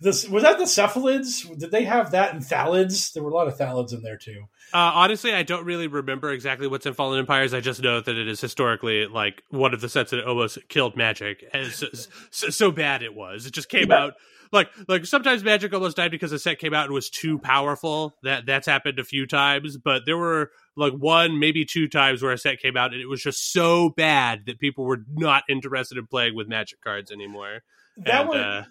this 0.01 0.27
was 0.27 0.43
that 0.43 0.57
the 0.57 0.63
cephalids 0.65 1.47
did 1.59 1.71
they 1.71 1.83
have 1.83 2.11
that 2.11 2.33
in 2.33 2.39
Thallids 2.39 3.13
there 3.13 3.23
were 3.23 3.29
a 3.29 3.33
lot 3.33 3.47
of 3.47 3.57
Thallids 3.57 3.93
in 3.93 4.01
there 4.01 4.17
too 4.17 4.43
Uh, 4.73 4.91
honestly, 4.95 5.31
I 5.33 5.43
don't 5.43 5.63
really 5.65 5.87
remember 5.87 6.31
exactly 6.31 6.67
what's 6.67 6.85
in 6.85 6.93
Fallen 6.93 7.19
Empires. 7.19 7.53
I 7.53 7.61
just 7.61 7.81
know 7.81 8.01
that 8.01 8.15
it 8.17 8.27
is 8.27 8.41
historically 8.41 9.05
like 9.07 9.43
one 9.49 9.73
of 9.73 9.79
the 9.79 9.87
sets 9.87 10.11
that 10.11 10.25
almost 10.25 10.57
killed 10.67 10.97
Magic. 10.97 11.45
And 11.53 11.71
so, 11.71 11.87
so, 12.31 12.49
so 12.49 12.71
bad 12.71 13.01
it 13.03 13.13
was. 13.13 13.45
It 13.45 13.53
just 13.53 13.69
came 13.69 13.89
Yeah. 13.91 13.97
out 14.05 14.13
like 14.55 14.71
like 14.87 15.05
sometimes 15.05 15.43
Magic 15.43 15.73
almost 15.73 15.97
died 15.97 16.11
because 16.11 16.31
a 16.31 16.39
set 16.39 16.57
came 16.57 16.73
out 16.73 16.85
and 16.85 16.93
was 16.93 17.09
too 17.09 17.37
powerful. 17.37 18.15
That 18.23 18.45
that's 18.45 18.65
happened 18.65 18.97
a 18.97 19.03
few 19.03 19.27
times, 19.27 19.77
but 19.77 20.03
there 20.05 20.17
were 20.17 20.49
like 20.75 20.93
one 20.93 21.39
maybe 21.39 21.65
two 21.65 21.87
times 21.87 22.23
where 22.23 22.31
a 22.31 22.37
set 22.37 22.59
came 22.59 22.75
out 22.75 22.93
and 22.93 23.01
it 23.01 23.07
was 23.07 23.21
just 23.21 23.51
so 23.51 23.89
bad 23.89 24.45
that 24.47 24.59
people 24.59 24.85
were 24.85 25.03
not 25.13 25.43
interested 25.47 25.97
in 25.97 26.07
playing 26.07 26.35
with 26.35 26.47
Magic 26.47 26.81
cards 26.81 27.11
anymore. 27.11 27.61
That 27.97 28.21
And, 28.21 28.29
one- 28.29 28.39
uh, 28.39 28.65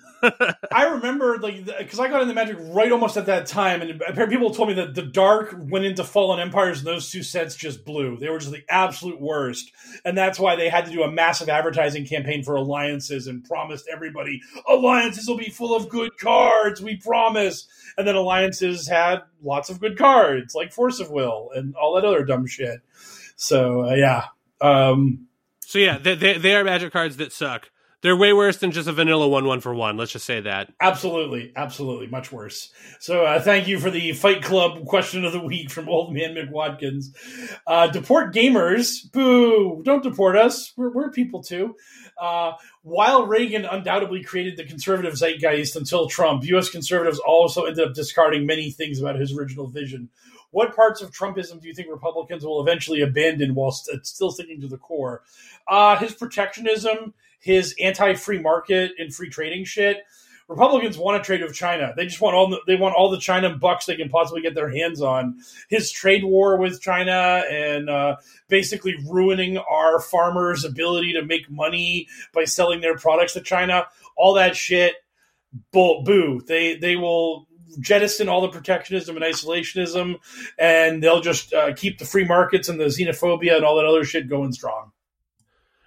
I 0.73 0.85
remember 0.85 1.39
like 1.39 1.67
because 1.67 1.99
I 2.01 2.09
got 2.09 2.23
into 2.23 2.33
Magic 2.35 2.57
right 2.59 2.91
almost 2.91 3.17
at 3.19 3.27
that 3.27 3.47
time, 3.47 3.83
and 3.83 4.01
a 4.03 4.13
pair 4.13 4.25
of 4.25 4.31
people 4.31 4.55
told 4.55 4.69
me 4.69 4.75
that 4.77 4.95
the 4.95 5.03
Dark 5.03 5.55
went 5.59 5.85
into 5.85 6.03
Fallen 6.03 6.41
Empires, 6.41 6.79
and 6.79 6.87
those 6.87 7.11
two 7.11 7.23
sets 7.23 7.55
just 7.57 7.85
blew. 7.85 8.17
They 8.17 8.31
were 8.31 8.39
just 8.39 8.51
the 8.51 8.65
absolute 8.71 9.21
worst, 9.21 9.71
and 10.05 10.17
that's 10.17 10.39
why 10.39 10.57
they 10.57 10.71
had 10.71 10.87
to 10.87 10.91
do 10.93 11.03
a 11.03 11.11
massive 11.11 11.51
advertising 11.51 12.07
campaign 12.07 12.43
for 12.43 12.55
alliances 12.55 13.27
and 13.27 13.45
promised 13.45 13.87
everybody 13.93 14.41
alliances 14.67 15.29
will 15.29 15.37
be 15.37 15.51
full 15.51 15.75
of 15.75 15.91
good 15.91 16.17
cards. 16.19 16.81
We 16.81 16.97
promise, 16.97 17.67
and 17.99 18.09
then 18.09 18.15
alliances 18.15 18.89
had 18.89 19.23
lots 19.43 19.69
of 19.69 19.79
good 19.81 19.99
cards 19.99 20.55
like 20.55 20.73
Force 20.73 21.01
of 21.01 21.11
Will 21.11 21.51
and 21.55 21.75
all 21.77 21.95
that 21.97 22.05
other 22.07 22.25
dumb 22.25 22.47
shit. 22.47 22.81
So 23.37 23.87
uh, 23.91 23.95
yeah. 23.95 24.25
Um, 24.61 25.27
so 25.61 25.79
yeah, 25.79 25.99
they, 25.99 26.15
they 26.15 26.39
they 26.39 26.55
are 26.55 26.65
Magic 26.65 26.93
cards 26.93 27.19
that 27.19 27.33
suck. 27.33 27.71
They're 28.05 28.15
way 28.15 28.35
worse 28.35 28.59
than 28.59 28.71
just 28.71 28.87
a 28.87 28.93
vanilla 28.93 29.27
one 29.27 29.47
one 29.47 29.63
for 29.63 29.75
one. 29.75 29.97
Let's 29.97 30.13
just 30.13 30.27
say 30.27 30.39
that. 30.43 30.71
Absolutely, 30.79 31.55
absolutely, 31.57 32.07
much 32.07 32.31
worse. 32.31 32.71
So, 33.01 33.25
uh, 33.25 33.41
thank 33.41 33.67
you 33.67 33.81
for 33.81 33.91
the 33.91 34.13
Fight 34.13 34.43
Club 34.43 34.85
question 34.85 35.25
of 35.25 35.33
the 35.33 35.41
week 35.41 35.71
from 35.71 35.89
Old 35.89 36.13
Man 36.13 36.35
McWatkins. 36.35 37.07
Uh, 37.67 37.87
deport 37.87 38.35
gamers, 38.35 39.11
boo! 39.11 39.81
Don't 39.87 40.03
deport 40.03 40.37
us. 40.37 40.75
We're, 40.77 40.93
we're 40.93 41.13
people 41.13 41.43
too. 41.43 41.77
Uh, 42.21 42.53
while 42.83 43.27
Reagan 43.27 43.65
undoubtedly 43.65 44.23
created 44.23 44.59
the 44.59 44.65
conservative 44.65 45.17
zeitgeist 45.17 45.75
until 45.75 46.07
Trump, 46.07 46.45
U.S. 46.45 46.69
conservatives 46.69 47.19
also 47.21 47.65
ended 47.65 47.89
up 47.89 47.95
discarding 47.95 48.45
many 48.45 48.71
things 48.71 49.01
about 49.01 49.19
his 49.19 49.35
original 49.35 49.69
vision. 49.69 50.11
What 50.51 50.77
parts 50.77 51.01
of 51.01 51.11
Trumpism 51.11 51.61
do 51.61 51.69
you 51.69 51.75
think 51.75 51.89
Republicans 51.89 52.45
will 52.45 52.61
eventually 52.61 53.01
abandon 53.01 53.55
while 53.55 53.73
st- 53.73 54.07
still 54.07 54.31
sticking 54.31 54.61
to 54.61 54.69
the 54.69 54.77
core? 54.77 55.23
Uh, 55.67 55.97
his 55.97 56.15
protectionism, 56.15 57.15
his 57.45 57.75
anti-free 57.79 58.41
market 58.41 58.93
and 58.99 59.15
free 59.15 59.29
trading 59.29 59.65
shit. 59.65 59.99
Republicans 60.49 60.99
want 60.99 61.23
to 61.23 61.27
trade 61.27 61.43
with 61.43 61.55
China. 61.55 61.93
They 61.97 62.05
just 62.05 62.21
want 62.21 62.35
all 62.35 62.49
the, 62.49 62.61
they 62.67 62.77
want 62.77 62.95
all 62.95 63.11
the 63.11 63.19
China 63.19 63.57
bucks 63.57 63.87
they 63.87 63.97
can 63.97 64.09
possibly 64.09 64.43
get 64.43 64.55
their 64.55 64.71
hands 64.71 65.01
on. 65.01 65.39
His 65.69 65.91
trade 65.91 66.25
war 66.25 66.59
with 66.59 66.81
China 66.81 67.45
and 67.51 67.89
uh, 67.89 68.17
basically 68.49 68.95
ruining 69.09 69.59
our 69.59 70.01
farmers' 70.01 70.65
ability 70.65 71.15
to 71.15 71.25
make 71.25 71.51
money 71.51 72.09
by 72.33 72.45
selling 72.45 72.81
their 72.81 72.97
products 72.97 73.35
to 73.35 73.41
China. 73.41 73.87
All 74.17 74.35
that 74.35 74.57
shit, 74.57 74.95
bull, 75.73 76.03
boo. 76.03 76.43
They 76.47 76.77
they 76.77 76.97
will 76.97 77.47
jettison 77.81 78.29
all 78.29 78.43
the 78.43 78.49
protectionism 78.49 79.17
and 79.17 79.25
isolationism, 79.25 80.17
and 80.59 81.03
they'll 81.03 81.21
just 81.21 81.53
uh, 81.53 81.75
keep 81.75 81.99
the 81.99 82.05
free 82.05 82.25
markets 82.25 82.69
and 82.69 82.79
the 82.79 82.85
xenophobia 82.85 83.57
and 83.57 83.65
all 83.65 83.77
that 83.77 83.87
other 83.87 84.05
shit 84.05 84.29
going 84.29 84.53
strong. 84.53 84.93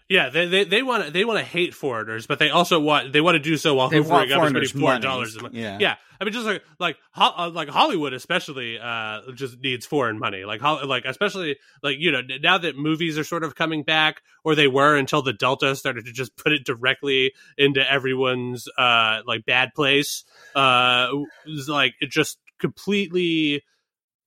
Yeah, 0.10 0.30
they 0.30 0.48
they 0.48 0.64
they 0.64 0.84
want 0.84 1.06
to 1.06 1.12
they 1.12 1.26
want 1.26 1.40
to 1.40 1.44
hate 1.44 1.74
foreigners, 1.74 2.28
but 2.28 2.40
they 2.40 2.50
also 2.50 2.80
want 2.80 3.12
they 3.12 3.20
want 3.20 3.36
to 3.36 3.40
do 3.40 3.58
so 3.58 3.76
while 3.76 3.90
They 3.90 4.00
hoovering 4.00 4.32
up 4.32 4.42
as 4.44 4.54
many 4.54 4.68
foreign 4.68 5.02
dollars. 5.02 5.38
Yeah. 5.52 5.78
yeah. 5.82 5.96
I 6.20 6.24
mean, 6.24 6.34
just 6.34 6.46
like 6.46 6.64
like 6.80 6.98
Ho- 7.12 7.34
uh, 7.38 7.50
like 7.50 7.68
Hollywood, 7.68 8.14
especially, 8.14 8.80
uh, 8.80 9.20
just 9.34 9.60
needs 9.60 9.86
foreign 9.86 10.18
money. 10.18 10.46
Like 10.46 10.62
Hol- 10.62 10.88
like 10.88 11.04
especially 11.06 11.58
like 11.84 11.98
you 12.00 12.12
know 12.12 12.22
now 12.42 12.58
that 12.58 12.78
movies 12.78 13.18
are 13.18 13.26
sort 13.26 13.44
of 13.44 13.56
coming 13.56 13.84
back, 13.84 14.22
or 14.46 14.56
they 14.56 14.68
were 14.68 14.96
until 14.96 15.22
the 15.22 15.34
Delta 15.34 15.76
started 15.76 16.06
to 16.06 16.14
just 16.14 16.38
put 16.38 16.54
it 16.54 16.64
directly 16.66 17.34
into 17.58 17.90
everyone's 17.90 18.70
uh 18.78 19.20
like 19.26 19.46
bad 19.46 19.74
place. 19.76 20.24
Uh, 20.56 21.10
like 21.68 21.96
it 22.00 22.10
just 22.12 22.40
completely 22.60 23.64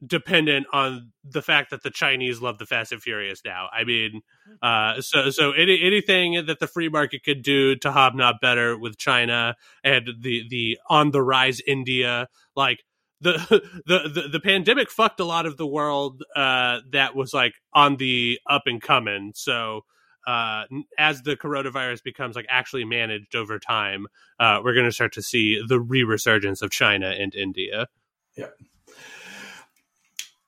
dependent 0.05 0.67
on 0.73 1.13
the 1.25 1.43
fact 1.43 1.71
that 1.71 1.83
the 1.83 1.91
Chinese 1.91 2.41
love 2.41 2.59
the 2.59 2.67
Fast 2.67 2.93
and 2.93 3.03
Furious 3.03 3.43
now. 3.45 3.69
I 3.73 3.85
mean, 3.85 4.23
uh, 4.63 5.01
so 5.01 5.31
so 5.31 5.53
any, 5.53 5.81
anything 5.83 6.47
that 6.47 6.59
the 6.59 6.67
free 6.67 6.89
market 6.89 7.23
could 7.23 7.43
do 7.43 7.77
to 7.77 7.93
hobnob 7.93 8.37
better 8.41 8.79
with 8.79 8.97
China 8.97 9.57
and 9.85 10.09
the 10.21 10.45
the 10.49 10.79
on 10.89 11.11
the 11.11 11.23
rise 11.23 11.61
India, 11.67 12.29
like 12.57 12.83
the 13.21 13.33
the 13.87 14.09
the, 14.09 14.29
the 14.29 14.41
pandemic 14.41 14.91
fucked 14.91 15.21
a 15.21 15.25
lot 15.25 15.47
of 15.47 15.57
the 15.57 15.67
world 15.67 16.23
uh, 16.35 16.81
that 16.91 17.15
was 17.15 17.35
like 17.35 17.55
on 17.73 17.97
the 17.97 18.39
up 18.49 18.63
and 18.67 18.81
coming. 18.81 19.33
So. 19.35 19.83
Uh, 20.27 20.65
as 20.99 21.23
the 21.23 21.35
coronavirus 21.35 22.05
becomes 22.05 22.37
like 22.37 22.45
actually 22.51 22.85
managed 22.85 23.35
over 23.35 23.59
time, 23.59 24.07
uh, 24.39 24.61
we're 24.63 24.75
going 24.75 24.85
to 24.85 24.93
start 24.93 25.15
to 25.15 25.23
see 25.23 25.61
the 25.67 25.81
re-resurgence 25.81 26.61
of 26.61 26.71
China 26.71 27.09
and 27.09 27.35
India. 27.35 27.89
Yeah. 28.37 28.49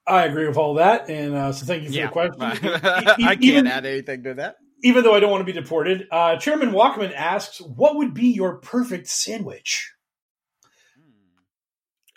I 0.06 0.24
agree 0.24 0.48
with 0.48 0.56
all 0.56 0.74
that, 0.74 1.08
and 1.08 1.34
uh, 1.34 1.52
so 1.52 1.64
thank 1.66 1.84
you 1.84 1.90
for 1.90 1.94
Yeah. 1.94 2.06
the 2.06 2.12
question. 2.12 2.42
I 2.84 3.36
can't 3.36 3.42
Even- 3.42 3.66
add 3.66 3.86
anything 3.86 4.22
to 4.24 4.34
that. 4.34 4.56
Even 4.84 5.04
though 5.04 5.14
I 5.14 5.20
don't 5.20 5.30
want 5.30 5.42
to 5.46 5.52
be 5.52 5.58
deported, 5.58 6.08
uh, 6.10 6.36
Chairman 6.38 6.72
Walkman 6.72 7.14
asks, 7.14 7.58
"What 7.60 7.94
would 7.96 8.14
be 8.14 8.28
your 8.32 8.56
perfect 8.56 9.06
sandwich?" 9.06 9.92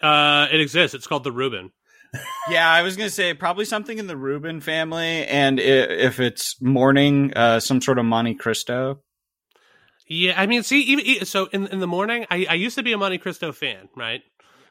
Uh, 0.01 0.47
it 0.51 0.59
exists. 0.59 0.93
It's 0.95 1.07
called 1.07 1.23
the 1.23 1.31
Reuben. 1.31 1.71
Yeah, 2.49 2.69
I 2.71 2.81
was 2.81 2.95
gonna 2.95 3.09
say 3.09 3.33
probably 3.33 3.65
something 3.65 3.97
in 3.97 4.07
the 4.07 4.15
Reuben 4.15 4.61
family, 4.61 5.25
and 5.25 5.59
i- 5.59 5.63
if 5.63 6.19
it's 6.21 6.61
morning, 6.61 7.33
uh, 7.35 7.59
some 7.59 7.81
sort 7.81 7.99
of 7.99 8.05
Monte 8.05 8.35
Cristo. 8.35 9.01
Yeah, 10.07 10.39
I 10.39 10.45
mean, 10.45 10.63
see, 10.63 10.79
even 10.81 11.25
so 11.25 11.47
in 11.47 11.67
in 11.67 11.79
the 11.81 11.87
morning, 11.87 12.25
I, 12.31 12.45
I 12.49 12.53
used 12.53 12.77
to 12.77 12.83
be 12.83 12.93
a 12.93 12.97
Monte 12.97 13.17
Cristo 13.17 13.51
fan, 13.51 13.89
right? 13.97 14.21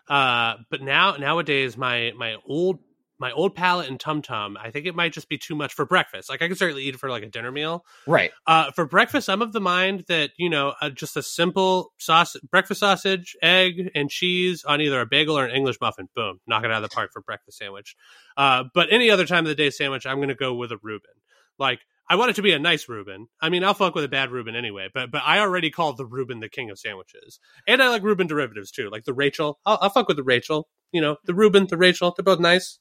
Uh, 0.09 0.55
but 0.71 0.81
now 0.83 1.17
nowadays, 1.17 1.77
my 1.77 2.13
my 2.17 2.37
old 2.47 2.79
my 3.19 3.33
old 3.33 3.55
palate 3.55 3.89
and 3.89 3.99
tum 3.99 4.23
tum, 4.23 4.57
I 4.61 4.71
think 4.71 4.87
it 4.87 4.95
might 4.95 5.13
just 5.13 5.29
be 5.29 5.39
too 5.39 5.55
much 5.55 5.73
for 5.73 5.85
breakfast. 5.85 6.29
Like 6.29 6.43
I 6.43 6.49
can 6.49 6.57
certainly 6.57 6.85
eat 6.85 6.95
it 6.95 6.99
for 6.99 7.09
like 7.09 7.23
a 7.23 7.29
dinner 7.29 7.53
meal. 7.53 7.85
Right. 8.07 8.33
Uh, 8.47 8.71
for 8.73 8.87
breakfast, 8.87 9.31
I'm 9.31 9.43
of 9.43 9.53
the 9.53 9.61
mind 9.61 10.05
that 10.09 10.31
you 10.37 10.51
know 10.51 10.75
uh, 10.81 10.91
just 10.91 11.17
a 11.17 11.23
simple 11.23 11.93
sauce, 11.99 12.37
breakfast 12.51 12.81
sausage, 12.81 13.37
egg, 13.43 13.91
and 13.95 14.11
cheese 14.11 14.65
on 14.65 14.81
either 14.81 15.01
a 15.01 15.07
bagel 15.07 15.39
or 15.39 15.45
an 15.45 15.55
English 15.55 15.81
muffin. 15.81 16.09
Boom, 16.15 16.41
knock 16.47 16.65
it 16.65 16.71
out 16.71 16.83
of 16.83 16.91
the 16.91 16.95
park 16.95 17.13
for 17.13 17.23
breakfast 17.23 17.59
sandwich. 17.59 17.97
Uh, 18.37 18.65
but 18.75 18.89
any 18.91 19.11
other 19.11 19.27
time 19.27 19.45
of 19.45 19.49
the 19.49 19.55
day 19.55 19.71
sandwich, 19.71 20.07
I'm 20.07 20.17
going 20.17 20.29
to 20.29 20.35
go 20.35 20.55
with 20.55 20.73
a 20.73 20.79
Reuben. 20.83 21.11
Like 21.59 21.81
I 22.09 22.17
want 22.17 22.31
it 22.31 22.37
to 22.37 22.43
be 22.43 22.53
a 22.53 22.59
nice 22.59 22.89
Reuben. 22.89 23.29
I 23.41 23.49
mean, 23.49 23.65
I'll 23.65 23.75
fuck 23.75 23.95
with 23.95 24.05
a 24.05 24.09
bad 24.09 24.31
Reuben 24.31 24.57
anyway, 24.57 24.89
but 24.93 25.11
but 25.11 25.23
I 25.25 25.39
already 25.39 25.71
called 25.71 25.97
the 25.97 26.07
Reuben 26.07 26.41
the 26.41 26.49
king 26.49 26.71
of 26.71 26.79
sandwiches, 26.79 27.41
and 27.67 27.83
I 27.83 27.89
like 27.89 28.03
Reuben 28.03 28.27
derivatives 28.27 28.71
too, 28.71 28.91
like 28.91 29.05
the 29.05 29.15
Rachel. 29.15 29.59
I'll, 29.65 29.79
I'll 29.81 29.91
fuck 29.91 30.09
with 30.09 30.17
the 30.17 30.25
Rachel. 30.25 30.69
You 30.93 31.01
know, 31.01 31.17
the 31.25 31.35
Reuben, 31.35 31.67
the 31.67 31.77
Rachel, 31.77 32.15
they're 32.17 32.25
both 32.25 32.41
nice. 32.41 32.79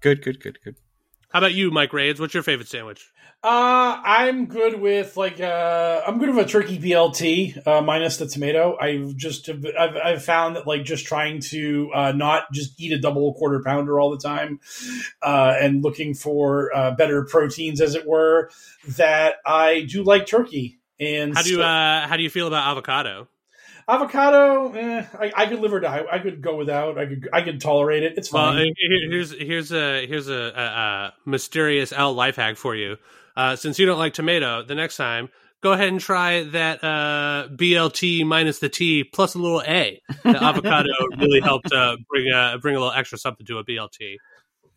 Good, 0.00 0.22
good, 0.22 0.40
good, 0.40 0.58
good. 0.62 0.76
How 1.30 1.38
about 1.38 1.54
you, 1.54 1.70
Mike 1.70 1.92
Raids? 1.92 2.20
What's 2.20 2.34
your 2.34 2.42
favorite 2.42 2.68
sandwich? 2.68 3.08
Uh, 3.42 3.98
I'm 4.04 4.46
good 4.46 4.78
with 4.78 5.16
like 5.16 5.40
uh, 5.40 6.02
I'm 6.06 6.18
good 6.18 6.28
with 6.34 6.44
a 6.44 6.48
turkey 6.48 6.78
BLT 6.78 7.66
uh, 7.66 7.80
minus 7.80 8.18
the 8.18 8.26
tomato. 8.26 8.76
I've 8.78 9.16
just 9.16 9.48
I've, 9.48 9.96
I've 9.96 10.24
found 10.24 10.56
that 10.56 10.66
like 10.66 10.84
just 10.84 11.06
trying 11.06 11.40
to 11.42 11.90
uh, 11.94 12.12
not 12.12 12.52
just 12.52 12.78
eat 12.78 12.92
a 12.92 12.98
double 12.98 13.32
quarter 13.32 13.62
pounder 13.64 13.98
all 13.98 14.10
the 14.10 14.18
time, 14.18 14.60
uh, 15.22 15.54
and 15.58 15.82
looking 15.82 16.12
for 16.12 16.70
uh, 16.76 16.90
better 16.90 17.24
proteins, 17.24 17.80
as 17.80 17.94
it 17.94 18.06
were, 18.06 18.50
that 18.96 19.36
I 19.46 19.86
do 19.88 20.02
like 20.02 20.26
turkey. 20.26 20.78
And 20.98 21.34
How 21.34 21.42
do 21.42 21.50
you 21.50 21.62
uh, 21.62 22.06
how 22.06 22.18
do 22.18 22.22
you 22.22 22.30
feel 22.30 22.46
about 22.46 22.68
avocado? 22.68 23.26
Avocado? 23.94 24.72
Eh, 24.72 25.04
I, 25.18 25.32
I 25.36 25.46
could 25.46 25.60
live 25.60 25.72
or 25.72 25.80
die. 25.80 26.04
I 26.10 26.18
could 26.18 26.40
go 26.42 26.56
without. 26.56 26.98
I 26.98 27.06
could 27.06 27.28
I 27.32 27.42
could 27.42 27.60
tolerate 27.60 28.02
it. 28.02 28.14
It's 28.16 28.28
fine. 28.28 28.74
here- 28.76 29.10
here's 29.10 29.32
here's 29.32 29.72
a 29.72 30.06
here's 30.06 30.28
a, 30.28 30.34
a, 30.34 30.62
a 30.62 31.14
mysterious 31.26 31.92
L 31.92 32.12
life 32.14 32.36
hack 32.36 32.56
for 32.56 32.74
you. 32.74 32.96
Uh, 33.36 33.56
since 33.56 33.78
you 33.78 33.86
don't 33.86 33.98
like 33.98 34.12
tomato, 34.14 34.62
the 34.62 34.74
next 34.74 34.96
time 34.96 35.28
go 35.62 35.72
ahead 35.72 35.88
and 35.88 36.00
try 36.00 36.42
that 36.42 36.82
uh, 36.82 37.46
BLT 37.50 38.24
minus 38.24 38.58
the 38.60 38.68
T 38.68 39.04
plus 39.04 39.34
a 39.34 39.38
little 39.38 39.62
A. 39.62 40.00
The 40.24 40.28
avocado 40.42 40.88
really 41.18 41.40
helped 41.40 41.72
uh, 41.72 41.96
bring 42.08 42.26
a 42.32 42.58
bring 42.60 42.76
a 42.76 42.78
little 42.78 42.94
extra 42.94 43.18
something 43.18 43.46
to 43.46 43.58
a 43.58 43.64
BLT. 43.64 44.16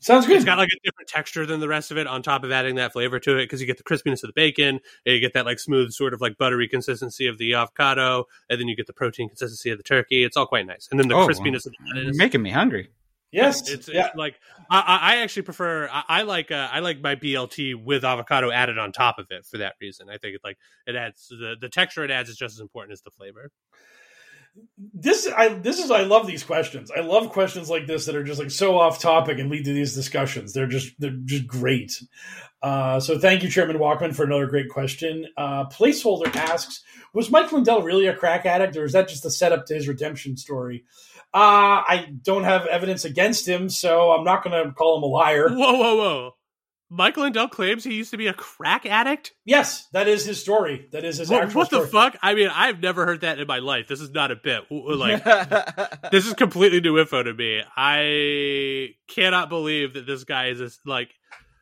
Sounds 0.03 0.27
good. 0.27 0.35
It's 0.35 0.45
got 0.45 0.57
like 0.57 0.69
a 0.69 0.79
different 0.83 1.07
texture 1.07 1.45
than 1.45 1.59
the 1.59 1.67
rest 1.67 1.89
of 1.89 1.97
it. 1.97 2.07
On 2.07 2.21
top 2.21 2.43
of 2.43 2.51
adding 2.51 2.75
that 2.75 2.91
flavor 2.91 3.19
to 3.19 3.37
it, 3.37 3.45
because 3.45 3.61
you 3.61 3.67
get 3.67 3.77
the 3.77 3.83
crispiness 3.83 4.23
of 4.23 4.27
the 4.27 4.33
bacon, 4.33 4.79
and 5.05 5.15
you 5.15 5.19
get 5.19 5.33
that 5.33 5.45
like 5.45 5.59
smooth, 5.59 5.91
sort 5.91 6.13
of 6.13 6.19
like 6.21 6.37
buttery 6.37 6.67
consistency 6.67 7.27
of 7.27 7.37
the 7.37 7.53
avocado, 7.53 8.25
and 8.49 8.59
then 8.59 8.67
you 8.67 8.75
get 8.75 8.87
the 8.87 8.93
protein 8.93 9.29
consistency 9.29 9.69
of 9.69 9.77
the 9.77 9.83
turkey. 9.83 10.23
It's 10.23 10.35
all 10.35 10.45
quite 10.45 10.65
nice, 10.65 10.87
and 10.91 10.99
then 10.99 11.07
the 11.07 11.15
Oh, 11.15 11.27
crispiness 11.27 11.65
of 11.65 11.71
the 11.71 11.77
You're 11.95 12.03
lettuce. 12.03 12.17
making 12.17 12.41
me 12.41 12.49
hungry. 12.49 12.89
Yes, 13.31 13.67
it's, 13.67 13.87
yeah. 13.87 14.07
it's 14.07 14.15
like 14.15 14.35
I, 14.69 14.79
I 14.79 15.13
I 15.13 15.15
actually 15.21 15.41
prefer 15.41 15.89
I, 15.91 16.03
I 16.07 16.21
like 16.21 16.51
uh, 16.51 16.69
I 16.71 16.79
like 16.79 17.01
my 17.01 17.15
BLT 17.15 17.81
with 17.83 18.03
avocado 18.03 18.51
added 18.51 18.77
on 18.77 18.91
top 18.91 19.17
of 19.17 19.25
it 19.31 19.43
for 19.45 19.57
that 19.57 19.73
reason. 19.81 20.07
I 20.09 20.17
think 20.17 20.35
it 20.35 20.41
like 20.43 20.59
it 20.85 20.95
adds 20.95 21.29
the 21.29 21.55
the 21.59 21.69
texture 21.69 22.03
it 22.03 22.11
adds 22.11 22.29
is 22.29 22.35
just 22.37 22.55
as 22.55 22.59
important 22.59 22.93
as 22.93 23.01
the 23.01 23.09
flavor. 23.09 23.49
This 24.77 25.27
I 25.27 25.49
this 25.49 25.79
is 25.79 25.91
I 25.91 26.01
love 26.01 26.27
these 26.27 26.43
questions. 26.43 26.91
I 26.95 27.01
love 27.01 27.29
questions 27.29 27.69
like 27.69 27.87
this 27.87 28.05
that 28.05 28.15
are 28.15 28.23
just 28.23 28.39
like 28.39 28.51
so 28.51 28.77
off 28.77 28.99
topic 28.99 29.39
and 29.39 29.49
lead 29.49 29.65
to 29.65 29.73
these 29.73 29.95
discussions. 29.95 30.53
They're 30.53 30.67
just 30.67 30.93
they're 30.99 31.17
just 31.25 31.47
great. 31.47 32.01
Uh, 32.61 32.99
so 32.99 33.19
thank 33.19 33.43
you, 33.43 33.49
Chairman 33.49 33.77
Walkman, 33.77 34.15
for 34.15 34.23
another 34.23 34.47
great 34.47 34.69
question. 34.69 35.27
Uh, 35.35 35.65
Placeholder 35.65 36.33
asks, 36.33 36.81
was 37.13 37.29
Mike 37.29 37.51
Lindell 37.51 37.81
really 37.81 38.07
a 38.07 38.15
crack 38.15 38.45
addict, 38.45 38.77
or 38.77 38.85
is 38.85 38.93
that 38.93 39.09
just 39.09 39.25
a 39.25 39.29
setup 39.29 39.65
to 39.65 39.73
his 39.73 39.87
redemption 39.87 40.37
story? 40.37 40.85
Uh, 41.33 41.83
I 41.85 42.13
don't 42.21 42.45
have 42.45 42.65
evidence 42.67 43.03
against 43.03 43.45
him, 43.45 43.67
so 43.67 44.11
I'm 44.11 44.23
not 44.23 44.45
going 44.45 44.63
to 44.63 44.71
call 44.71 44.97
him 44.97 45.03
a 45.03 45.07
liar. 45.07 45.49
Whoa, 45.49 45.73
whoa, 45.73 45.95
whoa! 45.95 46.35
Michael 46.95 47.23
Lindell 47.23 47.47
claims 47.47 47.83
he 47.83 47.95
used 47.95 48.11
to 48.11 48.17
be 48.17 48.27
a 48.27 48.33
crack 48.33 48.85
addict. 48.85 49.31
Yes, 49.45 49.87
that 49.93 50.07
is 50.07 50.25
his 50.25 50.39
story. 50.39 50.87
That 50.91 51.03
is 51.03 51.17
his 51.17 51.29
What, 51.29 51.53
what 51.55 51.69
the 51.71 51.87
fuck? 51.87 52.15
I 52.21 52.35
mean, 52.35 52.49
I've 52.53 52.79
never 52.81 53.05
heard 53.05 53.21
that 53.21 53.39
in 53.39 53.47
my 53.47 53.57
life. 53.59 53.87
This 53.87 53.99
is 53.99 54.11
not 54.11 54.29
a 54.29 54.35
bit. 54.35 54.65
Like, 54.69 55.23
this 56.11 56.27
is 56.27 56.33
completely 56.35 56.81
new 56.81 56.99
info 56.99 57.23
to 57.23 57.33
me. 57.33 57.63
I 57.75 58.89
cannot 59.07 59.49
believe 59.49 59.93
that 59.95 60.05
this 60.05 60.23
guy 60.23 60.47
is 60.49 60.59
this, 60.59 60.79
like. 60.85 61.09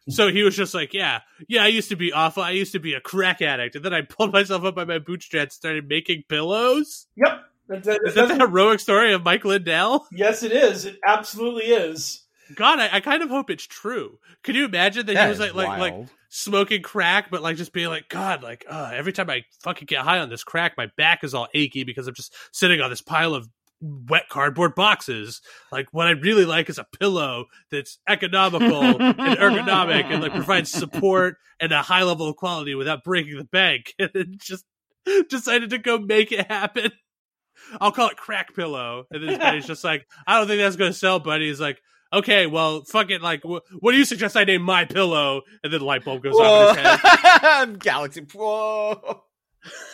So 0.10 0.30
he 0.30 0.42
was 0.44 0.56
just 0.58 0.74
like, 0.74 0.94
yeah, 0.94 1.22
yeah. 1.48 1.64
I 1.64 1.68
used 1.68 1.90
to 1.90 1.96
be 1.96 2.12
awful. 2.12 2.42
I 2.44 2.52
used 2.52 2.72
to 2.74 2.80
be 2.80 2.96
a 2.96 3.00
crack 3.00 3.42
addict, 3.42 3.76
and 3.76 3.86
then 3.86 3.94
I 3.94 4.02
pulled 4.02 4.34
myself 4.34 4.64
up 4.66 4.76
by 4.76 4.84
my 4.84 5.00
bootstraps, 5.00 5.56
started 5.56 5.88
making 5.88 6.24
pillows. 6.28 7.08
Yep. 7.16 7.40
That- 7.70 8.00
Is 8.04 8.16
that 8.16 8.28
the 8.28 8.36
heroic 8.36 8.80
story 8.82 9.14
of 9.14 9.24
Mike 9.24 9.46
Lindell? 9.46 10.08
yes, 10.12 10.44
it 10.44 10.52
is. 10.52 10.84
It 10.86 10.98
absolutely 11.08 11.66
is. 11.66 12.21
God, 12.56 12.80
I, 12.80 12.98
I 12.98 13.00
kind 13.00 13.24
of 13.24 13.30
hope 13.30 13.50
it's 13.50 13.66
true. 13.66 14.20
Could 14.44 14.56
you 14.56 14.66
imagine 14.66 15.06
that, 15.06 15.14
That 15.14 15.24
he 15.24 15.30
was 15.30 15.40
like, 15.40 15.54
like, 15.54 15.80
like 15.80 16.08
smoking 16.30 16.82
crack, 16.82 17.30
but 17.32 17.42
like 17.42 17.58
just 17.58 17.74
being 17.74 17.90
like, 17.90 18.10
God, 18.10 18.44
like, 18.44 18.66
uh, 18.70 18.92
every 18.94 19.14
time 19.14 19.30
I 19.30 19.44
fucking 19.62 19.86
get 19.86 20.02
high 20.02 20.20
on 20.20 20.30
this 20.30 20.44
crack, 20.44 20.74
my 20.78 20.88
back 20.98 21.24
is 21.24 21.34
all 21.34 21.48
achy 21.54 21.84
because 21.84 22.08
I'm 22.08 22.14
just 22.14 22.34
sitting 22.52 22.82
on 22.82 22.90
this 22.90 23.02
pile 23.02 23.34
of 23.34 23.50
wet 23.82 24.30
cardboard 24.30 24.76
boxes. 24.76 25.42
Like, 25.72 25.88
what 25.92 26.08
I 26.08 26.12
really 26.12 26.46
like 26.46 26.70
is 26.70 26.78
a 26.78 26.86
pillow 27.00 27.46
that's 27.72 28.00
economical 28.08 28.82
and 29.02 29.18
ergonomic 29.18 30.06
and 30.06 30.22
like 30.22 30.34
provides 30.34 30.72
support 30.72 31.38
and 31.60 31.72
a 31.72 31.82
high 31.82 32.04
level 32.04 32.28
of 32.28 32.36
quality 32.36 32.76
without 32.76 33.04
breaking 33.04 33.38
the 33.38 33.46
bank. 33.46 33.94
And 34.00 34.40
just 34.40 34.66
decided 35.30 35.72
to 35.72 35.80
go 35.80 35.98
make 35.98 36.32
it 36.32 36.48
happen. 36.48 36.92
I'll 37.80 37.92
call 37.92 38.10
it 38.10 38.18
crack 38.18 38.56
pillow. 38.56 39.06
And 39.12 39.24
then 39.28 39.40
guy's 39.40 39.66
just 39.66 39.84
like, 39.84 40.06
I 40.28 40.38
don't 40.38 40.48
think 40.48 40.62
that's 40.62 40.76
going 40.76 40.92
to 40.92 40.98
sell, 40.98 41.20
buddy. 41.20 41.48
He's 41.48 41.62
like, 41.62 41.82
okay, 42.14 42.48
well, 42.48 42.84
fuck 42.84 43.10
it. 43.12 43.22
Like, 43.22 43.42
wh- 43.44 43.60
what 43.80 43.92
do 43.92 43.98
you 43.98 44.06
suggest 44.06 44.38
I 44.38 44.44
name 44.44 44.62
my 44.62 44.86
pillow? 44.86 45.42
And 45.64 45.72
then 45.72 45.80
the 45.80 45.86
light 45.86 46.06
bulb 46.06 46.24
goes 46.24 46.36
off 46.36 46.78
in 46.78 46.84
his 46.84 47.00
head. 47.02 47.80
Galaxy. 47.80 48.26
Whoa. 48.34 49.24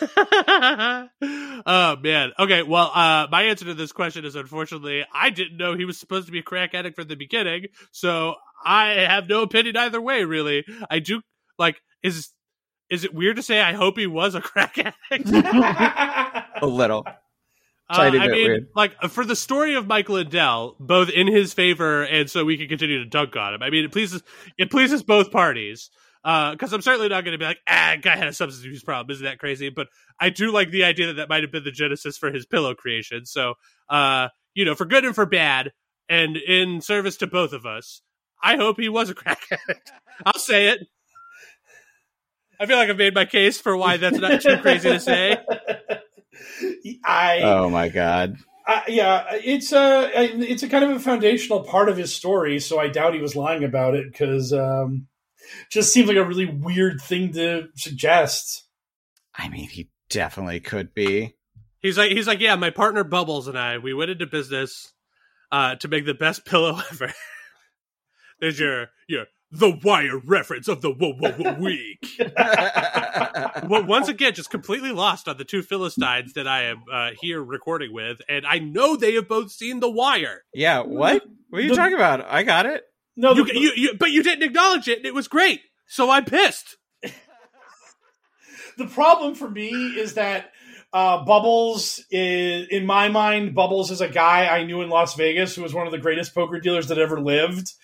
oh 0.16 1.96
man. 2.02 2.32
Okay. 2.38 2.62
Well, 2.62 2.90
uh, 2.94 3.26
my 3.30 3.42
answer 3.44 3.66
to 3.66 3.74
this 3.74 3.92
question 3.92 4.24
is 4.24 4.34
unfortunately, 4.34 5.04
I 5.12 5.30
didn't 5.30 5.56
know 5.58 5.74
he 5.74 5.84
was 5.84 5.98
supposed 5.98 6.26
to 6.26 6.32
be 6.32 6.38
a 6.38 6.42
crack 6.42 6.74
addict 6.74 6.96
from 6.96 7.08
the 7.08 7.16
beginning, 7.16 7.66
so 7.92 8.34
I 8.64 8.88
have 9.08 9.28
no 9.28 9.42
opinion 9.42 9.76
either 9.76 10.00
way. 10.00 10.24
Really, 10.24 10.64
I 10.88 11.00
do 11.00 11.20
like 11.58 11.80
is 12.02 12.30
is 12.88 13.04
it 13.04 13.12
weird 13.14 13.36
to 13.36 13.42
say 13.42 13.60
I 13.60 13.74
hope 13.74 13.98
he 13.98 14.06
was 14.06 14.34
a 14.34 14.40
crack 14.40 14.78
addict? 14.78 15.28
A 16.62 16.66
little. 16.66 17.04
Uh, 17.90 18.00
I 18.02 18.10
mean, 18.10 18.30
weird. 18.30 18.68
like 18.76 19.00
for 19.08 19.24
the 19.24 19.36
story 19.36 19.74
of 19.74 19.86
Michael 19.86 20.16
Lindell, 20.16 20.76
both 20.78 21.08
in 21.08 21.26
his 21.26 21.54
favor 21.54 22.02
and 22.04 22.28
so 22.30 22.44
we 22.44 22.58
can 22.58 22.68
continue 22.68 22.98
to 22.98 23.06
dunk 23.08 23.34
on 23.34 23.54
him. 23.54 23.62
I 23.62 23.70
mean, 23.70 23.84
it 23.84 23.92
pleases 23.92 24.22
it 24.58 24.70
pleases 24.70 25.02
both 25.02 25.30
parties. 25.30 25.90
Because 26.22 26.74
I'm 26.74 26.82
certainly 26.82 27.08
not 27.08 27.24
going 27.24 27.32
to 27.32 27.38
be 27.38 27.46
like, 27.46 27.60
ah, 27.66 27.94
guy 28.02 28.16
had 28.16 28.28
a 28.28 28.32
substance 28.34 28.62
abuse 28.62 28.82
problem. 28.82 29.14
Isn't 29.14 29.24
that 29.24 29.38
crazy? 29.38 29.70
But 29.70 29.86
I 30.20 30.28
do 30.28 30.52
like 30.52 30.70
the 30.70 30.84
idea 30.84 31.06
that 31.06 31.14
that 31.14 31.28
might 31.30 31.42
have 31.42 31.52
been 31.52 31.64
the 31.64 31.70
genesis 31.70 32.18
for 32.18 32.30
his 32.30 32.44
pillow 32.44 32.74
creation. 32.74 33.24
So, 33.24 33.54
uh, 33.88 34.28
you 34.52 34.66
know, 34.66 34.74
for 34.74 34.84
good 34.84 35.06
and 35.06 35.14
for 35.14 35.24
bad, 35.24 35.72
and 36.08 36.36
in 36.36 36.80
service 36.82 37.16
to 37.18 37.26
both 37.26 37.52
of 37.52 37.64
us, 37.64 38.02
I 38.42 38.56
hope 38.56 38.78
he 38.78 38.88
was 38.88 39.08
a 39.08 39.14
crack 39.14 39.40
addict. 39.50 39.92
I'll 40.26 40.38
say 40.38 40.68
it. 40.68 40.80
I 42.60 42.66
feel 42.66 42.76
like 42.76 42.90
I've 42.90 42.98
made 42.98 43.14
my 43.14 43.24
case 43.24 43.60
for 43.60 43.76
why 43.76 43.96
that's 43.98 44.18
not 44.18 44.40
too 44.40 44.58
crazy 44.58 44.90
to 44.90 45.00
say. 45.00 45.38
I 47.04 47.40
Oh 47.42 47.70
my 47.70 47.88
god. 47.88 48.36
Uh, 48.66 48.82
yeah, 48.86 49.24
it's 49.32 49.72
a 49.72 50.10
it's 50.14 50.62
a 50.62 50.68
kind 50.68 50.84
of 50.84 50.90
a 50.90 51.00
foundational 51.00 51.62
part 51.62 51.88
of 51.88 51.96
his 51.96 52.14
story, 52.14 52.60
so 52.60 52.78
I 52.78 52.88
doubt 52.88 53.14
he 53.14 53.20
was 53.20 53.34
lying 53.34 53.64
about 53.64 53.94
it 53.94 54.12
because 54.12 54.52
um, 54.52 55.06
just 55.70 55.90
seems 55.90 56.06
like 56.06 56.18
a 56.18 56.24
really 56.24 56.44
weird 56.44 57.00
thing 57.00 57.32
to 57.32 57.68
suggest. 57.76 58.68
I 59.34 59.48
mean, 59.48 59.68
he 59.70 59.90
definitely 60.10 60.60
could 60.60 60.92
be. 60.92 61.34
He's 61.80 61.96
like, 61.96 62.10
he's 62.10 62.26
like, 62.26 62.40
yeah, 62.40 62.56
my 62.56 62.68
partner 62.68 63.04
Bubbles 63.04 63.48
and 63.48 63.58
I, 63.58 63.78
we 63.78 63.94
went 63.94 64.10
into 64.10 64.26
business 64.26 64.92
uh, 65.52 65.76
to 65.76 65.88
make 65.88 66.04
the 66.04 66.12
best 66.12 66.44
pillow 66.44 66.78
ever. 66.90 67.12
There's 68.40 68.60
your 68.60 68.88
your 69.08 69.26
the 69.50 69.70
wire 69.82 70.18
reference 70.18 70.68
of 70.68 70.82
the 70.82 70.90
wo- 70.90 71.14
wo- 71.18 71.34
wo- 71.38 71.54
week. 71.54 71.98
well, 73.68 73.84
once 73.84 74.08
again, 74.08 74.34
just 74.34 74.50
completely 74.50 74.92
lost 74.92 75.26
on 75.28 75.36
the 75.38 75.44
two 75.44 75.62
Philistines 75.62 76.34
that 76.34 76.46
I 76.46 76.64
am 76.64 76.82
uh, 76.92 77.10
here 77.20 77.42
recording 77.42 77.92
with, 77.92 78.20
and 78.28 78.46
I 78.46 78.58
know 78.58 78.96
they 78.96 79.14
have 79.14 79.26
both 79.28 79.50
seen 79.50 79.80
the 79.80 79.90
wire. 79.90 80.44
Yeah. 80.52 80.80
What? 80.80 81.24
What 81.48 81.58
are 81.58 81.62
you 81.62 81.70
The- 81.70 81.76
talking 81.76 81.94
about? 81.96 82.26
I 82.28 82.42
got 82.42 82.66
it. 82.66 82.84
No, 83.16 83.34
You, 83.34 83.44
the, 83.46 83.58
you, 83.58 83.72
you, 83.74 83.94
but 83.98 84.10
you 84.12 84.22
didn't 84.22 84.44
acknowledge 84.44 84.86
it, 84.86 84.98
and 84.98 85.06
it 85.06 85.14
was 85.14 85.26
great. 85.28 85.60
So 85.86 86.08
I'm 86.10 86.24
pissed. 86.24 86.76
the 88.76 88.86
problem 88.86 89.34
for 89.34 89.50
me 89.50 89.70
is 89.70 90.14
that 90.14 90.52
uh, 90.92 91.24
Bubbles 91.24 92.04
is, 92.10 92.68
in 92.68 92.86
my 92.86 93.08
mind, 93.08 93.54
Bubbles 93.54 93.90
is 93.90 94.00
a 94.00 94.08
guy 94.08 94.46
I 94.46 94.64
knew 94.64 94.80
in 94.82 94.88
Las 94.88 95.14
Vegas 95.14 95.54
who 95.54 95.62
was 95.62 95.74
one 95.74 95.86
of 95.86 95.92
the 95.92 95.98
greatest 95.98 96.34
poker 96.34 96.60
dealers 96.60 96.88
that 96.88 96.98
ever 96.98 97.20
lived, 97.20 97.74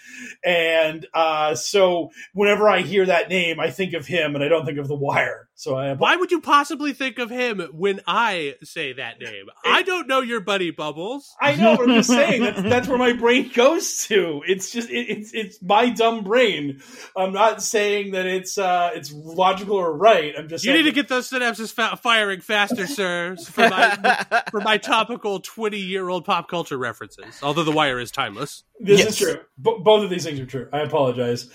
and 0.44 1.06
uh, 1.12 1.54
so 1.54 2.10
whenever 2.32 2.68
I 2.68 2.80
hear 2.80 3.06
that 3.06 3.28
name, 3.28 3.60
I 3.60 3.70
think 3.70 3.92
of 3.92 4.06
him, 4.06 4.34
and 4.34 4.42
I 4.42 4.48
don't 4.48 4.64
think 4.64 4.78
of 4.78 4.88
The 4.88 4.94
Wire. 4.94 5.48
So 5.64 5.76
I 5.76 5.94
Why 5.94 6.16
would 6.16 6.30
you 6.30 6.40
possibly 6.42 6.92
think 6.92 7.18
of 7.18 7.30
him 7.30 7.60
when 7.72 8.00
I 8.06 8.56
say 8.62 8.92
that 8.92 9.18
name? 9.18 9.46
I 9.64 9.82
don't 9.82 10.06
know 10.06 10.20
your 10.20 10.40
buddy 10.40 10.70
Bubbles. 10.70 11.34
I 11.40 11.56
know, 11.56 11.76
but 11.78 11.88
I'm 11.88 11.94
just 11.96 12.10
saying 12.20 12.42
that's 12.42 12.62
that's 12.62 12.88
where 12.88 12.98
my 12.98 13.14
brain 13.14 13.50
goes 13.54 14.04
to. 14.08 14.42
It's 14.46 14.70
just 14.70 14.90
it, 14.90 15.08
it's 15.08 15.32
it's 15.32 15.62
my 15.62 15.88
dumb 15.88 16.22
brain. 16.22 16.82
I'm 17.16 17.32
not 17.32 17.62
saying 17.62 18.12
that 18.12 18.26
it's 18.26 18.58
uh 18.58 18.90
it's 18.94 19.10
logical 19.12 19.76
or 19.76 19.96
right. 19.96 20.34
I'm 20.36 20.48
just 20.48 20.64
You 20.64 20.72
saying 20.72 20.84
need 20.84 20.90
to 20.90 20.94
get 20.94 21.08
those 21.08 21.30
synapses 21.30 21.72
fa- 21.72 21.96
firing 21.96 22.40
faster, 22.42 22.86
sir, 22.86 23.36
for 23.36 23.68
my 23.70 24.44
for 24.50 24.60
my 24.60 24.76
topical 24.76 25.40
twenty 25.40 25.78
year 25.80 26.08
old 26.10 26.26
pop 26.26 26.48
culture 26.48 26.76
references. 26.76 27.40
Although 27.42 27.64
the 27.64 27.72
wire 27.72 27.98
is 27.98 28.10
timeless. 28.10 28.64
this 28.80 28.98
Yes. 29.00 29.08
is 29.12 29.16
true. 29.18 29.40
B- 29.62 29.78
both 29.82 30.04
of 30.04 30.10
these 30.10 30.24
things 30.24 30.38
are 30.40 30.46
true. 30.46 30.68
I 30.74 30.80
apologize. 30.80 31.48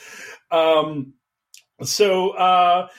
Um, 0.52 1.14
so 1.84 2.32
uh, 2.32 2.88
the, 2.88 2.90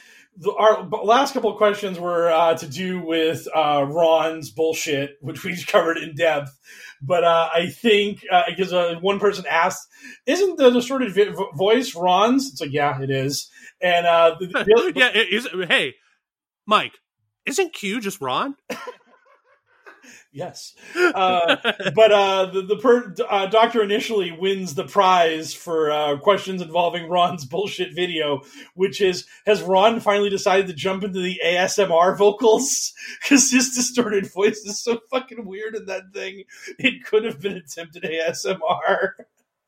our 0.59 0.87
last 1.05 1.35
couple 1.35 1.51
of 1.51 1.57
questions 1.57 1.99
were 1.99 2.31
uh, 2.31 2.55
to 2.57 2.67
do 2.67 3.03
with 3.03 3.47
uh, 3.55 3.85
Ron's 3.89 4.51
bullshit, 4.51 5.17
which 5.21 5.45
we 5.45 5.63
covered 5.65 5.99
in 5.99 6.15
depth. 6.15 6.57
But 7.03 7.25
uh, 7.25 7.49
I 7.55 7.67
think 7.69 8.25
because 8.49 8.73
uh, 8.73 8.97
one 9.01 9.19
person 9.19 9.45
asked, 9.51 9.89
"Isn't 10.27 10.57
the 10.57 10.71
distorted 10.71 11.15
vi- 11.15 11.35
voice 11.57 11.95
Ron's?" 11.95 12.51
It's 12.51 12.61
like, 12.61 12.73
yeah, 12.73 13.01
it 13.01 13.11
is. 13.11 13.51
And 13.81 14.07
uh, 14.07 14.37
the, 14.39 14.47
the- 14.47 14.93
yeah, 14.95 15.11
it 15.15 15.33
is. 15.33 15.49
Hey, 15.69 15.95
Mike, 16.67 16.93
isn't 17.47 17.73
Q 17.73 18.01
just 18.01 18.21
Ron? 18.21 18.55
Yes, 20.33 20.75
uh, 20.95 21.57
but 21.93 22.13
uh, 22.13 22.47
the 22.53 22.63
the 22.63 22.77
per, 22.77 23.17
uh, 23.29 23.47
doctor 23.47 23.83
initially 23.83 24.31
wins 24.31 24.77
the 24.77 24.85
prize 24.85 25.53
for 25.53 25.91
uh, 25.91 26.19
questions 26.19 26.63
involving 26.63 27.09
Ron's 27.09 27.45
bullshit 27.45 27.97
video, 27.97 28.43
which 28.75 29.01
is 29.01 29.27
has 29.45 29.61
Ron 29.61 29.99
finally 29.99 30.31
decided 30.31 30.69
to 30.69 30.73
jump 30.73 31.03
into 31.03 31.21
the 31.21 31.41
ASMR 31.45 32.17
vocals 32.17 32.93
because 33.21 33.51
his 33.51 33.75
distorted 33.75 34.33
voice 34.33 34.59
is 34.59 34.81
so 34.81 35.01
fucking 35.11 35.45
weird 35.45 35.75
in 35.75 35.87
that 35.87 36.13
thing. 36.15 36.45
It 36.79 37.05
could 37.05 37.25
have 37.25 37.41
been 37.41 37.57
attempted 37.57 38.05
ASMR. 38.05 39.15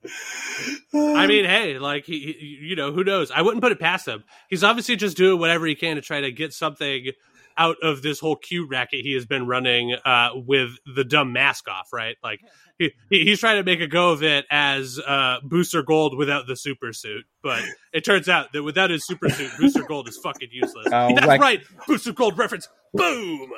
I 0.94 1.26
mean, 1.26 1.44
hey, 1.44 1.78
like 1.78 2.04
he, 2.04 2.36
he, 2.38 2.58
you 2.68 2.76
know, 2.76 2.92
who 2.92 3.04
knows? 3.04 3.30
I 3.30 3.42
wouldn't 3.42 3.62
put 3.62 3.72
it 3.72 3.80
past 3.80 4.06
him. 4.06 4.24
He's 4.48 4.64
obviously 4.64 4.96
just 4.96 5.16
doing 5.16 5.40
whatever 5.40 5.66
he 5.66 5.74
can 5.74 5.96
to 5.96 6.02
try 6.02 6.20
to 6.20 6.32
get 6.32 6.52
something 6.52 7.10
out 7.58 7.76
of 7.82 8.02
this 8.02 8.18
whole 8.20 8.36
Q 8.36 8.66
racket 8.68 9.00
he 9.00 9.12
has 9.14 9.26
been 9.26 9.46
running 9.46 9.94
uh, 10.04 10.30
with 10.34 10.70
the 10.94 11.04
dumb 11.04 11.32
mask 11.32 11.68
off, 11.68 11.88
right? 11.92 12.16
Like 12.22 12.40
he, 12.78 12.90
he- 13.10 13.24
he's 13.24 13.40
trying 13.40 13.56
to 13.56 13.64
make 13.64 13.80
a 13.80 13.86
go 13.86 14.10
of 14.12 14.22
it 14.22 14.44
as 14.50 14.98
uh, 14.98 15.38
Booster 15.44 15.82
Gold 15.82 16.16
without 16.16 16.46
the 16.46 16.56
super 16.56 16.92
suit, 16.92 17.24
but 17.42 17.62
it 17.92 18.04
turns 18.04 18.28
out 18.28 18.52
that 18.52 18.62
without 18.62 18.90
his 18.90 19.06
super 19.06 19.28
suit, 19.28 19.50
Booster 19.58 19.82
Gold 19.84 20.08
is 20.08 20.18
fucking 20.22 20.48
useless. 20.52 20.86
Oh, 20.92 21.14
That's 21.14 21.26
like- 21.26 21.40
right, 21.40 21.60
Booster 21.86 22.12
Gold 22.12 22.38
reference. 22.38 22.68
Boom. 22.94 23.50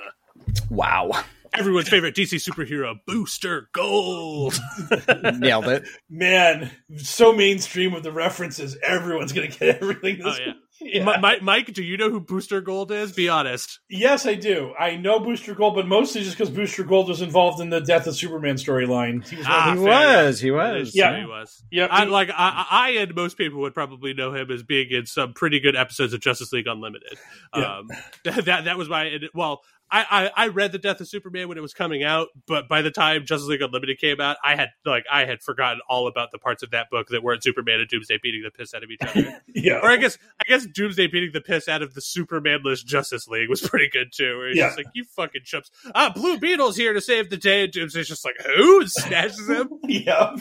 Wow. 0.70 1.10
everyone's 1.52 1.88
favorite 1.88 2.16
DC 2.16 2.34
superhero, 2.44 2.94
Booster 3.06 3.68
Gold. 3.72 4.58
Nailed 5.38 5.68
it. 5.68 5.84
Man, 6.10 6.70
so 6.96 7.32
mainstream 7.32 7.92
with 7.92 8.02
the 8.02 8.10
references. 8.12 8.76
Everyone's 8.82 9.32
gonna 9.32 9.48
get 9.48 9.80
everything. 9.80 10.18
This 10.18 10.26
Oh 10.26 10.36
yeah. 10.44 10.52
Yeah. 10.80 11.04
Mi- 11.04 11.20
Mi- 11.22 11.40
Mike, 11.40 11.72
do 11.72 11.82
you 11.82 11.96
know 11.96 12.10
who 12.10 12.20
Booster 12.20 12.60
Gold 12.60 12.90
is? 12.90 13.12
Be 13.12 13.28
honest. 13.28 13.78
Yes, 13.88 14.26
I 14.26 14.34
do. 14.34 14.74
I 14.78 14.96
know 14.96 15.20
Booster 15.20 15.54
Gold, 15.54 15.76
but 15.76 15.86
mostly 15.86 16.22
just 16.22 16.36
because 16.36 16.50
Booster 16.50 16.82
Gold 16.82 17.08
was 17.08 17.22
involved 17.22 17.60
in 17.60 17.70
the 17.70 17.80
Death 17.80 18.06
of 18.08 18.16
Superman 18.16 18.56
storyline. 18.56 19.26
He 19.28 19.36
was 19.36 19.46
Ah, 19.48 19.70
He 19.70 19.78
the- 19.78 19.84
was. 19.84 20.40
He 20.40 20.50
was. 20.50 20.94
Yeah. 20.94 21.20
he 21.20 21.26
was. 21.26 21.62
yeah, 21.70 21.86
I, 21.90 22.04
like 22.04 22.28
I, 22.30 22.66
I 22.70 22.90
and 22.98 23.14
most 23.14 23.38
people 23.38 23.60
would 23.60 23.72
probably 23.74 24.14
know 24.14 24.34
him 24.34 24.50
as 24.50 24.62
being 24.64 24.90
in 24.90 25.06
some 25.06 25.32
pretty 25.32 25.60
good 25.60 25.76
episodes 25.76 26.12
of 26.12 26.20
Justice 26.20 26.52
League 26.52 26.66
Unlimited. 26.66 27.18
Yeah. 27.54 27.78
Um, 27.78 27.88
that 28.24 28.64
that 28.64 28.76
was 28.76 28.88
my 28.88 29.18
well. 29.32 29.62
I, 29.90 30.30
I, 30.36 30.44
I 30.44 30.48
read 30.48 30.72
the 30.72 30.78
Death 30.78 31.00
of 31.00 31.08
Superman 31.08 31.48
when 31.48 31.56
it 31.56 31.60
was 31.60 31.72
coming 31.74 32.02
out, 32.02 32.28
but 32.48 32.68
by 32.68 32.82
the 32.82 32.90
time 32.90 33.24
Justice 33.26 33.48
League 33.48 33.62
Unlimited 33.62 33.98
came 34.00 34.20
out, 34.20 34.36
I 34.42 34.56
had 34.56 34.70
like 34.84 35.04
I 35.12 35.24
had 35.24 35.42
forgotten 35.42 35.80
all 35.88 36.08
about 36.08 36.30
the 36.32 36.38
parts 36.38 36.62
of 36.62 36.70
that 36.72 36.90
book 36.90 37.08
that 37.10 37.22
weren't 37.22 37.42
Superman 37.44 37.80
and 37.80 37.88
Doomsday 37.88 38.18
beating 38.22 38.42
the 38.42 38.50
piss 38.50 38.74
out 38.74 38.82
of 38.82 38.90
each 38.90 39.00
other. 39.02 39.40
yeah. 39.54 39.80
or 39.82 39.90
I 39.90 39.96
guess 39.96 40.18
I 40.40 40.48
guess 40.48 40.66
Doomsday 40.66 41.06
beating 41.08 41.30
the 41.32 41.40
piss 41.40 41.68
out 41.68 41.82
of 41.82 41.94
the 41.94 42.00
Supermanless 42.00 42.84
Justice 42.84 43.28
League 43.28 43.48
was 43.48 43.60
pretty 43.60 43.88
good 43.88 44.12
too. 44.12 44.36
Where 44.38 44.48
he's 44.48 44.56
Yeah. 44.56 44.66
just 44.68 44.78
like, 44.78 44.86
"You 44.94 45.04
fucking 45.16 45.42
chumps! 45.44 45.70
Ah, 45.94 46.10
Blue 46.14 46.38
Beetle's 46.38 46.76
here 46.76 46.92
to 46.92 47.00
save 47.00 47.30
the 47.30 47.36
day." 47.36 47.64
And 47.64 47.72
Doomsday's 47.72 48.08
just 48.08 48.24
like, 48.24 48.36
"Who?" 48.44 48.80
And 48.80 48.90
smashes 48.90 49.48
him. 49.48 49.68
yeah. 49.84 50.34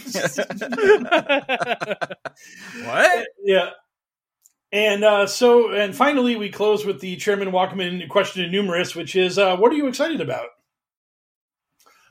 What? 2.83 3.27
Yeah. 3.43 3.69
And 4.73 5.03
uh, 5.03 5.27
so, 5.27 5.71
and 5.71 5.95
finally, 5.95 6.35
we 6.35 6.49
close 6.49 6.83
with 6.83 6.99
the 6.99 7.15
Chairman 7.17 7.51
Walkman 7.51 8.09
question 8.09 8.51
numerous, 8.51 8.95
which 8.95 9.15
is, 9.15 9.37
uh, 9.37 9.55
what 9.55 9.71
are 9.71 9.75
you 9.75 9.87
excited 9.87 10.19
about? 10.19 10.47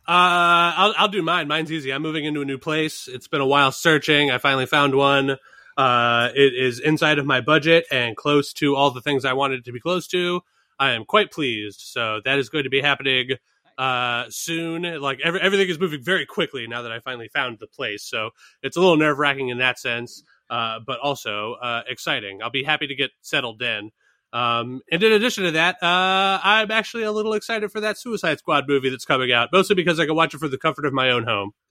Uh, 0.07 0.71
I'll 0.77 0.95
I'll 0.97 1.09
do 1.09 1.23
mine. 1.23 1.49
Mine's 1.49 1.73
easy. 1.73 1.93
I'm 1.93 2.03
moving 2.03 2.25
into 2.25 2.41
a 2.41 2.45
new 2.45 2.59
place. 2.59 3.09
It's 3.09 3.27
been 3.27 3.41
a 3.41 3.47
while 3.47 3.73
searching. 3.73 4.31
I 4.31 4.39
finally 4.39 4.67
found 4.67 4.95
one. 4.95 5.39
Uh, 5.77 6.29
it 6.35 6.55
is 6.55 6.79
inside 6.79 7.19
of 7.19 7.27
my 7.27 7.41
budget 7.41 7.85
and 7.91 8.17
close 8.17 8.53
to 8.55 8.77
all 8.77 8.93
the 8.93 9.01
things 9.01 9.25
I 9.25 9.33
wanted 9.33 9.61
it 9.61 9.65
to 9.65 9.73
be 9.73 9.81
close 9.81 10.07
to. 10.09 10.43
I 10.79 10.93
am 10.93 11.05
quite 11.05 11.33
pleased. 11.33 11.81
So 11.81 12.21
that 12.25 12.39
is 12.39 12.49
going 12.49 12.65
to 12.65 12.71
be 12.71 12.81
happening 12.81 13.31
uh 13.79 14.25
soon. 14.29 14.83
Like 15.01 15.21
every, 15.25 15.41
everything 15.41 15.69
is 15.69 15.81
moving 15.81 16.03
very 16.03 16.27
quickly 16.27 16.67
now 16.67 16.83
that 16.83 16.93
I 16.93 17.01
finally 17.01 17.29
found 17.29 17.59
the 17.59 17.67
place. 17.67 18.05
So 18.05 18.31
it's 18.63 18.77
a 18.77 18.81
little 18.81 18.97
nerve 18.97 19.19
wracking 19.19 19.49
in 19.49 19.59
that 19.59 19.79
sense, 19.79 20.23
uh, 20.53 20.81
but 20.87 21.01
also 21.01 21.55
uh, 21.55 21.83
exciting. 21.89 22.43
I'll 22.43 22.51
be 22.51 22.63
happy 22.63 22.87
to 22.87 22.95
get 22.95 23.11
settled 23.23 23.63
in. 23.63 23.91
Um, 24.35 24.83
and 24.91 25.03
in 25.03 25.13
addition 25.13 25.45
to 25.45 25.53
that, 25.53 25.77
uh, 25.83 26.41
I'm 26.43 26.71
actually 26.71 27.05
a 27.05 27.13
little 27.13 27.33
excited 27.33 27.73
for 27.73 27.81
that 27.81 27.97
Suicide 27.97 28.39
Squad 28.39 28.69
movie 28.69 28.91
that's 28.91 29.07
coming 29.07 29.33
out, 29.33 29.49
mostly 29.51 29.77
because 29.77 29.99
I 29.99 30.05
can 30.05 30.15
watch 30.15 30.35
it 30.35 30.39
from 30.39 30.51
the 30.51 30.59
comfort 30.59 30.85
of 30.85 30.93
my 30.93 31.11
own 31.11 31.25
home. 31.25 31.53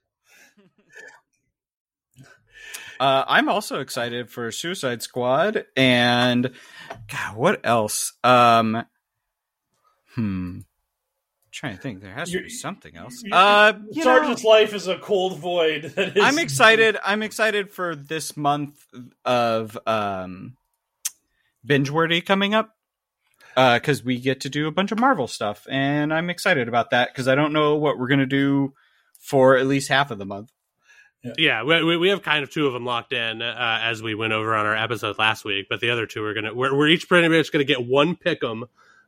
Uh, 2.99 3.25
I'm 3.27 3.49
also 3.49 3.79
excited 3.79 4.29
for 4.29 4.51
Suicide 4.51 5.01
Squad 5.01 5.65
and 5.75 6.51
God, 7.07 7.35
what 7.35 7.61
else? 7.63 8.13
Um, 8.23 8.85
hmm. 10.13 10.59
Trying 11.51 11.75
to 11.75 11.81
think. 11.81 12.01
There 12.01 12.13
has 12.13 12.29
to 12.29 12.33
You're- 12.33 12.43
be 12.45 12.49
something 12.49 12.95
else. 12.95 13.21
you- 13.23 13.33
Uh, 13.33 13.73
you 13.91 14.03
know, 14.03 14.15
Sergeant's 14.15 14.43
life 14.43 14.73
is 14.73 14.87
a 14.87 14.97
cold 14.97 15.37
void. 15.39 15.83
That 15.95 16.17
is, 16.17 16.23
I'm 16.23 16.39
excited. 16.39 16.97
I'm 17.03 17.21
excited 17.23 17.71
for 17.71 17.95
this 17.95 18.35
month 18.37 18.83
of 19.25 19.77
um, 19.85 20.55
binge 21.65 21.89
worthy 21.89 22.21
coming 22.21 22.53
up 22.53 22.75
because 23.55 24.03
we 24.03 24.19
get 24.19 24.39
to 24.41 24.49
do 24.49 24.67
a 24.67 24.71
bunch 24.71 24.91
of 24.91 24.99
Marvel 24.99 25.27
stuff, 25.27 25.67
and 25.69 26.13
I'm 26.13 26.29
excited 26.29 26.67
about 26.67 26.91
that 26.91 27.09
because 27.13 27.27
I 27.27 27.35
don't 27.35 27.51
know 27.53 27.75
what 27.75 27.99
we're 27.99 28.07
gonna 28.07 28.25
do 28.25 28.73
for 29.19 29.57
at 29.57 29.67
least 29.67 29.89
half 29.89 30.09
of 30.11 30.17
the 30.17 30.25
month. 30.25 30.51
Yeah, 31.37 31.61
we, 31.63 31.83
we- 31.83 31.97
we 31.97 32.09
have 32.09 32.23
kind 32.23 32.43
of 32.43 32.49
two 32.49 32.65
of 32.65 32.73
them 32.73 32.85
locked 32.85 33.13
in 33.13 33.41
uh, 33.41 33.79
as 33.83 34.01
we 34.01 34.15
went 34.15 34.33
over 34.33 34.55
on 34.55 34.65
our 34.65 34.75
episode 34.75 35.19
last 35.19 35.45
week, 35.45 35.67
but 35.69 35.79
the 35.81 35.89
other 35.91 36.05
two 36.07 36.23
are 36.23 36.33
gonna 36.33 36.53
we're, 36.53 36.75
we're 36.75 36.87
each 36.87 37.07
pretty 37.09 37.27
much 37.27 37.51
gonna 37.51 37.63
get 37.65 37.85
one 37.85 38.15
pick'em 38.15 38.63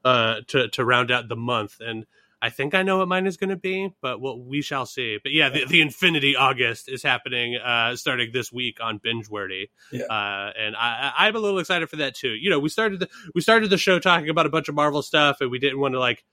uh, 0.06 0.42
to 0.48 0.68
to 0.70 0.84
round 0.86 1.10
out 1.10 1.28
the 1.30 1.36
month, 1.38 1.78
and 1.80 2.06
I 2.46 2.50
think 2.50 2.76
I 2.76 2.84
know 2.84 2.98
what 2.98 3.08
mine 3.08 3.26
is 3.26 3.38
gonna 3.38 3.56
be, 3.56 3.94
but 4.02 4.20
well, 4.20 4.38
we 4.38 4.62
shall 4.62 4.86
see. 4.86 5.18
But 5.24 5.32
yeah, 5.32 5.48
the, 5.48 5.64
the 5.66 5.80
Infinity 5.80 6.36
August 6.36 6.90
is 6.90 7.02
happening 7.02 7.56
uh, 7.56 7.96
starting 7.96 8.32
this 8.34 8.52
week 8.52 8.80
on 8.82 9.00
Bingeworthy, 9.00 9.70
Yeah. 9.94 10.04
uh, 10.06 10.52
and 10.60 10.76
I, 10.76 11.14
I- 11.18 11.28
I'm 11.28 11.36
a 11.38 11.40
little 11.40 11.60
excited 11.60 11.90
for 11.90 11.96
that 11.96 12.16
too. 12.16 12.32
You 12.32 12.50
know, 12.50 12.60
we 12.60 12.68
started 12.68 13.00
the 13.00 13.10
we 13.34 13.40
started 13.40 13.70
the 13.70 13.78
show 13.78 13.98
talking 13.98 14.28
about 14.30 14.46
a 14.46 14.50
bunch 14.50 14.68
of 14.68 14.76
Marvel 14.76 15.02
stuff, 15.02 15.38
and 15.40 15.50
we 15.50 15.58
didn't 15.58 15.80
want 15.80 15.94
to 15.94 16.00
like 16.00 16.26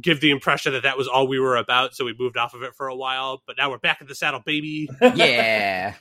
give 0.00 0.20
the 0.20 0.30
impression 0.30 0.74
that 0.74 0.84
that 0.84 0.96
was 0.96 1.08
all 1.08 1.26
we 1.26 1.40
were 1.40 1.56
about, 1.56 1.96
so 1.96 2.04
we 2.04 2.14
moved 2.16 2.36
off 2.36 2.54
of 2.54 2.62
it 2.62 2.74
for 2.76 2.86
a 2.86 2.94
while. 2.94 3.42
But 3.46 3.56
now 3.56 3.70
we're 3.70 3.78
back 3.78 4.00
in 4.00 4.06
the 4.06 4.14
saddle, 4.14 4.40
baby. 4.46 4.88
Yeah. 5.16 5.94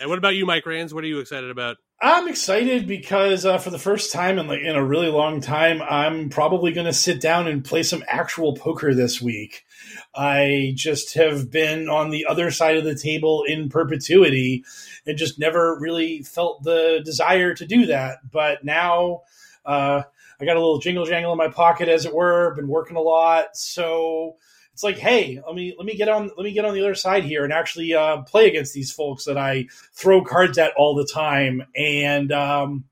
And 0.00 0.08
what 0.10 0.18
about 0.18 0.34
you, 0.34 0.44
Mike 0.46 0.66
Rands? 0.66 0.92
What 0.92 1.04
are 1.04 1.06
you 1.06 1.18
excited 1.20 1.48
about? 1.50 1.76
I'm 2.02 2.28
excited 2.28 2.86
because 2.86 3.44
uh, 3.44 3.58
for 3.58 3.68
the 3.68 3.78
first 3.78 4.10
time 4.10 4.38
in 4.38 4.46
like 4.46 4.62
in 4.62 4.74
a 4.74 4.84
really 4.84 5.08
long 5.08 5.42
time, 5.42 5.82
I'm 5.82 6.30
probably 6.30 6.72
going 6.72 6.86
to 6.86 6.94
sit 6.94 7.20
down 7.20 7.46
and 7.46 7.62
play 7.62 7.82
some 7.82 8.02
actual 8.08 8.54
poker 8.54 8.94
this 8.94 9.20
week. 9.20 9.66
I 10.14 10.72
just 10.74 11.12
have 11.14 11.50
been 11.50 11.90
on 11.90 12.08
the 12.08 12.24
other 12.24 12.50
side 12.52 12.78
of 12.78 12.84
the 12.84 12.94
table 12.94 13.44
in 13.46 13.68
perpetuity 13.68 14.64
and 15.06 15.18
just 15.18 15.38
never 15.38 15.78
really 15.78 16.22
felt 16.22 16.62
the 16.62 17.02
desire 17.04 17.52
to 17.52 17.66
do 17.66 17.84
that. 17.86 18.18
But 18.30 18.64
now 18.64 19.22
uh, 19.66 20.02
I 20.40 20.44
got 20.46 20.56
a 20.56 20.60
little 20.60 20.78
jingle 20.78 21.04
jangle 21.04 21.32
in 21.32 21.38
my 21.38 21.48
pocket, 21.48 21.88
as 21.88 22.06
it 22.06 22.14
were. 22.14 22.54
Been 22.54 22.68
working 22.68 22.96
a 22.96 23.02
lot, 23.02 23.58
so 23.58 24.36
it's 24.80 24.84
like, 24.84 24.96
hey, 24.96 25.38
let 25.46 25.54
me 25.54 25.74
let 25.76 25.84
me 25.84 25.94
get 25.94 26.08
on 26.08 26.30
let 26.38 26.44
me 26.44 26.52
get 26.52 26.64
on 26.64 26.72
the 26.72 26.80
other 26.80 26.94
side 26.94 27.24
here 27.24 27.44
and 27.44 27.52
actually 27.52 27.92
uh, 27.92 28.22
play 28.22 28.48
against 28.48 28.72
these 28.72 28.90
folks 28.90 29.26
that 29.26 29.36
I 29.36 29.66
throw 29.92 30.24
cards 30.24 30.56
at 30.56 30.72
all 30.74 30.94
the 30.94 31.04
time, 31.04 31.66
and 31.76 32.32
um, 32.32 32.84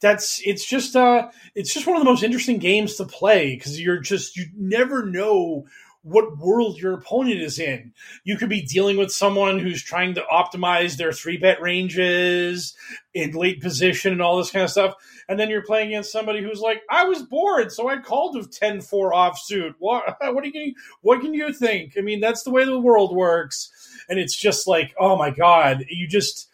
that's 0.00 0.42
it's 0.44 0.66
just 0.66 0.96
uh, 0.96 1.28
it's 1.54 1.72
just 1.72 1.86
one 1.86 1.94
of 1.96 2.00
the 2.00 2.10
most 2.10 2.24
interesting 2.24 2.58
games 2.58 2.96
to 2.96 3.04
play 3.04 3.54
because 3.54 3.80
you're 3.80 4.00
just 4.00 4.36
you 4.36 4.46
never 4.56 5.06
know 5.06 5.66
what 6.02 6.36
world 6.36 6.78
your 6.78 6.94
opponent 6.94 7.40
is 7.40 7.60
in. 7.60 7.92
You 8.24 8.36
could 8.36 8.48
be 8.48 8.62
dealing 8.62 8.96
with 8.96 9.12
someone 9.12 9.60
who's 9.60 9.84
trying 9.84 10.14
to 10.14 10.24
optimize 10.32 10.96
their 10.96 11.12
three 11.12 11.36
bet 11.36 11.62
ranges 11.62 12.74
in 13.14 13.32
late 13.32 13.62
position 13.62 14.10
and 14.12 14.22
all 14.22 14.36
this 14.36 14.50
kind 14.50 14.64
of 14.64 14.70
stuff. 14.70 14.94
And 15.28 15.40
then 15.40 15.50
you're 15.50 15.62
playing 15.62 15.88
against 15.88 16.12
somebody 16.12 16.42
who's 16.42 16.60
like, 16.60 16.82
I 16.88 17.04
was 17.04 17.22
bored, 17.22 17.72
so 17.72 17.88
I 17.88 17.98
called 17.98 18.36
with 18.36 18.52
10 18.52 18.80
4 18.80 19.12
offsuit. 19.12 19.74
What, 19.78 20.16
what, 20.20 20.44
are 20.44 20.48
you, 20.48 20.74
what 21.02 21.20
can 21.20 21.34
you 21.34 21.52
think? 21.52 21.94
I 21.98 22.00
mean, 22.00 22.20
that's 22.20 22.44
the 22.44 22.50
way 22.50 22.64
the 22.64 22.78
world 22.78 23.14
works. 23.14 23.70
And 24.08 24.18
it's 24.18 24.36
just 24.36 24.66
like, 24.66 24.94
oh 24.98 25.16
my 25.16 25.30
God, 25.30 25.84
you 25.88 26.06
just. 26.08 26.48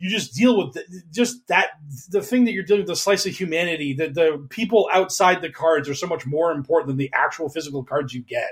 You 0.00 0.08
just 0.08 0.32
deal 0.32 0.56
with 0.56 0.74
the, 0.74 0.84
just 1.12 1.48
that 1.48 1.70
the 2.10 2.22
thing 2.22 2.44
that 2.44 2.52
you're 2.52 2.62
dealing 2.62 2.82
with 2.82 2.88
the 2.88 2.94
slice 2.94 3.26
of 3.26 3.34
humanity. 3.34 3.94
That 3.94 4.14
the 4.14 4.46
people 4.48 4.88
outside 4.92 5.42
the 5.42 5.50
cards 5.50 5.88
are 5.88 5.94
so 5.94 6.06
much 6.06 6.24
more 6.24 6.52
important 6.52 6.86
than 6.86 6.98
the 6.98 7.10
actual 7.12 7.48
physical 7.48 7.82
cards 7.82 8.14
you 8.14 8.22
get. 8.22 8.50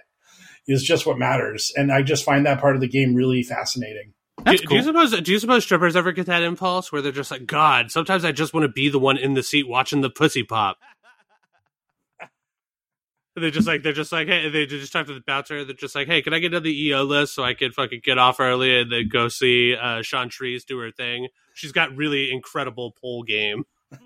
Is 0.67 0.83
just 0.83 1.07
what 1.07 1.21
matters, 1.21 1.73
and 1.77 1.93
I 1.93 2.03
just 2.03 2.25
find 2.25 2.47
that 2.47 2.61
part 2.61 2.75
of 2.75 2.81
the 2.81 2.89
game 2.89 3.15
really 3.15 3.45
fascinating. 3.45 4.13
That's 4.45 4.61
do, 4.61 4.67
do 4.69 4.75
you 4.77 4.83
suppose 4.83 5.21
do 5.21 5.33
you 5.33 5.39
suppose 5.39 5.65
strippers 5.65 5.97
ever 5.97 6.13
get 6.13 6.27
that 6.27 6.43
impulse 6.43 6.93
where 6.93 7.01
they're 7.03 7.13
just 7.13 7.31
like, 7.31 7.47
God, 7.47 7.91
sometimes 7.91 8.25
I 8.25 8.33
just 8.33 8.53
want 8.53 8.65
to 8.65 8.69
be 8.69 8.89
the 8.89 8.99
one 8.99 9.17
in 9.17 9.35
the 9.35 9.43
seat 9.43 9.67
watching 9.67 10.03
the 10.03 10.11
pussy 10.11 10.43
pop. 10.43 10.79
And 12.21 13.43
They're 13.43 13.51
just 13.51 13.67
like 13.67 13.83
they're 13.83 13.93
just 13.93 14.13
like 14.13 14.29
hey 14.29 14.49
they 14.49 14.65
just 14.65 14.93
talk 14.93 15.07
to 15.09 15.15
the 15.15 15.21
bouncer 15.21 15.63
they're 15.63 15.75
just 15.75 15.95
like 15.95 16.07
hey 16.07 16.23
can 16.23 16.33
I 16.33 16.39
get 16.39 16.55
on 16.55 16.63
the 16.63 16.85
EO 16.87 17.03
list 17.03 17.35
so 17.35 17.45
I 17.45 17.53
can 17.53 17.71
fucking 17.71 18.01
get 18.03 18.17
off 18.17 18.41
early 18.41 18.81
and 18.81 18.91
then 18.91 19.09
go 19.09 19.29
see 19.29 19.77
uh, 19.77 20.01
Sean 20.01 20.31
Trees 20.31 20.65
do 20.65 20.79
her 20.79 20.91
thing. 20.91 21.29
She's 21.53 21.73
got 21.73 21.95
really 21.95 22.33
incredible 22.33 22.95
pole 22.99 23.25
game. 23.25 23.65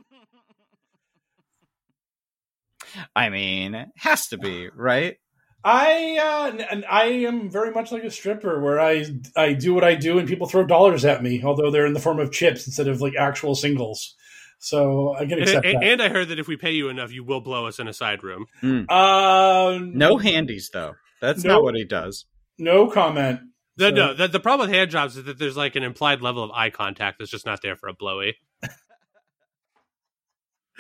I 3.15 3.29
mean, 3.29 3.75
it 3.77 3.89
has 3.97 4.27
to 4.29 4.39
be 4.39 4.69
right. 4.75 5.17
I 5.63 6.19
uh, 6.57 6.65
and 6.71 6.85
I 6.91 7.05
am 7.07 7.51
very 7.51 7.71
much 7.73 7.93
like 7.93 8.05
a 8.05 8.11
stripper, 8.11 8.61
where 8.63 8.81
I 8.81 9.05
I 9.37 9.53
do 9.53 9.75
what 9.75 9.85
I 9.85 9.95
do, 9.95 10.19
and 10.19 10.27
people 10.27 10.47
throw 10.47 10.65
dollars 10.65 11.05
at 11.05 11.23
me, 11.23 11.43
although 11.45 11.71
they're 11.71 11.87
in 11.87 11.93
the 11.93 12.01
form 12.01 12.19
of 12.19 12.33
chips 12.33 12.67
instead 12.67 12.89
of 12.89 13.01
like 13.01 13.15
actual 13.19 13.55
singles. 13.55 14.15
So 14.59 15.15
I 15.15 15.21
can 15.21 15.33
And, 15.33 15.43
accept 15.43 15.67
and, 15.67 15.77
that. 15.83 15.85
and 15.85 16.03
I 16.03 16.09
heard 16.11 16.29
that 16.29 16.39
if 16.39 16.47
we 16.49 16.57
pay 16.57 16.73
you 16.73 16.89
enough, 16.91 17.13
you 17.13 17.25
will 17.25 17.41
blow 17.41 17.67
us 17.67 17.79
in 17.79 17.89
a 17.89 17.93
side 17.95 18.23
room. 18.23 18.47
Um, 18.63 19.97
No 19.97 20.17
handies 20.19 20.71
though. 20.73 20.95
That's 21.21 21.45
Nope. 21.45 21.53
not 21.57 21.63
what 21.63 21.75
he 21.77 21.85
does. 21.85 22.27
no 22.59 22.87
comment. 22.89 23.41
The, 23.77 23.89
So- 23.89 23.95
no, 23.95 24.15
the, 24.15 24.29
the 24.29 24.41
problem 24.41 24.69
with 24.69 24.77
hand 24.77 24.91
jobs 24.91 25.17
is 25.17 25.25
that 25.25 25.39
there's 25.39 25.57
like 25.57 25.77
an 25.77 25.83
implied 25.83 26.21
level 26.21 26.43
of 26.45 26.51
eye 26.51 26.69
contact 26.71 27.19
that's 27.19 27.31
just 27.31 27.47
not 27.47 27.63
there 27.63 27.77
for 27.77 27.89
a 27.89 27.95
blowy. 27.95 28.37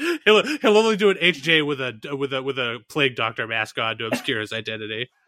he'll 0.25 0.43
he'll 0.59 0.77
only 0.79 0.97
do 0.97 1.11
an 1.11 1.17
HJ 1.17 1.67
with 1.67 1.81
a 1.81 2.17
with 2.17 2.33
a 2.33 2.43
with 2.43 2.59
a 2.59 2.79
plague 2.89 3.17
doctor 3.17 3.47
mask 3.47 3.79
on 3.79 3.99
to 3.99 4.07
obscure 4.07 4.41
his 4.41 4.53
identity. 4.53 5.09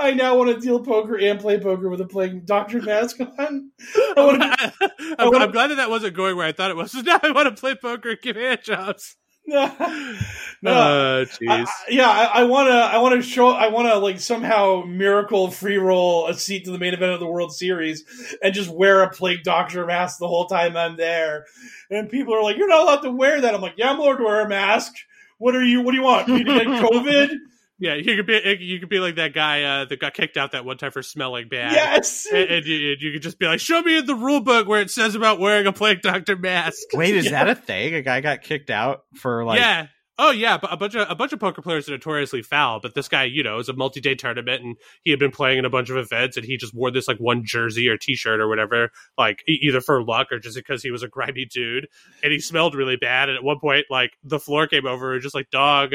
I 0.00 0.12
now 0.12 0.36
want 0.36 0.54
to 0.54 0.60
deal 0.60 0.82
poker 0.82 1.16
and 1.18 1.38
play 1.40 1.58
poker 1.60 1.88
with 1.88 2.00
a 2.00 2.06
plague 2.06 2.46
doctor 2.46 2.80
mask 2.82 3.20
on. 3.20 3.70
I 3.96 4.12
wanna- 4.16 4.56
I'm, 5.18 5.30
wanna- 5.30 5.44
I'm 5.46 5.52
glad 5.52 5.68
that 5.68 5.76
that 5.76 5.90
wasn't 5.90 6.14
going 6.14 6.36
where 6.36 6.46
I 6.46 6.52
thought 6.52 6.70
it 6.70 6.76
was. 6.76 6.92
So 6.92 7.00
Now 7.00 7.18
I 7.22 7.30
want 7.30 7.54
to 7.54 7.60
play 7.60 7.74
poker 7.74 8.10
and 8.10 8.18
give 8.20 8.36
hand 8.36 8.60
jobs. 8.64 9.16
no, 10.62 10.72
Uh, 10.72 11.24
jeez. 11.24 11.48
I- 11.48 11.62
I- 11.62 11.66
yeah, 11.90 12.08
I 12.08 12.44
want 12.44 12.68
to. 12.68 12.74
I 12.74 12.98
want 12.98 13.14
to 13.14 13.22
show. 13.22 13.48
I 13.50 13.68
want 13.68 13.88
to 13.88 13.96
like 13.98 14.18
somehow 14.20 14.82
miracle 14.86 15.50
free 15.50 15.76
roll 15.78 16.26
a 16.26 16.34
seat 16.34 16.64
to 16.64 16.70
the 16.72 16.78
main 16.78 16.94
event 16.94 17.12
of 17.12 17.20
the 17.20 17.26
World 17.26 17.54
Series 17.54 18.04
and 18.42 18.52
just 18.54 18.70
wear 18.70 19.02
a 19.02 19.10
plague 19.10 19.42
doctor 19.44 19.86
mask 19.86 20.18
the 20.18 20.28
whole 20.28 20.46
time 20.46 20.76
I'm 20.76 20.96
there. 20.96 21.44
And 21.90 22.10
people 22.10 22.34
are 22.34 22.42
like, 22.42 22.56
"You're 22.56 22.68
not 22.68 22.82
allowed 22.82 23.02
to 23.02 23.10
wear 23.10 23.40
that." 23.40 23.54
I'm 23.54 23.60
like, 23.60 23.74
"Yeah, 23.76 23.90
I'm 23.90 23.98
allowed 24.00 24.16
to 24.16 24.24
wear 24.24 24.40
a 24.40 24.48
mask. 24.48 24.94
What 25.38 25.54
are 25.54 25.62
you? 25.64 25.82
What 25.82 25.92
do 25.92 25.98
you 25.98 26.02
want? 26.04 26.26
To 26.26 26.38
get 26.44 26.66
COVID?" 26.66 27.30
Yeah, 27.78 27.94
you 27.94 28.16
could 28.16 28.26
be 28.26 28.56
you 28.60 28.80
could 28.80 28.88
be 28.88 29.00
like 29.00 29.16
that 29.16 29.34
guy 29.34 29.62
uh, 29.62 29.84
that 29.84 30.00
got 30.00 30.14
kicked 30.14 30.36
out 30.36 30.52
that 30.52 30.64
one 30.64 30.78
time 30.78 30.92
for 30.92 31.02
smelling 31.02 31.48
bad. 31.48 31.72
Yes. 31.72 32.26
and, 32.32 32.48
and 32.48 32.66
you, 32.66 32.92
and 32.92 33.02
you 33.02 33.12
could 33.12 33.22
just 33.22 33.38
be 33.38 33.46
like, 33.46 33.60
"Show 33.60 33.82
me 33.82 33.98
in 33.98 34.06
the 34.06 34.14
rule 34.14 34.40
book 34.40 34.66
where 34.66 34.80
it 34.80 34.90
says 34.90 35.14
about 35.14 35.38
wearing 35.40 35.66
a 35.66 35.72
plague 35.72 36.00
doctor 36.00 36.36
mask." 36.36 36.78
Wait, 36.94 37.14
is 37.14 37.30
that 37.30 37.48
a 37.48 37.54
thing? 37.54 37.94
A 37.94 38.02
guy 38.02 38.20
got 38.20 38.42
kicked 38.42 38.70
out 38.70 39.02
for 39.14 39.44
like 39.44 39.60
yeah. 39.60 39.88
Oh 40.18 40.30
yeah, 40.30 40.56
but 40.56 40.72
a 40.72 40.78
bunch 40.78 40.94
of 40.94 41.06
a 41.10 41.14
bunch 41.14 41.34
of 41.34 41.40
poker 41.40 41.60
players 41.60 41.90
are 41.90 41.92
notoriously 41.92 42.40
foul. 42.40 42.80
But 42.80 42.94
this 42.94 43.08
guy, 43.08 43.24
you 43.24 43.42
know, 43.42 43.58
is 43.58 43.68
a 43.68 43.74
multi-day 43.74 44.14
tournament, 44.14 44.62
and 44.62 44.76
he 45.02 45.10
had 45.10 45.20
been 45.20 45.30
playing 45.30 45.58
in 45.58 45.66
a 45.66 45.70
bunch 45.70 45.90
of 45.90 45.98
events, 45.98 46.38
and 46.38 46.46
he 46.46 46.56
just 46.56 46.74
wore 46.74 46.90
this 46.90 47.06
like 47.06 47.18
one 47.18 47.42
jersey 47.44 47.86
or 47.88 47.98
T-shirt 47.98 48.40
or 48.40 48.48
whatever, 48.48 48.88
like 49.18 49.42
e- 49.46 49.58
either 49.60 49.82
for 49.82 50.02
luck 50.02 50.28
or 50.32 50.38
just 50.38 50.56
because 50.56 50.82
he 50.82 50.90
was 50.90 51.02
a 51.02 51.08
grimy 51.08 51.44
dude, 51.44 51.86
and 52.22 52.32
he 52.32 52.40
smelled 52.40 52.74
really 52.74 52.96
bad. 52.96 53.28
And 53.28 53.36
at 53.36 53.44
one 53.44 53.58
point, 53.60 53.84
like 53.90 54.12
the 54.24 54.40
floor 54.40 54.66
came 54.66 54.86
over 54.86 55.12
and 55.12 55.22
just 55.22 55.34
like, 55.34 55.50
"Dog, 55.50 55.92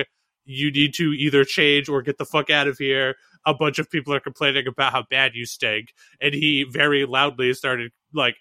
you 0.51 0.71
need 0.71 0.93
to 0.95 1.13
either 1.13 1.43
change 1.43 1.89
or 1.89 2.01
get 2.01 2.17
the 2.17 2.25
fuck 2.25 2.49
out 2.49 2.67
of 2.67 2.77
here." 2.77 3.15
A 3.45 3.53
bunch 3.53 3.79
of 3.79 3.89
people 3.89 4.13
are 4.13 4.19
complaining 4.19 4.67
about 4.67 4.91
how 4.91 5.03
bad 5.09 5.31
you 5.35 5.45
stink, 5.45 5.93
and 6.19 6.33
he 6.33 6.63
very 6.63 7.05
loudly 7.05 7.53
started 7.53 7.91
like 8.13 8.35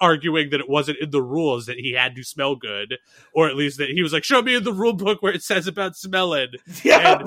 arguing 0.00 0.50
that 0.50 0.60
it 0.60 0.68
wasn't 0.68 0.98
in 0.98 1.10
the 1.10 1.22
rules 1.22 1.66
that 1.66 1.78
he 1.78 1.92
had 1.92 2.14
to 2.16 2.22
smell 2.22 2.56
good, 2.56 2.96
or 3.32 3.48
at 3.48 3.56
least 3.56 3.78
that 3.78 3.90
he 3.90 4.02
was 4.02 4.12
like, 4.12 4.24
"Show 4.24 4.42
me 4.42 4.54
in 4.54 4.64
the 4.64 4.72
rule 4.72 4.92
book 4.92 5.22
where 5.22 5.32
it 5.32 5.42
says 5.42 5.66
about 5.66 5.96
smelling." 5.96 6.48
Yeah. 6.84 7.22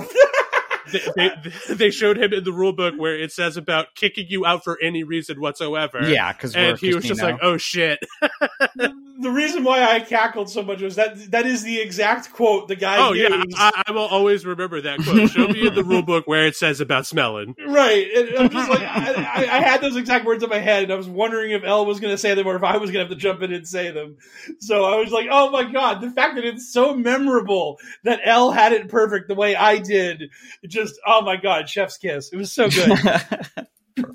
And 0.94 1.44
they, 1.44 1.52
they, 1.68 1.74
they 1.76 1.92
showed 1.92 2.18
him 2.18 2.34
in 2.34 2.44
the 2.44 2.54
rule 2.54 2.74
book 2.74 2.96
where 2.98 3.18
it 3.18 3.32
says 3.32 3.58
about 3.58 3.96
kicking 3.96 4.28
you 4.30 4.46
out 4.46 4.64
for 4.64 4.78
any 4.82 5.04
reason 5.04 5.40
whatsoever. 5.40 6.08
Yeah, 6.08 6.32
'cause 6.34 6.56
we're 6.56 6.72
and 6.72 6.80
he 6.80 6.94
was 6.94 7.06
just 7.06 7.22
like, 7.22 7.40
"Oh 7.42 7.58
shit." 7.58 8.00
the 8.76 9.30
reason 9.32 9.64
why 9.64 9.84
I 9.84 10.00
cackled 10.00 10.50
so 10.50 10.64
much 10.64 10.82
was 10.82 10.96
that 10.96 11.32
that 11.32 11.46
is 11.46 11.64
the 11.64 11.80
exact 11.80 12.32
quote 12.34 12.68
the 12.68 12.76
guy 12.76 12.98
oh 12.98 13.14
yeah. 13.14 13.44
I, 13.56 13.84
I 13.88 13.92
will 13.92 14.02
always 14.02 14.46
remember 14.46 14.82
that 14.82 15.00
quote. 15.04 15.30
Show 15.30 15.48
me 15.48 15.68
in 15.68 15.76
the 15.76 15.84
rule 15.84 16.02
book 16.02 16.28
where 16.28 16.46
it 16.48 16.56
says 16.56 16.82
about 16.82 17.06
smelling. 17.06 17.56
Right. 17.68 18.08
And 18.16 18.38
I'm 18.38 18.50
just 18.50 18.70
like, 18.70 18.82
I, 18.82 19.14
I 19.14 19.58
I 19.58 19.62
had 19.62 19.82
those 19.82 19.96
exact 19.96 20.26
words 20.26 20.44
in 20.44 20.50
my 20.50 20.58
head, 20.60 20.84
and 20.84 20.92
I 20.92 20.96
was 20.96 21.08
wondering 21.08 21.52
if 21.52 21.64
L 21.64 21.86
was 21.86 22.00
going 22.00 22.14
to 22.14 22.18
say 22.18 22.34
them 22.34 22.48
or 22.48 22.56
if 22.56 22.64
I 22.64 22.78
was 22.78 22.90
going 22.92 23.06
to 23.06 23.10
have 23.10 23.18
to 23.18 23.22
jump 23.22 23.42
in 23.42 23.54
and 23.54 23.68
say 23.68 23.92
them. 23.92 24.18
So 24.60 24.86
I 24.86 24.96
was 24.96 25.12
like, 25.12 25.28
oh 25.30 25.52
my 25.52 25.72
God, 25.72 26.02
the 26.02 26.10
fact 26.10 26.36
that 26.36 26.46
it's 26.46 26.72
so 26.72 26.96
memorable 26.96 27.78
that 28.04 28.22
L 28.24 28.52
had 28.52 28.74
it 28.74 28.90
perfect 28.90 29.28
the 29.28 29.36
way 29.36 29.56
I 29.56 29.78
did, 29.78 30.32
it 30.64 30.68
just, 30.82 31.00
oh 31.06 31.22
my 31.22 31.38
God, 31.38 31.70
chef's 31.70 31.98
kiss. 31.98 32.32
It 32.32 32.38
was 32.38 32.52
so 32.52 32.70
good. 32.70 32.92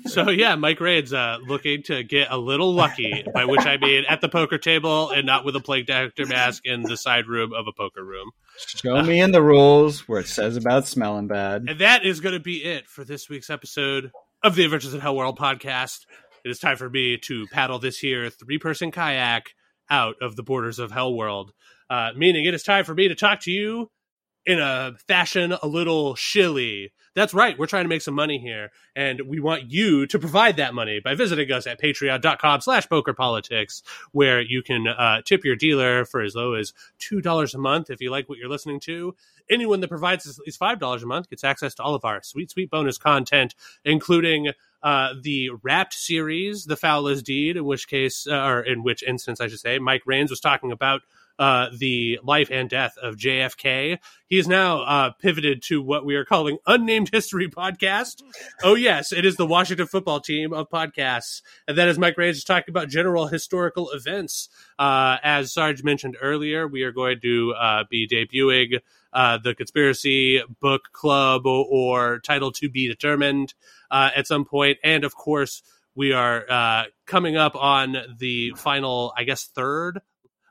So 0.05 0.29
yeah, 0.29 0.55
Mike 0.55 0.79
Raid's 0.79 1.13
uh, 1.13 1.37
looking 1.45 1.83
to 1.83 2.03
get 2.03 2.27
a 2.31 2.37
little 2.37 2.73
lucky, 2.73 3.23
by 3.33 3.45
which 3.45 3.65
I 3.65 3.77
mean 3.77 4.05
at 4.09 4.21
the 4.21 4.29
poker 4.29 4.57
table 4.57 5.11
and 5.11 5.25
not 5.25 5.45
with 5.45 5.55
a 5.55 5.59
plague 5.59 5.85
doctor 5.85 6.25
mask 6.25 6.65
in 6.65 6.81
the 6.81 6.97
side 6.97 7.27
room 7.27 7.53
of 7.53 7.67
a 7.67 7.71
poker 7.71 8.03
room. 8.03 8.31
Show 8.57 9.01
me 9.03 9.19
in 9.19 9.31
the 9.31 9.41
rules 9.41 10.07
where 10.07 10.21
it 10.21 10.27
says 10.27 10.55
about 10.55 10.87
smelling 10.87 11.27
bad. 11.27 11.65
And 11.67 11.79
that 11.79 12.05
is 12.05 12.21
going 12.21 12.33
to 12.33 12.39
be 12.39 12.63
it 12.63 12.87
for 12.87 13.03
this 13.03 13.29
week's 13.29 13.49
episode 13.49 14.11
of 14.43 14.55
the 14.55 14.65
Adventures 14.65 14.93
in 14.93 14.99
Hell 14.99 15.15
World 15.15 15.37
podcast. 15.37 16.05
It 16.43 16.49
is 16.49 16.59
time 16.59 16.77
for 16.77 16.89
me 16.89 17.17
to 17.25 17.45
paddle 17.51 17.79
this 17.79 17.99
here 17.99 18.29
three 18.29 18.57
person 18.57 18.91
kayak 18.91 19.53
out 19.89 20.15
of 20.21 20.35
the 20.35 20.43
borders 20.43 20.79
of 20.79 20.91
Hell 20.91 21.13
World, 21.13 21.51
uh, 21.89 22.11
meaning 22.15 22.45
it 22.45 22.53
is 22.53 22.63
time 22.63 22.85
for 22.85 22.93
me 22.93 23.07
to 23.07 23.15
talk 23.15 23.41
to 23.41 23.51
you 23.51 23.89
in 24.47 24.59
a 24.59 24.95
fashion 25.07 25.53
a 25.61 25.67
little 25.67 26.15
shilly. 26.15 26.93
That's 27.13 27.33
right. 27.33 27.59
We're 27.59 27.67
trying 27.67 27.83
to 27.83 27.89
make 27.89 28.01
some 28.01 28.13
money 28.13 28.39
here, 28.39 28.71
and 28.95 29.21
we 29.27 29.39
want 29.41 29.71
you 29.71 30.07
to 30.07 30.17
provide 30.17 30.55
that 30.57 30.73
money 30.73 31.01
by 31.03 31.15
visiting 31.15 31.51
us 31.51 31.67
at 31.67 31.81
patreon.com 31.81 32.61
slash 32.61 32.87
pokerpolitics, 32.87 33.81
where 34.13 34.39
you 34.39 34.63
can 34.63 34.87
uh, 34.87 35.21
tip 35.23 35.43
your 35.43 35.55
dealer 35.55 36.05
for 36.05 36.21
as 36.21 36.35
low 36.35 36.53
as 36.53 36.73
$2 36.99 37.53
a 37.53 37.57
month 37.57 37.89
if 37.89 37.99
you 37.99 38.09
like 38.09 38.29
what 38.29 38.37
you're 38.37 38.49
listening 38.49 38.79
to. 38.81 39.15
Anyone 39.49 39.81
that 39.81 39.89
provides 39.89 40.27
at 40.27 40.45
least 40.45 40.59
$5 40.59 41.03
a 41.03 41.05
month 41.05 41.29
gets 41.29 41.43
access 41.43 41.75
to 41.75 41.83
all 41.83 41.95
of 41.95 42.05
our 42.05 42.23
sweet, 42.23 42.49
sweet 42.49 42.69
bonus 42.69 42.97
content, 42.97 43.53
including 43.83 44.51
uh, 44.81 45.09
the 45.21 45.49
Wrapped 45.63 45.93
series, 45.93 46.65
The 46.65 46.77
Foulest 46.77 47.25
Deed, 47.25 47.57
in 47.57 47.65
which 47.65 47.87
case, 47.87 48.27
uh, 48.27 48.35
or 48.35 48.61
in 48.61 48.83
which 48.83 49.03
instance, 49.03 49.41
I 49.41 49.47
should 49.47 49.59
say, 49.59 49.79
Mike 49.79 50.03
Rains 50.05 50.29
was 50.29 50.39
talking 50.39 50.71
about 50.71 51.01
uh, 51.39 51.67
the 51.75 52.19
life 52.23 52.49
and 52.51 52.69
death 52.69 52.97
of 53.01 53.15
JFK. 53.15 53.99
He 54.27 54.37
is 54.37 54.47
now 54.47 54.81
uh, 54.81 55.11
pivoted 55.11 55.61
to 55.63 55.81
what 55.81 56.05
we 56.05 56.15
are 56.15 56.25
calling 56.25 56.57
Unnamed 56.65 57.09
History 57.11 57.47
Podcast. 57.47 58.23
Oh, 58.63 58.75
yes, 58.75 59.11
it 59.11 59.25
is 59.25 59.35
the 59.35 59.45
Washington 59.45 59.87
football 59.87 60.19
team 60.19 60.51
of 60.51 60.69
podcasts. 60.69 61.41
And 61.67 61.77
that 61.77 61.87
is 61.87 61.97
Mike 61.97 62.15
is 62.17 62.43
talking 62.43 62.71
about 62.71 62.89
general 62.89 63.27
historical 63.27 63.91
events. 63.91 64.49
Uh, 64.79 65.17
as 65.23 65.53
Sarge 65.53 65.83
mentioned 65.83 66.17
earlier, 66.21 66.67
we 66.67 66.83
are 66.83 66.91
going 66.91 67.19
to 67.21 67.53
uh, 67.53 67.83
be 67.89 68.07
debuting 68.07 68.79
uh, 69.13 69.37
the 69.37 69.55
Conspiracy 69.55 70.41
Book 70.59 70.89
Club 70.91 71.45
or, 71.45 72.19
title 72.19 72.51
to 72.51 72.69
be 72.69 72.87
determined 72.87 73.53
uh, 73.91 74.09
at 74.15 74.27
some 74.27 74.43
point. 74.43 74.77
And 74.83 75.03
of 75.03 75.15
course, 75.15 75.61
we 75.95 76.13
are 76.13 76.87
coming 77.05 77.37
up 77.37 77.55
on 77.55 77.97
the 78.19 78.51
final, 78.55 79.13
I 79.15 79.23
guess, 79.23 79.45
third 79.45 80.01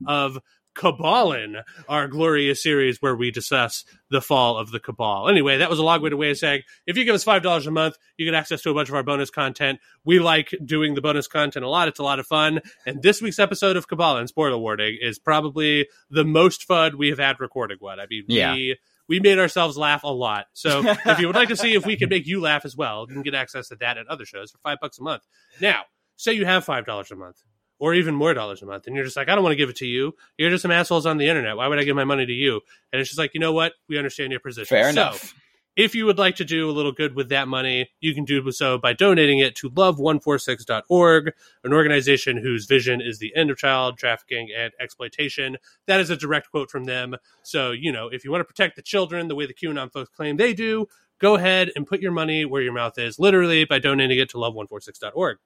of 0.07 0.39
Cabalin, 0.77 1.57
our 1.89 2.07
glorious 2.09 2.63
series 2.63 3.01
where 3.01 3.17
we 3.17 3.31
discuss 3.31 3.85
the 4.11 4.21
fall 4.21 4.57
of 4.59 4.71
the 4.71 4.79
Cabal. 4.81 5.29
Anyway, 5.29 5.59
that 5.59 5.71
was 5.71 5.79
a 5.79 5.83
long-winded 5.83 6.19
way 6.19 6.31
of 6.31 6.39
saying 6.39 6.63
if 6.87 6.97
you 6.97 7.05
give 7.05 7.15
us 7.15 7.25
five 7.25 7.43
dollars 7.43 7.67
a 7.67 7.71
month, 7.71 7.97
you 8.17 8.25
get 8.25 8.35
access 8.35 8.63
to 8.63 8.71
a 8.71 8.75
bunch 8.75 8.89
of 8.89 8.95
our 8.95 9.03
bonus 9.03 9.31
content. 9.31 9.81
We 10.05 10.19
like 10.21 10.55
doing 10.65 10.95
the 10.95 11.01
bonus 11.01 11.27
content 11.29 11.65
a 11.65 11.69
lot; 11.69 11.89
it's 11.89 11.99
a 11.99 12.03
lot 12.05 12.19
of 12.21 12.27
fun. 12.27 12.61
And 12.87 13.03
this 13.03 13.21
week's 13.23 13.39
episode 13.39 13.77
of 13.77 13.89
Cabalin, 13.89 14.29
spoiler 14.29 14.59
warning, 14.59 14.99
is 15.01 15.19
probably 15.19 15.89
the 16.11 16.25
most 16.25 16.65
fun 16.65 16.99
we 16.99 17.09
have 17.09 17.19
had 17.19 17.41
recording 17.41 17.79
one. 17.81 17.99
I 17.99 18.07
mean, 18.09 18.25
Yeah. 18.29 18.53
we 18.55 18.77
we 19.09 19.21
made 19.21 19.39
ourselves 19.39 19.77
laugh 19.77 20.03
a 20.05 20.13
lot. 20.13 20.47
So 20.53 20.83
if 21.07 21.19
you 21.21 21.27
would 21.29 21.37
like 21.37 21.49
to 21.49 21.57
see 21.57 21.75
if 21.75 21.87
we 21.87 21.97
can 21.97 22.09
make 22.09 22.27
you 22.27 22.41
laugh 22.41 22.65
as 22.65 22.77
well, 22.77 23.07
you 23.09 23.15
can 23.15 23.23
get 23.23 23.35
access 23.35 23.69
to 23.69 23.77
that 23.77 23.99
and 23.99 24.09
other 24.09 24.25
shows 24.25 24.51
for 24.51 24.59
five 24.59 24.79
bucks 24.81 24.99
a 24.99 25.03
month. 25.03 25.23
Now, 25.61 25.83
say 26.17 26.33
you 26.33 26.45
have 26.45 26.65
five 26.65 26.87
dollars 26.87 27.11
a 27.11 27.17
month 27.17 27.43
or 27.79 27.95
even 27.95 28.15
more 28.15 28.33
dollars 28.35 28.63
a 28.63 28.67
month, 28.67 28.87
and 28.87 28.97
you're 28.97 29.05
just 29.05 29.17
like, 29.17 29.29
I 29.29 29.35
don't 29.35 29.45
want 29.45 29.53
to 29.53 29.57
give 29.57 29.69
it 29.69 29.77
to 29.77 29.87
you. 29.87 30.15
You're 30.39 30.51
just 30.51 30.63
some 30.63 30.71
assholes 30.71 31.07
on 31.07 31.19
the 31.19 31.29
internet. 31.29 31.57
Why 31.57 31.69
would 31.69 31.79
I 31.79 31.85
give 31.85 31.97
my 31.97 32.05
money 32.05 32.25
to 32.27 32.33
you? 32.33 32.61
And 32.93 33.01
it's 33.01 33.11
just 33.11 33.19
like, 33.19 33.35
you 33.35 33.41
know 33.41 33.53
what? 33.53 33.73
We 33.89 33.99
understand 33.99 34.31
your 34.31 34.41
position. 34.41 34.67
Fair 34.75 34.85
So, 34.93 35.03
enough. 35.03 35.35
if 35.77 35.95
you 35.95 36.07
would 36.07 36.19
like 36.19 36.37
to 36.37 36.45
do 36.45 36.71
a 36.71 36.73
little 36.73 36.93
good 36.93 37.15
with 37.15 37.29
that 37.29 37.49
money, 37.49 37.91
you 38.01 38.15
can 38.15 38.25
do 38.25 38.51
so 38.51 38.79
by 38.79 38.95
donating 38.95 39.41
it 39.41 39.55
to 39.57 39.69
love146.org, 39.71 41.33
an 41.65 41.73
organization 41.73 42.39
whose 42.39 42.65
vision 42.67 43.01
is 43.01 43.19
the 43.19 43.35
end 43.37 43.51
of 43.51 43.59
child 43.59 43.99
trafficking 43.99 44.49
and 44.57 44.73
exploitation. 44.81 45.59
That 45.87 46.01
is 46.01 46.09
a 46.11 46.17
direct 46.17 46.51
quote 46.51 46.71
from 46.71 46.85
them. 46.85 47.17
So, 47.43 47.73
you 47.73 47.93
know, 47.93 48.09
if 48.09 48.25
you 48.25 48.31
want 48.31 48.41
to 48.41 48.45
protect 48.47 48.77
the 48.77 48.83
children 48.83 49.29
the 49.29 49.35
way 49.35 49.47
the 49.47 49.55
QAnon 49.55 49.93
folks 49.93 50.11
claim 50.17 50.37
they 50.39 50.55
do, 50.55 50.87
go 51.19 51.35
ahead 51.35 51.71
and 51.77 51.87
put 51.87 52.01
your 52.01 52.13
money 52.13 52.45
where 52.45 52.63
your 52.63 52.73
mouth 52.73 52.99
is, 52.99 53.19
literally 53.19 53.65
by 53.65 53.79
donating 53.79 54.19
it 54.19 54.31
to 54.31 54.39
love146.org. 54.39 55.39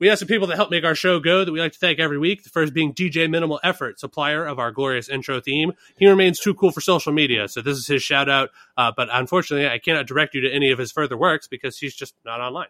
We 0.00 0.06
have 0.06 0.18
some 0.18 0.28
people 0.28 0.46
that 0.46 0.56
help 0.56 0.70
make 0.70 0.84
our 0.84 0.94
show 0.94 1.18
go 1.18 1.44
that 1.44 1.50
we 1.50 1.58
like 1.58 1.72
to 1.72 1.78
thank 1.78 1.98
every 1.98 2.18
week. 2.18 2.44
The 2.44 2.50
first 2.50 2.72
being 2.72 2.94
DJ 2.94 3.28
Minimal 3.28 3.58
Effort, 3.64 3.98
supplier 3.98 4.46
of 4.46 4.58
our 4.58 4.70
glorious 4.70 5.08
intro 5.08 5.40
theme. 5.40 5.72
He 5.96 6.06
remains 6.06 6.38
too 6.38 6.54
cool 6.54 6.70
for 6.70 6.80
social 6.80 7.12
media, 7.12 7.48
so 7.48 7.62
this 7.62 7.76
is 7.76 7.86
his 7.88 8.02
shout 8.02 8.28
out. 8.28 8.50
Uh, 8.76 8.92
but 8.96 9.08
unfortunately, 9.10 9.68
I 9.68 9.78
cannot 9.78 10.06
direct 10.06 10.34
you 10.34 10.40
to 10.42 10.52
any 10.52 10.70
of 10.70 10.78
his 10.78 10.92
further 10.92 11.16
works 11.16 11.48
because 11.48 11.78
he's 11.78 11.96
just 11.96 12.14
not 12.24 12.40
online. 12.40 12.68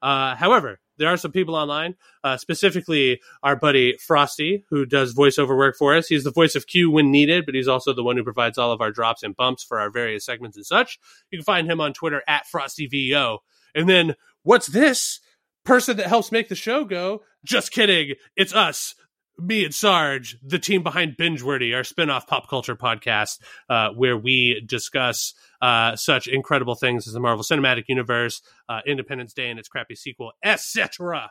Uh, 0.00 0.34
however, 0.34 0.80
there 0.96 1.08
are 1.08 1.16
some 1.16 1.30
people 1.30 1.54
online, 1.54 1.94
uh, 2.24 2.36
specifically 2.36 3.20
our 3.42 3.54
buddy 3.54 3.96
Frosty, 3.98 4.64
who 4.70 4.84
does 4.84 5.14
voiceover 5.14 5.56
work 5.56 5.76
for 5.76 5.94
us. 5.94 6.08
He's 6.08 6.24
the 6.24 6.32
voice 6.32 6.54
of 6.54 6.66
Q 6.66 6.90
when 6.90 7.10
needed, 7.10 7.46
but 7.46 7.54
he's 7.54 7.68
also 7.68 7.92
the 7.92 8.02
one 8.02 8.16
who 8.16 8.24
provides 8.24 8.58
all 8.58 8.72
of 8.72 8.80
our 8.80 8.90
drops 8.90 9.22
and 9.22 9.36
bumps 9.36 9.62
for 9.62 9.78
our 9.78 9.90
various 9.90 10.24
segments 10.24 10.56
and 10.56 10.66
such. 10.66 10.98
You 11.30 11.38
can 11.38 11.44
find 11.44 11.70
him 11.70 11.80
on 11.80 11.92
Twitter 11.92 12.22
at 12.26 12.46
FrostyVO. 12.52 13.38
And 13.74 13.88
then, 13.88 14.16
what's 14.42 14.66
this? 14.66 15.20
Person 15.64 15.96
that 15.96 16.06
helps 16.06 16.32
make 16.32 16.48
the 16.48 16.54
show 16.54 16.84
go. 16.84 17.22
Just 17.44 17.72
kidding. 17.72 18.14
It's 18.36 18.54
us, 18.54 18.94
me 19.38 19.64
and 19.64 19.74
Sarge, 19.74 20.36
the 20.42 20.58
team 20.58 20.82
behind 20.82 21.16
Bingeworthy, 21.16 21.74
our 21.74 21.84
spin-off 21.84 22.26
pop 22.26 22.48
culture 22.48 22.76
podcast, 22.76 23.40
uh, 23.68 23.90
where 23.90 24.16
we 24.16 24.62
discuss 24.66 25.34
uh, 25.60 25.96
such 25.96 26.26
incredible 26.26 26.74
things 26.74 27.06
as 27.06 27.14
the 27.14 27.20
Marvel 27.20 27.44
Cinematic 27.44 27.84
Universe, 27.88 28.42
uh, 28.68 28.80
Independence 28.86 29.32
Day 29.32 29.50
and 29.50 29.58
its 29.58 29.68
crappy 29.68 29.94
sequel, 29.94 30.32
etc. 30.44 31.30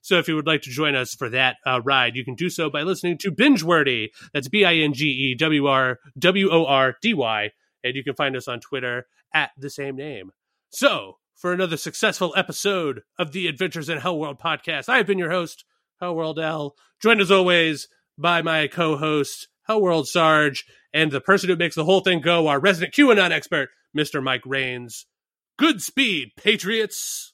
So 0.00 0.18
if 0.18 0.28
you 0.28 0.36
would 0.36 0.46
like 0.46 0.62
to 0.62 0.70
join 0.70 0.94
us 0.94 1.14
for 1.14 1.28
that 1.30 1.56
uh, 1.66 1.80
ride, 1.82 2.16
you 2.16 2.24
can 2.24 2.34
do 2.34 2.50
so 2.50 2.70
by 2.70 2.82
listening 2.82 3.18
to 3.18 3.32
Bingeworthy. 3.32 4.08
That's 4.32 4.48
B 4.48 4.64
I 4.64 4.74
N 4.74 4.92
G 4.92 5.06
E 5.06 5.34
W 5.34 5.66
R 5.66 5.98
W 6.18 6.50
O 6.50 6.66
R 6.66 6.96
D 7.02 7.14
Y, 7.14 7.50
and 7.82 7.94
you 7.96 8.04
can 8.04 8.14
find 8.14 8.36
us 8.36 8.48
on 8.48 8.60
Twitter 8.60 9.06
at 9.34 9.50
the 9.58 9.70
same 9.70 9.96
name. 9.96 10.30
So 10.70 11.18
for 11.38 11.52
another 11.52 11.76
successful 11.76 12.34
episode 12.36 13.02
of 13.16 13.30
the 13.30 13.46
Adventures 13.46 13.88
in 13.88 13.98
Hellworld 13.98 14.40
podcast. 14.40 14.88
I 14.88 14.96
have 14.96 15.06
been 15.06 15.18
your 15.18 15.30
host, 15.30 15.64
Hellworld 16.02 16.42
L, 16.42 16.74
joined 17.00 17.20
as 17.20 17.30
always 17.30 17.88
by 18.18 18.42
my 18.42 18.66
co-host, 18.66 19.46
Hellworld 19.68 20.06
Sarge, 20.06 20.66
and 20.92 21.12
the 21.12 21.20
person 21.20 21.48
who 21.48 21.56
makes 21.56 21.76
the 21.76 21.84
whole 21.84 22.00
thing 22.00 22.20
go, 22.20 22.48
our 22.48 22.58
resident 22.58 22.92
QAnon 22.92 23.30
expert, 23.30 23.68
Mr. 23.96 24.22
Mike 24.22 24.42
Rains. 24.44 25.06
Good 25.58 25.80
speed, 25.80 26.32
Patriots! 26.36 27.32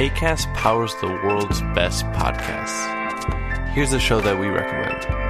ACAST 0.00 0.54
powers 0.54 0.94
the 1.02 1.08
world's 1.08 1.60
best 1.74 2.04
podcasts. 2.06 3.68
Here's 3.72 3.92
a 3.92 4.00
show 4.00 4.20
that 4.22 4.38
we 4.38 4.46
recommend. 4.46 5.29